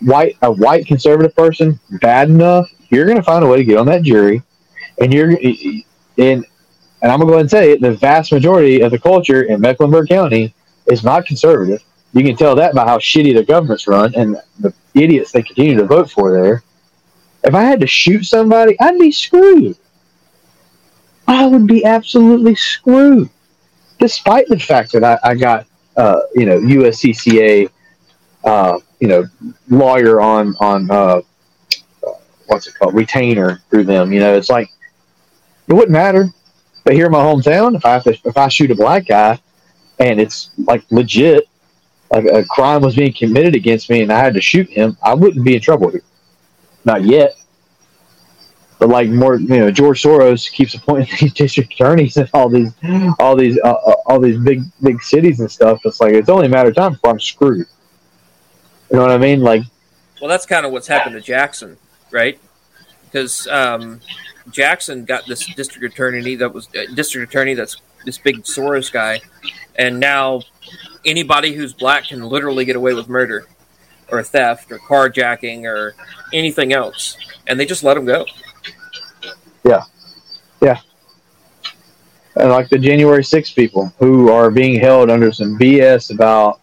white 0.00 0.36
a 0.42 0.52
white 0.52 0.86
conservative 0.86 1.34
person 1.34 1.80
bad 2.00 2.28
enough, 2.28 2.70
you're 2.90 3.06
going 3.06 3.16
to 3.16 3.22
find 3.22 3.44
a 3.44 3.46
way 3.46 3.56
to 3.58 3.64
get 3.64 3.78
on 3.78 3.86
that 3.86 4.02
jury, 4.02 4.42
and 5.00 5.12
you're 5.12 5.30
and 5.30 6.44
and 7.02 7.12
I'm 7.12 7.18
gonna 7.18 7.26
go 7.26 7.32
ahead 7.32 7.40
and 7.42 7.50
say 7.50 7.72
it. 7.72 7.80
The 7.80 7.92
vast 7.92 8.32
majority 8.32 8.80
of 8.80 8.90
the 8.90 8.98
culture 8.98 9.42
in 9.42 9.60
Mecklenburg 9.60 10.08
County 10.08 10.54
is 10.86 11.04
not 11.04 11.26
conservative. 11.26 11.82
You 12.12 12.24
can 12.24 12.36
tell 12.36 12.54
that 12.56 12.74
by 12.74 12.84
how 12.86 12.98
shitty 12.98 13.34
the 13.34 13.44
government's 13.44 13.86
run 13.86 14.14
and 14.14 14.36
the 14.60 14.72
idiots 14.94 15.32
they 15.32 15.42
continue 15.42 15.76
to 15.76 15.84
vote 15.84 16.10
for 16.10 16.32
there. 16.32 16.62
If 17.44 17.54
I 17.54 17.62
had 17.62 17.80
to 17.80 17.86
shoot 17.86 18.24
somebody, 18.24 18.78
I'd 18.80 18.98
be 18.98 19.12
screwed. 19.12 19.76
I 21.28 21.46
would 21.46 21.66
be 21.66 21.84
absolutely 21.84 22.54
screwed. 22.54 23.28
Despite 23.98 24.48
the 24.48 24.58
fact 24.58 24.92
that 24.92 25.04
I, 25.04 25.18
I 25.22 25.34
got, 25.34 25.66
uh, 25.96 26.20
you 26.34 26.46
know, 26.46 26.58
USCCA, 26.58 27.70
uh, 28.44 28.78
you 29.00 29.08
know, 29.08 29.24
lawyer 29.68 30.20
on 30.20 30.54
on 30.60 30.90
uh, 30.90 31.20
what's 32.46 32.66
it 32.66 32.74
called, 32.78 32.94
retainer 32.94 33.62
through 33.70 33.84
them. 33.84 34.12
You 34.12 34.20
know, 34.20 34.34
it's 34.34 34.50
like 34.50 34.70
it 35.68 35.72
wouldn't 35.72 35.92
matter. 35.92 36.28
But 36.84 36.94
here 36.94 37.06
in 37.06 37.12
my 37.12 37.18
hometown, 37.18 37.74
if 37.74 37.84
I 37.84 37.98
to, 37.98 38.16
if 38.24 38.36
I 38.36 38.48
shoot 38.48 38.70
a 38.70 38.74
black 38.76 39.06
guy, 39.06 39.40
and 39.98 40.20
it's 40.20 40.50
like 40.56 40.84
legit, 40.90 41.48
like 42.10 42.24
a 42.26 42.44
crime 42.44 42.82
was 42.82 42.94
being 42.94 43.12
committed 43.12 43.56
against 43.56 43.90
me, 43.90 44.02
and 44.02 44.12
I 44.12 44.18
had 44.18 44.34
to 44.34 44.40
shoot 44.40 44.68
him, 44.68 44.96
I 45.02 45.14
wouldn't 45.14 45.44
be 45.44 45.56
in 45.56 45.60
trouble 45.60 45.90
here. 45.90 46.04
Not 46.84 47.02
yet. 47.02 47.34
But 48.78 48.90
like 48.90 49.08
more, 49.08 49.36
you 49.36 49.58
know, 49.58 49.70
George 49.70 50.02
Soros 50.02 50.50
keeps 50.50 50.74
appointing 50.74 51.08
these 51.20 51.32
district 51.32 51.72
attorneys 51.74 52.16
in 52.16 52.28
all 52.34 52.48
these, 52.48 52.72
all 53.18 53.36
these, 53.36 53.58
uh, 53.64 53.72
uh, 53.72 53.94
all 54.06 54.20
these 54.20 54.38
big, 54.38 54.62
big 54.82 55.02
cities 55.02 55.40
and 55.40 55.50
stuff. 55.50 55.80
It's 55.84 56.00
like 56.00 56.12
it's 56.12 56.28
only 56.28 56.46
a 56.46 56.50
matter 56.50 56.68
of 56.68 56.76
time 56.76 56.92
before 56.92 57.10
I'm 57.10 57.20
screwed. 57.20 57.66
You 58.90 58.96
know 58.96 59.02
what 59.02 59.10
I 59.10 59.18
mean? 59.18 59.40
Like, 59.40 59.62
Well, 60.20 60.28
that's 60.28 60.46
kind 60.46 60.64
of 60.64 60.72
what's 60.72 60.86
happened 60.86 61.14
to 61.14 61.20
Jackson, 61.20 61.76
right? 62.10 62.38
Because 63.04 63.46
um, 63.48 64.00
Jackson 64.50 65.04
got 65.04 65.26
this 65.26 65.46
district 65.54 65.94
attorney 65.94 66.36
that 66.36 66.52
was 66.52 66.68
uh, 66.68 66.84
district 66.94 67.32
attorney 67.32 67.54
that's 67.54 67.80
this 68.04 68.18
big 68.18 68.42
Soros 68.42 68.92
guy, 68.92 69.20
and 69.74 69.98
now 69.98 70.42
anybody 71.04 71.54
who's 71.54 71.72
black 71.72 72.08
can 72.08 72.22
literally 72.22 72.64
get 72.64 72.76
away 72.76 72.94
with 72.94 73.08
murder, 73.08 73.46
or 74.08 74.22
theft, 74.22 74.70
or 74.70 74.78
carjacking, 74.78 75.64
or 75.64 75.94
anything 76.32 76.72
else, 76.72 77.16
and 77.46 77.58
they 77.58 77.66
just 77.66 77.82
let 77.82 77.96
him 77.96 78.04
go. 78.04 78.24
And 82.36 82.50
like 82.50 82.68
the 82.68 82.78
January 82.78 83.24
6 83.24 83.52
people 83.52 83.92
who 83.98 84.30
are 84.30 84.50
being 84.50 84.78
held 84.78 85.10
under 85.10 85.32
some 85.32 85.58
BS 85.58 86.12
about 86.12 86.60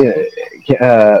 uh, 0.00 1.18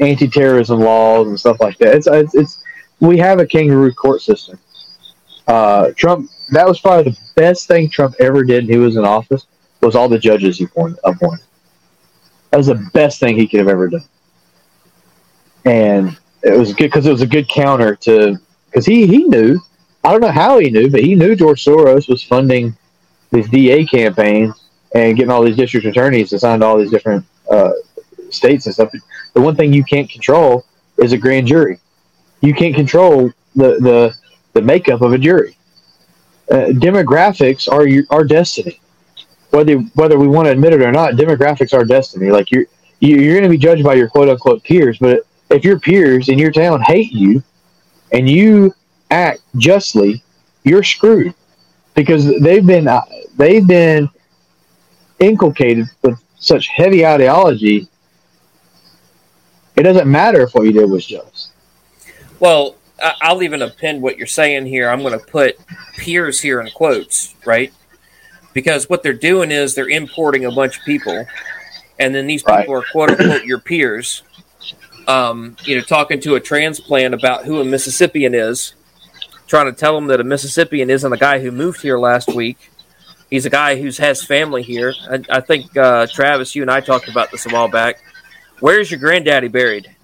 anti-terrorism 0.00 0.80
laws 0.80 1.28
and 1.28 1.38
stuff 1.38 1.60
like 1.60 1.78
that. 1.78 1.94
It's, 1.94 2.06
it's, 2.06 2.34
it's 2.34 2.64
we 3.00 3.18
have 3.18 3.38
a 3.38 3.46
kangaroo 3.46 3.92
court 3.92 4.20
system. 4.20 4.58
Uh, 5.46 5.90
Trump 5.96 6.30
that 6.50 6.66
was 6.66 6.80
probably 6.80 7.10
the 7.12 7.18
best 7.34 7.66
thing 7.66 7.88
Trump 7.88 8.14
ever 8.20 8.44
did. 8.44 8.64
When 8.64 8.72
he 8.72 8.78
was 8.78 8.96
in 8.96 9.04
office 9.04 9.46
was 9.80 9.96
all 9.96 10.08
the 10.08 10.18
judges 10.18 10.58
he 10.58 10.64
appointed. 10.64 11.00
appointed. 11.02 11.44
That 12.50 12.58
was 12.58 12.68
the 12.68 12.88
best 12.92 13.18
thing 13.18 13.36
he 13.36 13.48
could 13.48 13.58
have 13.58 13.68
ever 13.68 13.88
done, 13.88 14.04
and 15.64 16.16
it 16.42 16.56
was 16.56 16.72
good 16.74 16.84
because 16.84 17.06
it 17.06 17.10
was 17.10 17.22
a 17.22 17.26
good 17.26 17.48
counter 17.48 17.96
to 17.96 18.38
because 18.66 18.86
he 18.86 19.06
he 19.08 19.24
knew 19.24 19.60
I 20.04 20.10
don't 20.10 20.20
know 20.20 20.30
how 20.32 20.58
he 20.58 20.70
knew, 20.70 20.90
but 20.90 21.00
he 21.02 21.14
knew 21.14 21.36
George 21.36 21.64
Soros 21.64 22.08
was 22.08 22.22
funding 22.22 22.76
these 23.30 23.48
DA 23.48 23.86
campaigns 23.86 24.54
and 24.94 25.16
getting 25.16 25.30
all 25.30 25.42
these 25.42 25.56
district 25.56 25.86
attorneys 25.86 26.32
assigned 26.32 26.62
to 26.62 26.66
all 26.66 26.78
these 26.78 26.90
different 26.90 27.24
uh, 27.50 27.72
states 28.30 28.66
and 28.66 28.74
stuff. 28.74 28.90
The 29.34 29.40
one 29.40 29.56
thing 29.56 29.72
you 29.72 29.84
can't 29.84 30.08
control 30.10 30.64
is 30.98 31.12
a 31.12 31.18
grand 31.18 31.46
jury. 31.46 31.78
You 32.40 32.54
can't 32.54 32.74
control 32.74 33.30
the 33.54 33.78
the, 33.80 34.14
the 34.54 34.62
makeup 34.62 35.02
of 35.02 35.12
a 35.12 35.18
jury. 35.18 35.56
Uh, 36.50 36.66
demographics 36.72 37.70
are 37.70 37.86
your, 37.86 38.04
our 38.10 38.24
destiny. 38.24 38.80
Whether 39.50 39.78
whether 39.94 40.18
we 40.18 40.26
want 40.28 40.46
to 40.46 40.52
admit 40.52 40.72
it 40.72 40.82
or 40.82 40.92
not, 40.92 41.14
demographics 41.14 41.72
are 41.72 41.84
destiny. 41.84 42.30
Like 42.30 42.50
you're 42.50 42.66
you- 43.00 43.16
you're 43.18 43.34
going 43.34 43.44
to 43.44 43.48
be 43.48 43.58
judged 43.58 43.84
by 43.84 43.94
your 43.94 44.08
quote 44.08 44.28
unquote 44.28 44.62
peers, 44.64 44.98
but 44.98 45.20
if 45.50 45.64
your 45.64 45.78
peers 45.78 46.28
in 46.28 46.38
your 46.38 46.50
town 46.52 46.80
hate 46.82 47.12
you, 47.12 47.42
and 48.12 48.28
you 48.28 48.74
act 49.12 49.40
justly, 49.56 50.22
you're 50.64 50.82
screwed 50.82 51.34
because 51.94 52.40
they've 52.40 52.66
been 52.66 52.88
uh, 52.88 53.02
they've 53.36 53.66
been 53.66 54.08
inculcated 55.20 55.86
with 56.02 56.18
such 56.38 56.68
heavy 56.68 57.06
ideology. 57.06 57.86
It 59.76 59.84
doesn't 59.84 60.10
matter 60.10 60.42
if 60.42 60.54
what 60.54 60.64
you 60.64 60.72
did 60.72 60.90
was 60.90 61.06
just. 61.06 61.52
Well, 62.40 62.76
I'll 63.20 63.42
even 63.42 63.62
append 63.62 64.02
what 64.02 64.18
you're 64.18 64.26
saying 64.26 64.66
here. 64.66 64.88
I'm 64.88 65.00
going 65.00 65.18
to 65.18 65.24
put 65.24 65.56
peers 65.96 66.40
here 66.40 66.60
in 66.60 66.70
quotes, 66.70 67.34
right? 67.46 67.72
Because 68.52 68.88
what 68.88 69.02
they're 69.02 69.12
doing 69.12 69.50
is 69.50 69.74
they're 69.74 69.88
importing 69.88 70.44
a 70.44 70.50
bunch 70.50 70.78
of 70.78 70.84
people, 70.84 71.26
and 71.98 72.14
then 72.14 72.26
these 72.26 72.42
people 72.42 72.74
are 72.74 72.84
quote 72.92 73.10
unquote 73.10 73.44
your 73.44 73.58
peers. 73.58 74.22
Um, 75.08 75.56
you 75.64 75.76
know, 75.76 75.82
talking 75.82 76.20
to 76.20 76.36
a 76.36 76.40
transplant 76.40 77.12
about 77.12 77.44
who 77.44 77.60
a 77.60 77.64
Mississippian 77.64 78.34
is, 78.34 78.74
trying 79.52 79.66
to 79.66 79.78
tell 79.78 79.98
him 79.98 80.06
that 80.06 80.18
a 80.18 80.24
Mississippian 80.24 80.88
isn't 80.88 81.12
a 81.12 81.16
guy 81.18 81.38
who 81.38 81.50
moved 81.50 81.82
here 81.82 81.98
last 81.98 82.32
week. 82.34 82.70
He's 83.28 83.44
a 83.44 83.50
guy 83.50 83.76
who 83.78 83.90
has 83.98 84.24
family 84.24 84.62
here. 84.62 84.94
I, 85.10 85.22
I 85.28 85.40
think 85.42 85.76
uh, 85.76 86.06
Travis, 86.06 86.54
you 86.54 86.62
and 86.62 86.70
I 86.70 86.80
talked 86.80 87.06
about 87.08 87.30
this 87.30 87.44
a 87.44 87.50
while 87.50 87.68
back. 87.68 88.02
Where's 88.60 88.90
your 88.90 88.98
granddaddy 88.98 89.48
buried? 89.48 89.94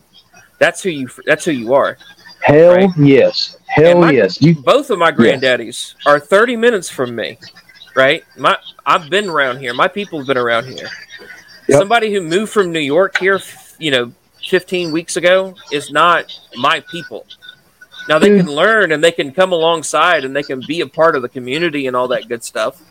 That's 0.58 0.82
who 0.82 0.90
you. 0.90 1.08
That's 1.24 1.46
who 1.46 1.52
you 1.52 1.72
are. 1.72 1.96
Hell 2.42 2.74
Right. 2.74 2.90
yes. 2.98 3.56
Hell 3.68 4.02
my- 4.02 4.10
yes. 4.10 4.42
You 4.42 4.54
Both 4.54 4.90
of 4.90 4.98
my 4.98 5.12
granddaddies 5.12 5.94
are 6.04 6.20
30 6.20 6.56
minutes 6.56 6.90
from 6.90 7.16
me, 7.16 7.38
right? 7.96 8.24
My 8.36 8.58
I've 8.84 9.08
been 9.08 9.30
around 9.30 9.60
here. 9.60 9.72
My 9.72 9.88
people 9.88 10.18
have 10.18 10.26
been 10.28 10.36
around 10.36 10.66
here. 10.66 10.90
Yep. 11.68 11.78
Somebody 11.78 12.12
who 12.12 12.20
moved 12.20 12.52
from 12.52 12.70
New 12.70 12.80
York 12.80 13.16
here, 13.16 13.40
you 13.78 13.92
know, 13.92 14.12
15 14.46 14.92
weeks 14.92 15.16
ago 15.16 15.54
is 15.72 15.90
not 15.90 16.38
my 16.56 16.80
people. 16.90 17.24
Now 18.08 18.18
they 18.18 18.36
can 18.36 18.46
learn 18.46 18.92
and 18.92 19.04
they 19.04 19.12
can 19.12 19.32
come 19.32 19.52
alongside 19.52 20.24
and 20.24 20.34
they 20.34 20.42
can 20.42 20.62
be 20.66 20.80
a 20.80 20.86
part 20.86 21.14
of 21.14 21.22
the 21.22 21.28
community 21.28 21.86
and 21.86 21.94
all 21.94 22.08
that 22.08 22.26
good 22.26 22.42
stuff. 22.42 22.82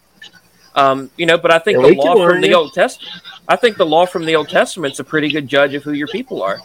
Um, 0.76 1.10
you 1.18 1.26
know, 1.26 1.39
but 1.39 1.52
I 1.52 1.57
think 1.57 1.80
Yeah, 1.80 1.89
the 1.89 1.95
law 1.95 2.27
from 2.27 2.39
the 2.39 2.49
yeah. 2.49 2.56
Old 2.56 2.73
Testament, 2.73 3.11
I 3.48 3.56
think 3.56 3.77
the 3.77 3.85
law 3.85 4.06
from 4.06 4.26
the 4.26 4.35
Old 4.35 4.48
Testament's 4.48 4.99
a 4.99 5.03
pretty 5.03 5.30
good 5.30 5.48
judge 5.48 5.73
of 5.73 5.84
who 5.84 5.94
your 5.94 6.07
people 6.07 6.44
are. 6.44 6.60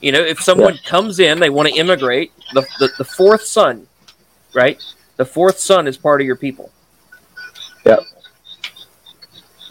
You 0.00 0.12
know, 0.12 0.20
if 0.20 0.40
someone 0.40 0.78
comes 0.84 1.18
in, 1.18 1.40
they 1.40 1.50
want 1.50 1.68
to 1.68 1.74
immigrate, 1.74 2.30
the, 2.54 2.60
the, 2.78 2.88
the 2.98 3.04
fourth 3.04 3.42
son, 3.42 3.88
right? 4.54 4.80
The 5.16 5.24
fourth 5.24 5.58
son 5.58 5.88
is 5.88 5.96
part 5.96 6.20
of 6.20 6.26
your 6.26 6.36
people. 6.36 6.70
Yep. 7.84 8.00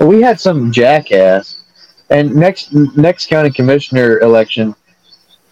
We 0.02 0.22
had 0.22 0.38
some 0.38 0.70
jackass, 0.70 1.62
and 2.10 2.36
next 2.36 2.74
next 2.74 3.28
county 3.28 3.52
commissioner 3.52 4.20
election, 4.20 4.76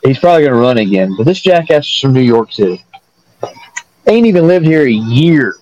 he's 0.05 0.19
probably 0.19 0.43
going 0.43 0.53
to 0.53 0.59
run 0.59 0.77
again. 0.77 1.15
But 1.17 1.25
this 1.25 1.41
jackass 1.41 1.87
is 1.87 1.99
from 1.99 2.13
New 2.13 2.21
York 2.21 2.51
City. 2.51 2.83
Ain't 4.07 4.27
even 4.27 4.47
lived 4.47 4.65
here 4.65 4.83
a 4.83 4.91
year, 4.91 5.55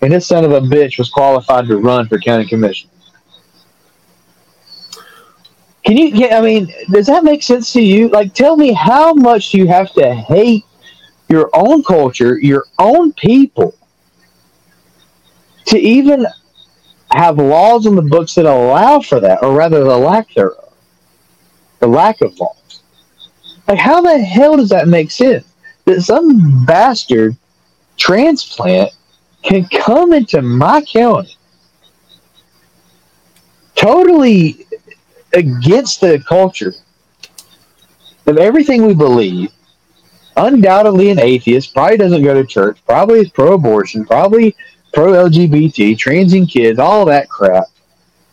and 0.00 0.12
this 0.12 0.26
son 0.26 0.44
of 0.44 0.52
a 0.52 0.60
bitch 0.60 0.98
was 0.98 1.10
qualified 1.10 1.66
to 1.68 1.76
run 1.76 2.08
for 2.08 2.18
county 2.18 2.46
commission. 2.46 2.88
Can 5.84 5.96
you? 5.96 6.06
Yeah, 6.06 6.38
I 6.38 6.40
mean, 6.40 6.72
does 6.90 7.06
that 7.08 7.24
make 7.24 7.42
sense 7.42 7.72
to 7.74 7.82
you? 7.82 8.08
Like, 8.08 8.32
tell 8.32 8.56
me 8.56 8.72
how 8.72 9.12
much 9.12 9.52
you 9.52 9.66
have 9.66 9.92
to 9.94 10.14
hate 10.14 10.64
your 11.28 11.50
own 11.52 11.82
culture, 11.82 12.38
your 12.38 12.64
own 12.78 13.12
people, 13.12 13.74
to 15.66 15.78
even 15.78 16.26
have 17.10 17.36
laws 17.36 17.84
in 17.84 17.94
the 17.94 18.02
books 18.02 18.34
that 18.36 18.46
allow 18.46 19.00
for 19.00 19.20
that, 19.20 19.42
or 19.42 19.54
rather, 19.54 19.84
the 19.84 19.96
lack 19.96 20.32
thereof, 20.32 20.72
the 21.80 21.86
lack 21.86 22.20
of 22.22 22.38
laws. 22.38 22.61
Like, 23.68 23.78
how 23.78 24.00
the 24.00 24.18
hell 24.18 24.56
does 24.56 24.70
that 24.70 24.88
make 24.88 25.10
sense? 25.10 25.46
That 25.84 26.02
some 26.02 26.64
bastard 26.64 27.36
transplant 27.96 28.92
can 29.42 29.66
come 29.68 30.12
into 30.12 30.42
my 30.42 30.82
county 30.82 31.36
totally 33.74 34.66
against 35.32 36.00
the 36.00 36.22
culture 36.28 36.74
of 38.26 38.38
everything 38.38 38.86
we 38.86 38.94
believe, 38.94 39.50
undoubtedly 40.36 41.10
an 41.10 41.18
atheist, 41.18 41.74
probably 41.74 41.96
doesn't 41.96 42.22
go 42.22 42.34
to 42.34 42.46
church, 42.46 42.78
probably 42.86 43.20
is 43.20 43.30
pro 43.30 43.54
abortion, 43.54 44.04
probably 44.04 44.54
pro 44.92 45.12
LGBT, 45.12 45.98
transing 45.98 46.46
kids, 46.46 46.78
all 46.78 47.04
that 47.06 47.28
crap. 47.28 47.64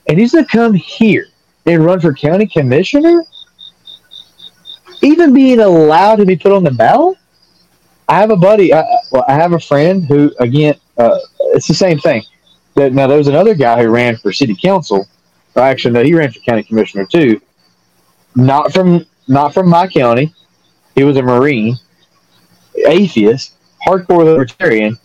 And 0.07 0.19
he's 0.19 0.33
going 0.33 0.45
to 0.45 0.51
come 0.51 0.73
here 0.73 1.27
and 1.65 1.83
run 1.83 1.99
for 1.99 2.13
county 2.13 2.45
commissioner? 2.45 3.23
Even 5.01 5.33
being 5.33 5.59
allowed 5.59 6.17
to 6.17 6.25
be 6.25 6.35
put 6.35 6.51
on 6.51 6.63
the 6.63 6.71
ballot? 6.71 7.17
I 8.07 8.15
have 8.15 8.31
a 8.31 8.35
buddy, 8.35 8.73
I, 8.73 8.83
well, 9.11 9.23
I 9.27 9.33
have 9.33 9.53
a 9.53 9.59
friend 9.59 10.03
who, 10.03 10.33
again, 10.39 10.75
uh, 10.97 11.19
it's 11.53 11.67
the 11.67 11.73
same 11.73 11.99
thing. 11.99 12.23
That 12.75 12.93
Now, 12.93 13.07
there 13.07 13.17
was 13.17 13.27
another 13.27 13.53
guy 13.53 13.81
who 13.81 13.89
ran 13.89 14.17
for 14.17 14.33
city 14.33 14.55
council. 14.55 15.07
Or 15.55 15.63
actually, 15.63 15.93
no, 15.93 16.03
he 16.03 16.13
ran 16.13 16.31
for 16.31 16.39
county 16.39 16.63
commissioner 16.63 17.05
too. 17.05 17.41
Not 18.35 18.73
from 18.73 19.05
not 19.27 19.53
from 19.53 19.69
my 19.69 19.87
county. 19.87 20.33
He 20.95 21.03
was 21.03 21.17
a 21.17 21.21
Marine, 21.21 21.77
atheist, 22.85 23.53
hardcore 23.85 24.25
libertarian. 24.25 24.97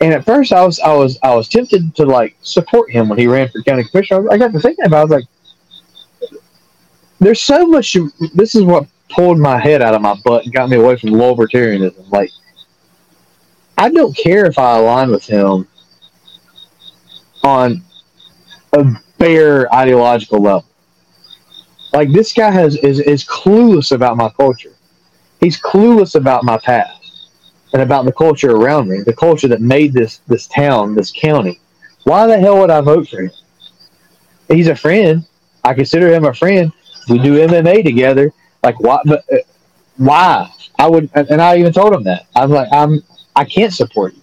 And 0.00 0.12
at 0.12 0.24
first, 0.24 0.52
I 0.52 0.64
was 0.64 0.80
I 0.80 0.94
was 0.94 1.18
I 1.22 1.34
was 1.34 1.48
tempted 1.48 1.94
to 1.96 2.04
like 2.04 2.36
support 2.42 2.90
him 2.90 3.08
when 3.08 3.18
he 3.18 3.26
ran 3.26 3.48
for 3.48 3.62
county 3.62 3.84
commissioner. 3.84 4.30
I 4.30 4.36
got 4.36 4.52
to 4.52 4.60
thinking 4.60 4.84
about. 4.84 5.10
it, 5.10 5.12
I 5.12 5.16
was 5.16 5.24
like, 6.30 6.40
"There's 7.20 7.40
so 7.40 7.66
much." 7.66 7.96
This 8.34 8.54
is 8.54 8.62
what 8.62 8.86
pulled 9.14 9.38
my 9.38 9.58
head 9.58 9.82
out 9.82 9.94
of 9.94 10.02
my 10.02 10.16
butt 10.24 10.44
and 10.44 10.52
got 10.52 10.68
me 10.68 10.76
away 10.76 10.96
from 10.96 11.10
libertarianism. 11.10 12.10
Like, 12.10 12.30
I 13.78 13.88
don't 13.90 14.16
care 14.16 14.46
if 14.46 14.58
I 14.58 14.78
align 14.78 15.10
with 15.10 15.24
him 15.24 15.66
on 17.42 17.82
a 18.72 18.84
bare 19.18 19.72
ideological 19.74 20.40
level. 20.40 20.66
Like 21.92 22.10
this 22.12 22.32
guy 22.32 22.50
has 22.50 22.76
is 22.76 23.00
is 23.00 23.24
clueless 23.24 23.92
about 23.92 24.16
my 24.16 24.30
culture. 24.30 24.72
He's 25.40 25.60
clueless 25.60 26.14
about 26.14 26.44
my 26.44 26.58
past 26.58 27.28
and 27.72 27.82
about 27.82 28.04
the 28.04 28.12
culture 28.12 28.52
around 28.52 28.88
me, 28.88 29.00
the 29.00 29.12
culture 29.12 29.48
that 29.48 29.60
made 29.60 29.92
this 29.92 30.18
this 30.26 30.46
town, 30.46 30.94
this 30.94 31.10
county. 31.10 31.60
Why 32.04 32.26
the 32.26 32.38
hell 32.38 32.58
would 32.58 32.70
I 32.70 32.80
vote 32.80 33.08
for 33.08 33.22
him? 33.22 33.30
He's 34.48 34.68
a 34.68 34.76
friend. 34.76 35.24
I 35.64 35.74
consider 35.74 36.12
him 36.12 36.24
a 36.24 36.34
friend. 36.34 36.72
We 37.08 37.18
do 37.18 37.46
MMA 37.46 37.84
together. 37.84 38.32
Like 38.62 38.78
why? 38.80 39.00
But 39.04 39.24
uh, 39.32 39.38
why? 39.96 40.50
I 40.78 40.88
would, 40.88 41.10
and 41.14 41.40
I 41.40 41.58
even 41.58 41.72
told 41.72 41.94
him 41.94 42.04
that. 42.04 42.26
I'm 42.34 42.50
like, 42.50 42.68
I'm, 42.72 43.02
I 43.36 43.44
can't 43.44 43.72
support 43.72 44.14
you. 44.14 44.22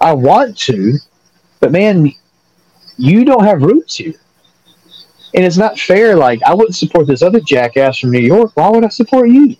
I 0.00 0.12
want 0.12 0.56
to, 0.58 0.98
but 1.60 1.70
man, 1.70 2.12
you 2.96 3.24
don't 3.24 3.44
have 3.44 3.62
roots 3.62 3.96
here, 3.96 4.14
and 5.34 5.44
it's 5.44 5.56
not 5.56 5.78
fair. 5.78 6.16
Like 6.16 6.42
I 6.42 6.54
wouldn't 6.54 6.74
support 6.74 7.06
this 7.06 7.22
other 7.22 7.40
jackass 7.40 7.98
from 7.98 8.10
New 8.10 8.20
York. 8.20 8.50
Why 8.54 8.68
would 8.68 8.84
I 8.84 8.88
support 8.88 9.28
you? 9.28 9.56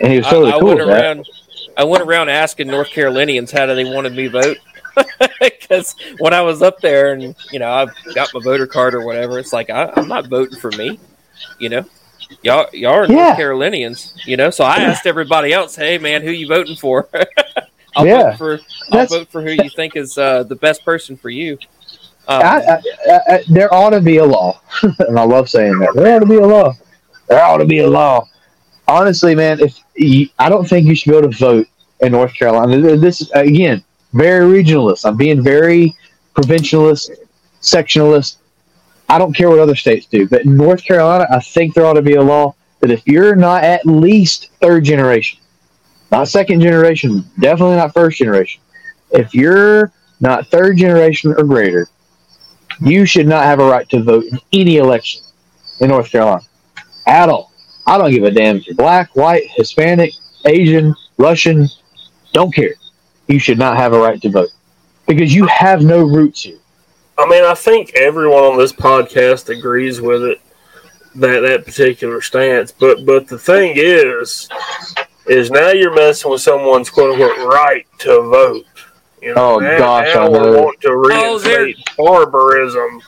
And 0.00 0.12
he 0.12 0.18
was 0.18 0.26
totally 0.26 0.52
I, 0.52 0.56
I 0.56 0.60
cool 0.60 0.68
went 0.68 0.80
around. 0.80 1.28
I 1.76 1.84
went 1.84 2.02
around 2.02 2.28
asking 2.28 2.68
North 2.68 2.88
Carolinians 2.88 3.50
how 3.50 3.64
do 3.66 3.74
they 3.74 3.84
wanted 3.84 4.14
me 4.14 4.28
vote. 4.28 4.58
Because 5.40 5.94
when 6.18 6.34
I 6.34 6.42
was 6.42 6.60
up 6.60 6.80
there 6.80 7.14
and 7.14 7.34
you 7.50 7.58
know 7.58 7.70
I've 7.72 7.90
got 8.14 8.28
my 8.34 8.40
voter 8.42 8.66
card 8.66 8.94
or 8.94 9.00
whatever, 9.04 9.38
it's 9.38 9.52
like 9.52 9.70
I, 9.70 9.90
I'm 9.96 10.06
not 10.06 10.26
voting 10.26 10.58
for 10.58 10.70
me. 10.72 11.00
You 11.58 11.70
know, 11.70 11.84
y'all 12.42 12.66
y'all 12.72 12.92
are 12.94 13.06
Yeah. 13.06 13.14
North 13.26 13.36
Carolinians. 13.36 14.14
You 14.26 14.36
know, 14.36 14.50
so 14.50 14.64
I 14.64 14.76
asked 14.76 15.06
everybody 15.06 15.52
else, 15.52 15.76
"Hey 15.76 15.98
man, 15.98 16.22
who 16.22 16.30
you 16.30 16.46
voting 16.48 16.76
for?" 16.76 17.08
I'll 17.96 18.06
Yeah. 18.06 18.30
vote 18.30 18.38
for 18.38 18.52
I'll 18.54 18.58
That's- 18.90 19.10
vote 19.10 19.28
for 19.30 19.42
who 19.42 19.50
you 19.50 19.68
think 19.70 19.96
is 19.96 20.16
uh, 20.18 20.42
the 20.44 20.56
best 20.56 20.84
person 20.84 21.16
for 21.16 21.30
you. 21.30 21.58
Um, 22.28 22.40
I, 22.42 22.56
I, 22.56 22.80
I, 23.34 23.44
there 23.48 23.72
ought 23.74 23.90
to 23.90 24.00
be 24.00 24.18
a 24.18 24.24
law, 24.24 24.60
and 24.82 25.18
I 25.18 25.24
love 25.24 25.48
saying 25.50 25.76
that. 25.80 25.92
There 25.94 26.14
ought 26.16 26.20
to 26.20 26.26
be 26.26 26.36
a 26.36 26.46
law. 26.46 26.72
There 27.28 27.42
ought 27.42 27.58
to 27.58 27.64
be 27.66 27.80
a 27.80 27.88
law. 27.90 28.28
Honestly, 28.86 29.34
man, 29.34 29.58
if 29.60 29.78
you, 29.96 30.28
I 30.38 30.48
don't 30.48 30.68
think 30.68 30.86
you 30.86 30.94
should 30.94 31.10
be 31.10 31.16
able 31.18 31.30
to 31.32 31.36
vote 31.36 31.66
in 32.00 32.12
North 32.12 32.32
Carolina. 32.34 32.96
This 32.96 33.28
again 33.34 33.82
very 34.12 34.62
regionalist. 34.62 35.04
I'm 35.04 35.16
being 35.16 35.42
very 35.42 35.94
provincialist, 36.34 37.10
sectionalist. 37.60 38.36
I 39.12 39.18
don't 39.18 39.34
care 39.34 39.50
what 39.50 39.58
other 39.58 39.76
states 39.76 40.06
do, 40.06 40.26
but 40.26 40.46
in 40.46 40.56
North 40.56 40.82
Carolina, 40.82 41.26
I 41.30 41.38
think 41.38 41.74
there 41.74 41.84
ought 41.84 42.00
to 42.00 42.02
be 42.02 42.14
a 42.14 42.22
law 42.22 42.54
that 42.80 42.90
if 42.90 43.06
you're 43.06 43.36
not 43.36 43.62
at 43.62 43.84
least 43.84 44.48
third 44.62 44.84
generation, 44.84 45.38
not 46.10 46.28
second 46.28 46.62
generation, 46.62 47.22
definitely 47.38 47.76
not 47.76 47.92
first 47.92 48.16
generation, 48.16 48.62
if 49.10 49.34
you're 49.34 49.92
not 50.20 50.46
third 50.46 50.78
generation 50.78 51.34
or 51.36 51.44
greater, 51.44 51.88
you 52.80 53.04
should 53.04 53.26
not 53.26 53.44
have 53.44 53.60
a 53.60 53.66
right 53.66 53.86
to 53.90 54.02
vote 54.02 54.24
in 54.24 54.38
any 54.50 54.78
election 54.78 55.20
in 55.80 55.90
North 55.90 56.10
Carolina 56.10 56.40
at 57.06 57.28
all. 57.28 57.52
I 57.86 57.98
don't 57.98 58.12
give 58.12 58.24
a 58.24 58.30
damn 58.30 58.56
if 58.56 58.66
you're 58.66 58.76
black, 58.76 59.14
white, 59.14 59.44
Hispanic, 59.50 60.14
Asian, 60.46 60.94
Russian, 61.18 61.68
don't 62.32 62.54
care. 62.54 62.76
You 63.28 63.38
should 63.38 63.58
not 63.58 63.76
have 63.76 63.92
a 63.92 63.98
right 63.98 64.22
to 64.22 64.30
vote 64.30 64.48
because 65.06 65.34
you 65.34 65.46
have 65.48 65.82
no 65.82 66.02
roots 66.02 66.44
here. 66.44 66.61
I 67.18 67.26
mean, 67.28 67.44
I 67.44 67.54
think 67.54 67.94
everyone 67.94 68.42
on 68.44 68.58
this 68.58 68.72
podcast 68.72 69.48
agrees 69.56 70.00
with 70.00 70.22
it 70.24 70.40
that 71.16 71.40
that 71.40 71.64
particular 71.64 72.20
stance. 72.20 72.72
But 72.72 73.04
but 73.04 73.28
the 73.28 73.38
thing 73.38 73.74
is, 73.76 74.48
is 75.26 75.50
now 75.50 75.70
you're 75.70 75.94
messing 75.94 76.30
with 76.30 76.40
someone's 76.40 76.90
quote 76.90 77.12
unquote 77.20 77.46
right 77.48 77.86
to 78.00 78.22
vote. 78.22 78.64
You 79.20 79.34
Oh, 79.36 79.58
now, 79.58 79.78
gosh, 79.78 80.14
now 80.14 80.26
I 80.26 80.28
we 80.30 80.38
want 80.56 80.80
to 80.80 80.88
Oh, 81.12 81.38
they're- 81.38 81.72
barbarism. 81.96 83.00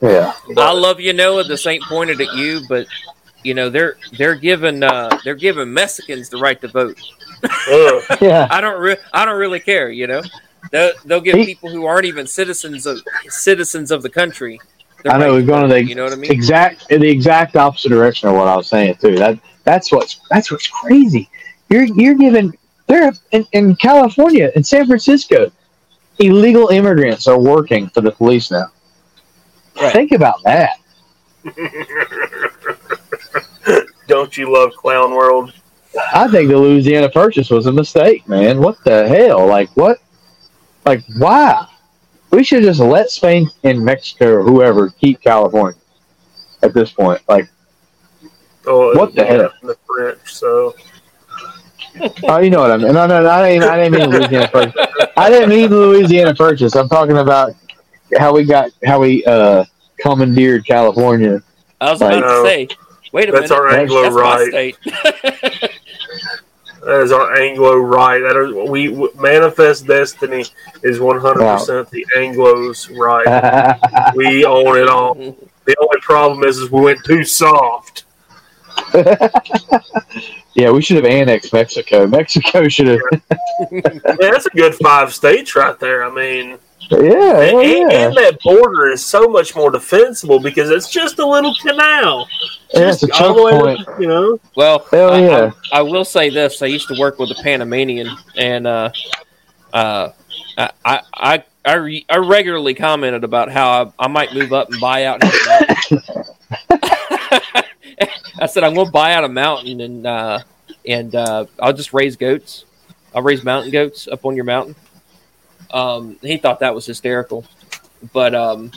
Yeah. 0.00 0.32
I 0.56 0.72
love 0.72 0.98
you, 0.98 1.12
Noah. 1.12 1.44
This 1.44 1.66
ain't 1.66 1.84
pointed 1.84 2.20
at 2.22 2.32
you, 2.34 2.60
but 2.68 2.86
you 3.44 3.52
know 3.54 3.68
they're 3.68 3.96
they're 4.16 4.34
giving 4.34 4.82
uh, 4.82 5.18
they're 5.24 5.34
giving 5.34 5.72
Mexicans 5.74 6.28
the 6.30 6.38
right 6.38 6.58
to 6.62 6.68
vote. 6.68 6.98
Ugh. 7.42 8.02
Yeah. 8.20 8.46
I 8.50 8.60
don't 8.62 8.80
re- 8.80 8.96
I 9.12 9.24
don't 9.26 9.38
really 9.38 9.60
care. 9.60 9.90
You 9.90 10.06
know, 10.06 10.22
they'll, 10.70 10.92
they'll 11.04 11.20
give 11.20 11.36
He- 11.36 11.46
people 11.46 11.70
who 11.70 11.86
aren't 11.86 12.06
even 12.06 12.26
citizens 12.26 12.86
of 12.86 13.00
citizens 13.28 13.90
of 13.90 14.02
the 14.02 14.10
country. 14.10 14.60
the 15.04 15.12
I 15.12 15.18
know 15.18 15.34
we've 15.34 15.46
gone 15.46 15.62
to 15.62 15.68
the 15.68 15.84
you 15.84 15.94
know 15.94 16.04
what 16.04 16.12
I 16.12 16.16
mean. 16.16 16.30
exact 16.30 16.88
the 16.88 17.08
exact 17.08 17.56
opposite 17.56 17.88
direction 17.90 18.28
of 18.28 18.34
what 18.34 18.46
I 18.48 18.56
was 18.56 18.68
saying 18.68 18.96
too. 18.96 19.16
That 19.16 19.38
that's 19.64 19.90
what's 19.92 20.20
that's 20.30 20.50
what's 20.50 20.66
crazy. 20.68 21.28
You're 21.68 21.84
you're 21.84 22.14
giving 22.14 22.56
there 22.86 23.12
in, 23.30 23.46
in 23.52 23.76
California 23.76 24.50
in 24.56 24.64
San 24.64 24.86
Francisco, 24.86 25.50
illegal 26.18 26.68
immigrants 26.68 27.26
are 27.28 27.38
working 27.38 27.88
for 27.90 28.00
the 28.00 28.10
police 28.10 28.50
now. 28.50 28.66
Right. 29.80 29.92
Think 29.92 30.12
about 30.12 30.42
that. 30.44 30.78
Don't 34.08 34.36
you 34.36 34.52
love 34.52 34.72
Clown 34.76 35.12
World? 35.12 35.52
I 36.12 36.28
think 36.28 36.48
the 36.48 36.56
Louisiana 36.58 37.08
purchase 37.08 37.50
was 37.50 37.66
a 37.66 37.72
mistake, 37.72 38.28
man. 38.28 38.60
What 38.60 38.82
the 38.84 39.08
hell? 39.08 39.46
Like 39.46 39.68
what? 39.76 39.98
Like 40.84 41.02
why? 41.16 41.66
We 42.30 42.44
should 42.44 42.62
just 42.62 42.80
let 42.80 43.10
Spain 43.10 43.50
and 43.64 43.84
Mexico 43.84 44.34
or 44.34 44.42
whoever 44.42 44.88
keep 44.90 45.20
California 45.20 45.80
at 46.62 46.72
this 46.74 46.92
point. 46.92 47.20
Like 47.28 47.48
Oh, 48.66 48.96
What 48.96 49.14
the 49.14 49.24
hell? 49.24 49.52
The 49.62 49.76
French. 49.86 50.20
So 50.32 50.74
Oh, 52.24 52.38
you 52.38 52.50
know 52.50 52.60
what 52.60 52.70
I 52.70 52.76
mean. 52.76 52.92
No, 52.92 53.06
no, 53.06 53.22
no 53.22 53.28
I 53.28 53.48
didn't. 53.52 53.68
I 53.68 53.76
didn't 53.76 53.92
mean 54.00 54.10
Louisiana 54.10 54.48
Purchase. 54.48 54.86
I 55.16 55.28
didn't 55.28 55.48
mean 55.48 55.70
Louisiana 55.70 56.34
Purchase. 56.34 56.76
I'm 56.76 56.88
talking 56.88 57.18
about 57.18 57.52
how 58.18 58.32
we 58.32 58.44
got 58.44 58.70
how 58.84 59.00
we 59.00 59.24
uh, 59.24 59.64
commandeered 59.98 60.64
California. 60.66 61.42
I 61.80 61.90
was 61.90 62.00
about 62.00 62.14
Like- 62.14 62.22
to 62.24 62.42
say, 62.44 62.68
wait 63.12 63.28
a 63.28 63.32
that's 63.32 63.50
minute. 63.50 63.60
our 63.60 63.68
Anglo 63.70 64.02
That's 64.02 64.14
my 64.14 64.50
right. 64.52 65.69
That 66.84 67.02
is 67.02 67.12
our 67.12 67.36
Anglo 67.38 67.76
right. 67.76 68.20
That 68.20 68.36
is 68.36 68.70
we 68.70 69.10
manifest 69.20 69.86
destiny 69.86 70.44
is 70.82 70.98
one 70.98 71.20
hundred 71.20 71.40
percent 71.40 71.90
the 71.90 72.06
Anglo's 72.16 72.88
right. 72.90 73.78
We 74.14 74.44
own 74.44 74.78
it 74.78 74.88
all. 74.88 75.14
The 75.14 75.76
only 75.78 76.00
problem 76.00 76.42
is, 76.44 76.58
is 76.58 76.70
we 76.70 76.80
went 76.80 77.04
too 77.04 77.22
soft. 77.22 78.04
yeah, 80.54 80.70
we 80.70 80.80
should 80.80 80.96
have 80.96 81.04
annexed 81.04 81.52
Mexico. 81.52 82.06
Mexico 82.06 82.66
should 82.68 82.86
have. 82.88 83.00
Man, 83.70 84.16
that's 84.18 84.46
a 84.46 84.50
good 84.50 84.74
five 84.76 85.12
states 85.12 85.54
right 85.54 85.78
there. 85.78 86.04
I 86.04 86.10
mean, 86.10 86.58
Yeah, 86.90 87.40
and, 87.40 87.58
and- 87.58 87.90
yeah. 87.92 88.06
and 88.08 88.16
that 88.16 88.38
border 88.42 88.88
is 88.88 89.04
so 89.04 89.28
much 89.28 89.54
more 89.54 89.70
defensible 89.70 90.40
because 90.40 90.70
it's 90.70 90.90
just 90.90 91.18
a 91.20 91.26
little 91.26 91.54
canal. 91.62 92.26
Yeah, 92.74 92.88
it's 92.90 93.02
a 93.02 93.06
Just 93.06 93.18
choke 93.18 93.36
all 93.36 93.58
the 93.58 93.64
way 93.64 93.76
point. 93.84 94.00
you 94.00 94.06
know. 94.08 94.40
Well, 94.56 94.80
Hell 94.90 95.12
I, 95.12 95.20
yeah. 95.20 95.50
I, 95.72 95.78
I 95.78 95.82
will 95.82 96.04
say 96.04 96.30
this: 96.30 96.62
I 96.62 96.66
used 96.66 96.88
to 96.88 96.98
work 96.98 97.18
with 97.18 97.30
a 97.30 97.40
Panamanian, 97.42 98.08
and 98.36 98.66
uh, 98.66 98.90
uh, 99.72 100.10
I, 100.58 100.70
I, 100.84 101.00
I, 101.14 101.44
I, 101.64 101.74
re- 101.74 102.06
I 102.08 102.16
regularly 102.16 102.74
commented 102.74 103.22
about 103.24 103.50
how 103.52 103.92
I, 103.98 104.04
I 104.04 104.08
might 104.08 104.34
move 104.34 104.52
up 104.52 104.70
and 104.70 104.80
buy 104.80 105.04
out. 105.04 105.22
his. 105.22 106.00
I 108.40 108.46
said 108.46 108.64
I'm 108.64 108.74
going 108.74 108.86
to 108.86 108.92
buy 108.92 109.12
out 109.14 109.24
a 109.24 109.28
mountain, 109.28 109.80
and 109.80 110.06
uh, 110.06 110.40
and 110.86 111.14
uh, 111.14 111.46
I'll 111.60 111.72
just 111.72 111.92
raise 111.92 112.16
goats. 112.16 112.64
I'll 113.14 113.22
raise 113.22 113.44
mountain 113.44 113.70
goats 113.70 114.08
up 114.08 114.24
on 114.24 114.34
your 114.36 114.44
mountain. 114.44 114.74
Um, 115.72 116.16
he 116.22 116.36
thought 116.36 116.60
that 116.60 116.74
was 116.74 116.86
hysterical, 116.86 117.44
but 118.12 118.34
um, 118.34 118.72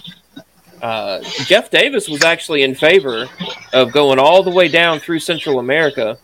uh, 0.81 1.21
Jeff 1.45 1.69
Davis 1.71 2.07
was 2.07 2.23
actually 2.23 2.63
in 2.63 2.75
favor 2.75 3.25
of 3.73 3.91
going 3.91 4.19
all 4.19 4.43
the 4.43 4.51
way 4.51 4.67
down 4.67 4.99
through 4.99 5.19
Central 5.19 5.59
America 5.59 6.17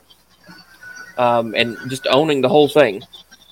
um, 1.17 1.53
and 1.55 1.77
just 1.89 2.07
owning 2.07 2.41
the 2.41 2.49
whole 2.49 2.67
thing. 2.69 3.01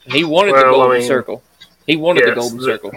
He 0.06 0.24
wanted 0.24 0.52
the 0.52 0.56
Well, 0.58 0.66
I 0.66 0.72
Golden 0.72 0.98
mean, 1.00 1.08
Circle. 1.08 1.44
He 1.86 1.96
wanted 1.96 2.26
the 2.28 2.36
Golden 2.36 2.58
the- 2.58 2.64
Circle. 2.64 2.92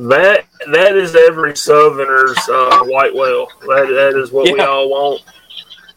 That 0.00 0.44
that 0.70 0.94
is 0.94 1.16
every 1.16 1.56
Southerner's 1.56 2.38
uh, 2.48 2.84
white 2.84 3.12
whale. 3.12 3.48
That 3.62 3.88
that 3.88 4.20
is 4.22 4.30
what 4.30 4.44
we 4.52 4.60
all 4.60 4.88
want. 4.88 5.22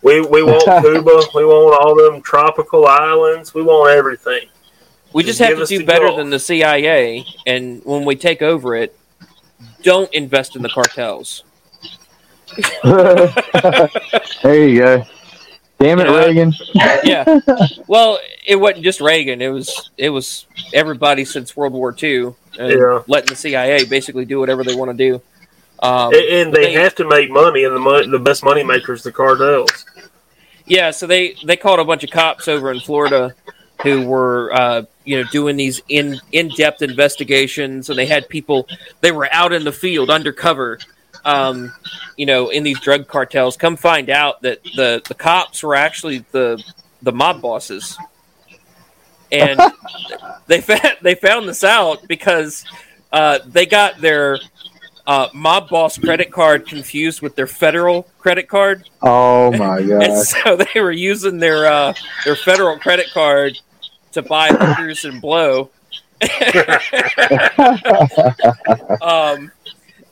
We 0.02 0.22
we 0.22 0.42
want 0.42 0.64
Cuba. 0.84 1.22
We 1.36 1.46
want 1.46 1.80
all 1.80 1.96
them 1.96 2.20
tropical 2.24 2.88
islands. 2.88 3.54
We 3.54 3.62
want 3.62 3.92
everything. 3.92 4.48
We 5.14 5.24
just 5.24 5.40
Give 5.40 5.58
have 5.58 5.68
to 5.68 5.78
do 5.80 5.86
better 5.86 6.06
Gulf. 6.08 6.18
than 6.18 6.30
the 6.30 6.40
CIA, 6.40 7.26
and 7.46 7.82
when 7.84 8.06
we 8.06 8.16
take 8.16 8.42
over 8.42 8.76
it, 8.76 8.98
don't 9.84 10.12
invest 10.14 10.56
in 10.56 10.62
the 10.62 10.70
cartels. 10.70 11.44
there 14.44 14.68
you 14.68 14.80
go. 14.80 15.04
Damn 15.80 16.00
it, 16.00 16.08
Yeah. 16.08 16.18
Reagan. 16.26 16.54
Yeah. 17.04 17.40
Well, 17.88 18.20
it 18.46 18.56
wasn't 18.56 18.84
just 18.84 19.02
Reagan. 19.02 19.42
It 19.42 19.50
was 19.50 19.90
it 19.98 20.10
was 20.10 20.46
everybody 20.74 21.26
since 21.26 21.56
World 21.58 21.74
War 21.74 21.96
II, 22.02 22.34
and 22.60 22.72
Yeah. 22.74 23.02
letting 23.08 23.30
the 23.30 23.36
CIA 23.36 23.86
basically 23.86 24.26
do 24.26 24.40
whatever 24.40 24.64
they 24.64 24.76
want 24.76 24.92
to 24.92 24.98
do. 24.98 25.22
Um, 25.80 26.14
And, 26.14 26.24
and 26.26 26.54
they, 26.54 26.66
they- 26.66 26.74
have 26.74 26.96
to 26.96 27.08
make 27.08 27.30
money, 27.32 27.64
and 27.64 27.76
the 27.76 27.80
money, 27.80 28.08
the 28.08 28.20
best 28.20 28.44
money 28.44 28.64
makers, 28.64 29.04
the 29.04 29.12
cartels. 29.12 29.86
Yeah, 30.68 30.92
so 30.92 31.08
they 31.08 31.36
they 31.44 31.58
called 31.58 31.80
a 31.80 31.84
bunch 31.86 32.04
of 32.04 32.12
cops 32.12 32.48
over 32.48 32.72
in 32.72 32.80
Florida 32.80 33.34
who 33.84 34.06
were 34.06 34.54
uh, 34.54 34.84
you 35.04 35.18
know 35.18 35.30
doing 35.32 35.56
these 35.58 35.82
in 35.88 36.20
in 36.32 36.50
depth 36.50 36.82
investigations, 36.82 37.90
and 37.90 37.98
they 37.98 38.06
had 38.06 38.28
people 38.30 38.68
they 39.02 39.12
were 39.12 39.28
out 39.32 39.54
in 39.54 39.64
the 39.64 39.72
field 39.72 40.10
undercover, 40.10 40.80
um, 41.26 41.72
you 42.18 42.26
know, 42.26 42.50
in 42.50 42.64
these 42.64 42.80
drug 42.80 43.08
cartels. 43.08 43.58
Come 43.58 43.76
find 43.78 44.10
out 44.10 44.42
that 44.42 44.64
the 44.76 45.02
the 45.08 45.16
cops 45.16 45.64
were 45.64 45.76
actually 45.76 46.26
the 46.32 46.64
the 47.02 47.12
mob 47.12 47.42
bosses, 47.42 47.98
and 49.32 49.60
they 50.48 50.62
found 50.62 50.98
they 51.02 51.16
found 51.16 51.48
this 51.48 51.64
out 51.64 52.08
because 52.08 52.64
uh, 53.12 53.40
they 53.48 53.66
got 53.66 54.00
their 54.02 54.40
uh, 55.08 55.28
mob 55.34 55.70
boss 55.70 55.98
credit 55.98 56.32
card 56.32 56.68
confused 56.68 57.22
with 57.22 57.36
their 57.36 57.48
federal 57.48 58.04
credit 58.20 58.48
card. 58.48 58.88
Oh 59.02 59.52
my 59.52 59.80
And 59.80 59.88
god. 59.88 60.26
so 60.26 60.56
they 60.56 60.80
were 60.80 60.92
using 60.92 61.40
their 61.40 61.66
uh, 61.66 61.94
their 62.24 62.36
federal 62.36 62.78
credit 62.78 63.08
card 63.14 63.60
to 64.14 64.22
buy 64.22 64.50
hookers 64.50 65.06
and 65.06 65.22
blow. 65.22 65.70
um, 69.02 69.52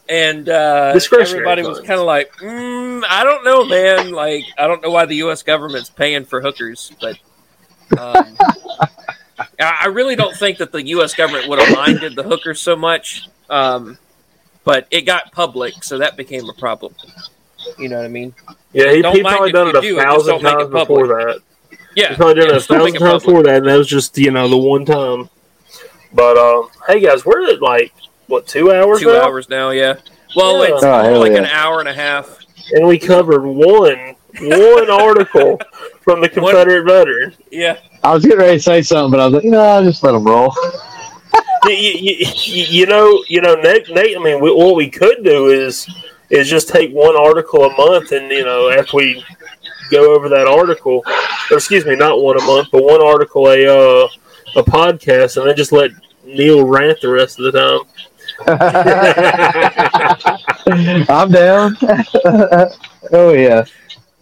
and 0.10 0.50
uh, 0.50 0.94
Discretionary 0.94 1.42
everybody 1.42 1.62
was 1.62 1.80
kind 1.82 2.00
of 2.00 2.08
like, 2.08 2.32
mm, 2.38 3.04
I 3.08 3.24
don't 3.24 3.46
know, 3.46 3.66
man. 3.66 4.12
Like, 4.12 4.44
I 4.58 4.68
don't 4.68 4.82
know 4.82 4.90
why 4.90 5.06
the 5.06 5.18
U.S. 5.18 5.44
government's 5.44 5.90
paying 5.90 6.26
for 6.26 6.42
hookers, 6.42 6.92
but 7.00 7.18
um, 7.98 8.36
I 9.40 9.46
I 9.60 9.88
really 9.88 10.16
don't 10.16 10.36
think 10.36 10.58
that 10.58 10.72
the 10.72 10.86
U.S. 10.88 11.14
government 11.14 11.48
would 11.48 11.60
have 11.60 11.76
minded 11.76 12.16
the 12.16 12.24
hookers 12.24 12.60
so 12.60 12.76
much. 12.76 13.30
Um, 13.50 13.98
but 14.64 14.88
it 14.92 15.02
got 15.02 15.32
public, 15.32 15.84
so 15.84 16.00
that 16.00 16.18
became 16.18 16.50
a 16.50 16.54
problem. 16.54 16.94
You 17.78 17.90
know 17.90 17.98
what 17.98 18.06
I 18.06 18.10
mean? 18.10 18.34
Yeah, 18.74 18.94
he, 18.94 19.02
Don't 19.02 19.16
he 19.16 19.22
probably 19.22 19.52
done 19.52 19.70
it 19.70 19.76
a 19.76 19.82
do 19.82 19.98
thousand 19.98 20.42
don't 20.42 20.42
times 20.42 20.64
it 20.64 20.72
before 20.72 21.08
that. 21.08 21.42
Yeah, 21.96 22.10
He's 22.10 22.18
probably 22.18 22.36
done 22.36 22.44
yeah, 22.44 22.50
it 22.50 22.56
a 22.56 22.60
just 22.60 22.70
don't 22.70 22.84
make 22.86 22.94
thousand 22.94 23.00
times 23.08 23.24
public. 23.24 23.26
before 23.26 23.44
that, 23.44 23.58
and 23.58 23.68
that 23.68 23.78
was 23.78 23.88
just 23.88 24.18
you 24.18 24.32
know 24.32 24.48
the 24.48 24.58
one 24.58 24.86
time. 24.86 25.30
But 26.14 26.38
um, 26.38 26.70
hey 26.88 27.00
guys, 27.00 27.26
we're 27.26 27.52
at 27.52 27.62
like 27.62 27.94
what 28.28 28.48
two 28.48 28.72
hours 28.72 29.00
two 29.00 29.08
now, 29.14 29.22
hours 29.24 29.50
now. 29.50 29.70
Yeah. 29.72 29.96
Well, 30.36 30.60
Yeah. 30.68 30.76
it's 30.76 30.84
Oh, 30.84 31.20
like 31.20 31.32
yeah. 31.32 31.40
an 31.40 31.46
hour 31.46 31.80
and 31.80 31.90
a 31.90 31.94
half. 31.94 32.40
and 32.74 32.88
we 32.88 33.00
covered 33.00 33.42
one 33.44 34.16
one 34.42 34.90
article 34.92 35.60
from 36.02 36.22
the 36.22 36.30
Confederate 36.34 36.84
veteran. 36.86 37.34
Yeah. 37.52 37.80
I 38.04 38.14
was 38.14 38.24
getting 38.24 38.40
ready 38.40 38.58
to 38.58 38.64
say 38.64 38.82
something, 38.84 39.12
but 39.12 39.20
I 39.20 39.26
was 39.26 39.34
like, 39.36 39.44
you 39.44 39.52
know, 39.52 39.60
I'll 39.62 39.84
just 39.84 40.04
let 40.04 40.12
them 40.14 40.24
roll. 40.24 40.54
you, 41.66 41.72
you, 41.74 42.16
you, 42.46 42.64
you 42.66 42.86
know, 42.86 43.24
you 43.28 43.42
know, 43.42 43.56
Nate, 43.56 43.90
Nate. 43.90 44.16
I 44.16 44.24
mean, 44.24 44.40
we, 44.42 44.54
what 44.54 44.76
we 44.76 44.90
could 44.90 45.24
do 45.24 45.48
is 45.48 45.88
is 46.30 46.48
just 46.48 46.70
take 46.70 46.92
one 46.94 47.16
article 47.18 47.64
a 47.66 47.76
month, 47.76 48.12
and 48.12 48.32
you 48.32 48.46
know, 48.46 48.70
after 48.70 48.98
we 48.98 49.24
go 49.90 50.16
over 50.16 50.30
that 50.30 50.48
article, 50.48 51.04
or 51.52 51.58
excuse 51.58 51.86
me, 51.86 51.96
not 51.96 52.22
one 52.22 52.40
a 52.40 52.44
month, 52.46 52.70
but 52.72 52.84
one 52.84 53.04
article 53.04 53.48
a 53.48 53.66
uh, 53.66 54.08
a 54.56 54.64
podcast, 54.64 55.38
and 55.38 55.48
then 55.48 55.56
just 55.56 55.72
let 55.72 55.92
Neil 56.24 56.66
rant 56.66 57.00
the 57.02 57.10
rest 57.10 57.40
of 57.40 57.52
the 57.52 57.60
time. 57.60 57.82
I'm 61.10 61.32
down. 61.32 61.76
oh 63.12 63.34
yeah. 63.34 63.66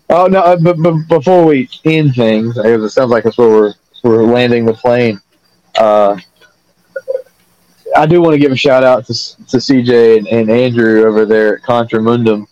Oh 0.09 0.25
no! 0.27 0.39
uh, 0.39 0.55
But, 0.57 0.81
but 0.81 0.93
before 1.07 1.45
we 1.45 1.69
end 1.85 2.15
things, 2.15 2.55
because 2.55 2.83
it 2.83 2.89
sounds 2.89 3.11
like 3.11 3.25
that's 3.25 3.37
where 3.37 3.49
we're 3.49 3.73
we're 4.03 4.23
landing 4.23 4.65
the 4.65 4.73
plane. 4.73 5.21
Uh, 5.77 6.17
I 7.95 8.05
do 8.05 8.21
want 8.21 8.33
to 8.33 8.39
give 8.39 8.51
a 8.51 8.55
shout 8.55 8.83
out 8.83 9.05
to 9.07 9.13
to 9.13 9.57
CJ 9.57 10.19
and, 10.19 10.27
and 10.27 10.49
Andrew 10.49 11.05
over 11.05 11.25
there 11.25 11.57
at 11.57 11.63
Contra 11.63 11.99
Mundum. 11.99 12.47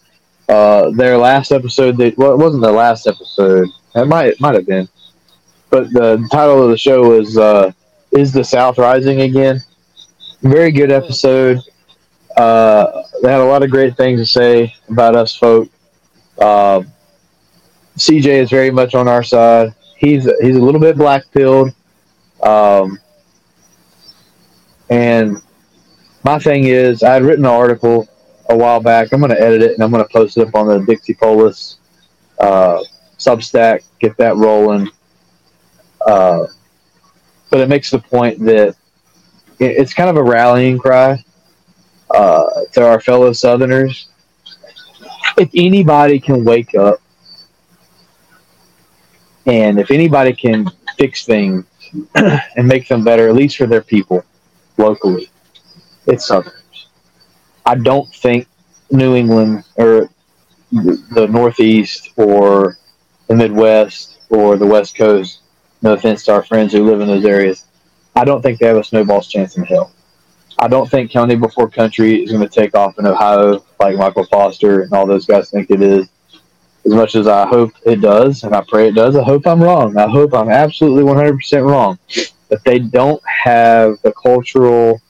Uh, 0.47 0.91
their 0.91 1.17
last 1.17 1.51
episode, 1.51 1.97
they, 1.97 2.11
well, 2.17 2.31
it 2.31 2.37
wasn't 2.37 2.61
their 2.61 2.71
last 2.71 3.07
episode. 3.07 3.67
It 3.95 4.05
might 4.05 4.27
it 4.27 4.41
might 4.41 4.55
have 4.55 4.67
been, 4.67 4.87
but 5.69 5.91
the 5.91 6.27
title 6.31 6.61
of 6.63 6.69
the 6.69 6.77
show 6.77 7.17
was 7.17 7.37
uh, 7.37 7.71
"Is 8.11 8.31
the 8.31 8.43
South 8.43 8.77
Rising 8.77 9.21
Again?" 9.21 9.61
Very 10.41 10.71
good 10.71 10.91
episode. 10.91 11.59
Uh, 12.37 13.03
they 13.23 13.31
had 13.31 13.41
a 13.41 13.45
lot 13.45 13.63
of 13.63 13.71
great 13.71 13.97
things 13.97 14.19
to 14.19 14.25
say 14.25 14.75
about 14.89 15.15
us 15.15 15.35
folk. 15.35 15.69
Um, 16.39 16.91
CJ 17.97 18.25
is 18.25 18.49
very 18.49 18.71
much 18.71 18.93
on 18.93 19.07
our 19.07 19.23
side. 19.23 19.73
He's 19.97 20.29
he's 20.41 20.57
a 20.57 20.61
little 20.61 20.81
bit 20.81 20.97
black 20.97 21.23
pilled. 21.31 21.73
Um, 22.43 22.99
and 24.89 25.41
my 26.23 26.37
thing 26.39 26.65
is, 26.65 27.01
I 27.01 27.13
had 27.13 27.23
written 27.23 27.45
an 27.45 27.51
article 27.51 28.07
a 28.49 28.55
while 28.55 28.79
back. 28.79 29.11
I'm 29.11 29.19
going 29.19 29.31
to 29.31 29.41
edit 29.41 29.61
it 29.61 29.73
and 29.73 29.83
I'm 29.83 29.91
going 29.91 30.03
to 30.03 30.09
post 30.09 30.37
it 30.37 30.47
up 30.47 30.55
on 30.55 30.67
the 30.67 30.79
Dixie 30.79 31.13
Polis 31.13 31.77
uh, 32.39 32.83
Substack. 33.17 33.83
Get 33.99 34.17
that 34.17 34.35
rolling. 34.35 34.89
Uh, 36.05 36.47
but 37.49 37.61
it 37.61 37.69
makes 37.69 37.91
the 37.91 37.99
point 37.99 38.39
that 38.45 38.75
it, 39.59 39.71
it's 39.77 39.93
kind 39.93 40.09
of 40.09 40.17
a 40.17 40.23
rallying 40.23 40.77
cry 40.77 41.23
uh, 42.13 42.45
to 42.73 42.85
our 42.85 42.99
fellow 42.99 43.33
Southerners 43.33 44.09
if 45.37 45.49
anybody 45.53 46.19
can 46.19 46.43
wake 46.43 46.75
up 46.75 47.01
and 49.45 49.79
if 49.79 49.91
anybody 49.91 50.33
can 50.33 50.69
fix 50.97 51.25
things 51.25 51.65
and 52.15 52.67
make 52.67 52.87
them 52.87 53.03
better, 53.03 53.27
at 53.27 53.35
least 53.35 53.57
for 53.57 53.67
their 53.67 53.81
people 53.81 54.23
locally, 54.77 55.29
it's 56.07 56.27
Southerners. 56.27 56.64
I 57.65 57.75
don't 57.75 58.13
think 58.13 58.47
New 58.91 59.15
England 59.15 59.63
or 59.75 60.09
the 60.71 61.27
Northeast 61.29 62.09
or 62.15 62.77
the 63.27 63.35
Midwest 63.35 64.19
or 64.29 64.57
the 64.57 64.65
West 64.65 64.95
Coast, 64.95 65.41
no 65.81 65.93
offense 65.93 66.23
to 66.25 66.33
our 66.33 66.43
friends 66.43 66.73
who 66.73 66.83
live 66.83 67.01
in 67.01 67.07
those 67.07 67.25
areas, 67.25 67.65
I 68.15 68.23
don't 68.23 68.41
think 68.41 68.59
they 68.59 68.67
have 68.67 68.77
a 68.77 68.83
snowball's 68.83 69.27
chance 69.27 69.57
in 69.57 69.63
hell. 69.63 69.91
I 70.57 70.67
don't 70.67 70.89
think 70.89 71.11
county 71.11 71.35
before 71.35 71.69
country 71.69 72.23
is 72.23 72.31
going 72.31 72.47
to 72.47 72.49
take 72.49 72.75
off 72.75 72.97
in 72.97 73.05
Ohio 73.05 73.63
like 73.79 73.97
Michael 73.97 74.25
Foster 74.25 74.83
and 74.83 74.93
all 74.93 75.05
those 75.05 75.25
guys 75.25 75.49
think 75.49 75.69
it 75.69 75.81
is. 75.81 76.07
As 76.85 76.93
much 76.93 77.15
as 77.15 77.27
I 77.27 77.47
hope 77.47 77.73
it 77.83 77.99
does, 77.99 78.43
and 78.43 78.55
I 78.55 78.63
pray 78.67 78.87
it 78.87 78.95
does, 78.95 79.15
I 79.15 79.23
hope 79.23 79.47
I'm 79.47 79.61
wrong. 79.61 79.97
I 79.97 80.07
hope 80.07 80.33
I'm 80.33 80.49
absolutely 80.49 81.03
100% 81.03 81.67
wrong. 81.67 81.97
But 82.47 82.63
they 82.63 82.77
don't 82.77 83.21
have 83.25 83.99
the 84.03 84.13
cultural, 84.13 85.01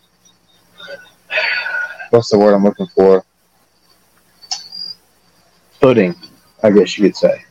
what's 2.16 2.30
the 2.30 2.40
word 2.40 2.54
I'm 2.54 2.64
looking 2.64 2.88
for? 2.88 3.24
Footing, 5.82 6.16
I 6.64 6.72
guess 6.72 6.98
you 6.98 7.06
could 7.06 7.16
say, 7.16 7.44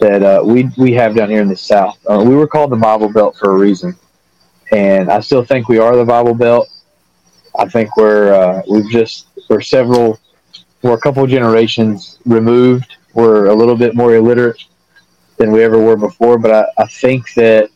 that 0.00 0.22
uh, 0.22 0.42
we, 0.44 0.70
we 0.76 0.92
have 0.94 1.14
down 1.14 1.30
here 1.30 1.40
in 1.40 1.48
the 1.48 1.56
South. 1.56 1.98
Uh, 2.08 2.22
we 2.24 2.34
were 2.34 2.46
called 2.46 2.70
the 2.70 2.76
Bible 2.76 3.10
Belt 3.10 3.36
for 3.36 3.52
a 3.52 3.58
reason. 3.58 3.96
And 4.70 5.10
I 5.10 5.20
still 5.20 5.44
think 5.44 5.68
we 5.68 5.78
are 5.78 5.96
the 5.96 6.04
Bible 6.04 6.34
Belt 6.34 6.68
I 7.58 7.66
think 7.66 7.96
we're 7.96 8.32
uh, 8.32 8.62
we've 8.70 8.88
just 8.88 9.26
we're 9.48 9.60
several 9.60 10.20
we're 10.82 10.94
a 10.94 11.00
couple 11.00 11.26
generations 11.26 12.18
removed. 12.24 12.96
We're 13.14 13.46
a 13.46 13.54
little 13.54 13.76
bit 13.76 13.96
more 13.96 14.14
illiterate 14.14 14.62
than 15.38 15.50
we 15.50 15.64
ever 15.64 15.78
were 15.78 15.96
before, 15.96 16.38
but 16.38 16.52
I, 16.52 16.82
I 16.82 16.86
think 16.86 17.34
that 17.34 17.70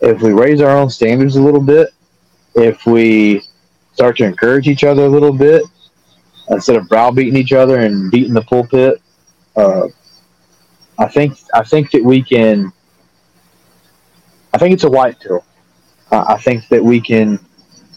if 0.00 0.20
we 0.20 0.32
raise 0.32 0.60
our 0.60 0.76
own 0.76 0.90
standards 0.90 1.36
a 1.36 1.42
little 1.42 1.60
bit, 1.60 1.90
if 2.56 2.86
we 2.86 3.42
start 3.94 4.16
to 4.18 4.24
encourage 4.24 4.68
each 4.68 4.84
other 4.84 5.04
a 5.04 5.08
little 5.08 5.32
bit 5.32 5.62
instead 6.50 6.76
of 6.76 6.88
browbeating 6.88 7.36
each 7.36 7.52
other 7.52 7.80
and 7.80 8.10
beating 8.10 8.34
the 8.34 8.42
pulpit, 8.42 9.00
uh, 9.56 9.88
I 10.98 11.06
think 11.08 11.38
I 11.52 11.62
think 11.62 11.90
that 11.92 12.02
we 12.02 12.22
can. 12.22 12.72
I 14.52 14.58
think 14.58 14.74
it's 14.74 14.84
a 14.84 14.90
white 14.90 15.18
pill. 15.20 15.44
I 16.12 16.36
think 16.36 16.68
that 16.68 16.82
we 16.82 17.00
can 17.00 17.40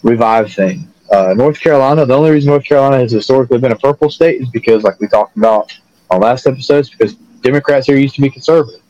revive 0.01 0.51
things. 0.51 0.87
Uh, 1.11 1.33
North 1.37 1.59
Carolina, 1.59 2.05
the 2.05 2.15
only 2.15 2.31
reason 2.31 2.49
North 2.49 2.65
Carolina 2.65 2.97
has 2.97 3.11
historically 3.11 3.59
been 3.59 3.71
a 3.71 3.77
purple 3.77 4.09
state 4.09 4.41
is 4.41 4.49
because, 4.49 4.83
like 4.83 4.99
we 4.99 5.07
talked 5.07 5.37
about 5.37 5.71
on 6.09 6.21
last 6.21 6.47
episodes, 6.47 6.89
because 6.89 7.13
Democrats 7.41 7.85
here 7.85 7.97
used 7.97 8.15
to 8.15 8.21
be 8.21 8.29
conservative. 8.29 8.81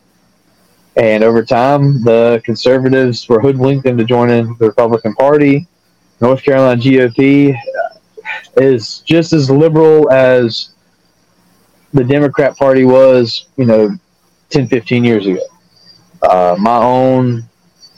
And 0.95 1.23
over 1.23 1.43
time, 1.43 2.03
the 2.03 2.41
conservatives 2.43 3.27
were 3.29 3.39
hoodwinked 3.39 3.85
into 3.85 4.03
joining 4.03 4.55
the 4.55 4.67
Republican 4.67 5.13
Party. 5.13 5.67
North 6.19 6.43
Carolina 6.43 6.81
GOP 6.81 7.55
is 8.55 8.99
just 8.99 9.33
as 9.33 9.49
liberal 9.49 10.11
as 10.11 10.71
the 11.93 12.03
Democrat 12.03 12.57
Party 12.57 12.85
was, 12.85 13.47
you 13.55 13.65
know, 13.65 13.89
10, 14.49 14.67
15 14.67 15.03
years 15.03 15.25
ago. 15.27 15.41
Uh, 16.21 16.55
my 16.57 16.77
own 16.77 17.43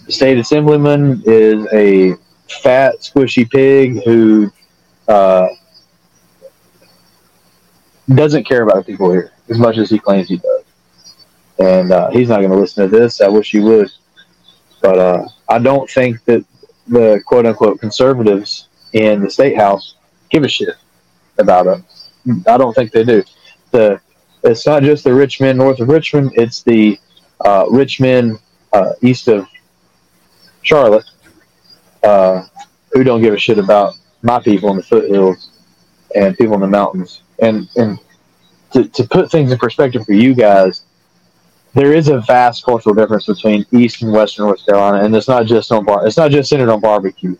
state 0.09 0.37
assemblyman 0.37 1.21
is 1.25 1.65
a 1.73 2.15
fat, 2.61 2.95
squishy 2.99 3.49
pig 3.49 4.03
who 4.03 4.51
uh, 5.07 5.47
doesn't 8.09 8.43
care 8.43 8.63
about 8.63 8.85
people 8.85 9.11
here 9.11 9.31
as 9.49 9.57
much 9.57 9.77
as 9.77 9.89
he 9.89 9.99
claims 9.99 10.27
he 10.27 10.37
does. 10.37 10.63
And 11.59 11.91
uh, 11.91 12.09
he's 12.09 12.29
not 12.29 12.39
going 12.39 12.51
to 12.51 12.57
listen 12.57 12.89
to 12.89 12.97
this. 12.97 13.21
I 13.21 13.27
wish 13.27 13.51
he 13.51 13.59
would. 13.59 13.91
But 14.81 14.97
uh, 14.97 15.27
I 15.47 15.59
don't 15.59 15.89
think 15.89 16.23
that 16.25 16.45
the 16.89 17.21
quote 17.25 17.45
unquote 17.45 17.79
conservatives 17.79 18.67
in 18.93 19.21
the 19.21 19.29
state 19.29 19.55
house 19.55 19.95
give 20.29 20.43
a 20.43 20.47
shit 20.47 20.75
about 21.37 21.67
us. 21.67 22.09
I 22.47 22.57
don't 22.57 22.73
think 22.73 22.91
they 22.91 23.03
do. 23.03 23.23
The 23.71 24.01
it's 24.43 24.65
not 24.65 24.83
just 24.83 25.03
the 25.03 25.13
rich 25.13 25.41
men 25.41 25.57
north 25.57 25.79
of 25.79 25.89
Richmond; 25.89 26.31
it's 26.35 26.63
the 26.63 26.99
uh, 27.45 27.65
rich 27.69 27.99
men 27.99 28.39
uh, 28.73 28.93
east 29.01 29.27
of 29.27 29.47
Charlotte 30.61 31.05
uh, 32.03 32.43
who 32.93 33.03
don't 33.03 33.21
give 33.21 33.33
a 33.33 33.37
shit 33.37 33.57
about 33.57 33.95
my 34.21 34.39
people 34.39 34.69
in 34.71 34.77
the 34.77 34.83
foothills 34.83 35.51
and 36.15 36.37
people 36.37 36.55
in 36.55 36.61
the 36.61 36.67
mountains. 36.67 37.21
And 37.41 37.69
and 37.75 37.99
to, 38.71 38.87
to 38.87 39.03
put 39.05 39.31
things 39.31 39.51
in 39.51 39.57
perspective 39.57 40.05
for 40.05 40.13
you 40.13 40.33
guys, 40.33 40.83
there 41.79 41.93
is 41.93 42.09
a 42.09 42.19
vast 42.19 42.65
cultural 42.65 42.93
difference 42.93 43.25
between 43.25 43.65
East 43.71 44.01
and 44.01 44.11
Western 44.11 44.47
North 44.47 44.65
Carolina, 44.65 45.05
and 45.05 45.15
it's 45.15 45.29
not 45.29 45.45
just 45.45 45.71
on 45.71 45.85
bar. 45.85 46.05
It's 46.05 46.17
not 46.17 46.29
just 46.29 46.49
centered 46.49 46.69
on 46.69 46.81
barbecue, 46.81 47.37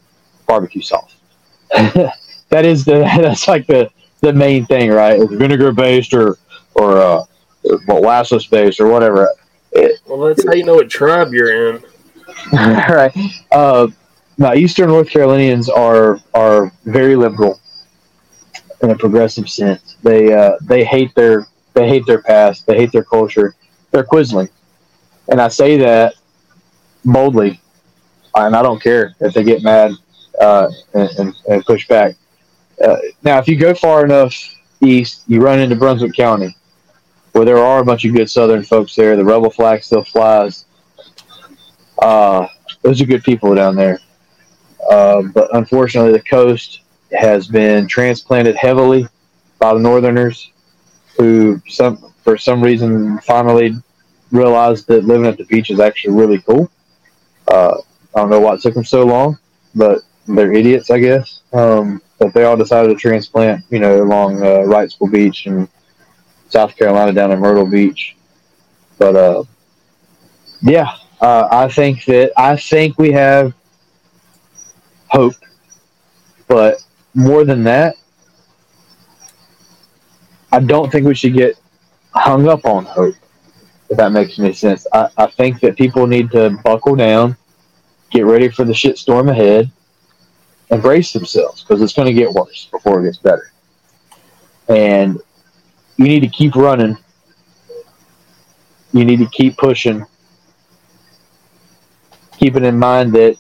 barbecue 0.48 0.82
sauce. 0.82 1.18
that 1.74 2.64
is 2.64 2.86
the 2.86 3.00
that's 3.22 3.50
like 3.50 3.68
the 3.68 3.92
the 4.22 4.32
main 4.32 4.66
thing, 4.66 4.92
right? 4.92 5.20
It's 5.20 5.34
vinegar 5.34 5.74
based 5.74 6.14
or 6.14 6.38
or 6.76 6.98
uh, 6.98 7.26
molasses 7.86 8.48
based 8.48 8.80
or 8.80 8.88
whatever. 8.88 9.30
It, 9.74 10.00
well, 10.08 10.20
that's 10.22 10.46
how 10.46 10.54
you 10.54 10.64
know 10.64 10.76
what 10.76 10.90
tribe 10.90 11.34
you're 11.34 11.76
in. 11.76 11.84
right. 12.54 13.14
Uh, 13.52 13.88
now, 14.38 14.54
Eastern 14.54 14.88
North 14.88 15.10
Carolinians 15.10 15.68
are 15.70 16.22
are 16.34 16.72
very 16.86 17.18
liberal 17.18 17.60
in 18.82 18.92
a 18.92 18.96
progressive 18.98 19.50
sense. 19.50 19.98
They 20.02 20.34
uh, 20.34 20.54
they 20.62 20.86
hate 20.86 21.14
their 21.14 21.46
they 21.74 21.90
hate 21.90 22.06
their 22.06 22.22
past. 22.22 22.66
They 22.68 22.78
hate 22.78 22.94
their 22.94 23.04
culture. 23.04 23.56
They're 23.92 24.04
quisling, 24.04 24.50
and 25.28 25.42
I 25.42 25.48
say 25.48 25.78
that 25.78 26.14
boldly, 27.04 27.60
and 28.36 28.56
I 28.56 28.62
don't 28.62 28.82
care 28.82 29.16
if 29.20 29.34
they 29.34 29.44
get 29.44 29.64
mad 29.64 29.92
uh, 30.40 30.70
and, 30.94 31.10
and, 31.18 31.36
and, 31.50 31.66
push 31.66 31.88
back. 31.88 32.16
Uh, 32.84 32.98
now, 33.24 33.40
if 33.40 33.48
you 33.48 33.58
go 33.58 33.74
far 33.74 34.06
enough 34.06 34.34
east, 34.82 35.24
you 35.28 35.42
run 35.42 35.60
into 35.60 35.76
Brunswick 35.76 36.14
County, 36.14 36.56
where 37.34 37.46
there 37.46 37.58
are 37.58 37.80
a 37.80 37.86
bunch 37.86 38.06
of 38.06 38.14
good 38.14 38.30
Southern 38.30 38.64
folks 38.64 38.96
there. 38.96 39.16
The 39.16 39.26
rebel 39.26 39.50
flag 39.50 39.84
still 39.84 40.04
flies. 40.04 40.66
Uh, 42.02 42.48
those 42.82 43.02
are 43.02 43.06
good 43.06 43.24
people 43.24 43.54
down 43.56 43.76
there. 43.76 44.00
Um, 44.90 45.32
but 45.32 45.54
unfortunately, 45.56 46.14
the 46.14 46.22
coast 46.22 46.82
has 47.12 47.48
been 47.48 47.88
transplanted 47.88 48.56
heavily 48.56 49.08
by 49.60 49.74
the 49.74 49.80
Northerners, 49.80 50.52
who 51.18 51.62
some 51.68 52.09
for 52.24 52.38
some 52.38 52.62
reason 52.62 53.20
finally 53.20 53.76
realized 54.32 54.88
that 54.88 55.06
living 55.06 55.28
at 55.28 55.38
the 55.38 55.46
beach 55.46 55.70
is 55.70 55.80
actually 55.80 56.14
really 56.14 56.40
cool. 56.40 56.70
Uh, 57.48 57.78
I 58.16 58.20
don't 58.20 58.30
know 58.30 58.40
why 58.40 58.54
it 58.56 58.62
took 58.62 58.74
them 58.74 58.86
so 58.86 59.06
long, 59.06 59.38
but 59.76 60.02
they're 60.28 60.54
idiots, 60.54 60.90
I 60.90 61.00
guess. 61.00 61.42
Um, 61.54 62.02
but 62.20 62.34
they 62.34 62.44
all 62.44 62.58
decided 62.58 62.90
to 62.90 62.96
transplant, 62.96 63.64
you 63.70 63.80
know, 63.80 64.04
along 64.04 64.44
uh, 64.44 64.60
Wrightsville 64.66 65.12
Beach 65.12 65.46
and 65.46 65.68
South 66.50 66.76
Carolina 66.76 67.14
down 67.14 67.32
in 67.32 67.40
Myrtle 67.40 67.66
Beach. 67.66 68.16
But 68.98 69.16
uh, 69.16 69.44
yeah, 70.62 70.96
uh, 71.22 71.48
I 71.50 71.70
think 71.70 72.06
that 72.06 72.32
I 72.38 72.58
think 72.58 72.98
we 72.98 73.12
have 73.12 73.54
hope. 75.08 75.36
But 76.48 76.84
more 77.14 77.46
than 77.46 77.64
that, 77.64 77.96
I 80.52 80.60
don't 80.60 80.92
think 80.92 81.06
we 81.06 81.16
should 81.16 81.34
get 81.34 81.58
hung 82.14 82.48
up 82.48 82.66
on 82.66 82.86
hope, 82.86 83.16
if 83.90 83.98
that 83.98 84.12
makes 84.12 84.40
any 84.40 84.54
sense. 84.54 84.86
I, 84.94 85.10
I 85.18 85.28
think 85.28 85.60
that 85.62 85.78
people 85.78 86.08
need 86.08 86.32
to 86.32 86.58
buckle 86.64 86.96
down, 86.96 87.38
get 88.12 88.26
ready 88.26 88.50
for 88.50 88.64
the 88.64 88.74
shitstorm 88.74 89.30
ahead, 89.30 89.72
and 90.70 90.82
brace 90.82 91.14
themselves 91.14 91.64
because 91.64 91.82
it's 91.82 91.94
going 91.94 92.08
to 92.08 92.14
get 92.14 92.32
worse 92.32 92.68
before 92.72 93.02
it 93.02 93.06
gets 93.06 93.18
better. 93.18 93.52
And 94.68 95.20
you 95.98 96.06
need 96.06 96.22
to 96.22 96.28
keep 96.28 96.56
running. 96.56 96.98
You 98.94 99.06
need 99.06 99.18
to 99.18 99.28
keep 99.28 99.58
pushing. 99.58 100.06
Keeping 102.38 102.66
in 102.66 102.78
mind 102.78 103.14
that 103.14 103.36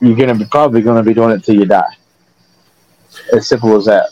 you're 0.00 0.16
going 0.16 0.28
to 0.28 0.34
be 0.34 0.44
probably 0.44 0.82
going 0.82 1.02
to 1.02 1.08
be 1.08 1.14
doing 1.14 1.30
it 1.30 1.44
till 1.44 1.54
you 1.54 1.64
die. 1.64 1.96
As 3.32 3.46
simple 3.46 3.76
as 3.76 3.86
that. 3.86 4.10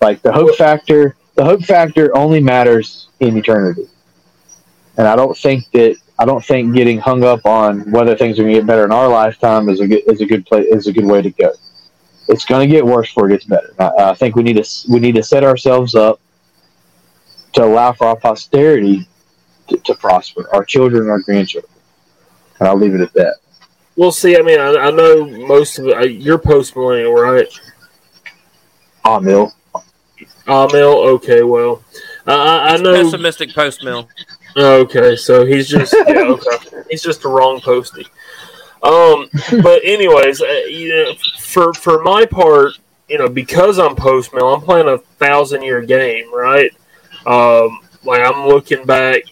Like 0.00 0.22
the 0.22 0.32
hope 0.32 0.56
factor, 0.56 1.16
the 1.34 1.44
hope 1.44 1.64
factor 1.64 2.16
only 2.16 2.40
matters 2.40 3.08
in 3.20 3.36
eternity. 3.36 3.88
And 4.96 5.08
I 5.08 5.16
don't 5.16 5.36
think 5.36 5.70
that 5.72 5.96
I 6.18 6.24
don't 6.24 6.44
think 6.44 6.74
getting 6.74 6.98
hung 6.98 7.24
up 7.24 7.44
on 7.44 7.90
whether 7.90 8.16
things 8.16 8.38
are 8.38 8.42
going 8.42 8.54
to 8.54 8.60
get 8.60 8.66
better 8.66 8.84
in 8.84 8.92
our 8.92 9.08
lifetime 9.08 9.68
is 9.68 9.80
a 9.80 9.88
good 9.88 10.02
is 10.06 10.20
a 10.20 10.26
good 10.26 10.46
play 10.46 10.62
is 10.62 10.86
a 10.86 10.92
good 10.92 11.04
way 11.04 11.22
to 11.22 11.30
go. 11.30 11.52
It's 12.28 12.44
going 12.44 12.68
to 12.68 12.72
get 12.72 12.86
worse 12.86 13.08
before 13.08 13.26
it 13.26 13.32
gets 13.32 13.44
better. 13.44 13.74
I, 13.78 14.10
I 14.10 14.14
think 14.14 14.36
we 14.36 14.44
need 14.44 14.62
to 14.62 14.88
we 14.88 15.00
need 15.00 15.16
to 15.16 15.22
set 15.22 15.42
ourselves 15.42 15.94
up 15.94 16.20
to 17.54 17.64
allow 17.64 17.92
for 17.92 18.06
our 18.06 18.16
posterity 18.16 19.08
to, 19.68 19.76
to 19.78 19.94
prosper, 19.94 20.48
our 20.52 20.64
children, 20.64 21.08
our 21.08 21.20
grandchildren. 21.20 21.72
And 22.58 22.68
I'll 22.68 22.76
leave 22.76 22.94
it 22.94 23.00
at 23.00 23.12
that. 23.14 23.36
Well, 23.96 24.12
see, 24.12 24.36
I 24.36 24.42
mean, 24.42 24.58
I, 24.60 24.74
I 24.74 24.90
know 24.90 25.24
most 25.24 25.78
of 25.78 25.86
it. 25.86 26.12
You're 26.12 26.38
post 26.38 26.76
millennial, 26.76 27.14
right? 27.14 27.48
Ah, 29.04 29.20
mill. 29.20 29.52
Ah, 30.46 30.68
mill. 30.72 30.98
Okay, 30.98 31.42
well, 31.42 31.82
I, 32.26 32.74
I 32.74 32.76
know 32.76 33.02
pessimistic 33.02 33.54
post 33.54 33.82
mill. 33.84 34.08
Okay, 34.56 35.16
so 35.16 35.44
he's 35.44 35.68
just 35.68 35.94
yeah, 36.06 36.22
okay. 36.28 36.82
he's 36.90 37.02
just 37.02 37.24
a 37.24 37.28
wrong 37.28 37.60
postie. 37.60 38.06
Um, 38.82 39.28
but 39.62 39.80
anyways, 39.84 40.40
uh, 40.40 40.64
you 40.68 40.88
know, 40.94 41.14
for 41.38 41.72
for 41.72 42.02
my 42.02 42.26
part, 42.26 42.72
you 43.08 43.18
know, 43.18 43.28
because 43.28 43.78
I'm 43.78 43.96
post 43.96 44.34
mill, 44.34 44.54
I'm 44.54 44.60
playing 44.60 44.88
a 44.88 44.98
thousand 44.98 45.62
year 45.62 45.82
game, 45.82 46.32
right? 46.32 46.70
Um, 47.26 47.80
like 48.04 48.20
I'm 48.20 48.46
looking 48.46 48.84
back, 48.84 49.22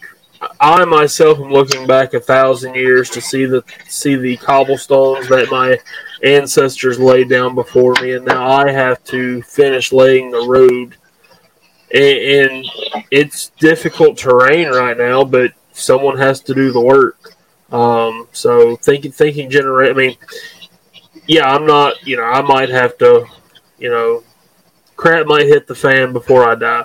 I 0.58 0.84
myself 0.84 1.38
am 1.38 1.52
looking 1.52 1.86
back 1.86 2.14
a 2.14 2.20
thousand 2.20 2.74
years 2.74 3.10
to 3.10 3.20
see 3.20 3.44
the 3.44 3.62
see 3.86 4.16
the 4.16 4.36
cobblestones 4.38 5.28
that 5.28 5.50
my 5.50 5.78
ancestors 6.22 6.98
laid 6.98 7.28
down 7.28 7.54
before 7.54 7.94
me, 8.00 8.12
and 8.12 8.24
now 8.24 8.46
I 8.46 8.70
have 8.70 9.02
to 9.04 9.42
finish 9.42 9.92
laying 9.92 10.30
the 10.30 10.46
road. 10.46 10.96
And, 11.92 12.62
and 12.62 12.66
it's 13.10 13.50
difficult 13.58 14.18
terrain 14.18 14.68
right 14.68 14.96
now, 14.96 15.24
but 15.24 15.52
someone 15.72 16.18
has 16.18 16.40
to 16.42 16.54
do 16.54 16.72
the 16.72 16.80
work. 16.80 17.34
Um, 17.70 18.28
so 18.32 18.76
thinking, 18.76 19.12
thinking, 19.12 19.50
generate. 19.50 19.90
I 19.90 19.94
mean, 19.94 20.16
yeah, 21.26 21.52
I'm 21.52 21.66
not. 21.66 22.06
You 22.06 22.16
know, 22.18 22.24
I 22.24 22.42
might 22.42 22.68
have 22.68 22.96
to. 22.98 23.26
You 23.78 23.90
know, 23.90 24.22
crap 24.96 25.26
might 25.26 25.46
hit 25.46 25.66
the 25.66 25.74
fan 25.74 26.12
before 26.12 26.48
I 26.48 26.54
die. 26.54 26.84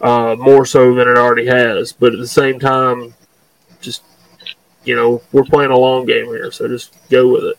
Uh, 0.00 0.36
more 0.38 0.66
so 0.66 0.94
than 0.94 1.08
it 1.08 1.16
already 1.16 1.46
has, 1.46 1.92
but 1.92 2.12
at 2.12 2.18
the 2.18 2.26
same 2.26 2.58
time, 2.58 3.14
just 3.80 4.02
you 4.84 4.96
know, 4.96 5.22
we're 5.30 5.44
playing 5.44 5.70
a 5.70 5.78
long 5.78 6.06
game 6.06 6.26
here, 6.26 6.50
so 6.50 6.66
just 6.66 6.92
go 7.08 7.32
with 7.32 7.44
it. 7.44 7.58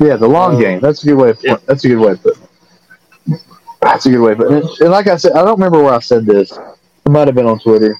Yeah, 0.00 0.16
the 0.16 0.28
long 0.28 0.54
um, 0.56 0.60
game. 0.60 0.80
That's 0.80 1.02
a 1.02 1.06
good 1.06 1.16
way. 1.16 1.30
Of, 1.30 1.38
yeah. 1.42 1.56
That's 1.66 1.84
a 1.84 1.88
good 1.88 1.98
way 1.98 2.12
of 2.12 2.22
putting 2.22 2.42
it. 2.42 3.40
That's 3.80 4.06
a 4.06 4.10
good 4.10 4.20
way 4.20 4.32
of 4.32 4.38
putting 4.38 4.56
it. 4.58 4.80
And 4.80 4.90
like 4.90 5.06
I 5.06 5.16
said, 5.16 5.32
I 5.32 5.44
don't 5.44 5.58
remember 5.58 5.82
where 5.82 5.94
I 5.94 6.00
said 6.00 6.26
this. 6.26 6.52
It 6.52 7.10
might 7.10 7.26
have 7.26 7.34
been 7.34 7.46
on 7.46 7.58
Twitter, 7.58 7.96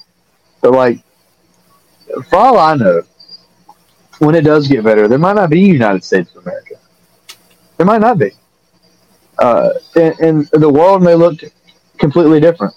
but 0.61 0.71
like, 0.71 0.99
for 2.29 2.37
all 2.37 2.57
I 2.57 2.75
know, 2.75 3.03
when 4.19 4.35
it 4.35 4.41
does 4.41 4.67
get 4.67 4.83
better, 4.83 5.07
there 5.07 5.17
might 5.17 5.33
not 5.33 5.49
be 5.49 5.59
United 5.59 6.03
States 6.03 6.33
of 6.35 6.43
America. 6.45 6.75
There 7.77 7.85
might 7.85 8.01
not 8.01 8.17
be. 8.17 8.31
Uh, 9.39 9.69
and, 9.95 10.19
and, 10.19 10.47
the 10.47 10.69
world 10.69 11.01
may 11.01 11.15
look 11.15 11.39
completely 11.97 12.41
different. 12.41 12.73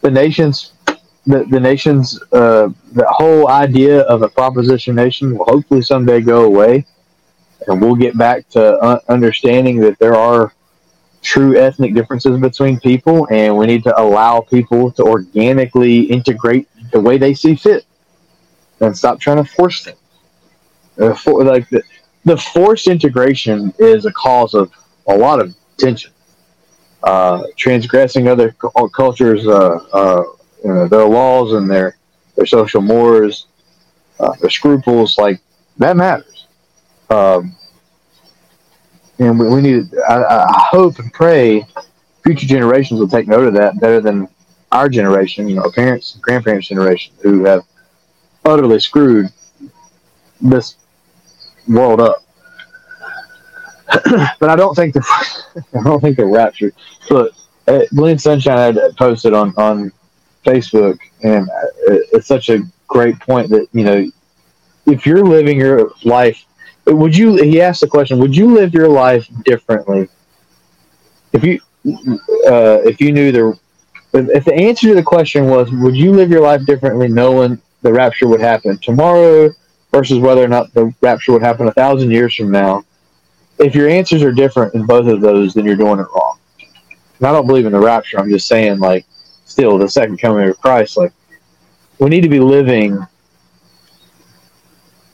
The 0.00 0.10
nation's 0.10 0.72
the, 1.26 1.44
the 1.44 1.60
nation's 1.60 2.20
uh, 2.32 2.68
the 2.92 3.06
whole 3.08 3.48
idea 3.48 4.00
of 4.00 4.22
a 4.22 4.28
proposition 4.28 4.96
nation 4.96 5.38
will 5.38 5.44
hopefully 5.44 5.82
someday 5.82 6.20
go 6.20 6.44
away, 6.44 6.84
and 7.66 7.80
we'll 7.80 7.94
get 7.94 8.16
back 8.16 8.48
to 8.50 9.02
understanding 9.08 9.80
that 9.80 9.98
there 9.98 10.14
are 10.14 10.52
true 11.22 11.56
ethnic 11.56 11.94
differences 11.94 12.38
between 12.38 12.78
people, 12.80 13.26
and 13.30 13.56
we 13.56 13.66
need 13.66 13.82
to 13.82 14.00
allow 14.00 14.40
people 14.40 14.90
to 14.92 15.02
organically 15.02 16.00
integrate 16.02 16.68
the 16.92 17.00
way 17.00 17.18
they 17.18 17.34
see 17.34 17.54
fit, 17.56 17.84
and 18.80 18.96
stop 18.96 19.18
trying 19.18 19.42
to 19.42 19.44
force 19.44 19.84
them. 19.84 19.96
Uh, 20.98 21.14
for, 21.14 21.42
like 21.42 21.68
the, 21.70 21.82
the 22.24 22.36
forced 22.36 22.86
integration 22.86 23.72
is 23.78 24.06
a 24.06 24.12
cause 24.12 24.54
of 24.54 24.70
a 25.08 25.16
lot 25.16 25.40
of 25.40 25.54
tension. 25.76 26.12
Uh, 27.02 27.42
transgressing 27.56 28.28
other 28.28 28.54
cultures, 28.94 29.46
uh, 29.46 29.76
uh, 29.92 30.22
you 30.64 30.72
know, 30.72 30.88
their 30.88 31.04
laws 31.04 31.52
and 31.52 31.70
their 31.70 31.96
their 32.34 32.46
social 32.46 32.80
mores, 32.80 33.46
uh, 34.20 34.32
their 34.40 34.48
scruples, 34.48 35.18
like 35.18 35.38
that 35.76 35.96
matters. 35.96 36.43
Um, 37.14 37.56
and 39.18 39.38
we, 39.38 39.48
we 39.48 39.60
need. 39.60 39.94
I, 40.08 40.24
I, 40.24 40.46
hope 40.70 40.98
and 40.98 41.12
pray 41.12 41.64
future 42.24 42.46
generations 42.46 42.98
will 42.98 43.08
take 43.08 43.28
note 43.28 43.46
of 43.46 43.54
that 43.54 43.78
better 43.78 44.00
than 44.00 44.28
our 44.72 44.88
generation, 44.88 45.48
you 45.48 45.54
know, 45.54 45.70
parents, 45.70 46.14
and 46.14 46.22
grandparents' 46.22 46.68
generation, 46.68 47.14
who 47.22 47.44
have 47.44 47.62
utterly 48.44 48.80
screwed 48.80 49.28
this 50.40 50.76
world 51.68 52.00
up. 52.00 52.24
but 54.40 54.50
I 54.50 54.56
don't 54.56 54.74
think 54.74 54.94
the 54.94 55.04
I 55.78 55.82
don't 55.84 56.00
think 56.00 56.16
the 56.16 56.26
rapture. 56.26 56.72
But 57.08 57.32
uh, 57.68 57.82
Glenn 57.94 58.18
Sunshine 58.18 58.74
had 58.74 58.96
posted 58.96 59.34
on 59.34 59.54
on 59.56 59.92
Facebook, 60.44 60.98
and 61.22 61.48
uh, 61.48 62.00
it's 62.12 62.26
such 62.26 62.48
a 62.48 62.62
great 62.88 63.20
point 63.20 63.50
that 63.50 63.68
you 63.72 63.84
know 63.84 64.10
if 64.86 65.06
you're 65.06 65.24
living 65.24 65.58
your 65.58 65.92
life, 66.02 66.44
would 66.86 67.16
you? 67.16 67.42
He 67.42 67.60
asked 67.60 67.80
the 67.80 67.86
question: 67.88 68.18
Would 68.18 68.36
you 68.36 68.54
live 68.54 68.74
your 68.74 68.88
life 68.88 69.26
differently 69.44 70.08
if 71.34 71.42
you 71.42 71.60
uh, 72.46 72.80
if 72.84 73.00
you 73.00 73.12
knew 73.12 73.32
the 73.32 73.58
if 74.14 74.44
the 74.44 74.54
answer 74.54 74.88
to 74.88 74.94
the 74.94 75.02
question 75.02 75.48
was, 75.48 75.70
would 75.72 75.96
you 75.96 76.12
live 76.12 76.30
your 76.30 76.40
life 76.40 76.64
differently 76.64 77.08
knowing 77.08 77.60
the 77.82 77.92
rapture 77.92 78.28
would 78.28 78.40
happen 78.40 78.78
tomorrow 78.78 79.50
versus 79.90 80.20
whether 80.20 80.42
or 80.42 80.48
not 80.48 80.72
the 80.72 80.94
rapture 81.00 81.32
would 81.32 81.42
happen 81.42 81.66
a 81.66 81.72
thousand 81.72 82.12
years 82.12 82.34
from 82.36 82.52
now? 82.52 82.84
If 83.58 83.74
your 83.74 83.88
answers 83.88 84.22
are 84.22 84.30
different 84.30 84.74
in 84.74 84.86
both 84.86 85.08
of 85.08 85.20
those, 85.20 85.54
then 85.54 85.64
you're 85.64 85.74
doing 85.74 85.98
it 85.98 86.06
wrong. 86.14 86.38
And 87.18 87.26
I 87.26 87.32
don't 87.32 87.46
believe 87.46 87.66
in 87.66 87.72
the 87.72 87.80
rapture. 87.80 88.18
I'm 88.18 88.30
just 88.30 88.46
saying, 88.46 88.78
like, 88.78 89.04
still 89.44 89.78
the 89.78 89.88
second 89.88 90.18
coming 90.18 90.48
of 90.48 90.60
Christ. 90.60 90.96
Like, 90.96 91.12
we 91.98 92.08
need 92.08 92.22
to 92.22 92.28
be 92.28 92.40
living 92.40 93.04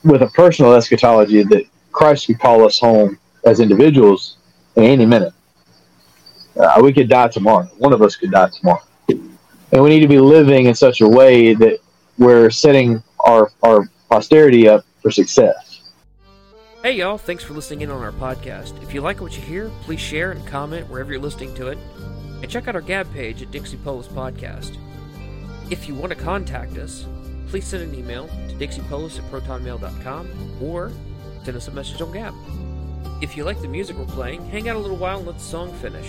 with 0.04 0.22
a 0.22 0.28
personal 0.28 0.72
eschatology 0.74 1.42
that 1.42 1.64
Christ 1.92 2.26
could 2.26 2.38
call 2.38 2.64
us 2.64 2.78
home 2.78 3.18
as 3.44 3.60
individuals 3.60 4.36
in 4.76 4.84
any 4.84 5.06
minute. 5.06 5.32
Uh, 6.58 6.80
we 6.82 6.92
could 6.92 7.08
die 7.08 7.28
tomorrow. 7.28 7.68
One 7.78 7.92
of 7.92 8.02
us 8.02 8.16
could 8.16 8.30
die 8.30 8.48
tomorrow. 8.48 8.82
And 9.08 9.82
we 9.82 9.90
need 9.90 10.00
to 10.00 10.08
be 10.08 10.18
living 10.18 10.66
in 10.66 10.74
such 10.74 11.00
a 11.00 11.08
way 11.08 11.54
that 11.54 11.78
we're 12.18 12.50
setting 12.50 13.02
our, 13.20 13.50
our 13.62 13.88
posterity 14.08 14.68
up 14.68 14.84
for 15.00 15.10
success. 15.10 15.92
Hey, 16.82 16.92
y'all. 16.92 17.18
Thanks 17.18 17.44
for 17.44 17.54
listening 17.54 17.82
in 17.82 17.90
on 17.90 18.02
our 18.02 18.12
podcast. 18.12 18.82
If 18.82 18.94
you 18.94 19.00
like 19.00 19.20
what 19.20 19.36
you 19.36 19.42
hear, 19.42 19.70
please 19.82 20.00
share 20.00 20.32
and 20.32 20.46
comment 20.46 20.88
wherever 20.88 21.12
you're 21.12 21.20
listening 21.20 21.54
to 21.56 21.68
it. 21.68 21.78
And 22.42 22.50
check 22.50 22.68
out 22.68 22.74
our 22.74 22.80
Gab 22.80 23.12
page 23.12 23.42
at 23.42 23.50
Dixie 23.50 23.76
Polis 23.76 24.08
Podcast. 24.08 24.76
If 25.70 25.86
you 25.86 25.94
want 25.94 26.10
to 26.10 26.18
contact 26.18 26.78
us, 26.78 27.06
please 27.50 27.66
send 27.66 27.82
an 27.82 27.94
email 27.98 28.28
to 28.48 28.54
dixiepolis 28.54 29.18
at 29.18 29.24
protonmail.com 29.24 30.30
or 30.62 30.92
send 31.44 31.56
us 31.56 31.66
a 31.66 31.72
message 31.72 32.00
on 32.00 32.12
Gab. 32.12 32.32
If 33.20 33.36
you 33.36 33.42
like 33.44 33.60
the 33.60 33.66
music 33.66 33.98
we're 33.98 34.04
playing, 34.06 34.48
hang 34.48 34.68
out 34.68 34.76
a 34.76 34.78
little 34.78 34.96
while 34.96 35.18
and 35.18 35.26
let 35.26 35.36
the 35.36 35.42
song 35.42 35.74
finish. 35.74 36.06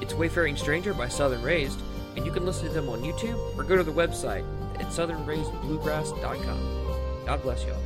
It's 0.00 0.14
Wayfaring 0.14 0.54
Stranger 0.56 0.94
by 0.94 1.08
Southern 1.08 1.42
Raised, 1.42 1.80
and 2.14 2.24
you 2.24 2.30
can 2.30 2.46
listen 2.46 2.68
to 2.68 2.72
them 2.72 2.88
on 2.88 3.02
YouTube 3.02 3.36
or 3.58 3.64
go 3.64 3.74
to 3.76 3.82
their 3.82 3.92
website 3.92 4.44
at 4.76 4.86
southernraisedbluegrass.com. 4.86 7.24
God 7.26 7.42
bless 7.42 7.64
y'all. 7.64 7.82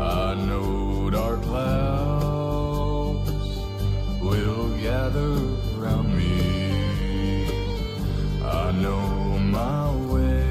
I 0.00 0.34
know 0.46 1.10
dark 1.10 1.42
clouds 1.42 3.30
will 4.20 4.70
gather 4.78 5.34
around 5.78 6.16
me. 6.16 6.55
I 8.66 8.72
know 8.72 9.38
my 9.38 9.94
way 10.10 10.48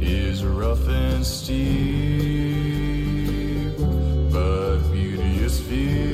is 0.00 0.44
rough 0.44 0.88
and 0.88 1.24
steep, 1.24 1.78
but 4.32 4.78
beauty 4.90 5.44
is 5.44 5.60
fear. 5.60 6.11